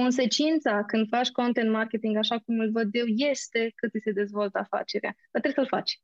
Consecința 0.00 0.84
când 0.84 1.08
faci 1.08 1.30
content 1.30 1.70
marketing 1.70 2.16
așa 2.16 2.38
cum 2.38 2.58
îl 2.58 2.70
văd 2.70 2.88
eu 2.94 3.06
este 3.06 3.72
că 3.74 3.88
ți 3.88 4.00
se 4.02 4.10
dezvoltă 4.10 4.58
afacerea. 4.58 5.14
Dar 5.30 5.40
trebuie 5.42 5.64
să-l 5.64 5.78
faci. 5.78 6.00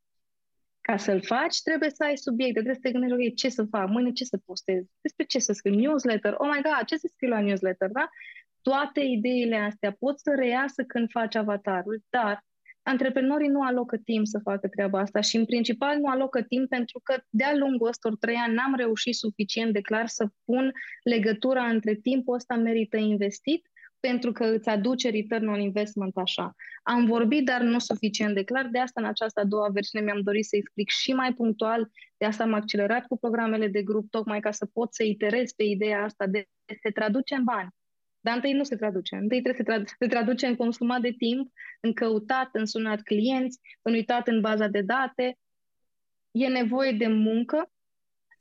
Ca 0.80 0.96
să-l 0.96 1.22
faci, 1.22 1.62
trebuie 1.62 1.90
să 1.90 2.04
ai 2.04 2.16
subiecte, 2.16 2.60
trebuie 2.60 2.74
să 2.74 2.80
te 2.80 2.90
gândești, 2.90 3.14
ok, 3.14 3.34
ce 3.34 3.48
să 3.48 3.64
fac, 3.64 3.88
mâine 3.88 4.12
ce 4.12 4.24
să 4.24 4.36
postez, 4.44 4.84
despre 5.00 5.24
ce 5.24 5.38
să 5.38 5.52
scriu, 5.52 5.74
newsletter, 5.74 6.34
oh 6.36 6.48
my 6.54 6.62
god, 6.62 6.84
ce 6.86 6.96
să 6.96 7.10
scriu 7.12 7.28
la 7.28 7.40
newsletter, 7.40 7.88
da? 7.88 8.08
Toate 8.62 9.00
ideile 9.00 9.56
astea 9.56 9.92
pot 9.92 10.20
să 10.20 10.32
reiasă 10.36 10.82
când 10.84 11.10
faci 11.10 11.34
avatarul, 11.34 12.02
dar 12.10 12.44
antreprenorii 12.82 13.48
nu 13.48 13.62
alocă 13.62 13.96
timp 13.96 14.26
să 14.26 14.38
facă 14.42 14.68
treaba 14.68 15.00
asta 15.00 15.20
și 15.20 15.36
în 15.36 15.44
principal 15.44 15.98
nu 15.98 16.08
alocă 16.08 16.42
timp 16.42 16.68
pentru 16.68 17.00
că 17.04 17.22
de-a 17.30 17.56
lungul 17.56 17.88
ăstor 17.88 18.16
trei 18.16 18.36
ani 18.36 18.54
n-am 18.54 18.74
reușit 18.74 19.14
suficient 19.14 19.72
de 19.72 19.80
clar 19.80 20.06
să 20.06 20.26
pun 20.44 20.72
legătura 21.02 21.64
între 21.64 21.94
timpul 21.94 22.34
ăsta 22.34 22.54
merită 22.54 22.96
investit 22.96 23.70
pentru 24.08 24.32
că 24.32 24.44
îți 24.44 24.68
aduce 24.68 25.10
return 25.10 25.48
on 25.48 25.60
investment 25.60 26.16
așa. 26.16 26.54
Am 26.82 27.06
vorbit, 27.06 27.44
dar 27.44 27.60
nu 27.60 27.78
suficient 27.78 28.34
de 28.34 28.44
clar, 28.44 28.68
de 28.72 28.78
asta 28.78 29.00
în 29.00 29.06
această 29.06 29.40
a 29.40 29.44
doua 29.44 29.68
versiune 29.68 30.04
mi-am 30.04 30.20
dorit 30.20 30.44
să 30.44 30.56
explic 30.56 30.88
și 30.90 31.12
mai 31.12 31.34
punctual, 31.34 31.90
de 32.16 32.24
asta 32.24 32.42
am 32.42 32.52
accelerat 32.52 33.06
cu 33.06 33.18
programele 33.18 33.68
de 33.68 33.82
grup, 33.82 34.10
tocmai 34.10 34.40
ca 34.40 34.50
să 34.50 34.66
pot 34.66 34.94
să 34.94 35.02
iterez 35.02 35.52
pe 35.52 35.62
ideea 35.62 36.02
asta 36.02 36.26
de 36.26 36.48
se 36.82 36.90
traduce 36.90 37.34
în 37.34 37.44
bani. 37.44 37.68
Dar 38.20 38.34
întâi 38.34 38.52
nu 38.52 38.64
se 38.64 38.76
traduce. 38.76 39.16
Întâi 39.16 39.42
trebuie 39.42 39.64
să 39.64 39.72
trad- 39.72 39.96
se 39.98 40.06
traduce 40.06 40.46
în 40.46 40.56
consumat 40.56 41.00
de 41.00 41.14
timp, 41.18 41.52
în 41.80 41.92
căutat, 41.92 42.48
în 42.52 42.66
sunat 42.66 43.02
clienți, 43.02 43.60
în 43.82 43.92
uitat 43.92 44.28
în 44.28 44.40
baza 44.40 44.66
de 44.66 44.80
date. 44.80 45.38
E 46.30 46.48
nevoie 46.48 46.92
de 46.92 47.06
muncă 47.06 47.70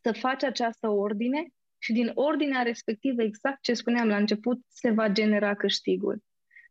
să 0.02 0.12
faci 0.12 0.44
această 0.44 0.88
ordine 0.88 1.48
și 1.84 1.94
din 1.94 2.12
ordinea 2.14 2.62
respectivă, 2.62 3.22
exact 3.22 3.62
ce 3.62 3.74
spuneam 3.74 4.08
la 4.08 4.18
început, 4.18 4.60
se 4.68 4.90
va 4.90 5.10
genera 5.10 5.56
câștigul. 5.56 6.24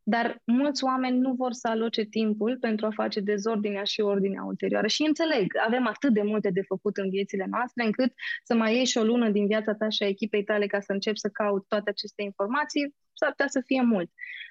Dar 0.02 0.42
mulți 0.44 0.84
oameni 0.84 1.18
nu 1.18 1.32
vor 1.32 1.52
să 1.52 1.68
aloce 1.68 2.02
timpul 2.02 2.56
pentru 2.60 2.86
a 2.86 2.90
face 2.90 3.20
dezordinea 3.20 3.84
și 3.84 4.00
ordinea 4.00 4.42
ulterioară. 4.42 4.86
Și 4.86 5.02
înțeleg, 5.02 5.52
avem 5.66 5.86
atât 5.86 6.12
de 6.12 6.22
multe 6.22 6.50
de 6.50 6.62
făcut 6.62 6.96
în 6.96 7.10
viețile 7.10 7.46
noastre, 7.50 7.84
încât 7.84 8.12
să 8.44 8.54
mai 8.54 8.76
ieși 8.76 8.98
o 8.98 9.02
lună 9.02 9.30
din 9.30 9.46
viața 9.46 9.74
ta 9.74 9.88
și 9.88 10.02
a 10.02 10.06
echipei 10.06 10.44
tale 10.44 10.66
ca 10.66 10.80
să 10.80 10.92
începi 10.92 11.18
să 11.18 11.28
caut 11.28 11.64
toate 11.68 11.90
aceste 11.90 12.22
informații, 12.22 12.94
s-ar 13.12 13.30
putea 13.30 13.48
să 13.48 13.62
fie 13.66 13.82
mult. 13.82 14.10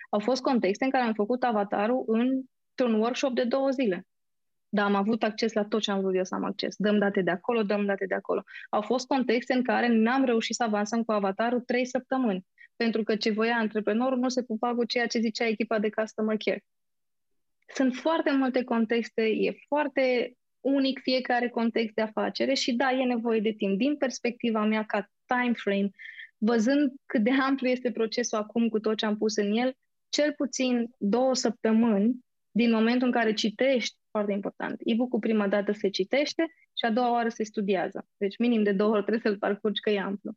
Au 0.10 0.20
fost 0.20 0.42
contexte 0.42 0.84
în 0.84 0.90
care 0.90 1.04
am 1.04 1.14
făcut 1.14 1.44
avatarul 1.44 2.04
într-un 2.08 3.00
workshop 3.00 3.34
de 3.34 3.44
două 3.44 3.70
zile. 3.70 4.08
Dar 4.70 4.86
am 4.86 4.96
avut 4.96 5.24
acces 5.24 5.54
la 5.54 5.64
tot 5.64 5.82
ce 5.82 5.92
am 5.92 6.02
vrut 6.02 6.16
eu 6.16 6.24
să 6.24 6.36
am 6.36 6.44
acces. 6.44 6.76
Dăm 6.78 6.98
date 6.98 7.22
de 7.22 7.32
acolo, 7.32 7.64
dăm 7.64 7.86
date 7.86 8.06
de 8.06 8.16
acolo. 8.16 8.44
Au 8.70 8.82
fost 8.82 9.08
contexte 9.08 9.54
în 9.54 9.64
care 9.64 9.88
n-am 9.88 10.26
reușit 10.26 10.56
să 10.56 10.64
avansăm 10.64 11.04
cu 11.04 11.12
avatarul 11.12 11.60
trei 11.60 11.86
săptămâni 11.86 12.46
pentru 12.84 13.04
că 13.04 13.16
ce 13.16 13.32
voia 13.32 13.56
antreprenorul 13.56 14.18
nu 14.18 14.30
se 14.30 14.44
pupa 14.44 14.76
cu 14.76 14.86
ceea 14.86 15.08
ce 15.08 15.20
zicea 15.20 15.48
echipa 15.48 15.80
de 15.80 15.90
customer 15.90 16.38
care. 16.38 16.64
Sunt 17.74 17.96
foarte 17.96 18.32
multe 18.32 18.64
contexte, 18.64 19.22
e 19.22 19.54
foarte 19.68 20.34
unic 20.60 21.00
fiecare 21.00 21.50
context 21.50 21.96
de 21.96 22.02
afacere 22.02 22.54
și 22.54 22.74
da, 22.74 22.92
e 22.92 23.04
nevoie 23.04 23.40
de 23.40 23.52
timp. 23.52 23.78
Din 23.78 23.96
perspectiva 23.96 24.66
mea 24.66 24.84
ca 24.84 25.10
time 25.26 25.54
frame, 25.54 25.90
văzând 26.38 26.92
cât 27.06 27.24
de 27.24 27.32
amplu 27.32 27.68
este 27.68 27.92
procesul 27.92 28.38
acum 28.38 28.70
cu 28.70 28.80
tot 28.80 28.98
ce 28.98 29.06
am 29.06 29.18
pus 29.18 29.36
în 29.36 29.52
el, 29.52 29.74
cel 30.10 30.34
puțin 30.38 30.90
două 30.98 31.36
săptămâni 31.36 32.20
din 32.52 32.72
momentul 32.72 33.08
în 33.08 33.14
care 33.14 33.34
citești, 33.34 33.98
foarte 34.20 34.34
important, 34.34 34.80
e-book-ul 34.84 35.20
prima 35.20 35.48
dată 35.48 35.72
se 35.72 35.90
citește 35.90 36.46
și 36.78 36.86
a 36.86 36.92
doua 36.92 37.12
oară 37.12 37.30
se 37.30 37.44
studiază. 37.44 38.08
Deci 38.18 38.38
minim 38.38 38.64
de 38.64 38.72
două 38.72 38.92
ori 38.92 39.02
trebuie 39.02 39.32
să-l 39.32 39.38
parcurgi 39.38 39.82
că 39.82 39.90
e 39.90 40.00
amplu. 40.00 40.32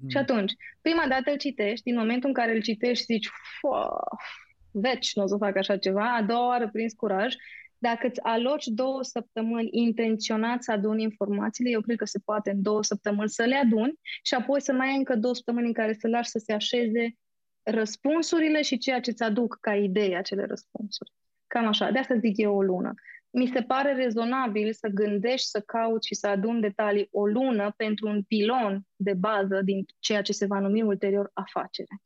Mm. 0.00 0.08
Și 0.08 0.16
atunci, 0.16 0.52
prima 0.80 1.04
dată 1.08 1.30
îl 1.30 1.36
citești, 1.36 1.84
din 1.84 1.96
momentul 1.96 2.28
în 2.28 2.34
care 2.34 2.54
îl 2.54 2.62
citești 2.62 3.04
zici, 3.04 3.28
veci, 4.70 5.14
nu 5.14 5.22
o 5.22 5.26
să 5.26 5.36
fac 5.36 5.56
așa 5.56 5.76
ceva, 5.76 6.14
a 6.14 6.22
doua 6.22 6.46
oară 6.46 6.68
prins 6.68 6.92
curaj, 6.92 7.34
dacă 7.78 8.06
îți 8.06 8.22
aloci 8.22 8.66
două 8.66 9.02
săptămâni 9.02 9.68
intenționat 9.70 10.62
să 10.62 10.72
aduni 10.72 11.02
informațiile, 11.02 11.70
eu 11.70 11.80
cred 11.80 11.96
că 11.96 12.04
se 12.04 12.18
poate 12.24 12.50
în 12.50 12.62
două 12.62 12.82
săptămâni 12.82 13.28
să 13.28 13.44
le 13.44 13.56
aduni 13.56 13.98
și 14.22 14.34
apoi 14.34 14.60
să 14.60 14.72
mai 14.72 14.88
ai 14.88 14.96
încă 14.96 15.16
două 15.16 15.34
săptămâni 15.34 15.66
în 15.66 15.72
care 15.72 15.92
să 15.92 16.08
lași 16.08 16.28
să 16.30 16.38
se 16.38 16.52
așeze 16.52 17.16
răspunsurile 17.62 18.62
și 18.62 18.78
ceea 18.78 19.00
ce 19.00 19.10
îți 19.10 19.22
aduc 19.22 19.58
ca 19.60 19.74
idee 19.74 20.16
acele 20.16 20.44
răspunsuri. 20.44 21.12
Cam 21.46 21.66
așa. 21.66 21.90
De 21.90 21.98
asta 21.98 22.18
zic 22.18 22.36
eu 22.36 22.54
o 22.56 22.62
lună 22.62 22.94
mi 23.30 23.46
se 23.46 23.62
pare 23.62 23.94
rezonabil 23.94 24.72
să 24.72 24.88
gândești, 24.88 25.48
să 25.48 25.60
cauți 25.60 26.06
și 26.06 26.14
să 26.14 26.26
adun 26.26 26.60
detalii 26.60 27.08
o 27.10 27.26
lună 27.26 27.74
pentru 27.76 28.08
un 28.08 28.22
pilon 28.22 28.86
de 28.96 29.14
bază 29.14 29.62
din 29.62 29.84
ceea 29.98 30.22
ce 30.22 30.32
se 30.32 30.46
va 30.46 30.58
numi 30.58 30.82
ulterior 30.82 31.30
afacere. 31.32 32.00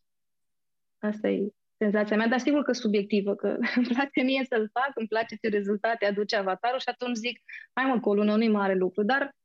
Asta 0.98 1.28
e 1.28 1.52
senzația 1.78 2.16
mea, 2.16 2.28
dar 2.28 2.38
sigur 2.38 2.62
că 2.62 2.72
subiectivă, 2.72 3.34
că 3.34 3.46
îmi 3.76 3.86
place 3.86 4.22
mie 4.22 4.44
să-l 4.48 4.70
fac, 4.72 4.90
îmi 4.94 5.08
place 5.08 5.36
ce 5.36 5.48
rezultate 5.48 6.06
aduce 6.06 6.36
avatarul 6.36 6.78
și 6.78 6.88
atunci 6.88 7.16
zic, 7.16 7.40
hai 7.72 7.84
mă, 7.84 8.00
cu 8.00 8.08
o 8.08 8.14
lună 8.14 8.36
nu-i 8.36 8.48
mare 8.48 8.74
lucru, 8.74 9.02
dar 9.02 9.36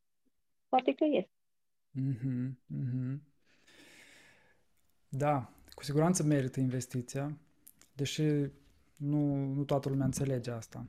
poate 0.69 0.93
că 0.93 1.05
este. 1.11 1.31
Mm-hmm, 1.99 2.49
mm-hmm. 2.73 3.17
Da, 5.09 5.49
cu 5.73 5.83
siguranță 5.83 6.23
merită 6.23 6.59
investiția, 6.59 7.37
deși 7.93 8.23
nu, 8.97 9.35
nu 9.53 9.63
toată 9.63 9.89
lumea 9.89 10.05
înțelege 10.05 10.51
asta. 10.51 10.85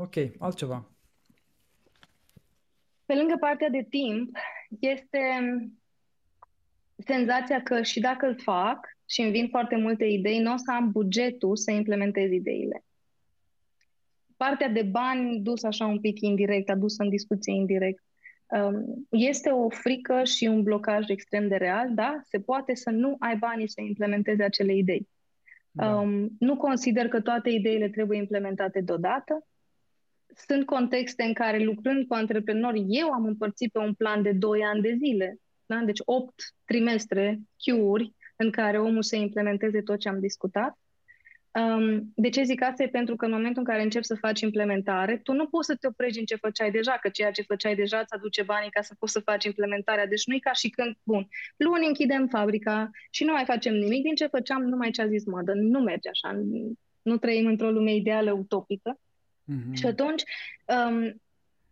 Ok, 0.00 0.14
altceva. 0.38 0.90
Pe 3.06 3.14
lângă 3.14 3.36
partea 3.40 3.68
de 3.68 3.86
timp, 3.90 4.36
este 4.78 5.18
senzația 6.96 7.62
că 7.62 7.82
și 7.82 8.00
dacă 8.00 8.26
îl 8.26 8.38
fac 8.38 8.88
și 9.06 9.20
îmi 9.20 9.30
vin 9.30 9.48
foarte 9.48 9.76
multe 9.76 10.04
idei, 10.04 10.38
nu 10.38 10.52
o 10.52 10.56
să 10.56 10.72
am 10.72 10.90
bugetul 10.90 11.56
să 11.56 11.70
implementez 11.70 12.30
ideile. 12.30 12.84
Partea 14.36 14.68
de 14.68 14.82
bani 14.82 15.40
dus 15.40 15.62
așa 15.62 15.86
un 15.86 16.00
pic 16.00 16.20
indirect, 16.20 16.70
adusă 16.70 17.02
în 17.02 17.08
discuție 17.08 17.52
indirect. 17.52 18.02
Um, 18.46 19.06
este 19.10 19.50
o 19.50 19.68
frică 19.68 20.24
și 20.24 20.44
un 20.44 20.62
blocaj 20.62 21.08
extrem 21.08 21.48
de 21.48 21.56
real, 21.56 21.94
da? 21.94 22.20
Se 22.24 22.40
poate 22.40 22.74
să 22.74 22.90
nu 22.90 23.16
ai 23.18 23.36
banii 23.36 23.68
să 23.68 23.80
implementezi 23.80 24.42
acele 24.42 24.74
idei. 24.74 25.08
Da. 25.70 25.96
Um, 25.96 26.28
nu 26.38 26.56
consider 26.56 27.08
că 27.08 27.20
toate 27.20 27.50
ideile 27.50 27.88
trebuie 27.88 28.18
implementate 28.18 28.80
deodată. 28.80 29.44
Sunt 30.34 30.66
contexte 30.66 31.22
în 31.22 31.32
care, 31.32 31.58
lucrând 31.58 32.06
cu 32.06 32.14
antreprenori, 32.14 32.84
eu 32.88 33.10
am 33.10 33.24
împărțit 33.24 33.72
pe 33.72 33.78
un 33.78 33.94
plan 33.94 34.22
de 34.22 34.32
2 34.32 34.62
ani 34.62 34.80
de 34.80 34.96
zile. 35.04 35.38
Da? 35.66 35.76
Deci 35.76 36.00
8 36.04 36.34
trimestre, 36.64 37.38
Q-uri, 37.56 38.12
în 38.36 38.50
care 38.50 38.78
omul 38.78 39.02
să 39.02 39.16
implementeze 39.16 39.82
tot 39.82 39.98
ce 39.98 40.08
am 40.08 40.20
discutat. 40.20 40.78
Um, 41.52 42.12
de 42.14 42.28
ce 42.28 42.42
zic 42.42 42.62
asta? 42.62 42.82
E 42.82 42.88
pentru 42.88 43.16
că 43.16 43.24
în 43.24 43.30
momentul 43.30 43.62
în 43.62 43.64
care 43.64 43.82
începi 43.82 44.04
să 44.04 44.14
faci 44.14 44.40
implementare, 44.40 45.18
tu 45.18 45.32
nu 45.32 45.46
poți 45.46 45.66
să 45.66 45.76
te 45.80 45.86
oprești 45.86 46.18
în 46.18 46.24
ce 46.24 46.36
făceai 46.36 46.70
deja, 46.70 46.98
că 47.00 47.08
ceea 47.08 47.30
ce 47.30 47.42
făceai 47.42 47.74
deja 47.74 47.98
îți 47.98 48.14
aduce 48.14 48.42
banii 48.42 48.70
ca 48.70 48.82
să 48.82 48.94
poți 48.98 49.12
să 49.12 49.20
faci 49.20 49.44
implementarea. 49.44 50.06
Deci 50.06 50.26
nu 50.26 50.34
e 50.34 50.38
ca 50.38 50.52
și 50.52 50.68
când, 50.68 50.96
bun, 51.02 51.28
luni 51.56 51.86
închidem 51.86 52.26
fabrica 52.26 52.90
și 53.10 53.24
nu 53.24 53.32
mai 53.32 53.44
facem 53.44 53.74
nimic 53.74 54.02
din 54.02 54.14
ce 54.14 54.26
făceam, 54.26 54.62
numai 54.62 54.90
ce 54.90 55.02
a 55.02 55.06
zis 55.06 55.24
modă. 55.24 55.52
Nu 55.54 55.80
merge 55.80 56.08
așa. 56.08 56.40
Nu 57.02 57.16
trăim 57.16 57.46
într-o 57.46 57.70
lume 57.70 57.94
ideală 57.94 58.32
utopică. 58.32 59.00
Mm-hmm. 59.52 59.72
Și 59.72 59.86
atunci, 59.86 60.22
um, 60.66 61.20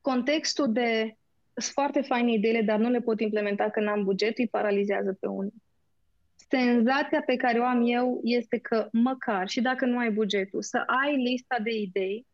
contextul 0.00 0.72
de 0.72 1.16
sunt 1.54 1.72
foarte 1.72 2.00
faine 2.00 2.32
ideile, 2.32 2.62
dar 2.62 2.78
nu 2.78 2.90
le 2.90 3.00
pot 3.00 3.20
implementa 3.20 3.70
că 3.70 3.80
n-am 3.80 4.04
buget, 4.04 4.38
îi 4.38 4.48
paralizează 4.48 5.16
pe 5.20 5.26
unii 5.26 5.62
senzația 6.48 7.22
pe 7.26 7.36
care 7.36 7.58
o 7.58 7.64
am 7.64 7.82
eu 7.86 8.20
este 8.22 8.58
că 8.58 8.88
măcar 8.92 9.48
și 9.48 9.60
dacă 9.60 9.86
nu 9.86 9.98
ai 9.98 10.10
bugetul, 10.10 10.62
să 10.62 10.82
ai 11.02 11.16
lista 11.16 11.56
de 11.62 11.70
idei, 11.70 12.26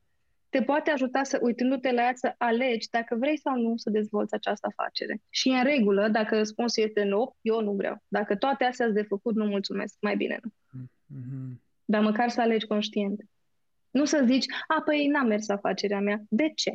te 0.48 0.62
poate 0.62 0.90
ajuta 0.90 1.22
să, 1.22 1.38
uitându-te 1.42 1.92
la 1.92 2.02
ea, 2.02 2.12
să 2.14 2.34
alegi 2.38 2.88
dacă 2.90 3.16
vrei 3.18 3.38
sau 3.38 3.60
nu 3.60 3.76
să 3.76 3.90
dezvolți 3.90 4.34
această 4.34 4.66
afacere. 4.66 5.22
Și 5.30 5.48
în 5.48 5.64
regulă, 5.64 6.08
dacă 6.08 6.36
răspunsul 6.36 6.82
este 6.82 7.02
nu, 7.02 7.36
eu 7.40 7.62
nu 7.62 7.72
vreau. 7.72 8.02
Dacă 8.08 8.36
toate 8.36 8.64
astea 8.64 8.86
sunt 8.86 8.96
de 8.96 9.02
făcut, 9.02 9.34
nu 9.34 9.44
mulțumesc, 9.44 9.96
mai 10.00 10.16
bine 10.16 10.38
nu. 10.42 10.50
Mm-hmm. 10.50 11.62
Dar 11.84 12.02
măcar 12.02 12.28
să 12.28 12.40
alegi 12.40 12.66
conștient. 12.66 13.20
Nu 13.94 14.04
să 14.04 14.22
zici, 14.26 14.44
a, 14.66 14.82
păi 14.84 15.06
n-a 15.06 15.22
mers 15.22 15.48
afacerea 15.48 16.00
mea. 16.00 16.22
De 16.28 16.52
ce? 16.54 16.72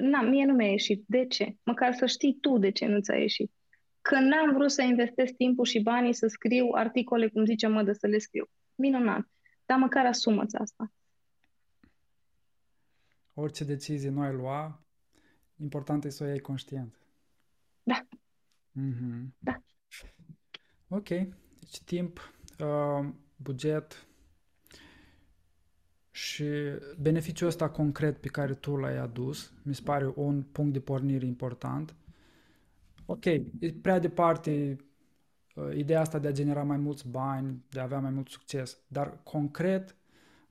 Na, 0.00 0.22
mie 0.22 0.44
nu 0.44 0.54
mi-a 0.54 0.70
ieșit. 0.70 1.04
De 1.06 1.26
ce? 1.26 1.56
Măcar 1.62 1.94
să 1.94 2.06
știi 2.06 2.38
tu 2.40 2.58
de 2.58 2.70
ce 2.70 2.86
nu 2.86 3.00
ți-a 3.00 3.16
ieșit 3.16 3.50
că 4.02 4.18
n-am 4.18 4.52
vrut 4.52 4.70
să 4.70 4.82
investesc 4.82 5.32
timpul 5.32 5.64
și 5.64 5.80
banii 5.80 6.12
să 6.12 6.26
scriu 6.26 6.68
articole, 6.72 7.28
cum 7.28 7.44
zice 7.44 7.66
mădă, 7.66 7.92
să 7.92 8.06
le 8.06 8.18
scriu. 8.18 8.50
Minunat. 8.74 9.30
Dar 9.66 9.78
măcar 9.78 10.06
asumă-ți 10.06 10.56
asta. 10.56 10.92
Orice 13.34 13.64
decizie 13.64 14.10
nu 14.10 14.20
ai 14.20 14.32
lua, 14.32 14.84
important 15.56 16.04
e 16.04 16.10
să 16.10 16.24
o 16.24 16.26
iei 16.26 16.40
conștient. 16.40 16.98
Da. 17.82 18.06
Mm-hmm. 18.80 19.38
Da. 19.38 19.62
Ok. 20.88 21.08
Deci 21.08 21.80
timp, 21.84 22.32
uh, 22.58 23.08
buget 23.36 24.06
și 26.14 26.44
beneficiul 27.00 27.48
ăsta 27.48 27.68
concret 27.68 28.18
pe 28.18 28.28
care 28.28 28.54
tu 28.54 28.76
l-ai 28.76 28.98
adus, 28.98 29.52
mi 29.62 29.74
se 29.74 29.82
pare 29.84 30.12
un 30.14 30.42
punct 30.42 30.72
de 30.72 30.80
pornire 30.80 31.26
important 31.26 31.94
ok, 33.06 33.24
e 33.24 33.72
prea 33.82 33.98
departe 33.98 34.76
uh, 35.54 35.76
ideea 35.76 36.00
asta 36.00 36.18
de 36.18 36.28
a 36.28 36.32
genera 36.32 36.62
mai 36.62 36.76
mulți 36.76 37.08
bani, 37.08 37.64
de 37.68 37.80
a 37.80 37.82
avea 37.82 37.98
mai 37.98 38.10
mult 38.10 38.28
succes, 38.28 38.78
dar 38.86 39.18
concret, 39.22 39.96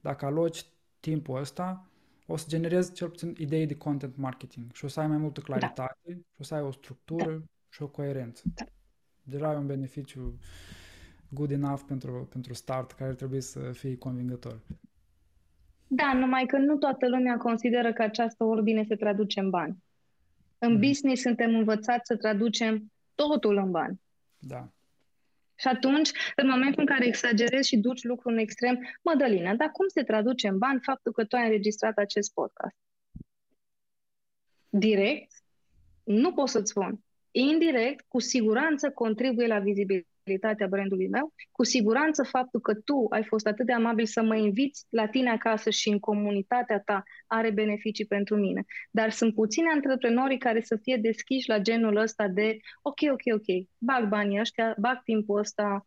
dacă 0.02 0.26
aloci 0.26 0.66
timpul 1.00 1.40
ăsta, 1.40 1.86
o 2.28 2.36
să 2.36 2.46
generezi 2.48 2.94
cel 2.94 3.10
puțin 3.10 3.36
idei 3.38 3.66
de 3.66 3.76
content 3.76 4.18
marketing 4.18 4.72
și 4.74 4.86
o 4.86 4.88
să 4.88 5.00
ai 5.00 5.08
mai 5.08 5.18
multă 5.18 5.40
da. 5.40 5.46
claritate 5.46 6.00
da. 6.04 6.14
și 6.14 6.38
o 6.40 6.44
să 6.44 6.56
ai 6.56 6.62
o 6.62 6.72
structură 6.72 7.32
da. 7.32 7.46
și 7.70 7.82
o 7.82 7.88
coerență. 7.88 8.44
Da. 8.56 8.64
Deja 9.24 9.50
ai 9.50 9.56
un 9.56 9.66
beneficiu 9.66 10.40
good 11.30 11.52
enough 11.52 11.82
pentru, 11.88 12.28
pentru 12.30 12.54
start 12.54 12.92
care 12.92 13.14
trebuie 13.14 13.42
să 13.42 13.60
fie 13.72 13.98
convingător. 13.98 14.60
Da, 15.94 16.14
numai 16.14 16.46
că 16.46 16.58
nu 16.58 16.78
toată 16.78 17.08
lumea 17.08 17.38
consideră 17.38 17.94
că 17.94 18.02
această 18.02 18.44
ordine 18.44 18.84
se 18.84 18.96
traduce 18.96 19.40
în 19.40 19.50
bani. 19.50 19.84
În 20.58 20.72
mm. 20.72 20.80
business 20.80 21.22
suntem 21.22 21.56
învățați 21.56 22.06
să 22.06 22.18
traducem 22.18 22.92
totul 23.16 23.58
în 23.58 23.72
bani. 23.72 24.02
Da. 24.38 24.70
Și 25.56 25.68
atunci, 25.68 26.12
în 26.36 26.50
momentul 26.50 26.80
în 26.80 26.86
care 26.86 27.06
exagerezi 27.06 27.68
și 27.68 27.78
duci 27.78 28.04
lucrul 28.04 28.32
în 28.32 28.38
extrem, 28.38 28.80
Mădălina, 29.02 29.56
dar 29.56 29.72
cum 29.72 29.88
se 29.88 30.04
traduce 30.04 30.48
în 30.48 30.58
bani 30.58 30.80
faptul 30.80 31.12
că 31.12 31.26
tu 31.26 31.36
ai 31.36 31.44
înregistrat 31.44 31.98
acest 31.98 32.34
podcast? 32.34 32.76
Direct? 34.70 35.32
Nu 36.04 36.34
pot 36.34 36.50
să-ți 36.50 36.70
spun. 36.70 37.04
Indirect, 37.32 38.06
cu 38.08 38.20
siguranță 38.20 38.92
contribuie 38.92 39.48
la 39.48 39.60
vizibilitate 39.60 40.11
credibilitatea 40.32 40.68
brandului 40.68 41.08
meu, 41.08 41.34
cu 41.52 41.64
siguranță 41.64 42.24
faptul 42.24 42.60
că 42.60 42.74
tu 42.74 43.06
ai 43.10 43.24
fost 43.24 43.48
atât 43.48 43.66
de 43.66 43.74
amabil 43.74 44.06
să 44.06 44.22
mă 44.22 44.36
inviți 44.36 44.86
la 44.90 45.08
tine 45.08 45.30
acasă 45.30 45.70
și 45.70 45.90
în 45.90 46.00
comunitatea 46.00 46.80
ta 46.80 47.04
are 47.28 47.52
beneficii 47.52 48.06
pentru 48.06 48.36
mine. 48.36 48.66
Dar 48.92 49.10
sunt 49.10 49.34
puțini 49.34 49.68
antreprenorii 49.74 50.38
care 50.38 50.62
să 50.62 50.76
fie 50.82 50.98
deschiși 51.02 51.50
la 51.50 51.60
genul 51.60 51.96
ăsta 51.96 52.28
de 52.28 52.58
ok, 52.82 53.00
ok, 53.12 53.34
ok, 53.34 53.68
bag 53.78 54.08
banii 54.08 54.40
ăștia, 54.40 54.76
bag 54.78 55.02
timpul 55.04 55.40
ăsta, 55.40 55.84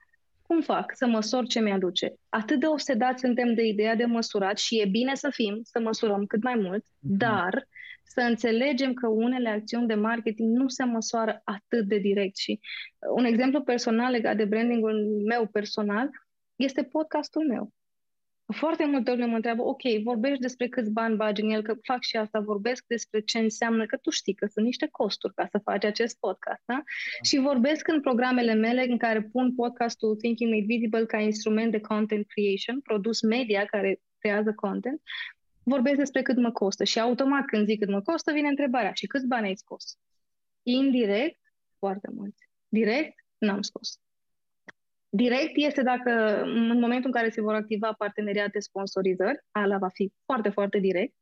cum 0.47 0.61
fac 0.61 0.93
să 0.95 1.07
măsor 1.07 1.47
ce 1.47 1.61
mi-aduce? 1.61 2.15
Atât 2.29 2.61
de 2.61 2.67
obsedați 2.67 3.21
suntem 3.21 3.55
de 3.55 3.63
ideea 3.63 3.95
de 3.95 4.05
măsurat 4.05 4.59
și 4.59 4.81
e 4.81 4.87
bine 4.91 5.15
să 5.15 5.29
fim, 5.33 5.61
să 5.63 5.81
măsurăm 5.81 6.25
cât 6.27 6.43
mai 6.43 6.55
mult, 6.55 6.85
mm-hmm. 6.85 7.17
dar 7.19 7.67
să 8.05 8.21
înțelegem 8.21 8.93
că 8.93 9.09
unele 9.09 9.49
acțiuni 9.49 9.87
de 9.87 9.95
marketing 9.95 10.57
nu 10.57 10.69
se 10.69 10.85
măsoară 10.85 11.41
atât 11.45 11.87
de 11.87 11.99
direct. 11.99 12.37
Și 12.37 12.61
uh, 12.61 13.09
un 13.17 13.25
exemplu 13.25 13.63
personal 13.63 14.11
legat 14.11 14.37
de 14.37 14.45
brandingul 14.45 15.23
meu 15.27 15.47
personal 15.47 16.11
este 16.57 16.83
podcastul 16.83 17.47
meu. 17.47 17.73
Foarte 18.53 18.87
multe 18.87 19.11
ori 19.11 19.27
mă 19.27 19.35
întreabă, 19.35 19.63
ok, 19.63 19.83
vorbești 20.03 20.41
despre 20.41 20.69
câți 20.69 20.91
bani 20.93 21.17
bagi 21.17 21.43
în 21.43 21.51
el, 21.51 21.63
că 21.63 21.75
fac 21.83 22.03
și 22.03 22.17
asta, 22.17 22.41
vorbesc 22.41 22.85
despre 22.87 23.21
ce 23.21 23.39
înseamnă, 23.39 23.87
că 23.87 23.97
tu 23.97 24.11
știi 24.11 24.35
că 24.35 24.47
sunt 24.47 24.65
niște 24.65 24.89
costuri 24.91 25.35
ca 25.35 25.47
să 25.51 25.59
faci 25.65 25.85
acest 25.85 26.19
podcast, 26.19 26.63
da? 26.65 26.75
da. 26.75 26.83
Și 27.23 27.39
vorbesc 27.39 27.89
în 27.89 28.01
programele 28.01 28.55
mele 28.55 28.87
în 28.89 28.99
care 28.99 29.23
pun 29.23 29.55
podcastul 29.55 30.17
Thinking 30.17 30.53
Made 30.53 30.65
Visible 30.67 31.07
ca 31.07 31.19
instrument 31.19 31.71
de 31.71 31.81
content 31.81 32.27
creation, 32.27 32.81
produs 32.81 33.23
media 33.23 33.65
care 33.65 34.01
creează 34.19 34.53
content, 34.55 35.01
vorbesc 35.65 35.97
despre 35.97 36.23
cât 36.23 36.37
mă 36.37 36.53
costă 36.53 36.85
și 36.85 37.01
automat 37.01 37.45
când 37.45 37.67
zic 37.67 37.79
cât 37.79 37.89
mă 37.89 38.01
costă, 38.01 38.33
vine 38.33 38.49
întrebarea, 38.49 38.93
și 38.93 39.07
câți 39.07 39.27
bani 39.27 39.47
ai 39.47 39.57
scos? 39.57 39.99
Indirect, 40.63 41.41
foarte 41.79 42.09
mulți. 42.15 42.49
Direct, 42.69 43.15
n-am 43.39 43.63
scos. 43.63 43.99
Direct 45.09 45.53
este 45.55 45.83
dacă 45.83 46.43
în 46.43 46.81
momentul 46.81 47.07
în 47.07 47.13
care 47.13 47.31
se 47.31 47.41
vor 47.41 47.55
activa 47.55 47.93
parteneriate 47.93 48.59
sponsorizări, 48.61 49.45
ala 49.51 49.79
va 49.79 49.89
fi 49.89 50.13
foarte, 50.25 50.49
foarte 50.49 50.79
direct, 50.79 51.15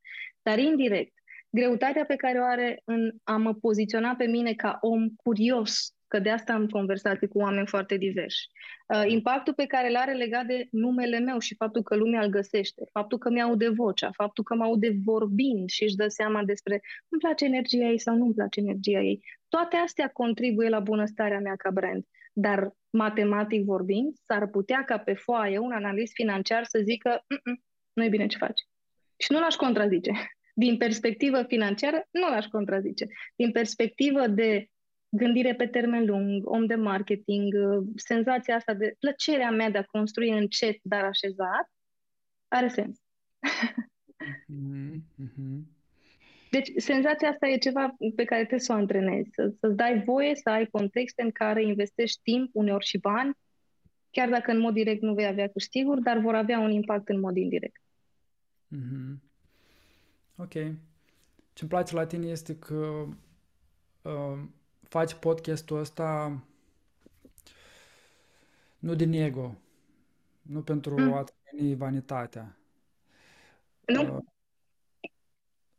dar 0.43 0.59
indirect, 0.59 1.13
greutatea 1.51 2.05
pe 2.05 2.17
care 2.17 2.39
o 2.39 2.45
are 2.45 2.83
în 2.85 3.13
a 3.23 3.37
mă 3.37 3.55
poziționa 3.55 4.15
pe 4.15 4.25
mine 4.25 4.55
ca 4.55 4.79
om 4.81 5.09
curios 5.09 5.95
că 6.13 6.19
de 6.19 6.31
asta 6.31 6.53
am 6.53 6.67
conversații 6.67 7.29
cu 7.29 7.39
oameni 7.39 7.67
foarte 7.67 7.97
diversi. 7.97 8.49
Uh, 8.95 9.05
impactul 9.07 9.55
pe 9.55 9.67
care 9.67 9.89
îl 9.89 9.97
are 9.97 10.13
legat 10.13 10.47
de 10.47 10.69
numele 10.71 11.19
meu 11.19 11.39
și 11.39 11.55
faptul 11.55 11.83
că 11.83 11.97
lumea 11.97 12.23
îl 12.23 12.31
găsește, 12.31 12.83
faptul 12.93 13.19
că 13.19 13.31
mi-aude 13.31 13.69
vocea, 13.69 14.11
faptul 14.11 14.45
că 14.45 14.55
mă 14.55 14.65
aude 14.65 14.97
vorbind 15.05 15.69
și 15.69 15.83
își 15.83 15.95
dă 15.95 16.09
seama 16.09 16.45
despre 16.45 16.81
îmi 17.09 17.21
place 17.21 17.45
energia 17.45 17.87
ei 17.87 17.99
sau 17.99 18.17
nu 18.17 18.25
îmi 18.25 18.35
place 18.35 18.61
energia 18.61 19.01
ei. 19.01 19.25
Toate 19.49 19.77
astea 19.77 20.09
contribuie 20.09 20.69
la 20.69 20.81
bunăstarea 20.81 21.41
mea 21.41 21.57
ca 21.57 21.71
brand. 21.71 22.05
Dar 22.33 22.73
matematic 22.91 23.65
vorbind, 23.65 24.15
s-ar 24.27 24.47
putea 24.47 24.85
ca 24.85 24.99
pe 24.99 25.13
foaie 25.13 25.59
un 25.59 25.73
analist 25.73 26.13
financiar 26.13 26.65
să 26.65 26.81
zică 26.83 27.25
nu 27.93 28.05
e 28.05 28.09
bine 28.09 28.27
ce 28.27 28.37
faci. 28.37 28.61
Și 29.17 29.33
nu 29.33 29.39
l-aș 29.39 29.55
contrazice. 29.55 30.13
Din 30.55 30.77
perspectivă 30.77 31.43
financiară, 31.43 32.09
nu 32.11 32.29
l-aș 32.29 32.47
contrazice. 32.47 33.07
Din 33.37 33.53
perspectivă 33.53 34.27
de 34.27 34.67
gândire 35.15 35.55
pe 35.55 35.67
termen 35.67 36.05
lung, 36.05 36.47
om 36.47 36.67
de 36.67 36.75
marketing, 36.75 37.55
uh, 37.55 37.87
senzația 37.97 38.55
asta 38.55 38.75
de 38.75 38.95
plăcerea 38.99 39.51
mea 39.51 39.71
de 39.71 39.79
a 39.79 39.85
construi 39.85 40.31
încet, 40.31 40.79
dar 40.83 41.05
așezat, 41.05 41.71
are 42.49 42.69
sens. 42.69 42.99
Mm-hmm. 44.49 45.63
Deci, 46.51 46.71
senzația 46.77 47.29
asta 47.29 47.47
e 47.47 47.57
ceva 47.57 47.97
pe 48.17 48.25
care 48.25 48.41
trebuie 48.41 48.61
să 48.61 48.73
o 48.73 48.77
antrenezi, 48.77 49.31
să, 49.33 49.55
să-ți 49.61 49.77
dai 49.77 50.03
voie 50.03 50.35
să 50.35 50.49
ai 50.49 50.67
contexte 50.67 51.23
în 51.23 51.31
care 51.31 51.63
investești 51.63 52.21
timp, 52.23 52.51
uneori 52.53 52.87
și 52.87 52.99
bani, 52.99 53.37
chiar 54.11 54.29
dacă 54.29 54.51
în 54.51 54.59
mod 54.59 54.75
direct 54.75 55.03
nu 55.03 55.15
vei 55.15 55.27
avea 55.27 55.49
câștiguri, 55.49 56.03
dar 56.03 56.19
vor 56.19 56.35
avea 56.35 56.59
un 56.59 56.71
impact 56.71 57.09
în 57.09 57.21
mod 57.21 57.37
indirect. 57.37 57.81
Mm-hmm. 58.77 59.31
Ok. 60.37 60.53
Ce-mi 61.53 61.71
place 61.71 61.95
la 61.95 62.07
tine 62.07 62.27
este 62.27 62.57
că 62.57 63.07
uh, 64.03 64.43
faci 64.93 65.15
podcastul 65.15 65.79
ăsta 65.79 66.39
nu 68.79 68.95
din 68.95 69.13
ego, 69.13 69.55
nu 70.43 70.63
pentru 70.63 71.01
mm. 71.01 71.13
a 71.13 71.25
trăi 71.25 71.75
vanitatea. 71.75 72.57
Nu. 73.87 74.17
Uh, 74.17 74.23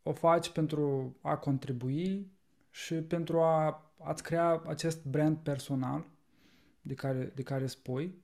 o 0.04 0.14
faci 0.14 0.50
pentru 0.50 1.16
a 1.22 1.38
contribui 1.38 2.32
și 2.72 2.94
pentru 2.94 3.42
a, 3.42 3.92
a-ți 4.00 4.24
crea 4.24 4.62
acest 4.66 5.06
brand 5.06 5.38
personal 5.38 6.06
de 6.82 6.94
care, 6.94 7.32
de 7.36 7.44
care 7.44 7.66
spui. 7.66 8.24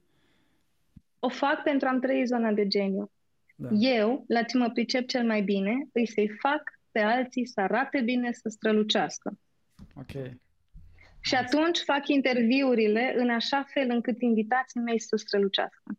O 1.19 1.29
fac 1.29 1.63
pentru 1.63 1.87
a-mi 1.87 2.01
trăi 2.01 2.25
zona 2.25 2.51
de 2.51 2.67
geniu. 2.67 3.11
Da. 3.55 3.69
Eu, 3.71 4.23
la 4.27 4.43
ce 4.43 4.57
mă 4.57 4.69
pricep 4.69 5.07
cel 5.07 5.25
mai 5.25 5.41
bine, 5.41 5.71
îi 5.93 6.07
să-i 6.07 6.29
fac 6.41 6.61
pe 6.91 6.99
alții 6.99 7.45
să 7.45 7.61
arate 7.61 8.01
bine, 8.01 8.31
să 8.31 8.49
strălucească. 8.49 9.37
Ok. 9.95 10.39
Și 11.21 11.35
atunci 11.35 11.79
fac 11.79 12.07
interviurile 12.07 13.13
în 13.17 13.29
așa 13.29 13.65
fel 13.73 13.89
încât 13.89 14.21
invitații 14.21 14.81
mei 14.81 14.99
să 14.99 15.15
strălucească. 15.15 15.97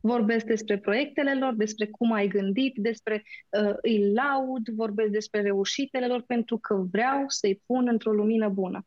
Vorbesc 0.00 0.44
despre 0.44 0.78
proiectele 0.78 1.34
lor, 1.34 1.54
despre 1.54 1.86
cum 1.86 2.12
ai 2.12 2.28
gândit, 2.28 2.74
despre 2.76 3.22
uh, 3.48 3.74
îi 3.82 4.12
laud, 4.12 4.68
vorbesc 4.68 5.10
despre 5.10 5.40
reușitele 5.40 6.06
lor 6.06 6.22
pentru 6.22 6.58
că 6.58 6.74
vreau 6.90 7.24
să-i 7.26 7.62
pun 7.66 7.88
într-o 7.88 8.12
lumină 8.12 8.48
bună. 8.48 8.86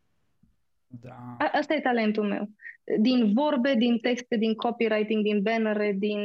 Da. 0.88 1.36
A- 1.38 1.52
asta 1.53 1.74
e 1.74 1.80
talentul 1.80 2.28
meu. 2.28 2.49
Din 2.99 3.34
vorbe, 3.34 3.74
din 3.74 3.99
texte, 3.99 4.38
din 4.38 4.56
copywriting, 4.56 5.24
din 5.24 5.41
bannere, 5.41 5.95
din 5.98 6.20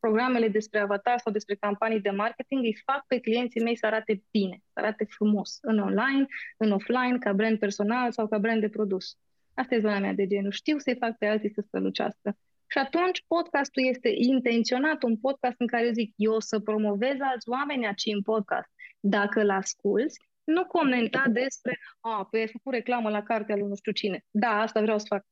programele 0.00 0.48
despre 0.48 0.80
avatar 0.80 1.18
sau 1.18 1.32
despre 1.32 1.54
campanii 1.54 2.00
de 2.00 2.10
marketing, 2.10 2.64
îi 2.64 2.82
fac 2.84 3.06
pe 3.06 3.20
clienții 3.20 3.62
mei 3.62 3.76
să 3.76 3.86
arate 3.86 4.22
bine, 4.30 4.62
să 4.72 4.78
arate 4.80 5.04
frumos, 5.04 5.58
în 5.60 5.78
online, 5.78 6.26
în 6.56 6.70
offline, 6.70 7.18
ca 7.18 7.32
brand 7.32 7.58
personal 7.58 8.12
sau 8.12 8.28
ca 8.28 8.38
brand 8.38 8.60
de 8.60 8.68
produs. 8.68 9.16
Asta 9.54 9.74
e 9.74 9.80
zona 9.80 9.98
mea 9.98 10.12
de 10.12 10.26
genul. 10.26 10.50
Știu 10.50 10.78
să-i 10.78 10.96
fac 10.96 11.18
pe 11.18 11.26
alții 11.26 11.52
să 11.52 11.60
strălucească. 11.66 12.36
Și 12.66 12.78
atunci 12.78 13.24
podcastul 13.26 13.86
este 13.86 14.08
intenționat 14.16 15.02
un 15.02 15.16
podcast 15.16 15.54
în 15.58 15.66
care 15.66 15.86
eu 15.86 15.92
zic 15.92 16.12
eu 16.16 16.32
o 16.32 16.40
să 16.40 16.60
promovez 16.60 17.16
alți 17.20 17.48
oameni 17.48 17.86
aici 17.86 18.04
în 18.04 18.22
podcast. 18.22 18.68
Dacă 19.00 19.40
îl 19.40 19.50
asculți, 19.50 20.18
nu 20.44 20.64
comenta 20.64 21.24
despre, 21.28 21.78
a, 22.00 22.26
păi 22.30 22.40
ai 22.40 22.48
făcut 22.48 22.72
reclamă 22.72 23.10
la 23.10 23.22
cartea 23.22 23.56
lui 23.56 23.68
nu 23.68 23.74
știu 23.74 23.92
cine. 23.92 24.24
Da, 24.30 24.60
asta 24.60 24.80
vreau 24.80 24.98
să 24.98 25.06
fac. 25.08 25.26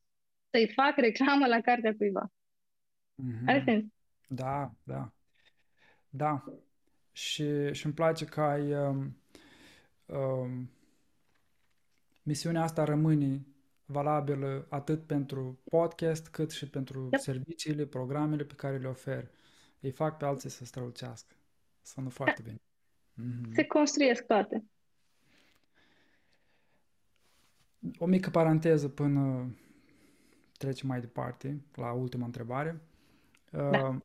Să-i 0.49 0.71
fac 0.73 0.97
reclamă 0.97 1.47
la 1.47 1.61
cartea 1.61 1.95
cuiva. 1.95 2.31
Mm-hmm. 3.23 3.47
Are 3.47 3.61
sens? 3.65 3.83
Da, 4.27 4.73
da. 4.83 5.11
Da. 6.09 6.43
Și, 7.11 7.73
și 7.73 7.85
îmi 7.85 7.93
place 7.93 8.25
că 8.25 8.41
ai 8.41 8.73
um, 8.73 9.17
um, 10.05 10.69
misiunea 12.23 12.63
asta 12.63 12.83
rămâne 12.83 13.45
valabilă 13.85 14.65
atât 14.69 15.05
pentru 15.05 15.59
podcast 15.69 16.27
cât 16.27 16.51
și 16.51 16.69
pentru 16.69 17.07
yep. 17.11 17.21
serviciile, 17.21 17.85
programele 17.85 18.43
pe 18.43 18.53
care 18.53 18.77
le 18.77 18.87
ofer. 18.87 19.31
Îi 19.79 19.91
fac 19.91 20.17
pe 20.17 20.25
alții 20.25 20.49
să 20.49 20.65
strălucească. 20.65 21.35
Sună 21.81 22.09
foarte 22.09 22.41
da. 22.41 22.49
bine. 22.49 22.61
Mm-hmm. 22.61 23.53
Se 23.53 23.65
construiesc 23.65 24.25
toate. 24.25 24.63
O 27.97 28.05
mică 28.05 28.29
paranteză 28.29 28.89
până 28.89 29.53
trecem 30.57 30.87
mai 30.87 30.99
departe 30.99 31.61
la 31.75 31.91
ultima 31.91 32.25
întrebare. 32.25 32.81
Da. 33.49 33.87
Uh, 33.87 33.95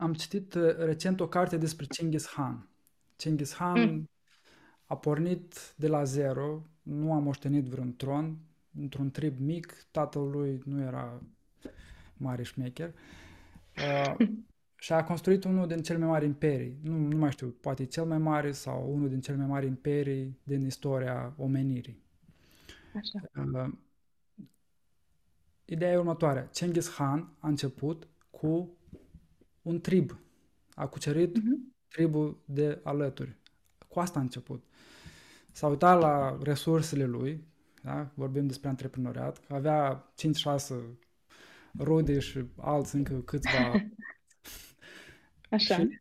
am 0.00 0.14
citit 0.14 0.54
uh, 0.54 0.76
recent 0.76 1.20
o 1.20 1.28
carte 1.28 1.56
despre 1.56 1.86
Genghis 1.88 2.26
Khan. 2.26 2.68
Genghis 3.18 3.52
Khan 3.52 3.80
mm. 3.80 4.08
a 4.86 4.96
pornit 4.96 5.74
de 5.76 5.88
la 5.88 6.04
zero, 6.04 6.66
nu 6.82 7.12
a 7.12 7.18
moștenit 7.18 7.64
vreun 7.64 7.96
tron, 7.96 8.38
într-un 8.80 9.10
trib 9.10 9.38
mic, 9.38 9.86
tatăl 9.90 10.30
lui 10.30 10.62
nu 10.64 10.80
era 10.80 11.22
mare 12.16 12.42
șmecher. 12.42 12.94
Uh, 13.76 14.26
și 14.84 14.92
a 14.92 15.04
construit 15.04 15.44
unul 15.44 15.66
din 15.66 15.82
cele 15.82 15.98
mai 15.98 16.08
mari 16.08 16.24
imperii. 16.24 16.78
Nu, 16.82 16.96
nu 16.96 17.16
mai 17.16 17.30
știu, 17.30 17.48
poate 17.48 17.84
cel 17.84 18.04
mai 18.04 18.18
mare 18.18 18.52
sau 18.52 18.92
unul 18.94 19.08
din 19.08 19.20
cele 19.20 19.36
mai 19.36 19.46
mari 19.46 19.66
imperii 19.66 20.38
din 20.42 20.66
istoria 20.66 21.34
omenirii. 21.36 22.02
Așa. 22.94 23.46
Uh, 23.52 23.72
ideea 25.64 25.92
e 25.92 25.96
următoarea. 25.96 26.48
Genghis 26.52 26.88
Khan 26.88 27.32
a 27.38 27.48
început 27.48 28.08
cu 28.30 28.77
un 29.68 29.80
trib. 29.80 30.18
A 30.74 30.86
cucerit 30.86 31.38
uh-huh. 31.38 31.88
tribul 31.88 32.42
de 32.44 32.80
alături. 32.82 33.36
Cu 33.88 34.00
asta 34.00 34.18
a 34.18 34.22
început. 34.22 34.64
S-a 35.52 35.66
uitat 35.66 36.00
la 36.00 36.38
resursele 36.42 37.04
lui, 37.04 37.44
da? 37.82 38.10
vorbim 38.14 38.46
despre 38.46 38.68
antreprenoriat, 38.68 39.40
avea 39.48 40.12
5-6 40.72 40.74
rude 41.78 42.18
și 42.18 42.44
alți 42.56 42.94
încă 42.94 43.14
câțiva. 43.14 43.72
Așa. 45.50 45.76
Și, 45.76 46.00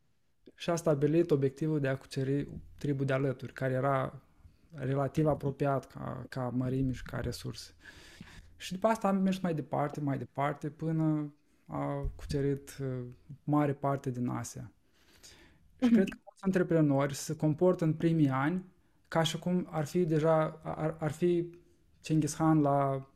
și 0.56 0.70
a 0.70 0.76
stabilit 0.76 1.32
obiectivul 1.32 1.80
de 1.80 1.88
a 1.88 1.98
cuceri 1.98 2.48
tribul 2.78 3.06
de 3.06 3.14
alături, 3.14 3.54
care 3.54 3.74
era 3.74 4.22
relativ 4.72 5.26
apropiat 5.26 5.88
ca, 5.88 6.26
ca 6.30 6.50
mărimi 6.50 6.94
și 6.94 7.04
ca 7.04 7.20
resurse. 7.20 7.72
Și 8.58 8.74
după 8.74 8.88
asta 8.88 9.08
am 9.08 9.18
mers 9.18 9.40
mai 9.40 9.54
departe, 9.54 10.00
mai 10.00 10.18
departe, 10.18 10.70
până 10.70 11.34
a 11.68 12.12
cucerit 12.16 12.78
uh, 12.82 13.04
mare 13.44 13.74
parte 13.74 14.12
din 14.12 14.28
Asia. 14.28 14.72
Și 15.80 15.88
mm-hmm. 15.88 15.94
cred 15.94 16.10
că 16.10 16.18
mulți 16.24 16.44
antreprenori 16.44 17.14
se 17.14 17.36
comportă 17.36 17.84
în 17.84 17.94
primii 17.94 18.30
ani 18.30 18.66
ca 19.08 19.24
și 19.24 19.40
cum 19.40 19.68
ar 19.72 19.86
fi 19.86 20.06
deja, 20.06 20.62
ar, 20.64 20.96
ar 21.00 21.12
fi 21.12 21.50
Genghis 22.04 22.34
Khan 22.34 22.62
la 22.62 23.08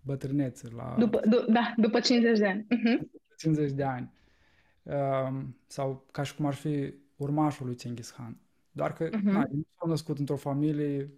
bătrânețe. 0.00 0.68
La... 0.76 0.94
După, 0.98 1.20
d- 1.20 1.52
da, 1.52 1.74
după 1.76 2.00
50 2.00 2.38
de 2.38 2.46
ani. 2.46 2.66
Uh-huh. 2.66 3.00
50 3.36 3.70
de 3.72 3.82
ani. 3.82 4.12
Uh, 4.82 5.42
sau 5.66 6.06
ca 6.12 6.22
și 6.22 6.34
cum 6.34 6.46
ar 6.46 6.54
fi 6.54 6.94
urmașul 7.16 7.66
lui 7.66 7.76
Genghis 7.76 8.10
Khan. 8.10 8.36
Doar 8.70 8.92
că 8.92 9.08
uh-huh. 9.08 9.22
na, 9.22 9.44
nu 9.50 9.62
s-au 9.78 9.88
născut 9.88 10.18
într-o 10.18 10.36
familie 10.36 11.10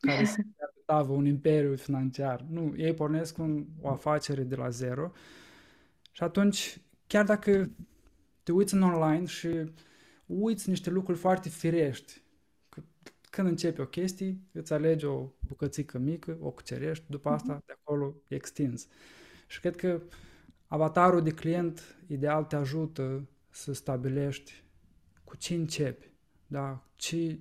care 0.00 0.24
se 0.24 0.44
un 1.08 1.26
imperiu 1.26 1.76
financiar. 1.76 2.46
Nu, 2.50 2.72
ei 2.76 2.94
pornesc 2.94 3.38
un, 3.38 3.66
o 3.80 3.88
afacere 3.88 4.42
de 4.42 4.54
la 4.54 4.68
zero 4.68 5.12
și 6.12 6.22
atunci, 6.22 6.80
chiar 7.06 7.24
dacă 7.24 7.70
te 8.42 8.52
uiți 8.52 8.74
în 8.74 8.82
online 8.82 9.24
și 9.24 9.48
uiți 10.26 10.68
niște 10.68 10.90
lucruri 10.90 11.18
foarte 11.18 11.48
firești, 11.48 12.22
când 13.30 13.48
începi 13.48 13.80
o 13.80 13.86
chestie, 13.86 14.40
îți 14.52 14.72
alegi 14.72 15.04
o 15.04 15.32
bucățică 15.46 15.98
mică, 15.98 16.38
o 16.40 16.50
cucerești, 16.50 17.04
după 17.08 17.28
mhm. 17.28 17.38
asta 17.38 17.62
de 17.66 17.72
acolo 17.72 18.14
extins. 18.28 18.88
Și 19.46 19.60
cred 19.60 19.76
că 19.76 20.02
avatarul 20.66 21.22
de 21.22 21.30
client 21.30 21.96
ideal 22.06 22.44
te 22.44 22.56
ajută 22.56 23.28
să 23.50 23.72
stabilești 23.72 24.64
cu 25.24 25.36
ce 25.36 25.54
începi, 25.54 26.12
da? 26.46 26.86
ce, 26.96 27.40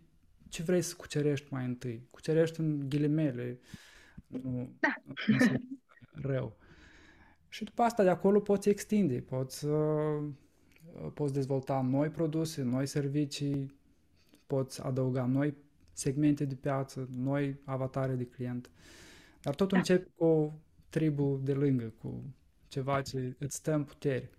ce 0.49 0.63
vrei 0.63 0.81
să 0.81 0.95
cucerești 0.95 1.47
mai 1.49 1.65
întâi. 1.65 2.07
Cucerești 2.09 2.59
în 2.59 2.89
ghilimele, 2.89 3.59
nu, 4.27 4.75
da. 4.79 4.93
nu 5.27 5.37
rău. 6.13 6.57
Și 7.51 7.63
după 7.63 7.81
asta 7.81 8.03
de 8.03 8.09
acolo 8.09 8.39
poți 8.39 8.69
extinde, 8.69 9.21
poți, 9.21 9.65
uh, 9.65 10.23
poți 11.13 11.33
dezvolta 11.33 11.81
noi 11.81 12.09
produse, 12.09 12.61
noi 12.61 12.85
servicii, 12.85 13.75
poți 14.47 14.81
adăuga 14.81 15.25
noi 15.25 15.53
segmente 15.93 16.45
de 16.45 16.55
piață, 16.55 17.09
noi 17.17 17.55
avatare 17.65 18.13
de 18.13 18.25
client. 18.25 18.69
Dar 19.41 19.55
tot 19.55 19.69
da. 19.69 19.77
începi 19.77 20.09
cu 20.15 20.59
tribul 20.89 21.41
de 21.43 21.53
lângă, 21.53 21.93
cu 22.01 22.23
ceva 22.67 23.01
ce 23.01 23.35
îți 23.39 23.55
stă 23.55 23.73
în 23.73 23.83
putere. 23.83 24.29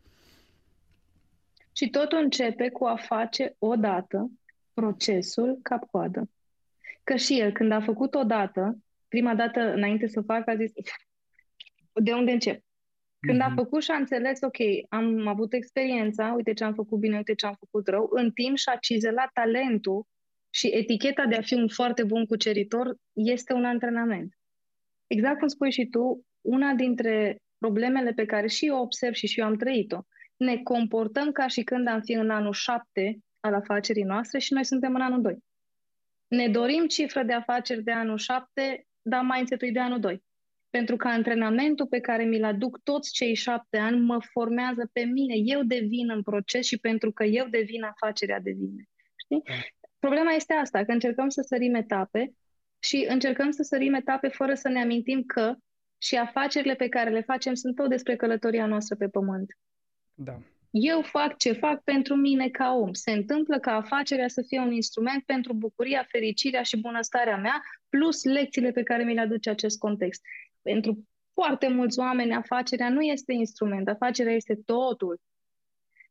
Și 1.72 1.90
totul 1.90 2.18
începe 2.18 2.70
cu 2.70 2.84
a 2.84 2.96
face 2.96 3.54
odată 3.58 4.30
procesul 4.72 5.58
cap-coadă. 5.62 6.30
Că 7.04 7.16
și 7.16 7.40
el, 7.40 7.52
când 7.52 7.72
a 7.72 7.80
făcut 7.80 8.14
odată, 8.14 8.78
prima 9.08 9.34
dată 9.34 9.60
înainte 9.60 10.06
să 10.06 10.20
facă, 10.20 10.50
a 10.50 10.56
zis, 10.56 10.72
de 11.92 12.12
unde 12.12 12.32
încep? 12.32 12.62
Când 13.26 13.38
mm-hmm. 13.38 13.44
a 13.44 13.48
mhm. 13.48 13.56
făcut 13.56 13.82
și 13.82 13.90
a 13.90 13.96
înțeles, 13.96 14.40
ok, 14.40 14.56
am 14.88 15.26
avut 15.26 15.52
experiența, 15.52 16.32
uite 16.32 16.52
ce 16.52 16.64
am 16.64 16.74
făcut 16.74 16.98
bine, 16.98 17.16
uite 17.16 17.34
ce 17.34 17.46
am 17.46 17.56
făcut 17.58 17.88
rău, 17.88 18.08
în 18.10 18.30
timp 18.30 18.56
și-a 18.56 18.76
cizelat 18.76 19.30
talentul 19.32 20.06
și 20.50 20.66
eticheta 20.66 21.26
de 21.26 21.34
a 21.34 21.40
fi 21.40 21.54
un 21.54 21.68
foarte 21.68 22.04
bun 22.04 22.26
cuceritor 22.26 22.96
este 23.12 23.52
un 23.52 23.64
antrenament. 23.64 24.34
Exact 25.06 25.38
cum 25.38 25.48
spui 25.48 25.70
și 25.70 25.86
tu, 25.86 26.26
una 26.40 26.72
dintre 26.74 27.36
problemele 27.58 28.12
pe 28.12 28.24
care 28.24 28.46
și 28.46 28.66
eu 28.66 28.78
observ 28.78 29.14
și 29.14 29.26
și 29.26 29.40
eu 29.40 29.46
am 29.46 29.56
trăit-o, 29.56 29.98
ne 30.36 30.56
comportăm 30.62 31.32
ca 31.32 31.46
și 31.46 31.62
când 31.62 31.88
am 31.88 32.00
fi 32.00 32.12
în 32.12 32.30
anul 32.30 32.52
7 32.52 33.18
al 33.40 33.54
afacerii 33.54 34.02
noastre 34.02 34.38
și 34.38 34.52
noi 34.52 34.64
suntem 34.64 34.94
în 34.94 35.00
anul 35.00 35.20
2. 35.20 35.38
Ne 36.28 36.48
dorim 36.48 36.86
cifră 36.86 37.22
de 37.22 37.32
afaceri 37.32 37.82
de 37.82 37.92
anul 37.92 38.18
7, 38.18 38.86
dar 39.02 39.22
mindset-ul 39.22 39.72
de 39.72 39.80
anul 39.80 40.00
2 40.00 40.22
pentru 40.72 40.96
că 40.96 41.08
antrenamentul 41.08 41.86
pe 41.86 42.00
care 42.00 42.24
mi-l 42.24 42.44
aduc 42.44 42.82
toți 42.82 43.12
cei 43.12 43.34
șapte 43.34 43.76
ani 43.76 44.00
mă 44.00 44.18
formează 44.30 44.90
pe 44.92 45.00
mine. 45.00 45.34
Eu 45.36 45.62
devin 45.62 46.10
în 46.10 46.22
proces 46.22 46.66
și 46.66 46.78
pentru 46.78 47.12
că 47.12 47.24
eu 47.24 47.46
devin, 47.48 47.82
afacerea 47.82 48.40
devine. 48.40 48.88
Știi? 49.16 49.42
Da. 49.44 49.52
Problema 49.98 50.30
este 50.30 50.52
asta, 50.52 50.84
că 50.84 50.92
încercăm 50.92 51.28
să 51.28 51.42
sărim 51.42 51.74
etape 51.74 52.32
și 52.78 53.06
încercăm 53.08 53.50
să 53.50 53.62
sărim 53.62 53.94
etape 53.94 54.28
fără 54.28 54.54
să 54.54 54.68
ne 54.68 54.80
amintim 54.80 55.22
că 55.22 55.54
Și 55.98 56.16
afacerile 56.16 56.74
pe 56.74 56.88
care 56.88 57.10
le 57.10 57.20
facem 57.20 57.54
sunt 57.54 57.74
tot 57.74 57.88
despre 57.88 58.16
călătoria 58.16 58.66
noastră 58.66 58.96
pe 58.96 59.08
pământ. 59.08 59.58
Da. 60.14 60.38
Eu 60.70 61.02
fac 61.02 61.36
ce 61.36 61.52
fac 61.52 61.82
pentru 61.82 62.14
mine 62.14 62.48
ca 62.48 62.72
om. 62.72 62.92
Se 62.92 63.10
întâmplă 63.10 63.58
ca 63.58 63.72
afacerea 63.72 64.28
să 64.28 64.42
fie 64.46 64.58
un 64.60 64.72
instrument 64.72 65.24
pentru 65.24 65.54
bucuria, 65.54 66.06
fericirea 66.08 66.62
și 66.62 66.80
bunăstarea 66.80 67.36
mea, 67.36 67.62
plus 67.88 68.24
lecțiile 68.24 68.70
pe 68.70 68.82
care 68.82 69.04
mi 69.04 69.14
le 69.14 69.20
aduce 69.20 69.50
acest 69.50 69.78
context. 69.78 70.22
Pentru 70.62 71.08
foarte 71.32 71.68
mulți 71.68 71.98
oameni, 71.98 72.34
afacerea 72.34 72.88
nu 72.88 73.02
este 73.02 73.32
instrument, 73.32 73.88
afacerea 73.88 74.32
este 74.32 74.60
totul. 74.64 75.20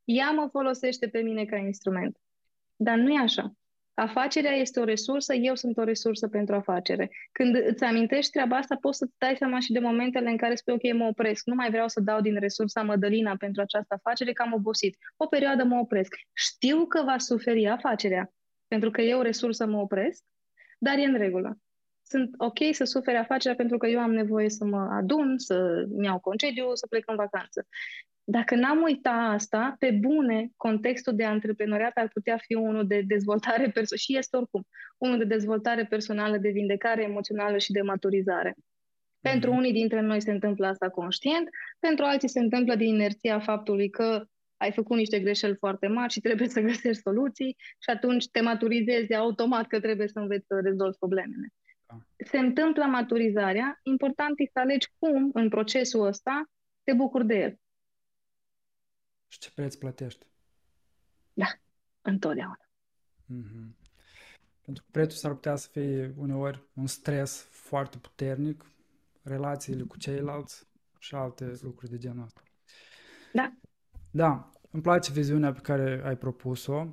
Ea 0.03 0.31
mă 0.31 0.47
folosește 0.51 1.07
pe 1.07 1.19
mine 1.19 1.45
ca 1.45 1.55
instrument. 1.55 2.17
Dar 2.75 2.97
nu 2.97 3.13
e 3.13 3.19
așa. 3.19 3.55
Afacerea 3.93 4.51
este 4.51 4.79
o 4.79 4.83
resursă, 4.83 5.33
eu 5.33 5.55
sunt 5.55 5.77
o 5.77 5.83
resursă 5.83 6.27
pentru 6.27 6.55
afacere. 6.55 7.09
Când 7.31 7.55
îți 7.55 7.83
amintești 7.83 8.31
treaba 8.31 8.57
asta, 8.57 8.75
poți 8.75 8.97
să-ți 8.97 9.13
dai 9.17 9.35
seama 9.37 9.59
și 9.59 9.71
de 9.71 9.79
momentele 9.79 10.29
în 10.29 10.37
care 10.37 10.55
spui, 10.55 10.73
ok, 10.73 10.93
mă 10.93 11.05
opresc, 11.05 11.45
nu 11.45 11.55
mai 11.55 11.69
vreau 11.69 11.87
să 11.87 11.99
dau 11.99 12.21
din 12.21 12.39
resursa 12.39 12.81
Mădălina 12.83 13.35
pentru 13.35 13.61
această 13.61 13.93
afacere, 13.93 14.33
că 14.33 14.41
am 14.41 14.53
obosit. 14.53 14.97
O 15.17 15.25
perioadă 15.25 15.63
mă 15.63 15.79
opresc. 15.79 16.15
Știu 16.33 16.85
că 16.85 17.03
va 17.03 17.17
suferi 17.17 17.67
afacerea, 17.67 18.33
pentru 18.67 18.91
că 18.91 19.01
eu 19.01 19.21
resursă 19.21 19.65
mă 19.65 19.77
opresc, 19.77 20.23
dar 20.79 20.97
e 20.97 21.03
în 21.03 21.17
regulă. 21.17 21.57
Sunt 22.11 22.33
ok 22.37 22.57
să 22.71 22.83
suferi 22.83 23.17
afacerea 23.17 23.55
pentru 23.55 23.77
că 23.77 23.87
eu 23.87 23.99
am 23.99 24.13
nevoie 24.13 24.49
să 24.49 24.65
mă 24.65 24.79
adun, 24.99 25.37
să-mi 25.37 26.05
iau 26.05 26.19
concediu, 26.19 26.65
să 26.73 26.87
plec 26.87 27.09
în 27.09 27.15
vacanță. 27.15 27.67
Dacă 28.23 28.55
n-am 28.55 28.81
uitat 28.81 29.33
asta, 29.33 29.75
pe 29.79 29.91
bune, 29.91 30.49
contextul 30.57 31.15
de 31.15 31.23
antreprenoriat 31.23 31.91
ar 31.93 32.07
putea 32.07 32.37
fi 32.37 32.53
unul 32.53 32.87
de 32.87 33.01
dezvoltare 33.07 33.63
personală 33.63 33.95
și 33.95 34.17
este 34.17 34.37
oricum 34.37 34.67
unul 34.97 35.17
de 35.17 35.23
dezvoltare 35.23 35.85
personală, 35.85 36.37
de 36.37 36.49
vindecare 36.49 37.03
emoțională 37.03 37.57
și 37.57 37.71
de 37.71 37.81
maturizare. 37.81 38.55
Pentru 39.21 39.51
mm-hmm. 39.51 39.57
unii 39.57 39.73
dintre 39.73 40.01
noi 40.01 40.21
se 40.21 40.31
întâmplă 40.31 40.67
asta 40.67 40.89
conștient, 40.89 41.49
pentru 41.79 42.05
alții 42.05 42.29
se 42.29 42.39
întâmplă 42.39 42.75
din 42.75 42.87
inerția 42.87 43.39
faptului 43.39 43.89
că 43.89 44.25
ai 44.57 44.71
făcut 44.71 44.97
niște 44.97 45.19
greșeli 45.19 45.55
foarte 45.55 45.87
mari 45.87 46.11
și 46.11 46.19
trebuie 46.19 46.47
să 46.47 46.59
găsești 46.61 47.01
soluții 47.01 47.55
și 47.57 47.89
atunci 47.89 48.29
te 48.29 48.41
maturizezi 48.41 49.13
automat 49.13 49.67
că 49.67 49.79
trebuie 49.79 50.07
să 50.07 50.19
înveți 50.19 50.45
să 50.47 50.59
rezolvi 50.63 50.97
problemele. 50.97 51.47
Da. 51.91 52.25
Se 52.25 52.37
întâmplă 52.37 52.83
maturizarea, 52.83 53.79
important 53.83 54.39
e 54.39 54.49
să 54.53 54.59
alegi 54.59 54.91
cum, 54.99 55.29
în 55.33 55.49
procesul 55.49 56.05
ăsta, 56.05 56.49
te 56.83 56.93
bucuri 56.93 57.25
de 57.25 57.35
el. 57.35 57.59
Și 59.27 59.39
ce 59.39 59.51
preț 59.55 59.75
plătești? 59.75 60.25
Da, 61.33 61.45
întotdeauna. 62.01 62.65
Mm-hmm. 63.23 63.79
Pentru 64.61 64.83
că 64.83 64.89
prețul 64.91 65.17
s-ar 65.17 65.33
putea 65.33 65.55
să 65.55 65.67
fie 65.71 66.13
uneori 66.17 66.63
un 66.73 66.87
stres 66.87 67.47
foarte 67.49 67.97
puternic, 67.97 68.65
relațiile 69.21 69.83
cu 69.83 69.97
ceilalți 69.97 70.67
și 70.99 71.15
alte 71.15 71.53
lucruri 71.61 71.91
de 71.91 71.97
genul 71.97 72.23
ăsta. 72.23 72.41
Da. 73.33 73.53
Da, 74.11 74.51
îmi 74.71 74.81
place 74.81 75.11
viziunea 75.11 75.51
pe 75.51 75.59
care 75.59 76.01
ai 76.05 76.17
propus-o 76.17 76.87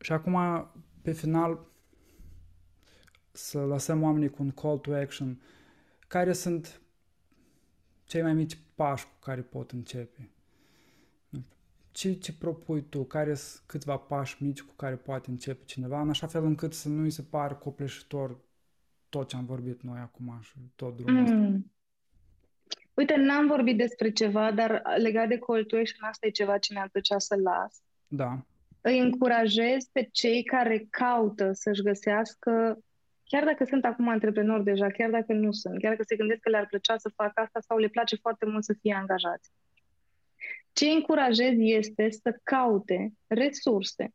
și 0.00 0.12
acum, 0.12 0.68
pe 1.02 1.12
final, 1.12 1.71
să 3.32 3.64
lăsăm 3.64 4.02
oamenii 4.02 4.30
cu 4.30 4.42
un 4.42 4.50
call 4.50 4.78
to 4.78 4.94
action. 4.94 5.40
Care 6.08 6.32
sunt 6.32 6.80
cei 8.04 8.22
mai 8.22 8.34
mici 8.34 8.58
pași 8.74 9.04
cu 9.04 9.18
care 9.20 9.40
pot 9.40 9.70
începe? 9.70 10.30
ce, 11.92 12.12
ce 12.12 12.32
propui 12.32 12.82
tu? 12.82 13.04
Care 13.04 13.34
sunt 13.34 13.62
câțiva 13.66 13.96
pași 13.96 14.42
mici 14.42 14.62
cu 14.62 14.74
care 14.76 14.96
poate 14.96 15.30
începe 15.30 15.64
cineva, 15.64 16.00
în 16.00 16.08
așa 16.08 16.26
fel 16.26 16.44
încât 16.44 16.72
să 16.72 16.88
nu 16.88 17.02
îi 17.02 17.10
se 17.10 17.22
pare 17.22 17.54
copleșitor 17.54 18.40
tot 19.08 19.28
ce 19.28 19.36
am 19.36 19.44
vorbit 19.44 19.82
noi 19.82 19.98
acum 19.98 20.38
și 20.40 20.52
tot 20.76 20.96
drumul 20.96 21.20
mm. 21.20 21.24
ăsta? 21.24 21.60
Uite, 22.94 23.16
n-am 23.16 23.46
vorbit 23.46 23.76
despre 23.76 24.12
ceva, 24.12 24.52
dar 24.52 24.82
legat 24.96 25.28
de 25.28 25.38
call 25.38 25.64
to 25.64 25.76
action, 25.76 26.08
asta 26.08 26.26
e 26.26 26.30
ceva 26.30 26.58
ce 26.58 26.72
mi-ar 26.72 26.88
plăcea 26.88 27.18
să 27.18 27.36
las. 27.36 27.82
Da. 28.06 28.46
Îi 28.80 28.98
încurajez 28.98 29.84
pe 29.92 30.08
cei 30.12 30.42
care 30.42 30.86
caută 30.90 31.52
să-și 31.52 31.82
găsească, 31.82 32.78
chiar 33.32 33.44
dacă 33.44 33.64
sunt 33.64 33.84
acum 33.84 34.08
antreprenori 34.08 34.64
deja, 34.64 34.90
chiar 34.90 35.10
dacă 35.10 35.32
nu 35.32 35.52
sunt, 35.52 35.80
chiar 35.80 35.90
dacă 35.90 36.02
se 36.06 36.16
gândesc 36.16 36.40
că 36.40 36.48
le-ar 36.48 36.66
plăcea 36.66 36.96
să 36.98 37.08
facă 37.14 37.40
asta 37.40 37.60
sau 37.60 37.78
le 37.78 37.88
place 37.88 38.16
foarte 38.16 38.46
mult 38.46 38.64
să 38.64 38.74
fie 38.80 38.94
angajați. 38.94 39.50
Ce 40.72 40.86
încurajez 40.86 41.52
este 41.56 42.10
să 42.10 42.40
caute 42.42 43.12
resurse 43.26 44.14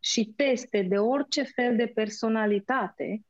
și 0.00 0.24
teste 0.36 0.82
de 0.82 0.98
orice 0.98 1.42
fel 1.42 1.76
de 1.76 1.86
personalitate 1.86 3.24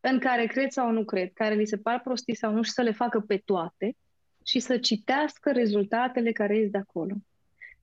în 0.00 0.18
care 0.18 0.46
cred 0.46 0.70
sau 0.70 0.90
nu 0.90 1.04
cred, 1.04 1.32
care 1.32 1.54
li 1.54 1.66
se 1.66 1.76
par 1.76 2.00
prostii 2.00 2.36
sau 2.36 2.52
nu 2.52 2.62
și 2.62 2.70
să 2.70 2.82
le 2.82 2.92
facă 2.92 3.20
pe 3.20 3.36
toate 3.44 3.96
și 4.44 4.60
să 4.60 4.78
citească 4.78 5.52
rezultatele 5.52 6.32
care 6.32 6.56
ies 6.56 6.70
de 6.70 6.78
acolo. 6.78 7.14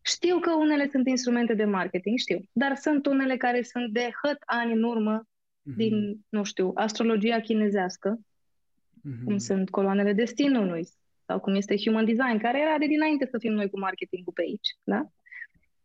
Știu 0.02 0.40
că 0.40 0.52
unele 0.52 0.88
sunt 0.92 1.08
instrumente 1.08 1.54
de 1.54 1.66
marketing, 1.66 2.18
știu, 2.18 2.40
dar 2.52 2.76
sunt 2.76 3.06
unele 3.06 3.38
care 3.38 3.62
sunt 3.62 3.94
de 3.94 4.10
hăt 4.24 4.38
ani 4.46 4.74
în 4.74 4.84
urmă 4.84 5.26
mm-hmm. 5.62 5.76
din, 5.76 6.26
nu 6.30 6.44
știu, 6.44 6.72
astrologia 6.76 7.40
chinezească, 7.40 8.20
mm-hmm. 8.20 9.24
cum 9.24 9.38
sunt 9.38 9.70
coloanele 9.70 10.14
destinului, 10.14 10.88
sau 11.26 11.40
cum 11.40 11.56
este 11.56 11.76
Human 11.78 12.06
Design, 12.06 12.38
care 12.38 12.60
era 12.60 12.78
de 12.78 12.86
dinainte 12.86 13.28
să 13.32 13.38
fim 13.38 13.54
noi 13.54 13.70
cu 13.70 13.80
marketingul 13.80 14.34
pe 14.34 14.42
aici. 14.42 14.70
Da? 14.84 15.10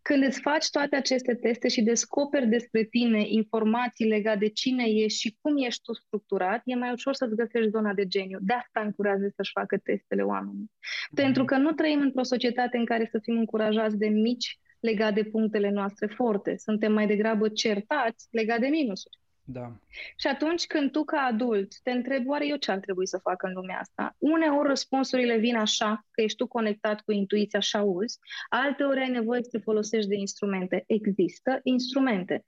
Când 0.03 0.23
îți 0.23 0.41
faci 0.41 0.71
toate 0.71 0.97
aceste 0.97 1.35
teste 1.35 1.69
și 1.69 1.83
descoperi 1.83 2.47
despre 2.47 2.85
tine 2.85 3.25
informații 3.29 4.07
legate 4.07 4.39
de 4.39 4.49
cine 4.49 4.85
ești 4.85 5.21
și 5.21 5.37
cum 5.41 5.57
ești 5.57 5.83
tu 5.83 5.93
structurat, 5.93 6.61
e 6.65 6.75
mai 6.75 6.93
ușor 6.93 7.15
să-ți 7.15 7.35
găsești 7.35 7.71
zona 7.71 7.93
de 7.95 8.07
geniu. 8.07 8.39
De 8.41 8.53
asta 8.53 8.81
încurajez 8.81 9.31
să-și 9.35 9.51
facă 9.53 9.77
testele 9.77 10.23
oamenii. 10.23 10.71
Pentru 11.15 11.45
că 11.45 11.57
nu 11.57 11.73
trăim 11.73 12.01
într-o 12.01 12.23
societate 12.23 12.77
în 12.77 12.85
care 12.85 13.09
să 13.11 13.19
fim 13.23 13.39
încurajați 13.39 13.97
de 13.97 14.09
mici 14.09 14.59
legat 14.81 15.15
de 15.15 15.25
punctele 15.25 15.71
noastre 15.71 16.07
forte. 16.07 16.57
Suntem 16.57 16.93
mai 16.93 17.07
degrabă 17.07 17.49
certați 17.49 18.29
legat 18.31 18.61
de 18.61 18.67
minusuri. 18.67 19.19
Da. 19.49 19.73
Și 20.17 20.27
atunci 20.27 20.67
când 20.67 20.91
tu 20.91 21.05
ca 21.05 21.19
adult 21.21 21.81
te 21.81 21.91
întrebi 21.91 22.29
oare 22.29 22.47
eu 22.47 22.57
ce 22.57 22.71
ar 22.71 22.79
trebui 22.79 23.07
să 23.07 23.19
fac 23.19 23.43
în 23.43 23.53
lumea 23.53 23.79
asta, 23.79 24.15
uneori 24.19 24.69
răspunsurile 24.69 25.37
vin 25.37 25.57
așa, 25.57 26.07
că 26.11 26.21
ești 26.23 26.37
tu 26.37 26.47
conectat 26.47 27.01
cu 27.01 27.13
intuiția 27.13 27.61
și 27.61 27.77
auzi, 27.77 28.19
alteori 28.49 29.01
ai 29.01 29.11
nevoie 29.11 29.43
să 29.43 29.49
te 29.51 29.59
folosești 29.59 30.09
de 30.09 30.15
instrumente. 30.15 30.85
Există 30.87 31.61
instrumente. 31.63 32.45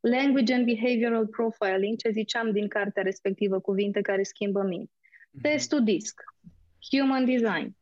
Language 0.00 0.54
and 0.54 0.64
Behavioral 0.64 1.26
Profiling, 1.26 1.98
ce 1.98 2.10
ziceam 2.10 2.52
din 2.52 2.68
cartea 2.68 3.02
respectivă, 3.02 3.60
cuvinte 3.60 4.00
care 4.00 4.22
schimbă 4.22 4.62
minți. 4.62 4.92
Mm-hmm. 4.92 5.40
Testul 5.42 5.84
DISC, 5.84 6.22
Human 6.90 7.24
Design, 7.24 7.76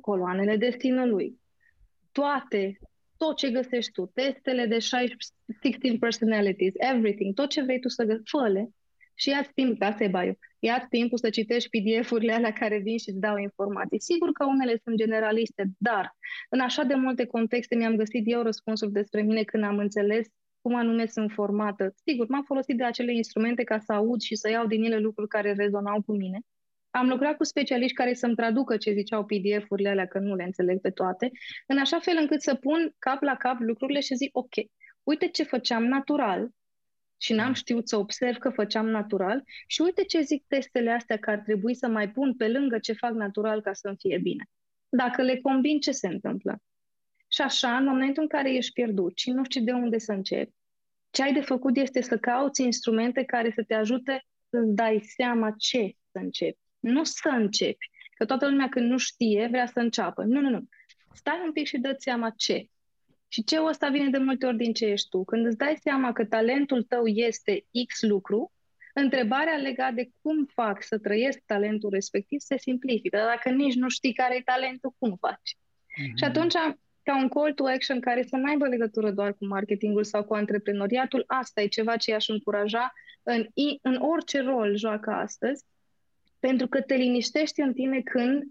coloanele 0.00 0.56
destinului, 0.56 1.40
toate 2.12 2.78
tot 3.16 3.36
ce 3.36 3.50
găsești 3.50 3.92
tu, 3.92 4.10
testele 4.14 4.66
de 4.66 4.78
16 4.78 5.98
personalities, 6.00 6.72
everything, 6.76 7.34
tot 7.34 7.48
ce 7.48 7.62
vrei 7.62 7.80
tu 7.80 7.88
să 7.88 8.04
găsești, 8.04 8.30
fă 8.30 8.68
și 9.18 9.28
ia-ți 9.28 9.52
timp, 9.54 9.82
asta 9.82 10.04
e 10.04 10.08
bio, 10.08 10.32
ia 10.58 10.86
timpul 10.90 11.18
să 11.18 11.30
citești 11.30 11.68
PDF-urile 11.68 12.32
alea 12.32 12.52
care 12.52 12.78
vin 12.78 12.98
și 12.98 13.08
îți 13.08 13.20
dau 13.20 13.36
informații. 13.36 14.00
Sigur 14.00 14.32
că 14.32 14.44
unele 14.44 14.80
sunt 14.84 14.96
generaliste, 14.96 15.64
dar 15.78 16.16
în 16.48 16.60
așa 16.60 16.82
de 16.82 16.94
multe 16.94 17.26
contexte 17.26 17.76
mi-am 17.76 17.96
găsit 17.96 18.22
eu 18.24 18.42
răspunsuri 18.42 18.92
despre 18.92 19.22
mine 19.22 19.42
când 19.42 19.64
am 19.64 19.78
înțeles 19.78 20.26
cum 20.60 20.74
anume 20.74 21.06
sunt 21.06 21.30
formată. 21.32 21.94
Sigur, 22.04 22.26
m-am 22.28 22.42
folosit 22.42 22.76
de 22.76 22.84
acele 22.84 23.14
instrumente 23.14 23.64
ca 23.64 23.78
să 23.78 23.92
aud 23.92 24.20
și 24.20 24.34
să 24.34 24.50
iau 24.50 24.66
din 24.66 24.84
ele 24.84 24.98
lucruri 24.98 25.28
care 25.28 25.52
rezonau 25.52 26.02
cu 26.02 26.12
mine, 26.12 26.40
am 26.96 27.08
lucrat 27.08 27.36
cu 27.36 27.44
specialiști 27.44 27.96
care 27.96 28.14
să-mi 28.14 28.34
traducă 28.34 28.76
ce 28.76 28.92
ziceau 28.92 29.24
PDF-urile 29.24 29.88
alea, 29.88 30.06
că 30.06 30.18
nu 30.18 30.34
le 30.34 30.42
înțeleg 30.42 30.80
pe 30.80 30.90
toate, 30.90 31.30
în 31.66 31.78
așa 31.78 31.98
fel 31.98 32.16
încât 32.20 32.42
să 32.42 32.54
pun 32.54 32.94
cap 32.98 33.22
la 33.22 33.36
cap 33.36 33.56
lucrurile 33.60 34.00
și 34.00 34.14
zic, 34.14 34.36
ok, 34.36 34.54
uite 35.02 35.28
ce 35.28 35.42
făceam 35.42 35.84
natural 35.84 36.48
și 37.16 37.32
n-am 37.32 37.52
știut 37.52 37.88
să 37.88 37.96
observ 37.96 38.36
că 38.36 38.50
făceam 38.50 38.88
natural 38.88 39.42
și 39.66 39.80
uite 39.80 40.04
ce 40.04 40.20
zic 40.20 40.44
testele 40.46 40.90
astea 40.90 41.16
că 41.16 41.30
ar 41.30 41.38
trebui 41.38 41.74
să 41.74 41.88
mai 41.88 42.10
pun 42.10 42.34
pe 42.34 42.48
lângă 42.48 42.78
ce 42.78 42.92
fac 42.92 43.12
natural 43.12 43.60
ca 43.60 43.72
să-mi 43.72 43.96
fie 43.98 44.18
bine. 44.18 44.44
Dacă 44.88 45.22
le 45.22 45.40
combin, 45.40 45.80
ce 45.80 45.90
se 45.90 46.06
întâmplă? 46.06 46.62
Și 47.28 47.42
așa, 47.42 47.76
în 47.76 47.84
momentul 47.84 48.22
în 48.22 48.28
care 48.28 48.54
ești 48.54 48.72
pierdut 48.72 49.18
și 49.18 49.30
nu 49.30 49.44
știi 49.44 49.60
de 49.60 49.72
unde 49.72 49.98
să 49.98 50.12
începi, 50.12 50.54
ce 51.10 51.22
ai 51.22 51.32
de 51.32 51.40
făcut 51.40 51.76
este 51.76 52.00
să 52.00 52.18
cauți 52.18 52.62
instrumente 52.62 53.24
care 53.24 53.50
să 53.50 53.62
te 53.66 53.74
ajute 53.74 54.24
să-ți 54.48 54.74
dai 54.74 55.00
seama 55.16 55.54
ce 55.58 55.92
să 56.10 56.18
începi 56.18 56.65
nu 56.80 57.04
să 57.04 57.28
începi. 57.28 57.90
Că 58.16 58.24
toată 58.24 58.48
lumea 58.48 58.68
când 58.68 58.90
nu 58.90 58.98
știe 58.98 59.46
vrea 59.50 59.66
să 59.66 59.78
înceapă. 59.78 60.22
Nu, 60.22 60.40
nu, 60.40 60.48
nu. 60.50 60.68
Stai 61.14 61.42
un 61.44 61.52
pic 61.52 61.66
și 61.66 61.78
dă 61.78 61.94
seama 61.98 62.30
ce. 62.36 62.68
Și 63.28 63.44
ce 63.44 63.60
ăsta 63.60 63.88
vine 63.88 64.08
de 64.08 64.18
multe 64.18 64.46
ori 64.46 64.56
din 64.56 64.72
ce 64.72 64.86
ești 64.86 65.08
tu. 65.08 65.24
Când 65.24 65.46
îți 65.46 65.56
dai 65.56 65.76
seama 65.82 66.12
că 66.12 66.24
talentul 66.24 66.82
tău 66.82 67.06
este 67.06 67.64
X 67.86 68.02
lucru, 68.02 68.52
întrebarea 68.94 69.56
legată 69.56 69.94
de 69.94 70.10
cum 70.22 70.44
fac 70.44 70.82
să 70.82 70.98
trăiesc 70.98 71.38
talentul 71.46 71.90
respectiv 71.90 72.40
se 72.40 72.58
simplifică. 72.58 73.16
Dar 73.16 73.26
dacă 73.26 73.50
nici 73.50 73.74
nu 73.74 73.88
știi 73.88 74.12
care 74.12 74.36
e 74.36 74.40
talentul, 74.40 74.94
cum 74.98 75.16
faci? 75.20 75.56
Mm-hmm. 75.56 76.14
Și 76.14 76.24
atunci, 76.24 76.54
ca 77.02 77.16
un 77.16 77.28
call 77.28 77.52
to 77.52 77.64
action 77.66 78.00
care 78.00 78.22
să 78.22 78.36
nu 78.36 78.48
aibă 78.48 78.66
legătură 78.66 79.10
doar 79.10 79.34
cu 79.34 79.46
marketingul 79.46 80.04
sau 80.04 80.24
cu 80.24 80.34
antreprenoriatul, 80.34 81.24
asta 81.26 81.60
e 81.60 81.66
ceva 81.66 81.96
ce 81.96 82.10
i-aș 82.10 82.28
încuraja 82.28 82.92
în, 83.22 83.46
în 83.82 83.96
orice 84.00 84.40
rol 84.40 84.76
joacă 84.76 85.10
astăzi, 85.10 85.64
Pentru 86.38 86.66
că 86.68 86.80
te 86.80 86.94
liniștești 86.94 87.60
în 87.60 87.72
tine 87.72 88.00
când, 88.00 88.42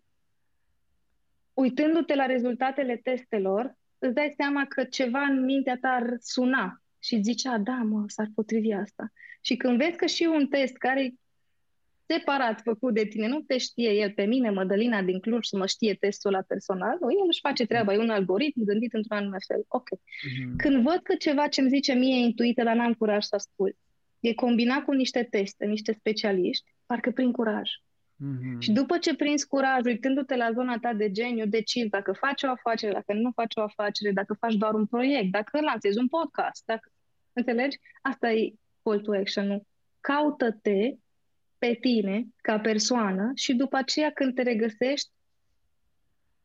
uitându-te 1.54 2.16
la 2.16 2.26
rezultatele 2.26 2.96
testelor, 2.98 3.76
îți 3.98 4.14
dai 4.14 4.34
seama 4.36 4.66
că 4.66 4.84
ceva 4.84 5.22
în 5.22 5.44
mintea 5.44 5.78
ta 5.82 5.90
ar 5.90 6.18
suna 6.20 6.82
și 7.00 7.22
zicea, 7.22 7.58
da, 7.58 7.76
mă, 7.76 8.04
s-ar 8.08 8.28
potrivi 8.36 8.72
asta. 8.72 9.12
Și 9.42 9.56
când 9.56 9.78
vezi 9.78 9.98
că 9.98 10.06
și 10.06 10.24
un 10.24 10.48
test 10.48 10.78
care 10.78 11.14
separat 12.08 12.62
făcut 12.62 12.94
de 12.94 13.06
tine, 13.06 13.28
nu 13.28 13.40
te 13.40 13.58
știe 13.58 13.90
el 13.90 14.12
pe 14.12 14.24
mine, 14.24 14.50
Mădălina 14.50 15.02
din 15.02 15.20
Cluj, 15.20 15.46
să 15.46 15.58
mă 15.58 15.66
știe 15.66 15.94
testul 15.94 16.32
la 16.32 16.42
personal, 16.42 16.98
nu, 17.00 17.12
el 17.12 17.28
își 17.28 17.40
face 17.40 17.66
treaba, 17.66 17.94
e 17.94 17.98
un 17.98 18.10
algoritm 18.10 18.64
gândit 18.64 18.94
într-un 18.94 19.18
anumit 19.18 19.44
fel. 19.48 19.66
Ok. 19.68 19.90
Mm-hmm. 19.90 20.56
Când 20.58 20.84
văd 20.84 21.00
că 21.04 21.16
ceva 21.16 21.48
ce-mi 21.48 21.70
zice 21.70 21.94
mie 21.94 22.16
intuită, 22.16 22.64
dar 22.64 22.76
n-am 22.76 22.94
curaj 22.94 23.24
să 23.24 23.36
ascult, 23.36 23.78
e 24.20 24.34
combinat 24.34 24.84
cu 24.84 24.92
niște 24.92 25.24
teste, 25.24 25.66
niște 25.66 25.92
specialiști, 25.92 26.76
parcă 26.86 27.12
prin 27.12 27.32
curaj. 27.32 27.70
Mm-hmm. 28.24 28.60
Și 28.60 28.72
după 28.72 28.98
ce 28.98 29.16
prinzi 29.16 29.48
curaj, 29.48 29.84
uitându-te 29.84 30.36
la 30.36 30.52
zona 30.52 30.78
ta 30.78 30.94
de 30.94 31.12
geniu, 31.12 31.46
decizi 31.46 31.90
dacă 31.90 32.12
faci 32.12 32.44
o 32.44 32.50
afacere, 32.50 32.92
dacă 32.92 33.14
nu 33.14 33.32
faci 33.32 33.56
o 33.56 33.62
afacere, 33.62 34.12
dacă 34.12 34.34
faci 34.34 34.56
doar 34.56 34.74
un 34.74 34.86
proiect, 34.86 35.32
dacă 35.32 35.60
lansezi 35.60 35.98
un 35.98 36.08
podcast, 36.08 36.64
dacă... 36.66 36.90
Înțelegi? 37.34 37.78
Asta 38.02 38.32
e 38.32 38.54
call 38.84 39.02
to 39.02 39.14
action 39.14 39.62
Caută-te 40.00 40.96
pe 41.58 41.78
tine 41.82 42.26
ca 42.42 42.60
persoană 42.60 43.32
și 43.36 43.54
după 43.54 43.78
aceea 43.78 44.12
când 44.12 44.36
te 44.36 44.42
regăsești, 44.42 45.10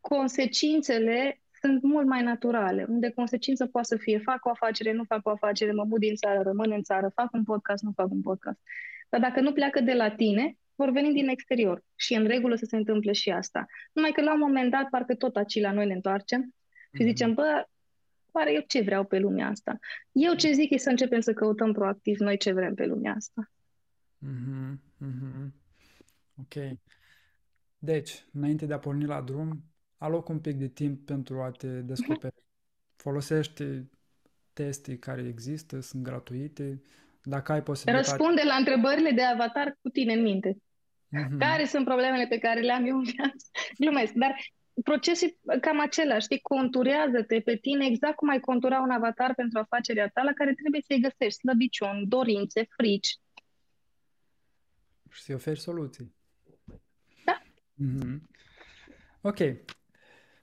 consecințele 0.01 1.41
sunt 1.61 1.83
mult 1.83 2.07
mai 2.07 2.23
naturale, 2.23 2.87
unde 2.89 3.11
consecință 3.11 3.67
poate 3.67 3.87
să 3.87 3.97
fie 3.97 4.19
fac 4.19 4.45
o 4.45 4.51
afacere, 4.51 4.93
nu 4.93 5.05
fac 5.05 5.27
o 5.27 5.31
afacere, 5.31 5.73
mă 5.73 5.85
mut 5.85 6.01
din 6.01 6.15
țară, 6.15 6.41
rămân 6.43 6.73
în 6.73 6.83
țară, 6.83 7.11
fac 7.15 7.33
un 7.33 7.45
podcast, 7.45 7.83
nu 7.83 7.93
fac 7.95 8.11
un 8.11 8.21
podcast. 8.21 8.59
Dar 9.09 9.21
dacă 9.21 9.41
nu 9.41 9.53
pleacă 9.53 9.81
de 9.81 9.93
la 9.93 10.11
tine, 10.11 10.57
vor 10.75 10.91
veni 10.91 11.13
din 11.13 11.29
exterior 11.29 11.85
și 11.95 12.15
în 12.15 12.27
regulă 12.27 12.55
să 12.55 12.65
se 12.65 12.77
întâmple 12.77 13.13
și 13.13 13.31
asta. 13.31 13.67
Numai 13.93 14.11
că 14.11 14.23
la 14.23 14.33
un 14.33 14.39
moment 14.39 14.71
dat, 14.71 14.89
parcă 14.89 15.15
tot 15.15 15.37
aici 15.37 15.61
la 15.61 15.73
noi 15.73 15.87
ne 15.87 15.95
întoarcem 15.95 16.55
și 16.93 17.03
mhm. 17.03 17.07
zicem, 17.07 17.35
bă, 17.35 17.65
oare 18.33 18.53
eu 18.53 18.61
ce 18.67 18.81
vreau 18.81 19.05
pe 19.05 19.19
lumea 19.19 19.49
asta? 19.49 19.79
Eu 20.13 20.35
ce 20.35 20.53
zic 20.53 20.71
e 20.71 20.77
să 20.77 20.91
începem 20.91 21.21
să 21.21 21.33
căutăm 21.33 21.73
proactiv 21.73 22.19
noi 22.19 22.37
ce 22.37 22.53
vrem 22.53 22.75
pe 22.75 22.87
lumea 22.87 23.13
asta. 23.13 23.51
Mm-hmm, 24.27 24.79
mm-hmm. 25.05 25.51
Ok. 26.37 26.79
Deci, 27.79 28.25
înainte 28.33 28.67
de 28.67 28.73
a 28.73 28.79
porni 28.79 29.05
la 29.05 29.21
drum, 29.21 29.65
aloc 30.01 30.29
un 30.29 30.41
pic 30.41 30.57
de 30.57 30.69
timp 30.69 31.07
pentru 31.07 31.41
a 31.41 31.51
te 31.51 31.67
descoperi. 31.67 32.35
Folosește 32.97 33.91
teste 34.53 34.99
care 34.99 35.27
există, 35.27 35.81
sunt 35.81 36.03
gratuite. 36.03 36.83
Dacă 37.23 37.53
ai 37.53 37.63
posibilitate... 37.63 38.09
Răspunde 38.09 38.43
la 38.43 38.55
întrebările 38.55 39.11
de 39.11 39.23
avatar 39.23 39.79
cu 39.83 39.89
tine 39.89 40.13
în 40.13 40.23
minte. 40.23 40.57
Mm-hmm. 40.57 41.39
Care 41.39 41.65
sunt 41.65 41.85
problemele 41.85 42.27
pe 42.27 42.39
care 42.39 42.61
le 42.61 42.73
am 42.73 42.87
eu 42.87 42.97
în 42.97 43.03
viață? 43.03 43.47
Glumesc, 43.83 44.13
dar 44.13 44.37
procesul 44.85 45.39
cam 45.61 45.81
același, 45.81 46.25
știi, 46.25 46.41
conturează-te 46.41 47.41
pe 47.41 47.57
tine 47.57 47.87
exact 47.87 48.17
cum 48.17 48.29
ai 48.29 48.41
contura 48.41 48.81
un 48.81 48.91
avatar 48.91 49.35
pentru 49.35 49.59
afacerea 49.59 50.09
ta 50.09 50.23
la 50.23 50.33
care 50.33 50.55
trebuie 50.55 50.81
să-i 50.87 51.01
găsești 51.01 51.39
slăbiciuni, 51.39 52.07
dorințe, 52.07 52.67
frici, 52.77 53.19
și 55.11 55.23
să-i 55.23 55.35
oferi 55.35 55.61
soluții. 55.61 56.15
Da. 57.25 57.43
Mm-hmm. 57.85 58.19
Ok. 59.21 59.39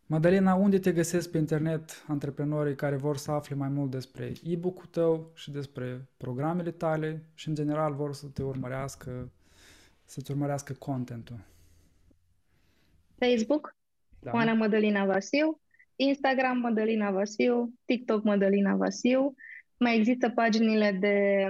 Madalina, 0.09 0.55
unde 0.55 0.79
te 0.79 0.91
găsesc 0.91 1.31
pe 1.31 1.37
internet 1.37 2.05
antreprenorii 2.07 2.75
care 2.75 2.95
vor 2.95 3.17
să 3.17 3.31
afle 3.31 3.55
mai 3.55 3.69
mult 3.69 3.91
despre 3.91 4.33
e-book-ul 4.43 4.85
tău 4.85 5.31
și 5.33 5.51
despre 5.51 6.07
programele 6.17 6.71
tale 6.71 7.23
și 7.33 7.47
în 7.47 7.55
general 7.55 7.93
vor 7.93 8.13
să 8.13 8.27
te 8.27 8.43
urmărească, 8.43 9.31
să-ți 10.05 10.31
urmărească 10.31 10.73
contentul? 10.73 11.39
Facebook, 13.17 13.75
da. 14.19 14.31
Oana 14.33 14.53
Madalina 14.53 15.05
Vasiu, 15.05 15.61
Instagram 15.95 16.57
Madalina 16.57 17.11
Vasiu, 17.11 17.73
TikTok 17.85 18.23
Madalina 18.23 18.75
Vasiu, 18.75 19.35
mai 19.79 19.97
există 19.97 20.29
paginile 20.29 20.97
de 20.99 21.47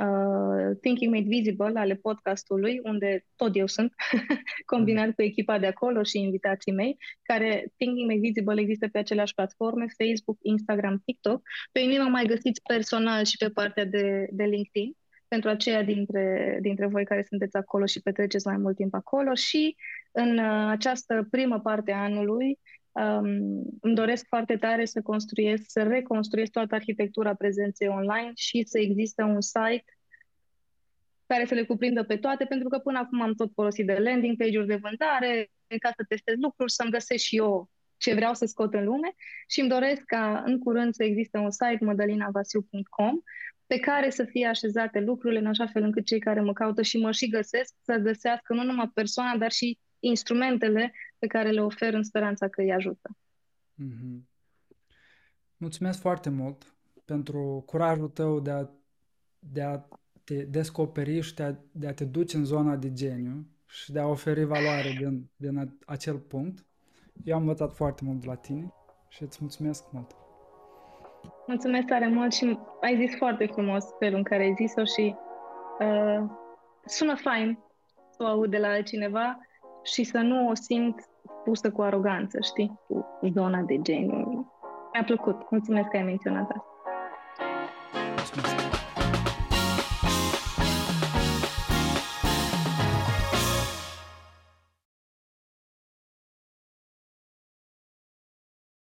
uh, 0.00 0.76
Thinking 0.80 1.14
Made 1.14 1.28
Visible 1.28 1.72
ale 1.74 1.94
podcastului, 1.94 2.80
unde 2.82 3.26
tot 3.36 3.56
eu 3.56 3.66
sunt, 3.66 3.92
combinat 4.72 5.14
cu 5.14 5.22
echipa 5.22 5.58
de 5.58 5.66
acolo 5.66 6.02
și 6.02 6.18
invitații 6.18 6.72
mei, 6.72 6.96
care 7.22 7.72
Thinking 7.76 8.08
Made 8.08 8.20
Visible 8.20 8.60
există 8.60 8.88
pe 8.88 8.98
aceleași 8.98 9.34
platforme, 9.34 9.86
Facebook, 10.04 10.38
Instagram, 10.42 11.02
TikTok. 11.04 11.42
Pe 11.72 11.80
mine 11.80 12.02
mă 12.02 12.08
mai 12.08 12.24
găsiți 12.24 12.62
personal 12.62 13.24
și 13.24 13.36
pe 13.36 13.48
partea 13.48 13.84
de, 13.84 14.26
de 14.30 14.44
LinkedIn, 14.44 14.96
pentru 15.28 15.48
aceia 15.48 15.82
dintre, 15.82 16.58
dintre 16.60 16.86
voi 16.86 17.04
care 17.04 17.22
sunteți 17.28 17.56
acolo 17.56 17.86
și 17.86 18.02
petreceți 18.02 18.46
mai 18.46 18.56
mult 18.56 18.76
timp 18.76 18.94
acolo 18.94 19.34
și 19.34 19.76
în 20.12 20.38
uh, 20.38 20.66
această 20.68 21.26
primă 21.30 21.60
parte 21.60 21.92
a 21.92 22.02
anului 22.02 22.58
Um, 22.94 23.28
îmi 23.80 23.94
doresc 23.94 24.26
foarte 24.26 24.56
tare 24.56 24.84
să 24.84 25.02
construiesc, 25.02 25.62
să 25.66 25.82
reconstruiesc 25.82 26.52
toată 26.52 26.74
arhitectura 26.74 27.34
prezenței 27.34 27.88
online 27.88 28.32
și 28.34 28.62
să 28.66 28.78
existe 28.78 29.22
un 29.22 29.40
site 29.40 29.84
care 31.26 31.44
să 31.44 31.54
le 31.54 31.64
cuprindă 31.64 32.02
pe 32.02 32.16
toate, 32.16 32.44
pentru 32.44 32.68
că 32.68 32.78
până 32.78 32.98
acum 32.98 33.20
am 33.20 33.34
tot 33.34 33.50
folosit 33.54 33.86
de 33.86 33.98
landing 33.98 34.36
page-uri 34.36 34.66
de 34.66 34.76
vânzare, 34.82 35.50
ca 35.78 35.90
să 35.96 36.04
testez 36.08 36.34
lucruri, 36.38 36.72
să-mi 36.72 36.90
găsesc 36.90 37.24
și 37.24 37.36
eu 37.36 37.70
ce 37.96 38.14
vreau 38.14 38.34
să 38.34 38.44
scot 38.46 38.74
în 38.74 38.84
lume. 38.84 39.14
Și 39.48 39.60
îmi 39.60 39.68
doresc 39.68 40.02
ca 40.04 40.42
în 40.46 40.58
curând 40.58 40.94
să 40.94 41.04
existe 41.04 41.38
un 41.38 41.50
site 41.50 41.84
madalinavasiu.com 41.84 43.20
pe 43.66 43.78
care 43.78 44.10
să 44.10 44.24
fie 44.24 44.46
așezate 44.46 45.00
lucrurile 45.00 45.40
în 45.40 45.46
așa 45.46 45.66
fel 45.66 45.82
încât 45.82 46.06
cei 46.06 46.18
care 46.18 46.40
mă 46.40 46.52
caută 46.52 46.82
și 46.82 46.98
mă 46.98 47.10
și 47.10 47.28
găsesc 47.28 47.74
să 47.82 47.96
găsească 47.96 48.54
nu 48.54 48.62
numai 48.62 48.90
persoana, 48.94 49.36
dar 49.36 49.50
și 49.50 49.78
instrumentele 50.00 50.92
pe 51.24 51.30
care 51.30 51.50
le 51.50 51.62
ofer 51.62 51.94
în 51.94 52.02
speranța 52.02 52.48
că 52.48 52.60
îi 52.60 52.72
ajută. 52.72 53.16
Mm-hmm. 53.82 54.22
Mulțumesc 55.56 56.00
foarte 56.00 56.30
mult 56.30 56.74
pentru 57.04 57.62
curajul 57.66 58.08
tău 58.08 58.40
de 58.40 58.50
a, 58.50 58.68
de 59.38 59.62
a 59.62 59.80
te 60.24 60.42
descoperi 60.42 61.20
și 61.20 61.34
de 61.34 61.42
a, 61.42 61.54
de 61.72 61.86
a 61.86 61.94
te 61.94 62.04
duce 62.04 62.36
în 62.36 62.44
zona 62.44 62.76
de 62.76 62.92
geniu 62.92 63.46
și 63.66 63.92
de 63.92 64.00
a 64.00 64.06
oferi 64.06 64.44
valoare 64.44 64.94
din, 64.98 65.30
din 65.36 65.78
acel 65.86 66.18
punct. 66.18 66.66
Eu 67.24 67.34
am 67.34 67.40
învățat 67.40 67.72
foarte 67.72 68.04
mult 68.04 68.20
de 68.20 68.26
la 68.26 68.34
tine 68.34 68.72
și 69.08 69.22
îți 69.22 69.38
mulțumesc 69.40 69.92
mult. 69.92 70.16
Mulțumesc 71.46 71.86
tare 71.86 72.08
mult 72.08 72.32
și 72.32 72.58
ai 72.80 73.06
zis 73.06 73.16
foarte 73.16 73.46
frumos 73.46 73.84
felul 73.98 74.16
în 74.16 74.24
care 74.24 74.42
ai 74.42 74.54
zis-o 74.56 74.84
și 74.84 75.14
uh, 75.78 76.30
sună 76.84 77.16
fain 77.16 77.58
să 78.10 78.22
o 78.22 78.26
aud 78.26 78.50
de 78.50 78.58
la 78.58 78.68
altcineva 78.68 79.38
și 79.84 80.04
să 80.04 80.18
nu 80.18 80.48
o 80.48 80.54
simt 80.54 81.08
pusă 81.44 81.70
cu 81.70 81.82
aroganță, 81.82 82.38
știi? 82.40 82.80
Cu 82.86 83.06
zona 83.32 83.60
de 83.60 83.78
geniu. 83.82 84.52
Mi-a 84.92 85.02
plăcut. 85.04 85.50
Mulțumesc 85.50 85.88
că 85.88 85.96
ai 85.96 86.02
menționat 86.02 86.50
asta. 86.50 86.64
Mulțumesc. 88.16 88.63